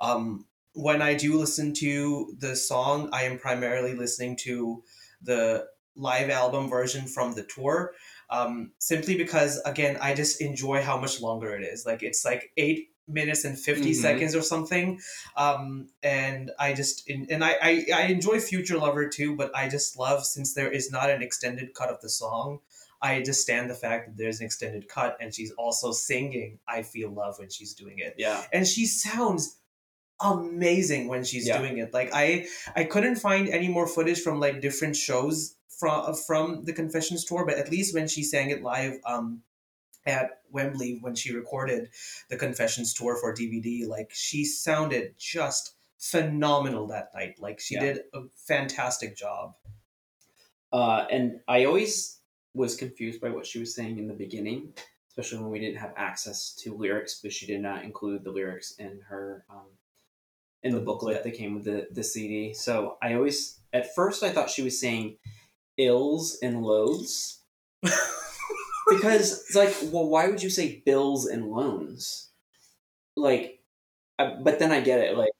um 0.00 0.46
when 0.74 1.00
I 1.00 1.14
do 1.14 1.38
listen 1.38 1.72
to 1.74 2.34
the 2.38 2.56
song, 2.56 3.08
I 3.12 3.24
am 3.24 3.38
primarily 3.38 3.94
listening 3.94 4.36
to 4.38 4.82
the 5.22 5.66
live 5.96 6.30
album 6.30 6.68
version 6.68 7.06
from 7.06 7.34
the 7.34 7.44
tour. 7.44 7.92
Um, 8.30 8.72
simply 8.78 9.16
because 9.16 9.60
again, 9.64 9.98
I 10.00 10.14
just 10.14 10.40
enjoy 10.40 10.82
how 10.82 10.98
much 10.98 11.20
longer 11.20 11.54
it 11.56 11.62
is. 11.62 11.84
Like 11.86 12.02
it's 12.02 12.24
like 12.24 12.52
eight 12.56 12.90
minutes 13.06 13.44
and 13.44 13.58
50 13.58 13.90
Mhm. 13.90 13.94
seconds 13.94 14.34
or 14.34 14.40
something. 14.42 14.98
Um, 15.36 15.88
and 16.02 16.50
I 16.58 16.72
just 16.72 17.08
and 17.08 17.44
I, 17.44 17.56
I 17.62 17.86
I 17.94 18.02
enjoy 18.06 18.40
Future 18.40 18.78
Lover 18.78 19.08
too, 19.08 19.36
but 19.36 19.54
I 19.54 19.68
just 19.68 19.98
love 19.98 20.24
since 20.24 20.54
there 20.54 20.70
is 20.70 20.90
not 20.90 21.10
an 21.10 21.22
extended 21.22 21.74
cut 21.74 21.90
of 21.90 22.00
the 22.00 22.08
song. 22.08 22.60
I 23.02 23.20
just 23.20 23.42
stand 23.42 23.68
the 23.68 23.74
fact 23.74 24.06
that 24.06 24.16
there's 24.16 24.40
an 24.40 24.46
extended 24.46 24.88
cut 24.88 25.18
and 25.20 25.34
she's 25.34 25.50
also 25.58 25.92
singing 25.92 26.58
I 26.66 26.82
Feel 26.82 27.10
Love 27.10 27.38
when 27.38 27.50
she's 27.50 27.74
doing 27.74 27.98
it 27.98 28.14
yeah. 28.16 28.42
and 28.50 28.66
she 28.66 28.86
sounds 28.86 29.58
amazing 30.20 31.08
when 31.08 31.24
she's 31.24 31.46
Yeah. 31.46 31.58
doing 31.58 31.78
it 31.78 31.92
like 31.92 32.10
i 32.14 32.46
i 32.76 32.84
couldn't 32.84 33.16
find 33.16 33.48
any 33.48 33.68
more 33.68 33.86
footage 33.86 34.20
from 34.22 34.38
like 34.40 34.60
different 34.60 34.96
shows 34.96 35.56
from 35.78 36.14
from 36.14 36.64
the 36.64 36.72
confessions 36.72 37.24
tour 37.24 37.44
but 37.46 37.58
at 37.58 37.70
least 37.70 37.94
when 37.94 38.08
she 38.08 38.22
sang 38.22 38.50
it 38.50 38.62
live 38.62 38.94
um 39.06 39.42
at 40.06 40.40
wembley 40.50 40.98
when 41.00 41.14
she 41.14 41.32
recorded 41.34 41.88
the 42.30 42.36
confessions 42.36 42.92
tour 42.94 43.16
for 43.16 43.34
dvd 43.34 43.86
like 43.86 44.10
she 44.12 44.44
sounded 44.44 45.14
just 45.18 45.74
phenomenal 45.98 46.86
that 46.86 47.08
night 47.14 47.34
like 47.38 47.58
she 47.60 47.74
Yeah. 47.74 47.80
did 47.80 47.98
a 48.12 48.20
fantastic 48.36 49.16
job 49.16 49.54
Uh, 50.72 51.06
and 51.10 51.40
I 51.46 51.64
always 51.66 52.20
was 52.52 52.76
confused 52.76 53.20
by 53.20 53.30
what 53.30 53.46
she 53.46 53.58
was 53.60 53.74
saying 53.74 53.98
in 53.98 54.08
the 54.08 54.14
beginning, 54.14 54.72
especially 55.08 55.38
when 55.38 55.50
we 55.50 55.60
didn't 55.60 55.78
have 55.78 55.92
access 55.96 56.52
to 56.62 56.74
lyrics, 56.74 57.20
but 57.22 57.32
she 57.32 57.46
did 57.46 57.60
not 57.60 57.84
include 57.84 58.24
the 58.24 58.32
lyrics 58.32 58.74
in 58.78 59.00
her 59.08 59.44
um, 59.48 59.66
in 60.62 60.72
the, 60.72 60.78
The 60.80 60.84
booklet 60.84 61.16
booklet. 61.18 61.32
that 61.32 61.38
came 61.38 61.54
with 61.54 61.64
the 61.64 61.86
the 61.92 62.02
CD. 62.02 62.54
So 62.54 62.96
I 63.02 63.14
always, 63.14 63.60
at 63.72 63.94
first, 63.94 64.22
I 64.22 64.30
thought 64.30 64.50
she 64.50 64.62
was 64.62 64.80
saying 64.80 65.16
ills 65.78 66.38
and 66.42 66.62
loathes 66.62 67.40
because 68.88 69.32
it's 69.32 69.54
like, 69.54 69.74
well, 69.92 70.08
why 70.08 70.28
would 70.28 70.42
you 70.42 70.50
say 70.50 70.82
bills 70.84 71.26
and 71.26 71.50
loans? 71.50 72.30
Like, 73.16 73.62
I, 74.18 74.36
but 74.42 74.58
then 74.58 74.72
I 74.72 74.80
get 74.80 75.00
it, 75.00 75.16
like 75.16 75.30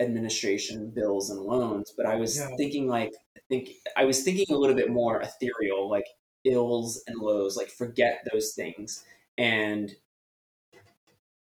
administration, 0.00 0.90
bills, 0.94 1.30
and 1.30 1.40
loans. 1.40 1.92
But 1.96 2.06
I 2.06 2.16
was 2.16 2.36
Yeah. 2.38 2.48
thinking, 2.56 2.88
like, 2.88 3.12
I 3.36 3.40
think 3.48 3.70
I 3.96 4.04
was 4.04 4.22
thinking 4.22 4.46
a 4.50 4.56
little 4.58 4.76
bit 4.76 4.90
more 4.90 5.20
ethereal, 5.20 5.88
like 5.88 6.06
ills 6.44 7.02
and 7.06 7.18
lows. 7.18 7.56
Like, 7.56 7.68
forget 7.68 8.26
those 8.32 8.54
things 8.54 9.04
and 9.38 9.94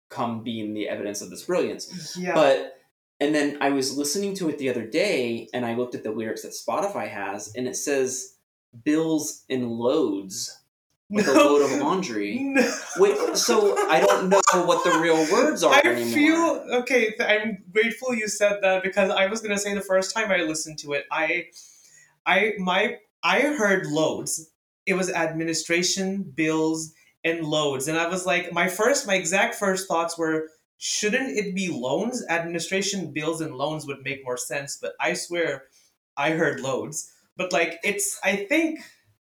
come 0.10 0.44
being 0.44 0.74
the 0.74 0.88
evidence 0.90 1.22
of 1.22 1.30
this 1.30 1.44
brilliance. 1.44 2.16
Yeah. 2.18 2.34
But 2.36 2.83
and 3.24 3.34
then 3.34 3.58
I 3.62 3.70
was 3.70 3.98
listening 3.98 4.36
to 4.36 4.50
it 4.50 4.58
the 4.58 4.70
other 4.70 4.86
day, 4.86 5.48
and 5.54 5.66
I 5.66 5.76
looked 5.76 5.96
at 5.96 6.04
the 6.04 6.12
lyrics 6.12 6.42
that 6.42 6.52
Spotify 6.52 7.08
has, 7.08 7.54
and 7.56 7.70
it 7.70 7.78
says 7.78 8.36
bills 8.84 9.46
and 9.50 9.72
loads 9.72 10.60
with 11.10 11.28
a 11.30 11.34
load 11.34 11.62
of 11.62 11.80
laundry. 11.80 12.40
No. 12.54 12.76
Wait, 12.98 13.38
so 13.38 13.78
I 13.90 14.02
don't 14.02 14.28
know 14.28 14.42
what 14.66 14.84
the 14.84 15.00
real 15.00 15.26
words 15.32 15.64
are 15.64 15.74
I 15.86 15.88
anymore. 15.88 16.14
feel 16.14 16.66
okay. 16.82 17.12
th- 17.12 17.22
I'm 17.22 17.64
grateful 17.72 18.14
you 18.14 18.28
said 18.28 18.60
that 18.62 18.84
because 18.84 19.10
I 19.10 19.28
was 19.28 19.42
gonna 19.42 19.58
say 19.58 19.74
the 19.74 19.82
first 19.82 20.14
time 20.14 20.30
I 20.30 20.40
listened 20.40 20.80
to 20.80 20.92
it, 20.94 21.06
I, 21.10 21.46
I 22.26 22.54
my 22.60 22.98
I 23.24 23.40
heard 23.40 23.86
loads. 23.86 24.50
It 24.86 24.96
was 24.96 25.10
administration, 25.10 26.24
bills, 26.36 26.94
and 27.24 27.46
loads, 27.46 27.88
and 27.88 27.98
I 27.98 28.10
was 28.10 28.26
like, 28.26 28.52
my 28.52 28.68
first, 28.68 29.08
my 29.08 29.16
exact 29.16 29.56
first 29.56 29.88
thoughts 29.88 30.18
were, 30.18 30.50
shouldn't 30.78 31.38
it 31.38 31.56
be 31.56 31.70
loans? 31.70 32.26
Administration, 32.30 33.12
bills, 33.12 33.42
and 33.42 33.56
loans 33.56 33.86
would 33.88 34.04
make 34.04 34.24
more 34.24 34.38
sense. 34.38 34.78
But 34.82 34.94
I 35.00 35.14
swear, 35.14 35.66
I 36.18 36.32
heard 36.32 36.60
loads. 36.60 37.12
But 37.38 37.52
like, 37.54 37.80
it's 37.84 38.20
I 38.24 38.36
think 38.36 38.80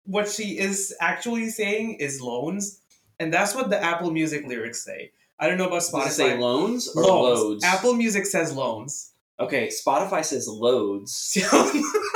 what 0.05 0.30
she 0.30 0.57
is 0.59 0.95
actually 1.01 1.49
saying 1.49 1.95
is 1.95 2.22
loans, 2.22 2.81
and 3.19 3.34
that's 3.34 3.55
what 3.55 3.69
the 3.69 3.81
Apple 3.81 4.11
Music 4.11 4.45
lyrics 4.45 4.84
say. 4.84 5.11
I 5.39 5.47
don't 5.47 5.57
know 5.57 5.67
about 5.67 5.81
Does 5.81 5.91
Spotify. 5.91 6.07
it 6.07 6.11
say 6.11 6.38
loans 6.38 6.88
or 6.95 7.03
loans. 7.03 7.39
loads? 7.39 7.63
Apple 7.65 7.93
Music 7.93 8.26
says 8.26 8.53
loans. 8.55 9.11
Okay, 9.39 9.67
Spotify 9.67 10.23
says 10.23 10.47
loads. 10.47 11.38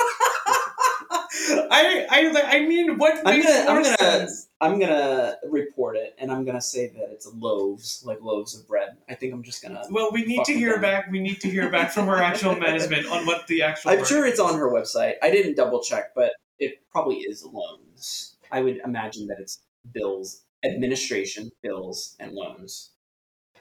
I, 1.69 2.05
I 2.09 2.57
I 2.57 2.65
mean, 2.67 2.97
what 2.97 3.17
I'm 3.25 3.35
makes 3.37 3.47
gonna- 3.47 3.69
I'm 3.69 3.83
gonna- 3.83 3.97
sense? 3.97 4.47
I'm 4.61 4.77
gonna 4.79 5.37
report 5.49 5.95
it, 5.95 6.15
and 6.17 6.31
I'm 6.31 6.43
gonna 6.45 6.61
say 6.61 6.87
that 6.87 7.09
it's 7.11 7.27
loaves, 7.33 8.03
like 8.05 8.21
loaves 8.21 8.57
of 8.59 8.67
bread. 8.67 8.97
I 9.09 9.15
think 9.15 9.33
I'm 9.33 9.43
just 9.43 9.61
gonna. 9.63 9.83
Well, 9.89 10.09
we 10.11 10.25
need 10.25 10.43
to 10.45 10.53
hear 10.53 10.79
back. 10.81 11.09
We 11.09 11.19
need 11.19 11.39
to 11.41 11.49
hear 11.49 11.69
back 11.71 11.91
from 11.91 12.09
our 12.09 12.21
actual 12.21 12.55
management 12.67 13.07
on 13.07 13.25
what 13.25 13.47
the 13.47 13.61
actual. 13.63 13.91
I'm 13.91 14.03
sure 14.05 14.25
it's 14.25 14.35
is. 14.35 14.39
on 14.41 14.57
her 14.59 14.69
website. 14.71 15.13
I 15.23 15.31
didn't 15.31 15.55
double 15.55 15.81
check, 15.81 16.13
but 16.15 16.33
it 16.59 16.79
probably 16.91 17.17
is 17.17 17.45
loans. 17.45 18.35
I 18.51 18.61
would 18.61 18.77
imagine 18.83 19.27
that 19.27 19.37
it's 19.39 19.59
bills, 19.93 20.43
administration, 20.65 21.51
bills, 21.63 22.15
and 22.19 22.33
loans. 22.33 22.91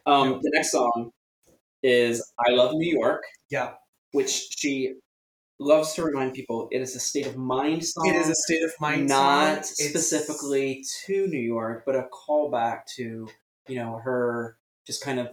Um, 0.07 0.33
Yeah. 0.33 0.39
The 0.43 0.51
next 0.55 0.73
song 0.73 1.11
is 1.83 2.29
"I 2.45 2.51
Love 2.53 2.73
New 2.75 2.93
York," 2.93 3.23
Yeah, 3.51 3.75
which 4.13 4.49
she 4.59 4.95
loves 5.59 5.95
to 5.95 6.05
remind 6.05 6.35
people 6.35 6.69
it 6.71 6.81
is 6.81 6.95
a 6.95 7.01
state 7.01 7.27
of 7.27 7.37
mind 7.37 7.85
song. 7.85 8.07
it 8.09 8.15
is 8.17 8.29
a 8.29 8.35
state 8.35 8.63
of 8.63 8.73
mind. 8.81 9.09
not 9.09 9.65
song. 9.67 9.87
It's- 9.87 9.89
specifically 9.91 10.85
to 11.07 11.27
New 11.27 11.39
York, 11.41 11.83
but 11.85 11.97
a 11.97 12.09
callback 12.13 12.87
to 12.97 13.29
you 13.67 13.77
know 13.77 13.99
her 14.05 14.57
just 14.87 15.03
kind 15.03 15.19
of 15.21 15.29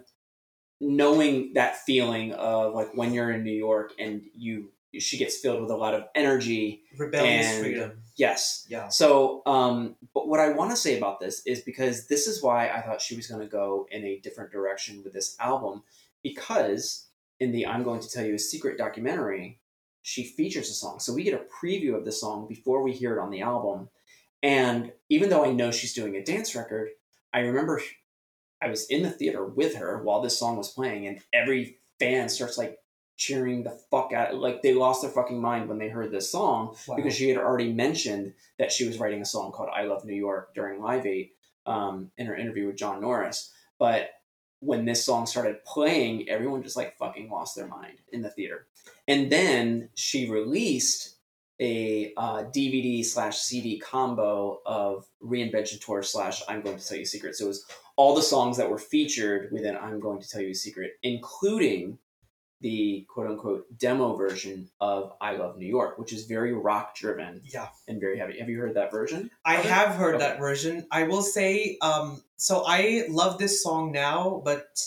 knowing 0.81 1.53
that 1.53 1.77
feeling 1.85 2.33
of 2.33 2.73
like 2.73 2.89
when 2.95 3.13
you're 3.13 3.31
in 3.31 3.43
New 3.43 3.53
York 3.53 3.93
and 3.97 4.21
you 4.35 4.69
she 4.97 5.17
gets 5.17 5.37
filled 5.37 5.61
with 5.61 5.69
a 5.71 5.75
lot 5.75 5.93
of 5.93 6.05
energy. 6.15 6.83
rebellious 6.97 7.45
and- 7.47 7.63
freedom. 7.65 8.01
Yes. 8.17 8.65
Yeah, 8.69 8.87
So, 8.87 9.41
um, 9.45 9.97
but 10.13 10.29
what 10.29 10.39
I 10.39 10.49
want 10.51 10.71
to 10.71 10.77
say 10.77 10.97
about 10.97 11.19
this 11.19 11.41
is 11.45 11.59
because 11.59 12.07
this 12.07 12.27
is 12.27 12.41
why 12.41 12.69
I 12.69 12.79
thought 12.81 13.01
she 13.01 13.13
was 13.17 13.27
going 13.27 13.41
to 13.41 13.47
go 13.47 13.87
in 13.91 14.05
a 14.05 14.19
different 14.19 14.53
direction 14.53 15.03
with 15.03 15.11
this 15.11 15.35
album, 15.37 15.83
because 16.23 17.07
in 17.41 17.51
the 17.51 17.67
"I'm 17.67 17.83
Going 17.83 17.99
to 17.99 18.09
Tell 18.09 18.25
You 18.25 18.35
a 18.35 18.39
Secret" 18.39 18.77
documentary, 18.77 19.59
she 20.07 20.23
features 20.23 20.69
a 20.69 20.73
song. 20.73 20.99
So 20.99 21.11
we 21.13 21.23
get 21.23 21.33
a 21.33 21.65
preview 21.65 21.95
of 21.95 22.05
the 22.05 22.11
song 22.11 22.47
before 22.47 22.83
we 22.83 22.91
hear 22.93 23.17
it 23.17 23.19
on 23.19 23.31
the 23.31 23.41
album, 23.41 23.89
and 24.43 24.91
even 25.09 25.29
though 25.29 25.43
I 25.43 25.51
know 25.51 25.71
she's 25.71 25.95
doing 25.95 26.15
a 26.15 26.23
dance 26.23 26.53
record, 26.55 26.89
I 27.33 27.39
remember 27.39 27.81
I 28.61 28.69
was 28.69 28.85
in 28.85 29.01
the 29.01 29.09
theater 29.09 29.43
with 29.43 29.75
her 29.77 30.03
while 30.03 30.21
this 30.21 30.37
song 30.37 30.57
was 30.57 30.71
playing, 30.71 31.07
and 31.07 31.19
every 31.33 31.79
fan 31.99 32.29
starts 32.29 32.55
like 32.55 32.77
cheering 33.17 33.63
the 33.63 33.71
fuck 33.89 34.13
out, 34.13 34.35
like 34.35 34.61
they 34.61 34.73
lost 34.75 35.01
their 35.01 35.09
fucking 35.09 35.41
mind 35.41 35.67
when 35.67 35.79
they 35.79 35.89
heard 35.89 36.11
this 36.11 36.29
song 36.29 36.75
Wow. 36.87 36.97
because 36.97 37.15
she 37.15 37.29
had 37.29 37.37
already 37.39 37.73
mentioned 37.73 38.33
that 38.59 38.71
she 38.71 38.85
was 38.85 38.99
writing 38.99 39.21
a 39.21 39.25
song 39.25 39.51
called 39.51 39.69
"I 39.73 39.85
Love 39.85 40.05
New 40.05 40.13
York" 40.13 40.53
during 40.53 40.81
Live 40.81 41.07
Eight 41.07 41.33
um, 41.65 42.11
in 42.17 42.27
her 42.27 42.35
interview 42.35 42.67
with 42.67 42.75
John 42.75 43.01
Norris. 43.01 43.51
But 43.79 44.09
when 44.59 44.85
this 44.85 45.03
song 45.03 45.25
started 45.25 45.63
playing, 45.65 46.29
everyone 46.29 46.63
just 46.63 46.77
like 46.77 46.97
fucking 46.97 47.29
lost 47.29 47.55
their 47.55 47.67
mind 47.67 47.97
in 48.11 48.21
the 48.21 48.29
theater. 48.29 48.67
And 49.07 49.31
then 49.31 49.89
she 49.95 50.29
released 50.29 51.15
a 51.59 52.13
uh, 52.17 52.43
DVD 52.45 53.03
slash 53.05 53.37
CD 53.37 53.79
combo 53.79 54.61
of 54.65 55.05
Reinvention 55.23 55.83
Tour 55.83 56.03
slash 56.03 56.41
I'm 56.49 56.61
Going 56.61 56.77
to 56.77 56.85
Tell 56.85 56.97
You 56.97 57.03
a 57.03 57.05
Secret. 57.05 57.35
So 57.35 57.45
it 57.45 57.49
was 57.49 57.65
all 57.95 58.15
the 58.15 58.21
songs 58.21 58.57
that 58.57 58.69
were 58.69 58.77
featured 58.77 59.51
within 59.51 59.77
I'm 59.77 59.99
Going 59.99 60.21
to 60.21 60.29
Tell 60.29 60.41
You 60.41 60.49
a 60.49 60.55
Secret, 60.55 60.93
including 61.03 61.97
the 62.65 63.05
quote 63.07 63.27
unquote 63.29 63.77
demo 63.77 64.15
version 64.15 64.67
of 64.81 65.13
I 65.21 65.35
Love 65.35 65.55
New 65.55 65.67
York, 65.67 65.99
which 65.99 66.11
is 66.11 66.25
very 66.25 66.51
rock 66.51 66.95
driven 66.95 67.41
yeah. 67.43 67.67
and 67.87 68.01
very 68.01 68.17
heavy. 68.17 68.39
Have 68.39 68.49
you 68.49 68.57
heard 68.59 68.73
that 68.73 68.89
version? 68.89 69.29
I 69.45 69.57
it? 69.57 69.65
have 69.65 69.89
heard 69.89 70.15
Okay. 70.15 70.23
that 70.25 70.39
version. 70.39 70.87
I 70.91 71.03
will 71.03 71.21
say, 71.21 71.77
um, 71.83 72.23
so 72.37 72.63
I 72.65 73.05
love 73.07 73.37
this 73.37 73.61
song 73.61 73.91
now, 73.91 74.41
but 74.43 74.79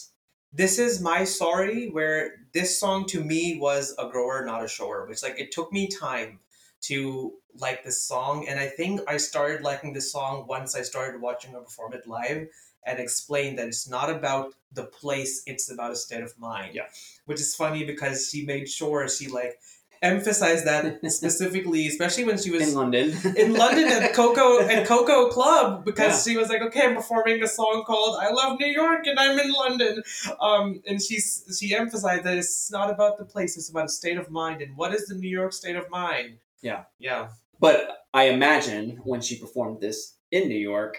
this 0.52 0.80
is 0.80 1.00
my 1.00 1.22
sorry, 1.22 1.88
where 1.90 2.32
this 2.52 2.80
song 2.80 3.06
to 3.10 3.22
me 3.22 3.60
was 3.60 3.94
a 3.96 4.08
grower, 4.08 4.44
not 4.44 4.64
a 4.64 4.68
shower, 4.68 5.06
which 5.06 5.22
like 5.22 5.38
it 5.38 5.52
took 5.52 5.72
me 5.72 5.86
time 5.86 6.40
to 6.80 7.34
like 7.60 7.84
this 7.84 8.02
song, 8.02 8.48
and 8.48 8.58
I 8.58 8.66
think 8.66 9.02
I 9.06 9.18
started 9.18 9.62
liking 9.62 9.92
this 9.92 10.10
song 10.10 10.46
once 10.48 10.74
I 10.74 10.82
started 10.82 11.20
watching 11.20 11.52
her 11.52 11.60
perform 11.60 11.92
it 11.92 12.08
live 12.08 12.48
and 12.86 12.98
explain 12.98 13.56
that 13.56 13.68
it's 13.68 13.88
not 13.88 14.10
about 14.10 14.54
the 14.72 14.84
place, 14.84 15.42
it's 15.46 15.70
about 15.70 15.92
a 15.92 15.96
state 15.96 16.22
of 16.22 16.38
mind. 16.38 16.74
Yeah. 16.74 16.86
Which 17.26 17.40
is 17.40 17.54
funny 17.54 17.84
because 17.84 18.28
she 18.30 18.44
made 18.44 18.68
sure 18.68 19.08
she 19.08 19.28
like 19.28 19.58
emphasized 20.02 20.66
that 20.66 20.98
specifically, 21.10 21.86
especially 21.86 22.24
when 22.24 22.38
she 22.38 22.50
was 22.50 22.68
In 22.68 22.74
London. 22.74 23.14
in 23.36 23.54
London 23.54 23.88
at 23.88 24.14
Koko 24.14 24.60
at 24.60 24.86
Koko 24.86 25.28
Club 25.28 25.84
because 25.84 26.24
she 26.24 26.36
was 26.36 26.48
like, 26.48 26.62
okay, 26.62 26.86
I'm 26.86 26.94
performing 26.94 27.42
a 27.42 27.48
song 27.48 27.84
called 27.86 28.18
"I 28.20 28.30
Love 28.30 28.58
New 28.60 28.66
York" 28.66 29.06
and 29.06 29.18
I'm 29.18 29.38
in 29.38 29.52
London. 29.52 30.02
Um, 30.40 30.82
and 30.86 31.02
she's 31.02 31.58
she 31.58 31.74
emphasized 31.74 32.24
that 32.24 32.36
it's 32.36 32.70
not 32.70 32.90
about 32.90 33.18
the 33.18 33.24
place; 33.24 33.56
it's 33.56 33.70
about 33.70 33.86
a 33.86 33.90
state 33.90 34.18
of 34.18 34.30
mind. 34.30 34.62
And 34.62 34.76
what 34.76 34.94
is 34.94 35.06
the 35.06 35.14
New 35.14 35.30
York 35.30 35.52
state 35.52 35.76
of 35.76 35.90
mind? 35.90 36.38
Yeah. 36.62 36.84
yeah, 36.98 37.28
But 37.60 37.98
I 38.12 38.24
imagine 38.24 39.00
when 39.04 39.20
she 39.20 39.38
performed 39.38 39.80
this 39.80 40.16
in 40.32 40.48
New 40.48 40.58
York, 40.58 40.98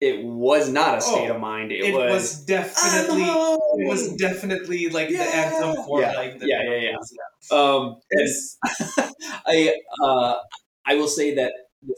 it 0.00 0.22
was 0.24 0.68
not 0.68 0.98
a 0.98 1.00
state 1.00 1.30
Oh, 1.30 1.34
of 1.34 1.40
mind. 1.40 1.72
It, 1.72 1.84
it, 1.84 1.94
was, 1.94 2.12
was, 2.12 2.44
definitely. 2.44 3.22
It 3.24 3.88
was 3.88 4.14
definitely 4.16 4.88
like 4.90 5.08
the 5.08 5.18
anthem 5.20 5.84
for 5.84 6.00
Yeah. 6.00 6.12
like 6.12 6.38
the 6.38 6.46
Yeah, 6.48 6.62
yeah, 6.62 6.90
yeah. 6.90 7.56
Um, 7.58 7.96
It's, 8.10 8.58
I 9.46 9.74
uh, 10.02 10.36
I 10.86 10.94
will 10.96 11.08
say 11.08 11.34
that 11.36 11.52
the, 11.82 11.94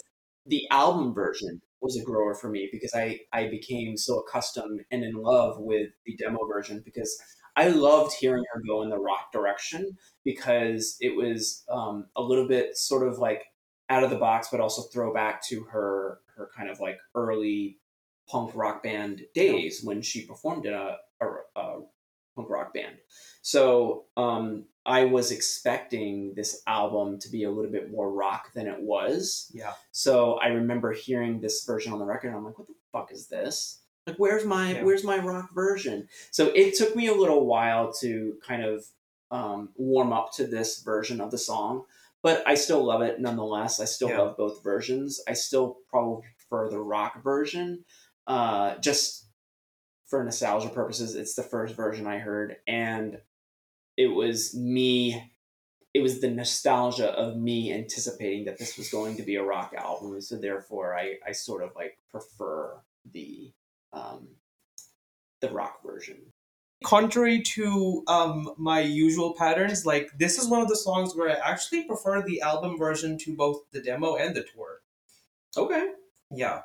the 0.47 0.68
album 0.70 1.14
version 1.14 1.60
was 1.81 1.97
a 1.97 2.05
grower 2.05 2.35
for 2.35 2.48
me 2.48 2.68
because 2.73 2.94
I 2.94 3.20
I 3.32 3.48
became 3.48 3.97
so 3.97 4.18
accustomed 4.20 4.81
and 4.90 5.05
in 5.05 5.14
love 5.14 5.56
with 5.59 5.90
the 6.05 6.16
demo 6.16 6.47
version 6.47 6.82
because 6.85 7.16
I 7.56 7.68
loved 7.68 8.12
hearing 8.20 8.44
her 8.52 8.62
go 8.66 8.82
in 8.82 8.90
the 8.90 8.98
rock 8.98 9.32
direction 9.32 9.97
because 10.24 10.97
it 11.01 11.16
was 11.16 11.64
um, 11.70 12.06
a 12.14 12.23
little 12.23 12.47
bit 12.47 12.77
sort 12.77 13.09
of 13.09 13.18
like 13.18 13.44
out 13.89 14.05
of 14.05 14.10
the 14.10 14.16
box, 14.16 14.48
but 14.51 14.60
also 14.60 14.82
throwback 14.82 15.43
to 15.48 15.62
her 15.73 16.18
her 16.36 16.51
kind 16.56 16.68
of 16.68 16.81
like 16.81 16.98
early 17.14 17.78
punk 18.28 18.53
rock 18.55 18.82
band 18.82 19.23
days 19.35 19.82
when 19.85 20.03
she 20.03 20.27
performed 20.27 20.66
in 20.66 20.74
a, 20.74 20.97
a, 21.20 21.27
a 21.57 21.81
punk 22.35 22.51
rock 22.51 22.74
band. 22.74 22.97
So 23.43 24.05
um, 24.16 24.65
I 24.85 25.05
was 25.05 25.31
expecting 25.31 26.35
this 26.35 26.62
album 26.66 27.19
to 27.20 27.28
be 27.31 27.44
a 27.44 27.51
little 27.51 27.70
bit 27.70 27.90
more 27.90 28.11
rock 28.12 28.53
than 28.55 28.66
it 28.66 28.81
was. 28.81 29.51
yeah, 29.55 29.73
So 29.93 30.35
I 30.35 30.48
remember 30.48 30.93
hearing 30.93 31.40
this 31.40 31.65
version 31.65 31.93
on 31.93 31.98
the 31.98 32.05
record. 32.05 32.28
And 32.28 32.36
I'm 32.36 32.44
like, 32.44 32.59
what 32.59 32.69
the 32.69 32.74
fuck 32.93 33.12
is 33.12 33.28
this? 33.28 33.81
Like, 34.07 34.16
where's 34.19 34.44
my 34.44 34.73
Yeah. 34.74 34.82
where's 34.85 35.03
my 35.05 35.19
rock 35.19 35.53
version? 35.55 36.09
So 36.31 36.53
it 36.55 36.74
took 36.77 36.94
me 36.94 37.09
a 37.09 37.15
little 37.15 37.47
while 37.47 37.93
to 38.01 38.36
kind 38.47 38.62
of 38.65 38.85
um, 39.32 39.70
warm 39.77 40.12
up 40.12 40.32
to 40.35 40.47
this 40.47 40.82
version 40.82 41.20
of 41.20 41.32
the 41.32 41.39
song, 41.39 41.85
but 42.23 42.47
I 42.47 42.55
still 42.55 42.85
love 42.85 43.03
it 43.03 43.20
nonetheless. 43.20 43.81
I 43.81 43.85
still 43.86 44.09
Yeah. 44.11 44.19
love 44.20 44.36
both 44.36 44.62
versions. 44.62 45.20
I 45.27 45.32
still 45.32 45.78
probably 45.90 46.23
prefer 46.36 46.69
the 46.70 46.78
rock 46.81 47.24
version. 47.24 47.85
Uh, 48.27 48.77
just 48.78 49.27
for 50.07 50.23
nostalgia 50.23 50.69
purposes, 50.69 51.15
it's 51.15 51.35
the 51.35 51.43
first 51.43 51.74
version 51.74 52.07
I 52.07 52.19
heard, 52.19 52.57
and 52.66 53.19
it 53.97 54.09
was 54.09 54.55
me. 54.55 55.32
It 55.94 56.01
was 56.03 56.20
the 56.20 56.31
nostalgia 56.31 57.11
of 57.11 57.36
me 57.36 57.73
anticipating 57.73 58.44
that 58.44 58.59
this 58.59 58.77
was 58.77 58.90
going 58.90 59.16
to 59.16 59.23
be 59.23 59.36
a 59.36 59.43
rock 59.43 59.73
album, 59.77 60.20
so 60.20 60.36
therefore 60.36 60.94
I, 60.97 61.16
I 61.27 61.32
sort 61.32 61.62
of 61.62 61.70
like 61.74 61.98
prefer 62.11 62.78
the 63.12 63.53
um, 63.93 64.28
the 65.40 65.48
rock 65.51 65.82
version. 65.85 66.19
Contrary 66.85 67.40
to 67.40 68.05
um, 68.07 68.53
my 68.59 68.81
usual 68.81 69.35
patterns, 69.35 69.86
like 69.86 70.11
this 70.19 70.39
is 70.39 70.48
one 70.48 70.61
of 70.61 70.69
the 70.69 70.77
songs 70.77 71.16
where 71.16 71.31
I 71.31 71.51
actually 71.51 71.85
prefer 71.85 72.20
the 72.23 72.43
album 72.43 72.77
version 72.77 73.16
to 73.19 73.35
both 73.35 73.62
the 73.73 73.81
demo 73.81 74.16
and 74.16 74.36
the 74.36 74.43
tour. 74.44 74.82
Okay, 75.57 75.93
Yeah. 76.31 76.62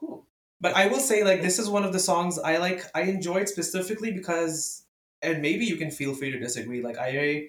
cool. 0.00 0.26
But 0.62 0.76
I 0.76 0.86
will 0.86 1.00
say, 1.00 1.24
like, 1.24 1.42
this 1.42 1.58
is 1.58 1.68
one 1.68 1.84
of 1.84 1.92
the 1.92 1.98
songs 1.98 2.38
I 2.38 2.58
like. 2.58 2.84
I 2.94 3.02
enjoyed 3.02 3.48
specifically 3.48 4.12
because, 4.12 4.84
and 5.20 5.42
maybe 5.42 5.66
you 5.66 5.76
can 5.76 5.90
feel 5.90 6.14
free 6.14 6.30
to 6.30 6.38
disagree. 6.38 6.80
Like, 6.80 6.96
I, 6.98 7.48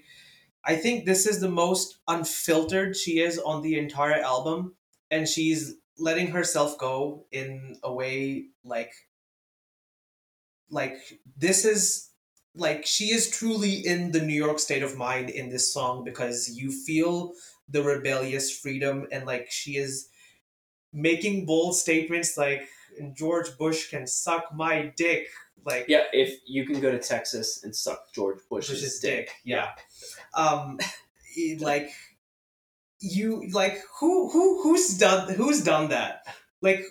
I 0.66 0.76
think 0.76 1.06
this 1.06 1.28
is 1.28 1.40
the 1.40 1.50
most 1.50 2.00
unfiltered 2.08 2.98
she 2.98 3.20
is 3.20 3.38
on 3.38 3.62
the 3.62 3.78
entire 3.78 4.20
album, 4.20 4.76
and 5.12 5.30
she's 5.30 5.76
letting 6.00 6.30
herself 6.30 6.80
go 6.80 7.28
in 7.32 7.78
a 7.84 7.94
way 7.94 8.48
like, 8.64 8.94
like 10.72 10.98
this 11.38 11.66
is 11.66 12.10
like 12.56 12.84
she 12.86 13.12
is 13.12 13.30
truly 13.30 13.86
in 13.86 14.12
the 14.12 14.22
New 14.22 14.34
York 14.34 14.58
state 14.58 14.82
of 14.84 14.98
mind 14.98 15.30
in 15.30 15.50
this 15.50 15.72
song 15.72 16.04
because 16.04 16.50
you 16.50 16.72
feel 16.72 17.34
the 17.70 17.84
rebellious 17.84 18.58
freedom 18.58 19.08
and 19.12 19.26
like 19.28 19.52
she 19.52 19.78
is 19.78 20.10
making 20.94 21.46
bold 21.46 21.76
statements 21.76 22.38
like 22.38 22.68
George 23.16 23.58
Bush 23.58 23.90
can 23.90 24.08
suck 24.08 24.54
my 24.54 24.94
dick. 24.96 25.28
Like 25.66 25.86
Yeah, 25.88 26.04
if 26.12 26.40
you 26.46 26.66
can 26.66 26.80
go 26.82 26.92
to 26.92 27.00
Texas 27.00 27.64
and 27.64 27.76
suck 27.76 28.14
George 28.14 28.40
Bush's, 28.50 28.82
Bush's 28.82 29.00
dick. 29.00 29.28
dick. 29.28 29.36
Yeah. 29.44 29.70
Um 30.34 30.80
like 31.60 31.90
you 33.00 33.50
like 33.52 33.80
who 34.00 34.30
who 34.30 34.64
who's 34.64 34.98
done 34.98 35.34
who's 35.34 35.64
done 35.64 35.90
that? 35.90 36.24
Like 36.62 36.84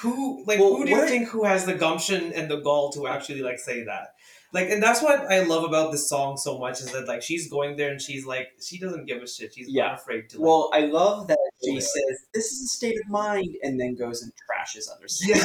who 0.00 0.44
like 0.46 0.58
Well, 0.58 0.76
who 0.76 0.84
do 0.84 0.90
you 0.90 1.06
think 1.06 1.28
who 1.28 1.44
has 1.44 1.64
the 1.66 1.74
gumption 1.74 2.32
and 2.32 2.50
the 2.50 2.60
gall 2.60 2.90
to 2.92 3.06
actually 3.06 3.42
like 3.42 3.58
say 3.58 3.84
that? 3.84 4.14
Like 4.52 4.70
and 4.70 4.82
that's 4.82 5.02
what 5.02 5.30
I 5.30 5.40
love 5.40 5.64
about 5.64 5.92
this 5.92 6.08
song 6.08 6.38
so 6.38 6.58
much 6.58 6.80
is 6.80 6.90
that 6.92 7.06
like 7.06 7.22
she's 7.22 7.50
going 7.50 7.76
there 7.76 7.90
and 7.90 8.00
she's 8.00 8.24
like 8.24 8.48
she 8.62 8.78
doesn't 8.78 9.04
give 9.06 9.22
a 9.22 9.26
shit. 9.28 9.52
She's 9.54 9.68
Yeah. 9.68 9.88
not 9.88 9.94
afraid 10.00 10.30
to 10.30 10.38
like, 10.38 10.46
Well, 10.46 10.70
I 10.72 10.80
love 10.86 11.28
that 11.28 11.38
she 11.62 11.74
Yeah. 11.74 11.80
says 11.80 12.18
this 12.32 12.46
is 12.52 12.62
a 12.62 12.68
state 12.68 12.98
of 13.04 13.10
mind, 13.10 13.56
and 13.62 13.78
then 13.78 13.94
goes 13.94 14.22
and 14.22 14.32
trashes 14.32 14.86
other 14.94 15.06
cities. 15.08 15.42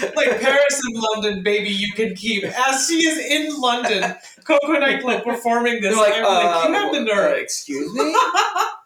like 0.16 0.40
Paris 0.40 0.82
and 0.84 0.96
London, 0.96 1.42
baby, 1.42 1.70
you 1.70 1.92
can 1.94 2.14
keep. 2.14 2.44
As 2.44 2.86
she 2.86 2.94
is 2.96 3.18
in 3.18 3.60
London, 3.60 4.14
Koko 4.44 4.72
Nightclub 4.78 5.24
performing 5.24 5.80
this, 5.80 5.94
They're 5.94 6.02
like, 6.02 6.14
I'm 6.16 6.22
like, 6.22 6.64
uh, 6.64 6.68
you 6.68 6.74
have 6.74 6.92
the 6.92 7.00
uh, 7.00 7.14
nerve. 7.16 7.38
excuse 7.38 7.92
me. 7.94 8.14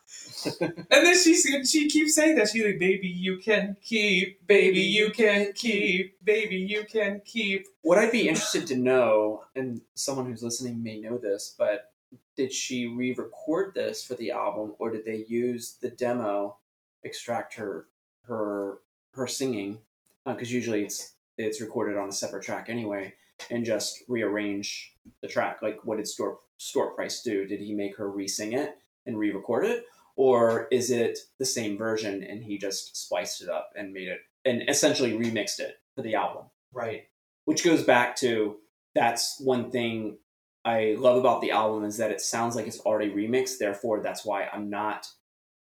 and 0.60 0.86
then 0.88 1.16
she 1.16 1.34
she 1.64 1.88
keeps 1.88 2.14
saying 2.14 2.36
that 2.36 2.48
she's 2.48 2.64
like, 2.64 2.78
baby, 2.78 3.08
you 3.08 3.38
can 3.38 3.76
keep, 3.82 4.46
baby, 4.46 4.80
you 4.80 5.10
can 5.10 5.52
keep, 5.54 6.22
baby, 6.24 6.56
you 6.56 6.84
can 6.84 7.20
keep. 7.24 7.66
What 7.82 7.98
I'd 7.98 8.12
be 8.12 8.28
interested 8.28 8.66
to 8.68 8.76
know, 8.76 9.44
and 9.54 9.80
someone 9.94 10.26
who's 10.26 10.42
listening 10.42 10.82
may 10.82 11.00
know 11.00 11.18
this, 11.18 11.54
but 11.58 11.92
did 12.36 12.52
she 12.52 12.86
re-record 12.86 13.74
this 13.74 14.04
for 14.04 14.14
the 14.14 14.30
album, 14.30 14.74
or 14.78 14.90
did 14.90 15.04
they 15.04 15.24
use 15.28 15.76
the 15.80 15.90
demo, 15.90 16.56
extract 17.04 17.54
her 17.54 17.86
her 18.22 18.78
her 19.12 19.26
singing, 19.26 19.78
uh, 20.26 20.32
because 20.32 20.52
usually 20.52 20.82
it's 20.82 21.14
it's 21.38 21.60
recorded 21.60 21.96
on 21.96 22.08
a 22.08 22.12
separate 22.12 22.42
track 22.42 22.68
anyway, 22.68 23.12
and 23.50 23.64
just 23.64 24.02
rearrange 24.08 24.94
the 25.20 25.28
track. 25.28 25.62
Like, 25.62 25.80
what 25.84 25.96
did 25.96 26.06
store 26.08 26.40
Stuart 26.58 26.94
Price 26.94 27.22
do? 27.22 27.46
Did 27.46 27.60
he 27.60 27.74
make 27.74 27.96
her 27.96 28.10
re-sing 28.10 28.52
it 28.52 28.78
and 29.06 29.18
re-record 29.18 29.64
it, 29.66 29.84
or 30.16 30.68
is 30.70 30.90
it 30.90 31.18
the 31.38 31.44
same 31.44 31.78
version 31.78 32.22
and 32.22 32.42
he 32.44 32.58
just 32.58 32.96
spliced 32.96 33.42
it 33.42 33.48
up 33.48 33.70
and 33.76 33.92
made 33.92 34.08
it 34.08 34.18
and 34.44 34.62
essentially 34.68 35.12
remixed 35.12 35.60
it 35.60 35.76
for 35.94 36.02
the 36.02 36.14
album? 36.14 36.44
Right. 36.72 37.02
which 37.44 37.64
goes 37.64 37.82
back 37.82 38.16
to 38.16 38.56
that's 38.94 39.38
one 39.40 39.70
thing 39.70 40.18
I 40.64 40.94
love 40.98 41.16
about 41.18 41.40
the 41.40 41.50
album 41.50 41.84
is 41.84 41.96
that 41.96 42.10
it 42.10 42.20
sounds 42.20 42.54
like 42.56 42.66
it's 42.66 42.80
already 42.80 43.10
remixed. 43.10 43.58
Therefore, 43.58 44.00
that's 44.02 44.24
why 44.24 44.46
I'm 44.52 44.70
not. 44.70 45.06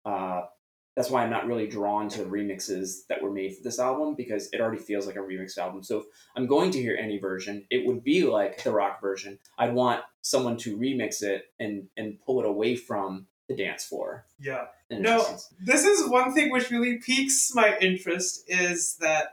Uh, 0.05 0.43
that's 0.97 1.11
why 1.11 1.25
I'm 1.25 1.31
not 1.31 1.47
really 1.47 1.67
drawn 1.67 2.09
to 2.11 2.19
the 2.19 2.31
remixes 2.31 3.07
that 3.09 3.21
were 3.21 3.33
made 3.33 3.57
for 3.57 3.65
this 3.65 3.81
album 3.81 4.15
because 4.17 4.49
it 4.53 4.61
already 4.61 4.81
feels 4.81 5.07
like 5.09 5.17
a 5.17 5.21
remixed 5.21 5.59
album. 5.59 5.83
So 5.83 5.99
if 5.99 6.05
I'm 6.37 6.47
going 6.47 6.71
to 6.71 6.81
hear 6.81 6.97
any 6.97 7.19
version, 7.19 7.65
it 7.69 7.85
would 7.85 8.05
be 8.05 8.23
like 8.23 8.63
the 8.63 8.71
rock 8.71 9.01
version. 9.01 9.41
I'd 9.59 9.75
want 9.75 10.03
someone 10.23 10.57
to 10.59 10.79
remix 10.79 11.23
it 11.23 11.47
and 11.59 11.89
and 11.97 12.19
pull 12.25 12.41
it 12.41 12.47
away 12.47 12.77
from 12.77 13.27
the 13.49 13.57
dance 13.57 13.85
floor. 13.85 14.25
Yeah. 14.39 14.67
No. 14.91 15.25
This 15.61 15.85
is 15.85 16.09
one 16.09 16.33
thing 16.35 16.51
which 16.51 16.71
really 16.71 16.99
piques 17.05 17.51
my 17.55 17.77
interest 17.81 18.43
is 18.49 18.97
that 19.01 19.29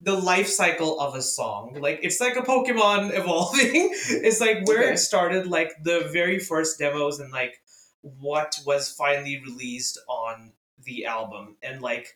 the 0.00 0.14
life 0.14 0.48
cycle 0.48 1.00
of 1.00 1.14
a 1.14 1.22
song. 1.22 1.76
Like 1.80 2.00
it's 2.02 2.20
like 2.20 2.36
a 2.36 2.42
Pokemon 2.42 3.16
evolving. 3.18 3.90
it's 4.08 4.40
like 4.40 4.66
where 4.68 4.82
Okay. 4.84 4.92
it 4.94 4.98
started, 4.98 5.46
like 5.46 5.72
the 5.82 6.08
very 6.12 6.38
first 6.38 6.78
demos 6.78 7.18
and 7.18 7.32
like 7.32 7.54
what 8.02 8.58
was 8.66 8.90
finally 8.92 9.40
released 9.46 9.98
on 10.08 10.52
the 10.84 11.06
album. 11.06 11.56
And 11.62 11.80
like 11.80 12.08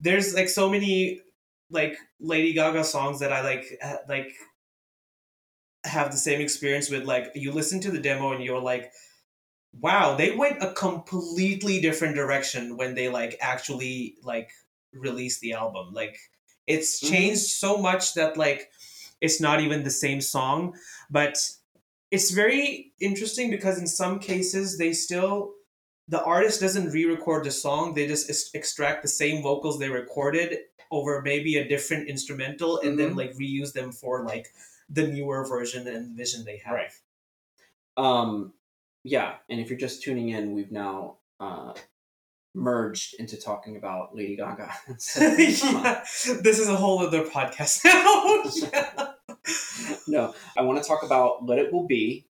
there's 0.00 0.34
like 0.34 0.48
so 0.48 0.70
many 0.70 1.20
like 1.70 1.98
Lady 2.18 2.54
Gaga 2.54 2.82
songs 2.84 3.20
that 3.20 3.32
I 3.32 3.42
like 3.42 3.78
ha- 3.82 3.98
like 4.08 4.32
have 5.84 6.10
the 6.10 6.16
same 6.16 6.40
experience 6.40 6.90
with 6.90 7.04
like 7.04 7.26
you 7.34 7.52
listen 7.52 7.80
to 7.80 7.90
the 7.90 8.00
demo 8.00 8.32
and 8.32 8.42
you're 8.42 8.60
like 8.60 8.90
wow 9.80 10.16
they 10.16 10.34
went 10.34 10.62
a 10.62 10.72
completely 10.72 11.80
different 11.80 12.14
direction 12.14 12.76
when 12.76 12.94
they 12.94 13.08
like 13.08 13.36
actually 13.40 14.16
like 14.22 14.50
released 14.92 15.40
the 15.40 15.52
album 15.52 15.92
like 15.92 16.18
it's 16.66 17.00
Mhm. 17.00 17.10
changed 17.10 17.46
so 17.50 17.76
much 17.78 18.14
that 18.14 18.36
like 18.36 18.70
it's 19.20 19.40
not 19.40 19.60
even 19.60 19.82
the 19.84 19.90
same 19.90 20.20
song 20.20 20.74
but 21.10 21.36
it's 22.10 22.30
very 22.30 22.92
interesting 23.00 23.50
because 23.50 23.78
in 23.78 23.86
some 23.86 24.18
cases 24.18 24.78
they 24.78 24.92
still 24.92 25.54
the 26.08 26.22
artist 26.24 26.60
doesn't 26.60 26.90
re-record 26.90 27.44
the 27.44 27.50
song 27.50 27.94
they 27.94 28.06
just 28.06 28.28
ex- 28.30 28.50
extract 28.54 29.02
the 29.02 29.08
same 29.08 29.42
vocals 29.42 29.78
they 29.78 29.90
recorded 29.90 30.58
over 30.90 31.20
maybe 31.22 31.56
a 31.58 31.68
different 31.68 32.08
instrumental 32.08 32.78
and 32.80 32.98
then 32.98 33.10
Mhm. 33.12 33.16
like 33.16 33.32
reuse 33.34 33.72
them 33.74 33.92
for 33.92 34.24
like 34.24 34.48
the 34.88 35.06
newer 35.06 35.44
version 35.44 35.86
and 35.86 36.16
vision 36.16 36.44
they 36.44 36.56
have 36.58 36.74
Right. 36.74 36.92
Um, 37.96 38.54
yeah, 39.08 39.36
and 39.48 39.60
if 39.60 39.70
you're 39.70 39.78
just 39.78 40.02
tuning 40.02 40.30
in, 40.30 40.52
we've 40.52 40.70
now 40.70 41.16
uh, 41.40 41.72
merged 42.54 43.14
into 43.18 43.36
talking 43.36 43.76
about 43.76 44.14
Lady 44.14 44.36
Gaga. 44.36 44.70
So, 44.98 45.24
yeah, 45.24 46.04
this 46.42 46.58
is 46.58 46.68
a 46.68 46.76
whole 46.76 47.00
other 47.00 47.24
podcast 47.24 47.84
now. 48.98 49.14
No, 50.06 50.34
I 50.56 50.62
want 50.62 50.82
to 50.82 50.88
talk 50.88 51.02
about 51.02 51.46
"Let 51.46 51.58
It 51.58 51.72
Will 51.72 51.86
Be," 51.86 52.26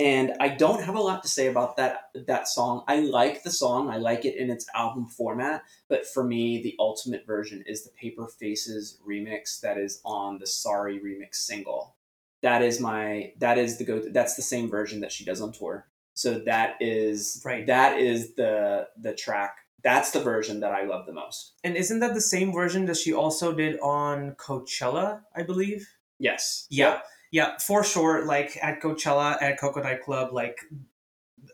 and 0.00 0.32
I 0.40 0.48
don't 0.48 0.82
have 0.82 0.94
a 0.94 1.00
lot 1.00 1.22
to 1.22 1.28
say 1.28 1.48
about 1.48 1.76
that 1.76 2.10
that 2.26 2.48
song. 2.48 2.84
I 2.88 3.00
like 3.00 3.42
the 3.42 3.50
song. 3.50 3.90
I 3.90 3.98
like 3.98 4.24
it 4.24 4.36
in 4.36 4.50
its 4.50 4.66
album 4.74 5.06
format, 5.06 5.62
but 5.88 6.06
for 6.06 6.24
me, 6.24 6.62
the 6.62 6.74
ultimate 6.78 7.26
version 7.26 7.62
is 7.66 7.84
the 7.84 7.90
Paper 7.90 8.26
Faces 8.26 8.98
remix 9.06 9.60
that 9.60 9.76
is 9.76 10.00
on 10.04 10.38
the 10.38 10.46
Sorry 10.46 10.98
remix 10.98 11.36
single. 11.36 11.96
That 12.42 12.62
is 12.62 12.80
my 12.80 13.32
that 13.38 13.58
is 13.58 13.76
the 13.78 13.84
go. 13.84 14.00
That's 14.00 14.34
the 14.36 14.42
same 14.42 14.70
version 14.70 15.00
that 15.00 15.12
she 15.12 15.24
does 15.24 15.42
on 15.42 15.52
tour. 15.52 15.86
So 16.14 16.38
that 16.40 16.76
is 16.80 17.42
Right. 17.44 17.66
That 17.66 17.98
is 17.98 18.34
the 18.34 18.88
the 19.00 19.14
track. 19.14 19.56
That's 19.82 20.12
the 20.12 20.20
version 20.20 20.60
that 20.60 20.72
I 20.72 20.84
love 20.84 21.06
the 21.06 21.12
most. 21.12 21.54
And 21.64 21.76
isn't 21.76 22.00
that 22.00 22.14
the 22.14 22.20
same 22.20 22.52
version 22.52 22.86
that 22.86 22.96
she 22.96 23.12
also 23.12 23.52
did 23.52 23.80
on 23.80 24.32
Coachella, 24.36 25.22
I 25.34 25.42
believe? 25.42 25.88
Yes. 26.18 26.66
Yeah. 26.70 27.00
Yeah, 27.32 27.56
for 27.58 27.82
sure. 27.82 28.24
Like 28.26 28.58
at 28.62 28.80
Coachella, 28.80 29.42
at 29.42 29.58
Coconut 29.58 30.02
Club, 30.02 30.32
like 30.32 30.60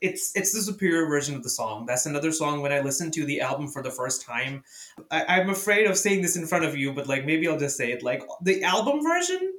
it's 0.02 0.32
it's 0.35 0.52
the 0.52 0.60
superior 0.60 1.06
version 1.06 1.35
of 1.35 1.43
the 1.43 1.48
song. 1.51 1.86
That's 1.86 2.06
another 2.06 2.32
song 2.32 2.60
when 2.60 2.72
I 2.72 2.80
listened 2.80 3.12
to 3.14 3.24
the 3.24 3.40
album 3.40 3.68
for 3.68 3.82
the 3.82 3.90
first 3.90 4.22
time. 4.26 4.64
I, 5.10 5.24
I'm 5.40 5.51
afraid 5.51 5.86
of 5.86 5.97
saying 5.97 6.22
this 6.22 6.36
in 6.36 6.47
front 6.47 6.64
of 6.64 6.76
you, 6.76 6.93
but 6.93 7.06
like 7.06 7.24
maybe 7.24 7.48
I'll 7.48 7.59
just 7.59 7.76
say 7.76 7.93
it. 7.93 8.02
Like 8.02 8.22
the 8.43 8.62
album 8.64 9.02
version, 9.02 9.52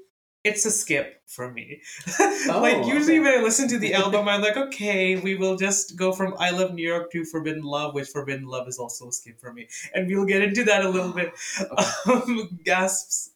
it's 0.44 0.66
a 0.66 0.72
skip 0.72 1.22
for 1.28 1.52
me. 1.52 1.82
like 2.48 2.86
usually 2.86 3.20
okay. 3.20 3.20
when 3.20 3.40
I 3.40 3.44
listen 3.44 3.68
to 3.70 3.78
the 3.78 3.94
album, 4.02 4.28
I'm 4.28 4.42
like, 4.42 4.58
okay, 4.58 5.18
we 5.18 5.36
will 5.36 5.58
just 5.58 5.98
go 5.98 6.12
from 6.14 6.34
I 6.40 6.52
Love 6.52 6.74
New 6.74 6.88
York 6.88 7.12
to 7.12 7.26
Forbidden 7.26 7.64
Love, 7.64 7.94
which 7.94 8.08
Forbidden 8.08 8.48
Love 8.48 8.68
is 8.68 8.80
also 8.80 9.10
a 9.10 9.12
skip 9.12 9.40
for 9.40 9.52
me, 9.54 9.68
and 9.94 10.08
we'll 10.08 10.26
get 10.26 10.42
into 10.42 10.64
that 10.66 10.86
a 10.86 10.90
little 10.90 11.12
bit. 11.12 11.34
Um, 12.10 12.60
gasps. 12.64 13.32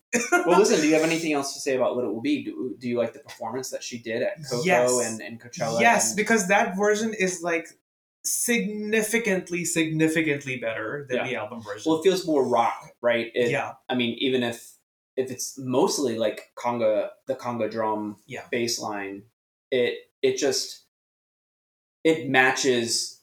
well, 0.46 0.60
listen. 0.60 0.80
Do 0.80 0.88
you 0.88 0.94
have 0.94 1.04
anything 1.04 1.34
else 1.34 1.54
to 1.56 1.60
say 1.60 1.76
about 1.76 1.96
what 1.96 2.06
It 2.06 2.14
Will 2.14 2.22
Be"? 2.22 2.44
Do, 2.44 2.76
do 2.80 2.88
you 2.88 2.98
like 2.98 3.14
the 3.14 3.20
performance 3.20 3.70
that 3.72 3.84
she 3.84 3.98
did 4.00 4.22
at 4.22 4.38
Koko 4.50 4.64
Yes. 4.64 5.00
and, 5.06 5.22
and 5.22 5.42
Coachella? 5.42 5.80
Yes, 5.82 6.10
and- 6.12 6.18
because 6.18 6.48
that 6.48 6.78
version 6.78 7.14
is 7.14 7.42
like 7.42 7.68
significantly, 8.24 9.66
significantly 9.66 10.58
better 10.58 11.06
than 11.10 11.18
Yeah. 11.18 11.24
the 11.28 11.36
album 11.36 11.62
version. 11.62 11.84
Well, 11.90 12.00
it 12.00 12.04
feels 12.04 12.26
more 12.26 12.48
rock, 12.48 12.92
right? 13.02 13.32
It, 13.34 13.52
yeah, 13.52 13.74
I 13.90 13.96
mean, 13.96 14.16
even 14.20 14.44
if 14.44 14.73
if 15.15 15.30
it's 15.31 15.57
mostly 15.57 16.18
like 16.18 16.52
conga, 16.56 17.10
the 17.27 17.35
conga 17.35 17.69
drum 17.69 18.18
Yeah. 18.26 18.45
bass 18.52 18.80
line, 18.80 19.23
it 19.72 19.95
it 20.22 20.38
just 20.38 20.85
it 22.03 22.30
matches 22.30 23.22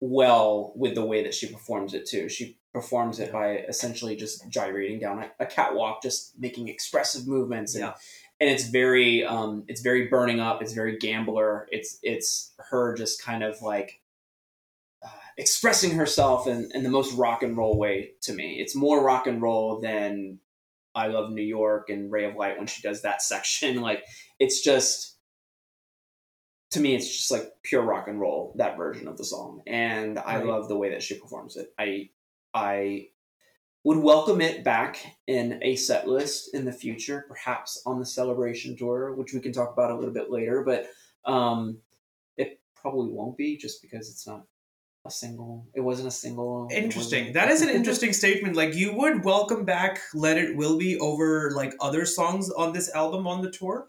well 0.00 0.72
with 0.74 0.94
the 0.94 1.04
way 1.04 1.22
that 1.22 1.34
she 1.34 1.46
performs 1.46 1.94
it 1.94 2.06
too. 2.06 2.28
She 2.28 2.58
performs 2.72 3.20
it 3.20 3.30
by 3.32 3.58
essentially 3.58 4.16
just 4.16 4.48
gyrating 4.48 4.98
down 4.98 5.22
a, 5.22 5.30
a 5.40 5.46
catwalk, 5.46 6.02
just 6.02 6.38
making 6.38 6.68
expressive 6.68 7.26
movements, 7.26 7.74
and 7.74 7.82
Yeah. 7.84 7.94
and 8.40 8.50
it's 8.50 8.68
very 8.68 9.24
um 9.24 9.64
it's 9.68 9.80
very 9.82 10.08
burning 10.08 10.40
up. 10.40 10.62
It's 10.62 10.72
very 10.72 10.98
gambler. 10.98 11.68
It's 11.70 11.98
it's 12.02 12.52
her 12.70 12.94
just 12.94 13.22
kind 13.22 13.44
of 13.44 13.60
like 13.62 14.00
uh, 15.04 15.08
expressing 15.38 15.92
herself 15.92 16.46
in, 16.46 16.70
in 16.74 16.82
the 16.82 16.88
most 16.90 17.12
rock 17.14 17.42
and 17.42 17.56
roll 17.56 17.78
way 17.78 18.12
to 18.22 18.32
me. 18.32 18.58
It's 18.60 18.74
more 18.74 19.04
rock 19.04 19.26
and 19.26 19.40
roll 19.40 19.80
than 19.80 20.38
I 20.94 21.08
Love 21.08 21.30
New 21.32 21.42
York 21.42 21.90
and 21.90 22.10
Ray 22.10 22.24
of 22.24 22.36
Light 22.36 22.58
when 22.58 22.66
she 22.66 22.82
does 22.82 23.02
that 23.02 23.22
section. 23.22 23.80
Like 23.80 24.04
it's 24.38 24.62
just 24.62 25.16
to 26.72 26.80
me, 26.80 26.94
it's 26.94 27.06
just 27.06 27.30
like 27.30 27.52
pure 27.62 27.82
rock 27.82 28.08
and 28.08 28.18
roll 28.18 28.54
that 28.56 28.76
version 28.78 29.06
of 29.06 29.18
the 29.18 29.24
song, 29.24 29.62
and 29.66 30.18
I 30.18 30.36
Right. 30.38 30.46
love 30.46 30.68
the 30.68 30.76
way 30.76 30.90
that 30.90 31.02
she 31.02 31.18
performs 31.18 31.56
it. 31.56 31.72
I 31.78 32.10
I 32.54 33.08
would 33.84 33.98
welcome 33.98 34.40
it 34.40 34.62
back 34.64 35.04
in 35.26 35.58
a 35.62 35.76
set 35.76 36.06
list 36.08 36.54
in 36.54 36.64
the 36.64 36.72
future, 36.72 37.24
perhaps 37.28 37.82
on 37.84 37.98
the 37.98 38.06
celebration 38.06 38.76
tour, 38.76 39.12
which 39.14 39.32
we 39.34 39.40
can 39.40 39.52
talk 39.52 39.72
about 39.72 39.90
a 39.90 39.96
little 39.96 40.14
bit 40.14 40.30
later. 40.30 40.62
But 40.64 40.88
um, 41.30 41.78
it 42.36 42.60
probably 42.76 43.10
won't 43.10 43.36
be 43.36 43.56
just 43.56 43.82
because 43.82 44.08
it's 44.08 44.26
not 44.26 44.46
a 45.04 45.10
single. 45.10 45.66
It 45.74 45.80
wasn't 45.80 46.08
a 46.08 46.12
single. 46.12 46.68
Interesting. 46.70 47.32
That 47.32 47.50
is 47.50 47.62
an 47.62 47.68
interesting 47.74 48.12
statement. 48.12 48.56
Like 48.56 48.74
you 48.74 48.92
would 48.94 49.24
welcome 49.24 49.64
back 49.64 50.00
"Let 50.14 50.38
It 50.38 50.56
Will 50.56 50.78
Be" 50.78 50.98
over 50.98 51.50
like 51.54 51.74
other 51.80 52.06
songs 52.06 52.50
on 52.50 52.72
this 52.72 52.94
album 52.94 53.26
on 53.26 53.42
the 53.42 53.50
tour. 53.50 53.86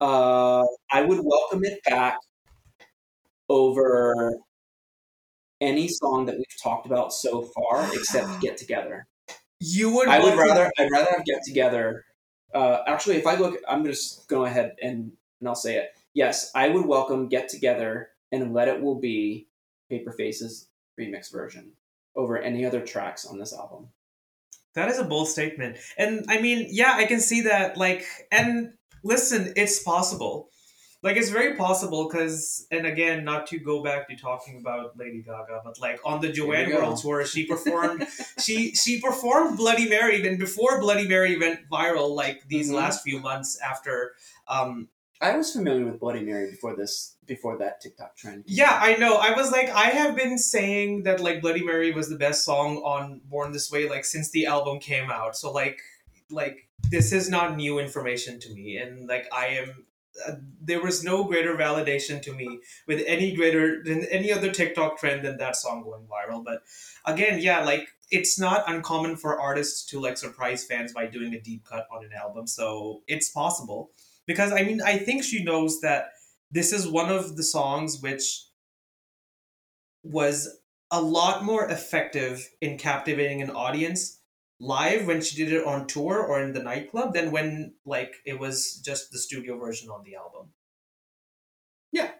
Uh, 0.00 0.64
I 0.90 1.02
would 1.02 1.20
welcome 1.22 1.64
it 1.64 1.78
back 1.88 2.18
over 3.48 4.34
any 5.60 5.88
song 5.88 6.26
that 6.26 6.36
we've 6.36 6.62
talked 6.62 6.86
about 6.86 7.12
so 7.12 7.42
far, 7.42 7.88
except 7.94 8.28
"Get 8.40 8.56
Together." 8.56 9.06
You 9.60 9.94
would. 9.94 10.08
I 10.08 10.18
would 10.18 10.36
rather. 10.36 10.70
I'd 10.78 10.90
rather 10.90 11.10
have 11.12 11.24
"Get 11.24 11.42
Together." 11.46 12.04
Uh, 12.52 12.78
actually, 12.86 13.16
if 13.16 13.26
I 13.26 13.36
look, 13.36 13.56
I'm 13.68 13.84
just 13.84 14.28
going 14.28 14.48
to 14.48 14.54
go 14.54 14.60
ahead 14.60 14.76
and 14.82 15.12
and 15.40 15.48
I'll 15.48 15.54
say 15.54 15.76
it. 15.76 15.90
Yes, 16.12 16.50
I 16.56 16.68
would 16.70 16.86
welcome 16.86 17.28
"Get 17.28 17.48
Together" 17.48 18.08
and 18.32 18.52
"Let 18.52 18.66
It 18.66 18.82
Will 18.82 18.98
Be" 18.98 19.46
Paper 19.88 20.12
Faces 20.12 20.68
remix 20.98 21.30
version 21.32 21.72
over 22.16 22.38
any 22.38 22.64
other 22.64 22.80
tracks 22.80 23.26
on 23.26 23.38
this 23.38 23.52
album. 23.52 23.88
That 24.74 24.88
is 24.88 24.98
a 24.98 25.04
bold 25.04 25.28
statement. 25.28 25.76
And 25.98 26.24
I 26.28 26.40
mean, 26.40 26.66
yeah, 26.70 26.94
I 26.96 27.04
can 27.06 27.20
see 27.20 27.42
that. 27.42 27.76
Like, 27.76 28.04
and 28.32 28.72
listen, 29.02 29.52
it's 29.56 29.82
possible. 29.82 30.48
Like, 31.02 31.16
it's 31.18 31.28
very 31.28 31.54
possible 31.54 32.08
because, 32.08 32.66
and 32.70 32.86
again, 32.86 33.24
not 33.24 33.46
to 33.48 33.58
go 33.58 33.82
back 33.84 34.08
to 34.08 34.16
talking 34.16 34.56
about 34.58 34.96
Lady 34.96 35.22
Gaga, 35.22 35.60
but 35.62 35.78
like 35.78 36.00
on 36.04 36.22
the 36.22 36.32
Joanne. 36.32 36.70
World 36.72 36.98
Tour, 36.98 37.24
she 37.26 37.46
performed, 37.46 38.06
she 38.40 38.72
she 38.74 39.00
performed 39.00 39.58
Bloody 39.58 39.86
Mary. 39.88 40.26
And 40.26 40.38
before 40.38 40.80
Bloody 40.80 41.06
Mary 41.06 41.38
went 41.38 41.68
viral, 41.70 42.14
like 42.16 42.48
these 42.48 42.70
Mhm. 42.70 42.74
last 42.74 43.02
few 43.02 43.20
months 43.20 43.58
after, 43.60 44.14
um, 44.48 44.88
I 45.20 45.36
was 45.36 45.52
familiar 45.52 45.84
with 45.84 46.00
Bloody 46.00 46.20
Mary 46.20 46.50
before 46.50 46.76
this, 46.76 47.16
before 47.24 47.56
that 47.58 47.80
TikTok 47.80 48.16
trend. 48.16 48.44
Yeah. 48.46 48.78
I 48.80 48.96
know. 48.96 49.16
I 49.16 49.32
was 49.34 49.52
like, 49.52 49.70
I 49.70 49.90
have 49.90 50.16
been 50.16 50.38
saying 50.38 51.04
that 51.04 51.20
like 51.20 51.40
Bloody 51.40 51.64
Mary 51.64 51.92
was 51.92 52.08
the 52.08 52.16
best 52.16 52.44
song 52.44 52.78
on 52.78 53.20
Born 53.24 53.52
This 53.52 53.70
Way 53.70 53.88
like 53.88 54.04
since 54.04 54.30
the 54.30 54.46
album 54.46 54.80
came 54.80 55.10
out. 55.10 55.36
So 55.36 55.52
like, 55.52 55.80
like 56.30 56.68
this 56.90 57.12
is 57.12 57.28
not 57.30 57.56
new 57.56 57.78
information 57.78 58.40
to 58.40 58.52
me, 58.52 58.76
and 58.76 59.08
like 59.08 59.26
I 59.32 59.46
am. 59.46 59.86
Uh, 60.28 60.36
there 60.60 60.80
was 60.80 61.02
no 61.02 61.24
greater 61.24 61.56
validation 61.56 62.22
to 62.22 62.32
me 62.32 62.60
with 62.86 63.02
any 63.04 63.34
greater 63.34 63.82
than 63.82 64.04
any 64.04 64.32
other 64.32 64.52
TikTok 64.52 64.96
trend 64.96 65.24
than 65.24 65.38
that 65.38 65.56
song 65.56 65.82
going 65.82 66.06
viral. 66.06 66.44
But 66.44 66.62
again, 67.04 67.40
yeah, 67.40 67.64
like 67.64 67.88
it's 68.12 68.38
not 68.38 68.62
uncommon 68.68 69.16
for 69.16 69.40
artists 69.40 69.84
to 69.86 70.00
like 70.00 70.16
surprise 70.16 70.64
fans 70.64 70.92
by 70.92 71.06
doing 71.06 71.34
a 71.34 71.40
deep 71.40 71.64
cut 71.64 71.88
on 71.92 72.04
an 72.04 72.12
album. 72.12 72.46
So 72.46 73.02
it's 73.08 73.28
possible 73.28 73.90
because 74.26 74.52
I 74.52 74.62
mean 74.62 74.80
I 74.82 74.98
think 74.98 75.24
she 75.24 75.42
knows 75.42 75.80
that 75.80 76.06
this 76.50 76.72
is 76.72 76.86
one 76.86 77.10
of 77.10 77.36
the 77.36 77.42
songs 77.42 78.00
which 78.00 78.46
was 80.02 80.58
a 80.90 81.00
lot 81.00 81.44
more 81.44 81.66
effective 81.66 82.48
in 82.60 82.78
captivating 82.78 83.42
an 83.42 83.50
audience 83.50 84.20
live 84.60 85.06
when 85.06 85.20
she 85.20 85.36
did 85.36 85.52
it 85.52 85.66
on 85.66 85.86
tour 85.86 86.18
or 86.18 86.40
in 86.42 86.52
the 86.52 86.62
nightclub 86.62 87.14
than 87.14 87.30
when 87.30 87.74
like 87.84 88.14
it 88.24 88.38
was 88.38 88.80
just 88.84 89.10
the 89.10 89.18
studio 89.18 89.58
version 89.58 89.88
on 89.90 90.04
the 90.04 90.14
album. 90.14 90.50
Yeah. 91.92 92.10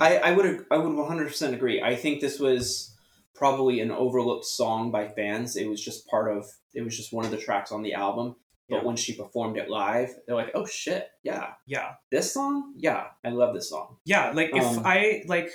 I, 0.00 0.18
I 0.18 0.32
would 0.32 0.66
I 0.70 0.78
would 0.78 0.94
one 0.94 1.08
hundred 1.08 1.28
percent 1.28 1.54
agree. 1.54 1.82
I 1.82 1.96
think 1.96 2.20
this 2.20 2.38
was 2.38 2.96
probably 3.34 3.80
an 3.80 3.90
overlooked 3.90 4.44
song 4.44 4.90
by 4.90 5.08
fans. 5.08 5.56
It 5.56 5.68
was 5.68 5.82
just 5.82 6.06
part 6.06 6.34
of 6.34 6.46
it 6.74 6.82
was 6.82 6.96
just 6.96 7.12
one 7.12 7.24
of 7.24 7.30
the 7.30 7.36
tracks 7.36 7.72
on 7.72 7.82
the 7.82 7.94
album. 7.94 8.36
But 8.68 8.76
Yeah. 8.76 8.84
when 8.84 8.96
she 8.96 9.14
performed 9.14 9.58
it 9.58 9.68
live, 9.68 10.14
they're 10.26 10.36
like, 10.36 10.52
"Oh 10.54 10.64
shit, 10.64 11.10
yeah, 11.22 11.54
Yeah. 11.66 11.96
this 12.10 12.32
song, 12.32 12.74
yeah, 12.76 13.08
I 13.24 13.28
love 13.30 13.54
this 13.54 13.68
song." 13.68 13.98
Yeah, 14.04 14.30
like 14.32 14.50
if 14.54 14.64
Um, 14.64 14.82
I 14.86 15.24
like 15.26 15.50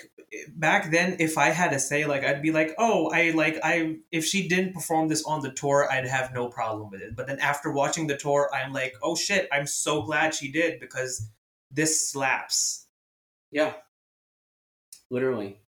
back 0.50 0.92
then 0.92 1.16
if 1.20 1.38
I 1.38 1.50
had 1.50 1.72
to 1.72 1.80
say 1.80 2.06
like 2.06 2.24
I'd 2.24 2.42
be 2.42 2.52
like, 2.52 2.76
"Oh, 2.78 3.10
I 3.12 3.32
like 3.32 3.58
I 3.64 3.98
if 4.12 4.26
she 4.26 4.48
didn't 4.48 4.74
perform 4.74 5.08
this 5.08 5.24
on 5.24 5.42
the 5.42 5.52
tour, 5.52 5.88
I'd 5.92 6.06
have 6.06 6.34
no 6.34 6.50
problem 6.50 6.90
with 6.92 7.02
it." 7.02 7.16
But 7.16 7.28
then 7.28 7.40
after 7.40 7.72
watching 7.72 8.08
the 8.08 8.18
tour, 8.18 8.50
I'm 8.54 8.74
like, 8.74 8.94
"Oh 9.02 9.16
shit, 9.16 9.48
I'm 9.52 9.68
so 9.68 10.02
glad 10.04 10.36
she 10.36 10.52
did 10.52 10.80
because 10.80 11.30
this 11.72 12.10
slaps." 12.12 12.88
Yeah, 13.52 13.74
literally, 15.10 15.62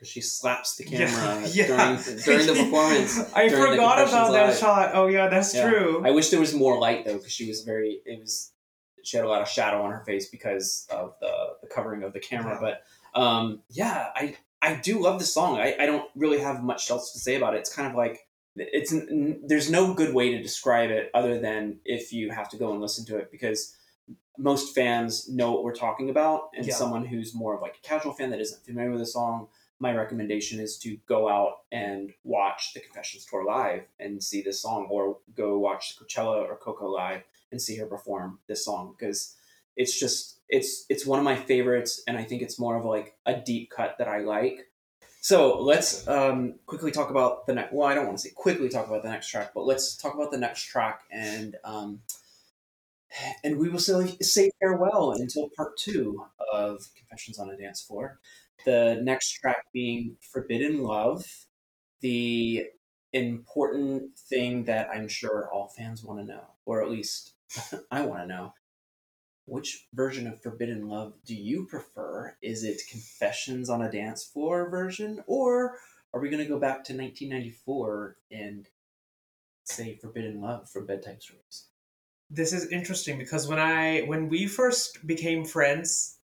because 0.00 0.08
she 0.08 0.22
slaps 0.22 0.76
the 0.76 0.84
camera 0.84 1.46
Yeah, 1.52 1.66
during 1.66 2.18
during 2.24 2.46
the 2.46 2.54
performance. 2.64 3.18
I 3.34 3.48
forgot 3.50 3.74
about 4.08 4.32
that 4.32 4.46
Live. 4.48 4.56
shot. 4.58 4.92
Oh 4.94 5.08
yeah, 5.08 5.28
that's 5.28 5.54
Yeah. 5.54 5.68
true. 5.68 6.02
I 6.06 6.10
wish 6.10 6.30
there 6.30 6.40
was 6.40 6.54
more 6.54 6.78
light 6.78 7.04
though, 7.04 7.18
because 7.18 7.32
she 7.32 7.46
was 7.46 7.62
very. 7.62 8.00
It 8.06 8.18
was 8.18 8.52
she 9.02 9.16
had 9.18 9.26
a 9.26 9.28
lot 9.28 9.42
of 9.42 9.48
shadow 9.48 9.82
on 9.82 9.90
her 9.90 10.02
face 10.06 10.28
because 10.28 10.86
of 10.90 11.14
the, 11.20 11.32
the 11.62 11.66
covering 11.68 12.02
of 12.02 12.12
the 12.14 12.20
camera. 12.20 12.54
Yeah. 12.54 12.60
But 13.14 13.20
um, 13.20 13.60
yeah, 13.68 14.08
I 14.16 14.36
I 14.62 14.74
do 14.76 15.00
love 15.02 15.18
the 15.18 15.26
song. 15.26 15.58
I, 15.58 15.76
I 15.78 15.84
don't 15.86 16.08
really 16.16 16.38
have 16.40 16.62
much 16.62 16.90
else 16.90 17.12
to 17.12 17.18
say 17.18 17.36
about 17.36 17.54
it. 17.54 17.58
It's 17.58 17.74
kind 17.74 17.88
of 17.88 17.94
like 17.94 18.26
it's 18.56 18.92
n- 18.92 19.40
there's 19.46 19.70
no 19.70 19.92
good 19.92 20.14
way 20.14 20.30
to 20.32 20.42
describe 20.42 20.90
it 20.90 21.10
other 21.12 21.38
than 21.38 21.78
if 21.84 22.10
you 22.12 22.30
have 22.30 22.48
to 22.50 22.56
go 22.56 22.72
and 22.72 22.80
listen 22.80 23.04
to 23.06 23.16
it 23.18 23.30
because 23.30 23.76
most 24.38 24.74
fans 24.74 25.28
know 25.28 25.52
what 25.52 25.62
we're 25.64 25.74
talking 25.74 26.08
about 26.08 26.50
and 26.56 26.66
Yeah. 26.66 26.74
someone 26.74 27.04
who's 27.04 27.34
more 27.34 27.54
of 27.54 27.60
like 27.60 27.76
a 27.76 27.86
casual 27.86 28.12
fan 28.14 28.30
that 28.30 28.40
isn't 28.40 28.64
familiar 28.64 28.90
with 28.90 29.00
the 29.00 29.06
song 29.06 29.48
my 29.80 29.94
recommendation 29.94 30.60
is 30.60 30.78
to 30.78 30.98
go 31.08 31.28
out 31.28 31.60
and 31.72 32.12
watch 32.22 32.74
the 32.74 32.80
confessions 32.80 33.24
tour 33.24 33.44
live 33.44 33.82
and 33.98 34.22
see 34.22 34.42
this 34.42 34.60
song 34.60 34.86
or 34.90 35.16
go 35.34 35.58
watch 35.58 35.98
coachella 35.98 36.42
or 36.46 36.56
koko 36.56 36.86
live 36.86 37.22
and 37.50 37.60
see 37.60 37.76
her 37.76 37.86
perform 37.86 38.38
this 38.46 38.64
song 38.64 38.94
because 38.96 39.34
it's 39.76 39.98
just 39.98 40.40
it's 40.48 40.84
it's 40.90 41.06
one 41.06 41.18
of 41.18 41.24
my 41.24 41.34
favorites 41.34 42.02
and 42.06 42.18
i 42.18 42.22
think 42.22 42.42
it's 42.42 42.58
more 42.58 42.76
of 42.76 42.84
like 42.84 43.16
a 43.26 43.34
deep 43.34 43.70
cut 43.70 43.96
that 43.98 44.08
i 44.08 44.18
like. 44.18 44.66
So 45.22 45.60
let's 45.60 46.08
um, 46.08 46.54
quickly 46.64 46.90
talk 46.90 47.10
about 47.10 47.46
the 47.46 47.54
next 47.54 47.72
well 47.72 47.88
i 47.88 47.94
don't 47.94 48.06
want 48.06 48.18
to 48.18 48.28
say 48.28 48.34
quickly 48.34 48.68
talk 48.68 48.86
about 48.86 49.02
the 49.02 49.08
next 49.08 49.28
track 49.28 49.52
but 49.54 49.64
let's 49.64 49.96
talk 49.96 50.14
about 50.14 50.30
the 50.30 50.38
next 50.38 50.64
track 50.64 51.02
and 51.10 51.56
um, 51.64 52.00
and 53.44 53.58
we 53.58 53.68
will 53.68 53.78
say, 53.78 54.16
say 54.22 54.50
farewell 54.60 55.12
until 55.12 55.50
part 55.56 55.76
two 55.76 56.24
of 56.52 56.86
confessions 56.94 57.38
on 57.38 57.50
a 57.50 57.56
dance 57.56 57.80
floor 57.80 58.18
the 58.64 59.00
next 59.02 59.32
track 59.32 59.64
being 59.72 60.16
forbidden 60.32 60.82
love 60.82 61.24
the 62.00 62.64
important 63.12 64.18
thing 64.28 64.64
that 64.64 64.88
i'm 64.94 65.08
sure 65.08 65.48
all 65.52 65.72
fans 65.76 66.04
want 66.04 66.18
to 66.18 66.24
know 66.24 66.44
or 66.64 66.82
at 66.82 66.90
least 66.90 67.34
i 67.90 68.00
want 68.02 68.20
to 68.20 68.26
know 68.26 68.52
which 69.50 69.88
version 69.92 70.28
of 70.28 70.40
forbidden 70.40 70.88
love 70.88 71.14
do 71.26 71.34
you 71.34 71.66
prefer? 71.66 72.36
Is 72.40 72.62
it 72.62 72.82
confessions 72.88 73.68
on 73.68 73.82
a 73.82 73.90
dance 73.90 74.24
floor 74.24 74.70
version 74.70 75.22
or 75.26 75.76
are 76.14 76.20
we 76.20 76.30
going 76.30 76.42
to 76.42 76.48
go 76.48 76.58
back 76.58 76.84
to 76.84 76.96
1994 76.96 78.16
and 78.30 78.68
say 79.64 79.96
forbidden 79.96 80.40
love 80.40 80.70
from 80.70 80.86
bedtime 80.86 81.20
stories? 81.20 81.66
This 82.30 82.52
is 82.52 82.70
interesting 82.70 83.18
because 83.18 83.48
when 83.48 83.58
I 83.58 84.02
when 84.02 84.28
we 84.28 84.46
first 84.46 85.04
became 85.04 85.44
friends, 85.44 86.19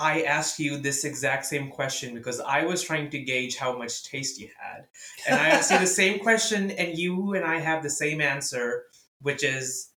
I 0.00 0.22
asked 0.22 0.58
you 0.58 0.78
this 0.78 1.04
exact 1.04 1.44
same 1.44 1.68
question 1.68 2.14
because 2.14 2.40
I 2.40 2.64
was 2.64 2.82
trying 2.82 3.10
to 3.10 3.18
gauge 3.18 3.56
how 3.56 3.76
much 3.76 4.04
taste 4.04 4.40
you 4.40 4.48
had. 4.58 4.86
And 5.28 5.38
I 5.38 5.48
asked 5.48 5.70
you 5.70 5.78
the 5.78 5.86
same 5.86 6.18
question 6.26 6.70
and 6.70 6.96
you 6.96 7.34
and 7.34 7.44
I 7.44 7.60
have 7.60 7.82
the 7.82 7.90
same 7.90 8.22
answer, 8.22 8.84
which 9.20 9.44
is 9.44 9.90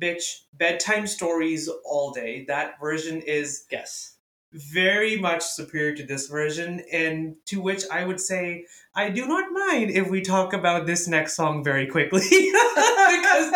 bitch, 0.00 0.44
bedtime 0.54 1.06
stories 1.06 1.68
all 1.84 2.10
day. 2.12 2.46
That 2.48 2.80
version 2.80 3.20
is 3.20 3.66
yes 3.70 4.14
very 4.54 5.16
much 5.16 5.42
superior 5.42 5.96
to 5.96 6.06
this 6.06 6.28
version, 6.28 6.80
and 6.92 7.34
to 7.46 7.60
which 7.60 7.82
I 7.90 8.04
would 8.04 8.20
say 8.20 8.66
I 8.94 9.10
do 9.10 9.26
not 9.26 9.50
mind 9.50 9.90
if 9.90 10.08
we 10.08 10.20
talk 10.22 10.52
about 10.52 10.86
this 10.86 11.08
next 11.08 11.34
song 11.34 11.64
very 11.64 11.88
quickly. 11.88 12.20
because, 12.30 13.52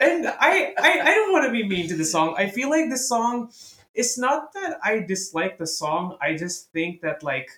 and 0.00 0.26
I, 0.26 0.72
I, 0.78 1.00
I 1.02 1.14
don't 1.14 1.32
want 1.32 1.44
to 1.46 1.52
be 1.52 1.68
mean 1.68 1.86
to 1.88 1.96
the 1.96 2.04
song. 2.06 2.34
I 2.38 2.48
feel 2.48 2.70
like 2.70 2.88
the 2.88 2.96
song, 2.96 3.52
it's 3.94 4.18
not 4.18 4.52
that 4.54 4.78
I 4.82 5.00
dislike 5.00 5.58
the 5.58 5.66
song. 5.66 6.16
I 6.20 6.34
just 6.36 6.70
think 6.72 7.02
that 7.02 7.22
like 7.22 7.48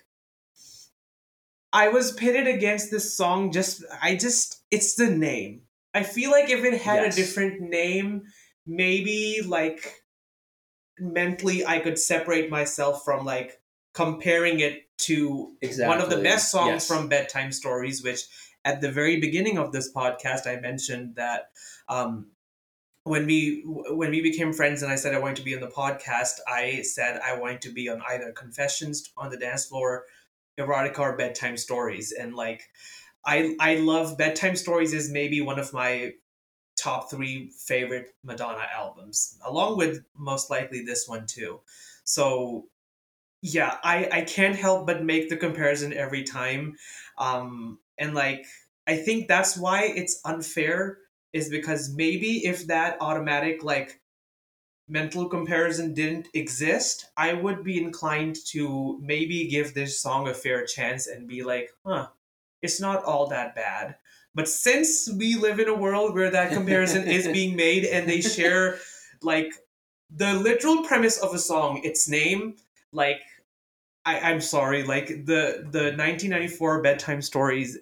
I 1.73 1.89
was 1.89 2.11
pitted 2.13 2.47
against 2.47 2.91
this 2.91 3.15
song. 3.15 3.51
Just 3.51 3.83
I 4.01 4.15
just 4.15 4.63
it's 4.71 4.95
the 4.95 5.09
name. 5.09 5.61
I 5.93 6.03
feel 6.03 6.31
like 6.31 6.49
if 6.49 6.63
it 6.63 6.81
had 6.81 7.03
Yes. 7.03 7.17
a 7.17 7.21
different 7.21 7.61
name, 7.61 8.23
maybe 8.65 9.41
like 9.45 10.03
mentally 10.99 11.65
I 11.65 11.79
could 11.79 11.99
separate 11.99 12.49
myself 12.49 13.03
from 13.03 13.25
like 13.25 13.61
comparing 13.93 14.59
it 14.59 14.83
to 14.97 15.55
Exactly. 15.61 15.87
one 15.87 16.01
of 16.01 16.09
the 16.09 16.23
best 16.23 16.51
songs 16.51 16.67
Yes. 16.69 16.87
from 16.87 17.09
bedtime 17.09 17.51
stories 17.51 18.03
which 18.03 18.21
at 18.63 18.81
the 18.81 18.91
very 18.91 19.19
beginning 19.19 19.57
of 19.57 19.71
this 19.71 19.91
podcast 19.93 20.47
i 20.47 20.59
mentioned 20.59 21.15
that 21.15 21.51
um, 21.89 22.27
when 23.05 23.25
we 23.25 23.63
when 23.65 24.11
we 24.11 24.21
became 24.21 24.51
friends 24.51 24.83
and 24.83 24.91
i 24.91 24.95
said 24.95 25.13
i 25.13 25.19
wanted 25.19 25.37
to 25.37 25.43
be 25.43 25.55
on 25.55 25.61
the 25.61 25.67
podcast 25.67 26.39
i 26.47 26.81
said 26.81 27.19
i 27.23 27.37
wanted 27.37 27.61
to 27.61 27.71
be 27.71 27.87
on 27.87 28.01
either 28.09 28.31
confessions 28.33 29.11
on 29.17 29.29
the 29.29 29.37
dance 29.37 29.65
floor 29.65 30.05
erotica 30.59 30.99
or 30.99 31.17
bedtime 31.17 31.57
stories. 31.57 32.11
And 32.11 32.35
like 32.35 32.63
i 33.25 33.55
i 33.59 33.75
love 33.75 34.17
bedtime 34.17 34.55
stories 34.55 34.93
is 34.93 35.11
maybe 35.11 35.41
one 35.41 35.59
of 35.59 35.73
my 35.73 36.13
top 36.77 37.09
three 37.09 37.51
favorite 37.57 38.13
madonna 38.23 38.65
albums 38.73 39.37
along 39.45 39.77
with 39.77 40.03
most 40.15 40.49
likely 40.49 40.83
this 40.83 41.07
one 41.07 41.25
too. 41.25 41.61
So 42.03 42.67
yeah 43.41 43.77
i 43.83 44.09
i 44.11 44.21
can't 44.21 44.55
help 44.55 44.87
but 44.87 45.03
make 45.03 45.29
the 45.29 45.37
comparison 45.37 45.93
every 45.93 46.23
time. 46.23 46.75
Um 47.17 47.79
and 47.97 48.13
like 48.13 48.45
i 48.87 48.97
think 48.97 49.27
that's 49.27 49.57
why 49.57 49.83
it's 49.83 50.21
unfair 50.25 50.99
is 51.35 51.49
because 51.49 51.93
maybe 51.93 52.45
if 52.45 52.65
that 52.67 52.97
automatic 53.01 53.63
like 53.63 53.99
mental 54.87 55.27
comparison 55.27 55.93
didn't 55.93 56.27
exist 56.33 57.07
i 57.17 57.33
would 57.33 57.63
be 57.63 57.77
inclined 57.83 58.35
to 58.45 58.99
maybe 59.01 59.47
give 59.47 59.73
this 59.73 59.99
song 59.99 60.27
a 60.27 60.33
fair 60.33 60.65
chance 60.65 61.07
and 61.07 61.27
be 61.27 61.43
like 61.43 61.69
huh 61.85 62.07
it's 62.65 62.81
not 62.81 63.03
all 63.03 63.27
that 63.27 63.55
bad. 63.55 63.95
But 64.33 64.49
since 64.49 65.09
we 65.17 65.35
live 65.35 65.59
in 65.59 65.69
a 65.69 65.73
world 65.73 66.13
where 66.13 66.31
that 66.31 66.51
comparison 66.51 67.07
is 67.07 67.27
being 67.39 67.55
made 67.55 67.85
and 67.85 68.09
they 68.09 68.19
share 68.19 68.79
like 69.21 69.53
the 70.13 70.33
literal 70.33 70.83
premise 70.83 71.17
of 71.17 71.33
a 71.33 71.39
song 71.39 71.81
its 71.83 72.09
name 72.09 72.55
like 72.91 73.21
I, 74.07 74.19
I'm 74.19 74.41
sorry, 74.41 74.83
like 74.83 75.07
the 75.07 75.65
the 75.71 75.93
1994 75.95 76.81
bedtime 76.81 77.21
stories, 77.21 77.77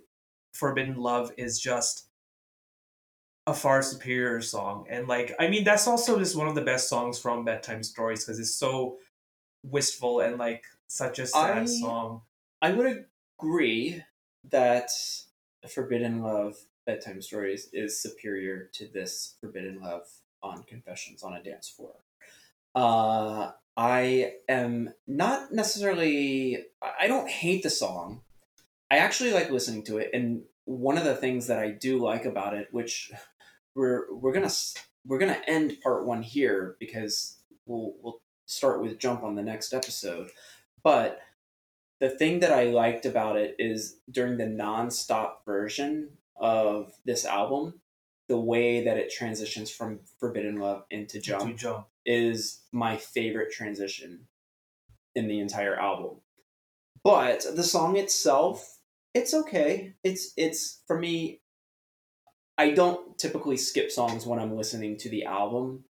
Forbidden 0.54 0.96
Love 0.96 1.32
is 1.38 1.60
just 1.60 2.08
a 3.46 3.54
far 3.54 3.82
superior 3.82 4.42
song, 4.42 4.86
and 4.90 5.08
like 5.08 5.36
I 5.40 5.48
mean 5.48 5.64
that's 5.64 5.88
also 5.88 6.18
just 6.18 6.36
one 6.36 6.48
of 6.48 6.56
the 6.56 6.62
best 6.62 6.88
songs 6.88 7.20
from 7.20 7.44
bedtime 7.44 7.84
stories 7.84 8.24
because 8.24 8.40
it's 8.40 8.56
so 8.56 8.98
wistful 9.64 10.22
and 10.22 10.38
like 10.38 10.66
such 10.88 11.20
a 11.20 11.28
sad 11.28 11.64
I- 11.64 11.66
song. 11.66 12.22
I 12.62 12.72
would 12.72 13.06
agree 13.38 14.02
that 14.50 14.90
Forbidden 15.68 16.22
Love 16.22 16.56
bedtime 16.86 17.22
stories 17.22 17.70
is 17.74 18.00
superior 18.00 18.70
to 18.74 18.88
this 18.88 19.36
Forbidden 19.42 19.82
Love 19.82 20.08
on 20.42 20.64
Confessions 20.64 21.24
on 21.24 21.34
a 21.34 21.44
Dance 21.44 21.68
Floor. 21.70 21.96
Uh, 22.76 23.52
I 23.76 24.36
am 24.48 24.94
not 25.08 25.54
necessarily. 25.54 26.66
I 26.82 27.08
don't 27.08 27.30
hate 27.30 27.64
the 27.64 27.70
song. 27.70 28.22
I 28.90 28.98
actually 28.98 29.34
like 29.34 29.50
listening 29.50 29.84
to 29.86 29.98
it, 29.98 30.12
and 30.14 30.44
one 30.66 30.98
of 30.98 31.04
the 31.04 31.16
things 31.16 31.48
that 31.48 31.60
I 31.60 31.72
do 31.72 32.00
like 32.00 32.26
about 32.26 32.54
it, 32.54 32.68
which 32.72 33.12
we're 33.76 34.14
we're 34.14 34.34
gonna 34.34 34.52
we're 35.06 35.20
gonna 35.20 35.42
end 35.48 35.78
part 35.82 36.06
one 36.06 36.22
here 36.22 36.76
because 36.80 37.38
we'll 37.66 37.94
we'll 38.02 38.22
start 38.46 38.82
with 38.82 39.00
jump 39.00 39.24
on 39.24 39.36
the 39.36 39.44
next 39.44 39.74
episode, 39.74 40.30
but 40.84 41.22
the 42.00 42.10
thing 42.10 42.42
that 42.42 42.52
I 42.52 42.66
liked 42.66 43.06
about 43.06 43.38
it 43.38 43.56
is 43.60 44.00
during 44.12 44.38
the 44.38 44.46
non-stop 44.46 45.46
version 45.46 46.10
of 46.36 46.92
this 47.06 47.24
album, 47.26 47.80
the 48.28 48.40
way 48.40 48.84
that 48.84 48.98
it 48.98 49.10
transitions 49.10 49.72
from 49.72 50.02
Forbidden 50.20 50.58
Love 50.58 50.84
into 50.90 51.22
Jump 51.22 51.52
To 51.52 51.54
jump. 51.54 51.88
is 52.06 52.60
my 52.74 52.98
favorite 52.98 53.54
transition 53.54 54.28
in 55.16 55.28
the 55.28 55.40
entire 55.40 55.80
album. 55.80 56.18
But 57.04 57.46
the 57.56 57.64
song 57.64 57.96
itself, 57.96 58.80
it's 59.14 59.34
okay. 59.34 59.94
It's 60.04 60.34
it's 60.36 60.82
for 60.88 60.98
me 60.98 61.40
I 62.58 62.72
don't 62.72 63.18
typically 63.18 63.58
skip 63.58 63.92
songs 63.92 64.26
when 64.26 64.40
I'm 64.40 64.56
listening 64.56 64.98
to 64.98 65.10
the 65.10 65.26
album, 65.26 65.86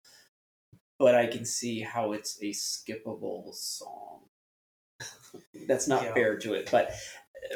but 0.99 1.15
I 1.15 1.27
can 1.27 1.45
see 1.45 1.81
how 1.81 2.13
it's 2.13 2.39
a 2.43 2.51
skippable 2.51 3.55
song. 3.55 4.21
That's 5.67 5.89
not 5.89 6.05
Yeah. 6.05 6.15
fair 6.15 6.39
to 6.39 6.55
it, 6.55 6.71
but 6.71 6.93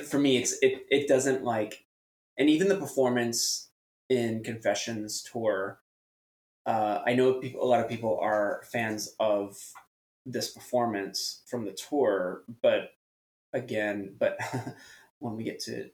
for 0.09 0.19
me 0.19 0.37
it's 0.37 0.59
it 0.63 0.85
it 0.91 1.07
doesn't 1.07 1.45
like 1.45 1.85
and 2.37 2.51
even 2.51 2.69
the 2.69 2.77
performance 2.77 3.71
in 4.09 4.43
Confessions 4.43 5.23
tour 5.23 5.81
uh, 6.67 7.01
I 7.07 7.15
know 7.15 7.35
people, 7.35 7.63
a 7.63 7.67
lot 7.67 7.81
of 7.81 7.89
people 7.89 8.19
are 8.21 8.63
fans 8.71 9.15
of 9.21 9.57
this 10.25 10.51
performance 10.51 11.43
from 11.47 11.65
the 11.65 11.73
tour, 11.73 12.43
but 12.61 12.91
again, 13.53 14.17
but 14.19 14.39
when 15.21 15.37
we 15.37 15.45
get 15.45 15.61
to 15.61 15.89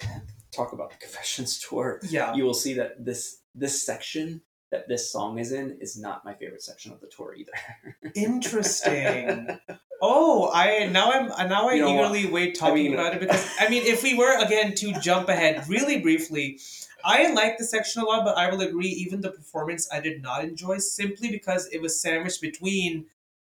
talk 0.53 0.73
about 0.73 0.91
the 0.91 0.97
Confessions 0.99 1.59
tour, 1.69 2.01
Yeah. 2.09 2.35
you 2.35 2.45
will 2.45 2.55
see 2.55 2.75
that 2.75 3.05
this 3.05 3.39
this 3.55 3.85
section 3.85 4.43
that 4.71 4.89
this 4.89 5.11
song 5.13 5.39
is 5.39 5.53
in 5.53 5.77
is 5.81 5.99
not 5.99 6.25
my 6.25 6.33
favorite 6.35 6.63
section 6.63 6.93
of 6.93 7.01
the 7.01 7.07
tour 7.09 7.35
either. 7.35 7.53
Interesting. 8.15 9.59
Oh, 10.01 10.51
I 10.53 10.87
now 10.87 11.11
I'm 11.13 11.31
uh, 11.31 11.47
now 11.47 11.69
I 11.69 11.75
You 11.75 11.83
know 11.83 11.95
eagerly 11.95 12.27
wait 12.31 12.55
talking 12.55 12.85
mean- 12.85 12.95
about 12.95 13.15
it 13.15 13.21
because 13.25 13.47
I 13.61 13.69
mean, 13.69 13.83
if 13.85 14.03
we 14.03 14.15
were 14.15 14.39
again 14.43 14.75
to 14.77 14.93
jump 15.01 15.29
ahead 15.29 15.69
really 15.69 16.01
briefly, 16.01 16.59
I 17.05 17.33
like 17.33 17.59
the 17.59 17.65
section 17.65 18.03
a 18.03 18.05
lot, 18.07 18.25
but 18.25 18.37
I 18.39 18.51
will 18.51 18.61
agree. 18.63 18.89
Even 18.89 19.21
the 19.21 19.31
performance, 19.31 19.89
I 19.93 20.01
did 20.01 20.23
not 20.23 20.45
enjoy 20.45 20.79
simply 20.79 21.31
because 21.31 21.67
it 21.73 21.81
was 21.83 22.01
sandwiched 22.01 22.41
between 22.41 23.07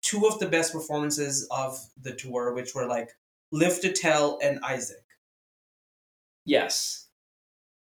two 0.03 0.27
of 0.27 0.39
the 0.39 0.47
best 0.47 0.73
performances 0.73 1.47
of 1.51 1.79
the 2.01 2.15
tour, 2.15 2.55
which 2.55 2.75
were 2.75 2.87
like 2.87 3.17
Live 3.51 3.81
to 3.81 3.93
Tell 3.93 4.39
and 4.43 4.61
Isaac. 4.65 5.03
Yes. 6.49 7.07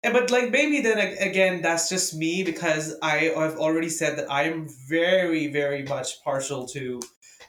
And- 0.02 0.14
But 0.14 0.30
like 0.30 0.50
maybe 0.50 0.80
then 0.80 0.98
again, 1.30 1.62
that's 1.62 1.88
just 1.88 2.14
me 2.14 2.42
because 2.42 2.94
I 3.02 3.16
have 3.36 3.58
already 3.58 3.90
said 3.90 4.16
that 4.18 4.30
I 4.30 4.42
am 4.44 4.66
very, 4.88 5.46
very 5.48 5.82
much 5.84 6.22
partial 6.24 6.66
to 6.68 7.00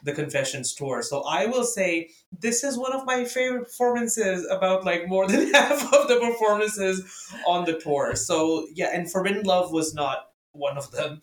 the 0.04 0.12
Confessions 0.12 0.74
tour. 0.74 1.00
So 1.02 1.22
I 1.22 1.46
will 1.46 1.64
say 1.64 2.10
this 2.46 2.64
is 2.64 2.76
one 2.76 2.92
of 2.92 3.06
my 3.06 3.24
favorite 3.24 3.64
performances 3.70 4.46
about 4.50 4.84
like 4.84 5.08
more 5.08 5.26
than 5.32 5.52
half 5.54 5.80
of 5.94 6.08
the 6.08 6.18
performances 6.20 6.96
on 7.46 7.64
the 7.64 7.78
tour. 7.78 8.14
So 8.16 8.66
yeah, 8.74 8.90
and 8.92 9.10
Forbidden 9.10 9.44
Love 9.44 9.72
was 9.72 9.94
not 9.94 10.18
one 10.52 10.76
of 10.76 10.90
them. 10.90 11.20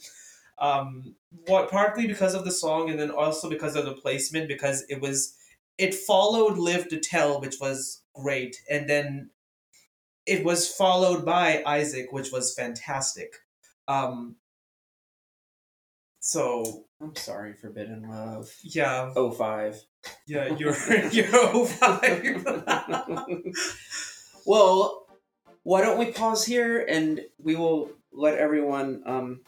Um, 0.58 1.16
what 1.48 1.70
partly 1.70 2.08
because 2.08 2.34
of 2.34 2.44
the 2.44 2.52
song 2.52 2.90
and 2.90 3.00
then 3.00 3.12
also 3.12 3.50
because 3.50 3.76
of 3.76 3.86
the 3.86 3.94
placement 3.94 4.48
because 4.48 4.84
it 4.90 5.00
was 5.02 5.36
it 5.78 5.94
followed 5.94 6.58
Live 6.58 6.88
to 6.90 7.00
Tell, 7.00 7.40
which 7.40 7.58
was 7.62 8.02
great, 8.14 8.58
and 8.70 8.90
then 8.90 9.30
it 10.30 10.44
was 10.46 10.68
followed 10.68 11.26
by 11.26 11.64
Isaac, 11.66 12.12
which 12.12 12.32
was 12.32 12.54
fantastic. 12.54 13.34
Um, 13.88 14.36
so 16.20 16.86
I'm 17.02 17.16
sorry, 17.16 17.54
Forbidden 17.54 18.08
Love. 18.10 18.54
yeah, 18.64 19.12
Oh 19.16 19.32
five. 19.32 19.82
yeah, 20.28 20.54
you're 20.58 20.76
you're 21.12 21.66
05. 21.66 22.46
well, 24.46 25.08
why 25.64 25.82
don't 25.82 25.98
we 25.98 26.12
pause 26.12 26.46
here 26.46 26.86
and 26.88 27.22
we 27.42 27.56
will 27.56 27.92
let 28.12 28.38
everyone, 28.38 29.02
um, 29.06 29.42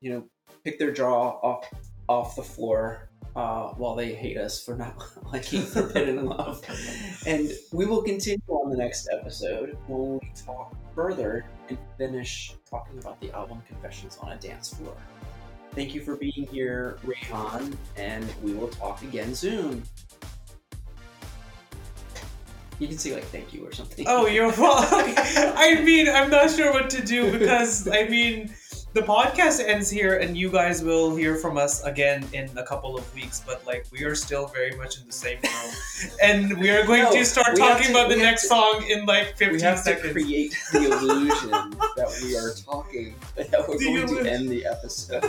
you 0.00 0.12
know, 0.12 0.24
pick 0.64 0.78
their 0.78 0.92
jaw 0.92 1.38
off 1.42 1.66
off 2.08 2.36
the 2.36 2.42
floor 2.42 3.10
uh, 3.36 3.68
while 3.74 3.94
they 3.94 4.14
hate 4.14 4.38
us 4.38 4.64
for 4.64 4.74
not 4.76 4.96
liking 5.32 5.62
Forbidden 5.62 6.24
Love, 6.26 6.62
and 7.26 7.50
we 7.72 7.84
will 7.84 8.02
continue 8.02 8.38
on 8.68 8.76
the 8.76 8.82
next 8.82 9.08
episode 9.10 9.78
when 9.86 10.18
we 10.18 10.30
talk 10.44 10.76
further 10.94 11.46
and 11.70 11.78
finish 11.96 12.52
talking 12.68 12.98
about 12.98 13.18
the 13.18 13.32
album 13.32 13.62
Confessions 13.66 14.18
on 14.20 14.32
a 14.32 14.36
Dance 14.36 14.74
Floor. 14.74 14.94
Thank 15.74 15.94
you 15.94 16.02
for 16.02 16.16
being 16.16 16.46
here, 16.52 16.98
Rehan, 17.02 17.74
and 17.96 18.26
we 18.42 18.52
will 18.52 18.68
talk 18.68 19.00
again 19.00 19.34
soon. 19.34 19.82
You 22.78 22.88
can 22.88 22.98
say 22.98 23.14
like 23.14 23.24
thank 23.24 23.54
you 23.54 23.66
or 23.66 23.72
something. 23.72 24.04
oh, 24.06 24.26
you're 24.26 24.48
welcome. 24.58 25.14
I 25.16 25.80
mean, 25.82 26.06
I'm 26.06 26.30
not 26.30 26.50
sure 26.50 26.70
what 26.70 26.90
to 26.90 27.02
do 27.02 27.38
because 27.38 27.88
I 27.88 28.06
mean, 28.06 28.54
the 28.94 29.02
podcast 29.02 29.64
ends 29.64 29.90
here, 29.90 30.16
and 30.18 30.36
you 30.36 30.50
guys 30.50 30.82
will 30.82 31.14
hear 31.14 31.36
from 31.36 31.56
us 31.58 31.82
again 31.84 32.24
in 32.32 32.48
a 32.56 32.64
couple 32.64 32.96
of 32.96 33.14
weeks. 33.14 33.42
But 33.46 33.64
like, 33.66 33.86
we 33.92 34.02
are 34.04 34.14
still 34.14 34.46
very 34.46 34.74
much 34.76 34.98
in 35.00 35.06
the 35.06 35.12
same 35.12 35.38
room, 35.42 36.10
and 36.22 36.58
we 36.58 36.70
are 36.70 36.84
going 36.86 37.02
No, 37.04 37.12
to 37.12 37.24
start 37.24 37.56
talking 37.56 37.86
to- 37.88 37.92
about 37.92 38.08
the 38.08 38.16
next 38.16 38.42
to- 38.42 38.48
song 38.48 38.84
in 38.88 39.04
like 39.06 39.34
We 39.38 39.46
fifteen 39.46 39.60
have 39.60 39.78
seconds. 39.78 40.02
to 40.08 40.12
create 40.12 40.54
the 40.72 40.84
illusion 40.90 41.50
that 41.96 42.20
we 42.22 42.36
are 42.36 42.52
talking, 42.54 43.14
that 43.36 43.68
we're 43.68 43.78
The 43.78 44.06
going 44.06 44.24
to 44.24 44.30
end 44.30 44.48
the 44.48 44.64
episode. 44.66 45.24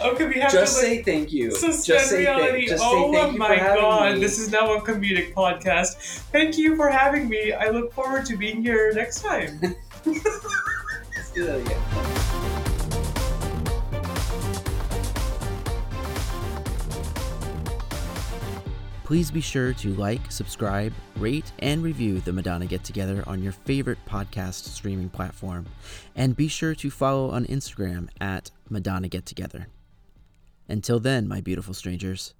okay, 0.00 0.26
we 0.26 0.34
have 0.40 0.52
Just 0.52 0.80
to 0.80 0.86
like, 0.86 0.96
say 0.98 1.02
thank 1.02 1.32
you. 1.32 1.50
Just 1.50 1.84
say, 1.84 2.18
reality. 2.20 2.52
thank, 2.58 2.68
just 2.68 2.84
oh 2.86 3.12
say 3.12 3.18
thank 3.20 3.32
you 3.32 3.38
my 3.38 3.56
god, 3.56 4.14
me. 4.14 4.20
this 4.20 4.38
is 4.38 4.50
now 4.50 4.72
a 4.74 4.80
comedic 4.80 5.34
podcast. 5.34 5.96
Thank 6.32 6.56
you 6.56 6.76
for 6.76 6.88
having 6.88 7.28
me. 7.28 7.52
I 7.52 7.68
look 7.70 7.92
forward 7.92 8.24
to 8.26 8.36
being 8.36 8.62
here 8.62 8.92
next 8.94 9.20
time. 9.22 9.60
Please 19.04 19.30
be 19.30 19.40
sure 19.40 19.72
to 19.74 19.94
like, 19.94 20.20
subscribe, 20.30 20.92
rate, 21.16 21.52
and 21.58 21.82
review 21.82 22.20
the 22.20 22.32
Madonna 22.32 22.66
Get 22.66 22.84
Together 22.84 23.24
on 23.26 23.42
your 23.42 23.52
favorite 23.52 23.98
podcast 24.06 24.64
streaming 24.64 25.08
platform. 25.08 25.66
And 26.16 26.36
be 26.36 26.48
sure 26.48 26.74
to 26.74 26.90
follow 26.90 27.30
on 27.30 27.44
Instagram 27.46 28.08
at 28.20 28.50
Madonna 28.70 29.08
Get 29.08 29.26
Together. 29.26 29.68
Until 30.68 31.00
then, 31.00 31.28
my 31.28 31.40
beautiful 31.40 31.74
strangers, 31.74 32.34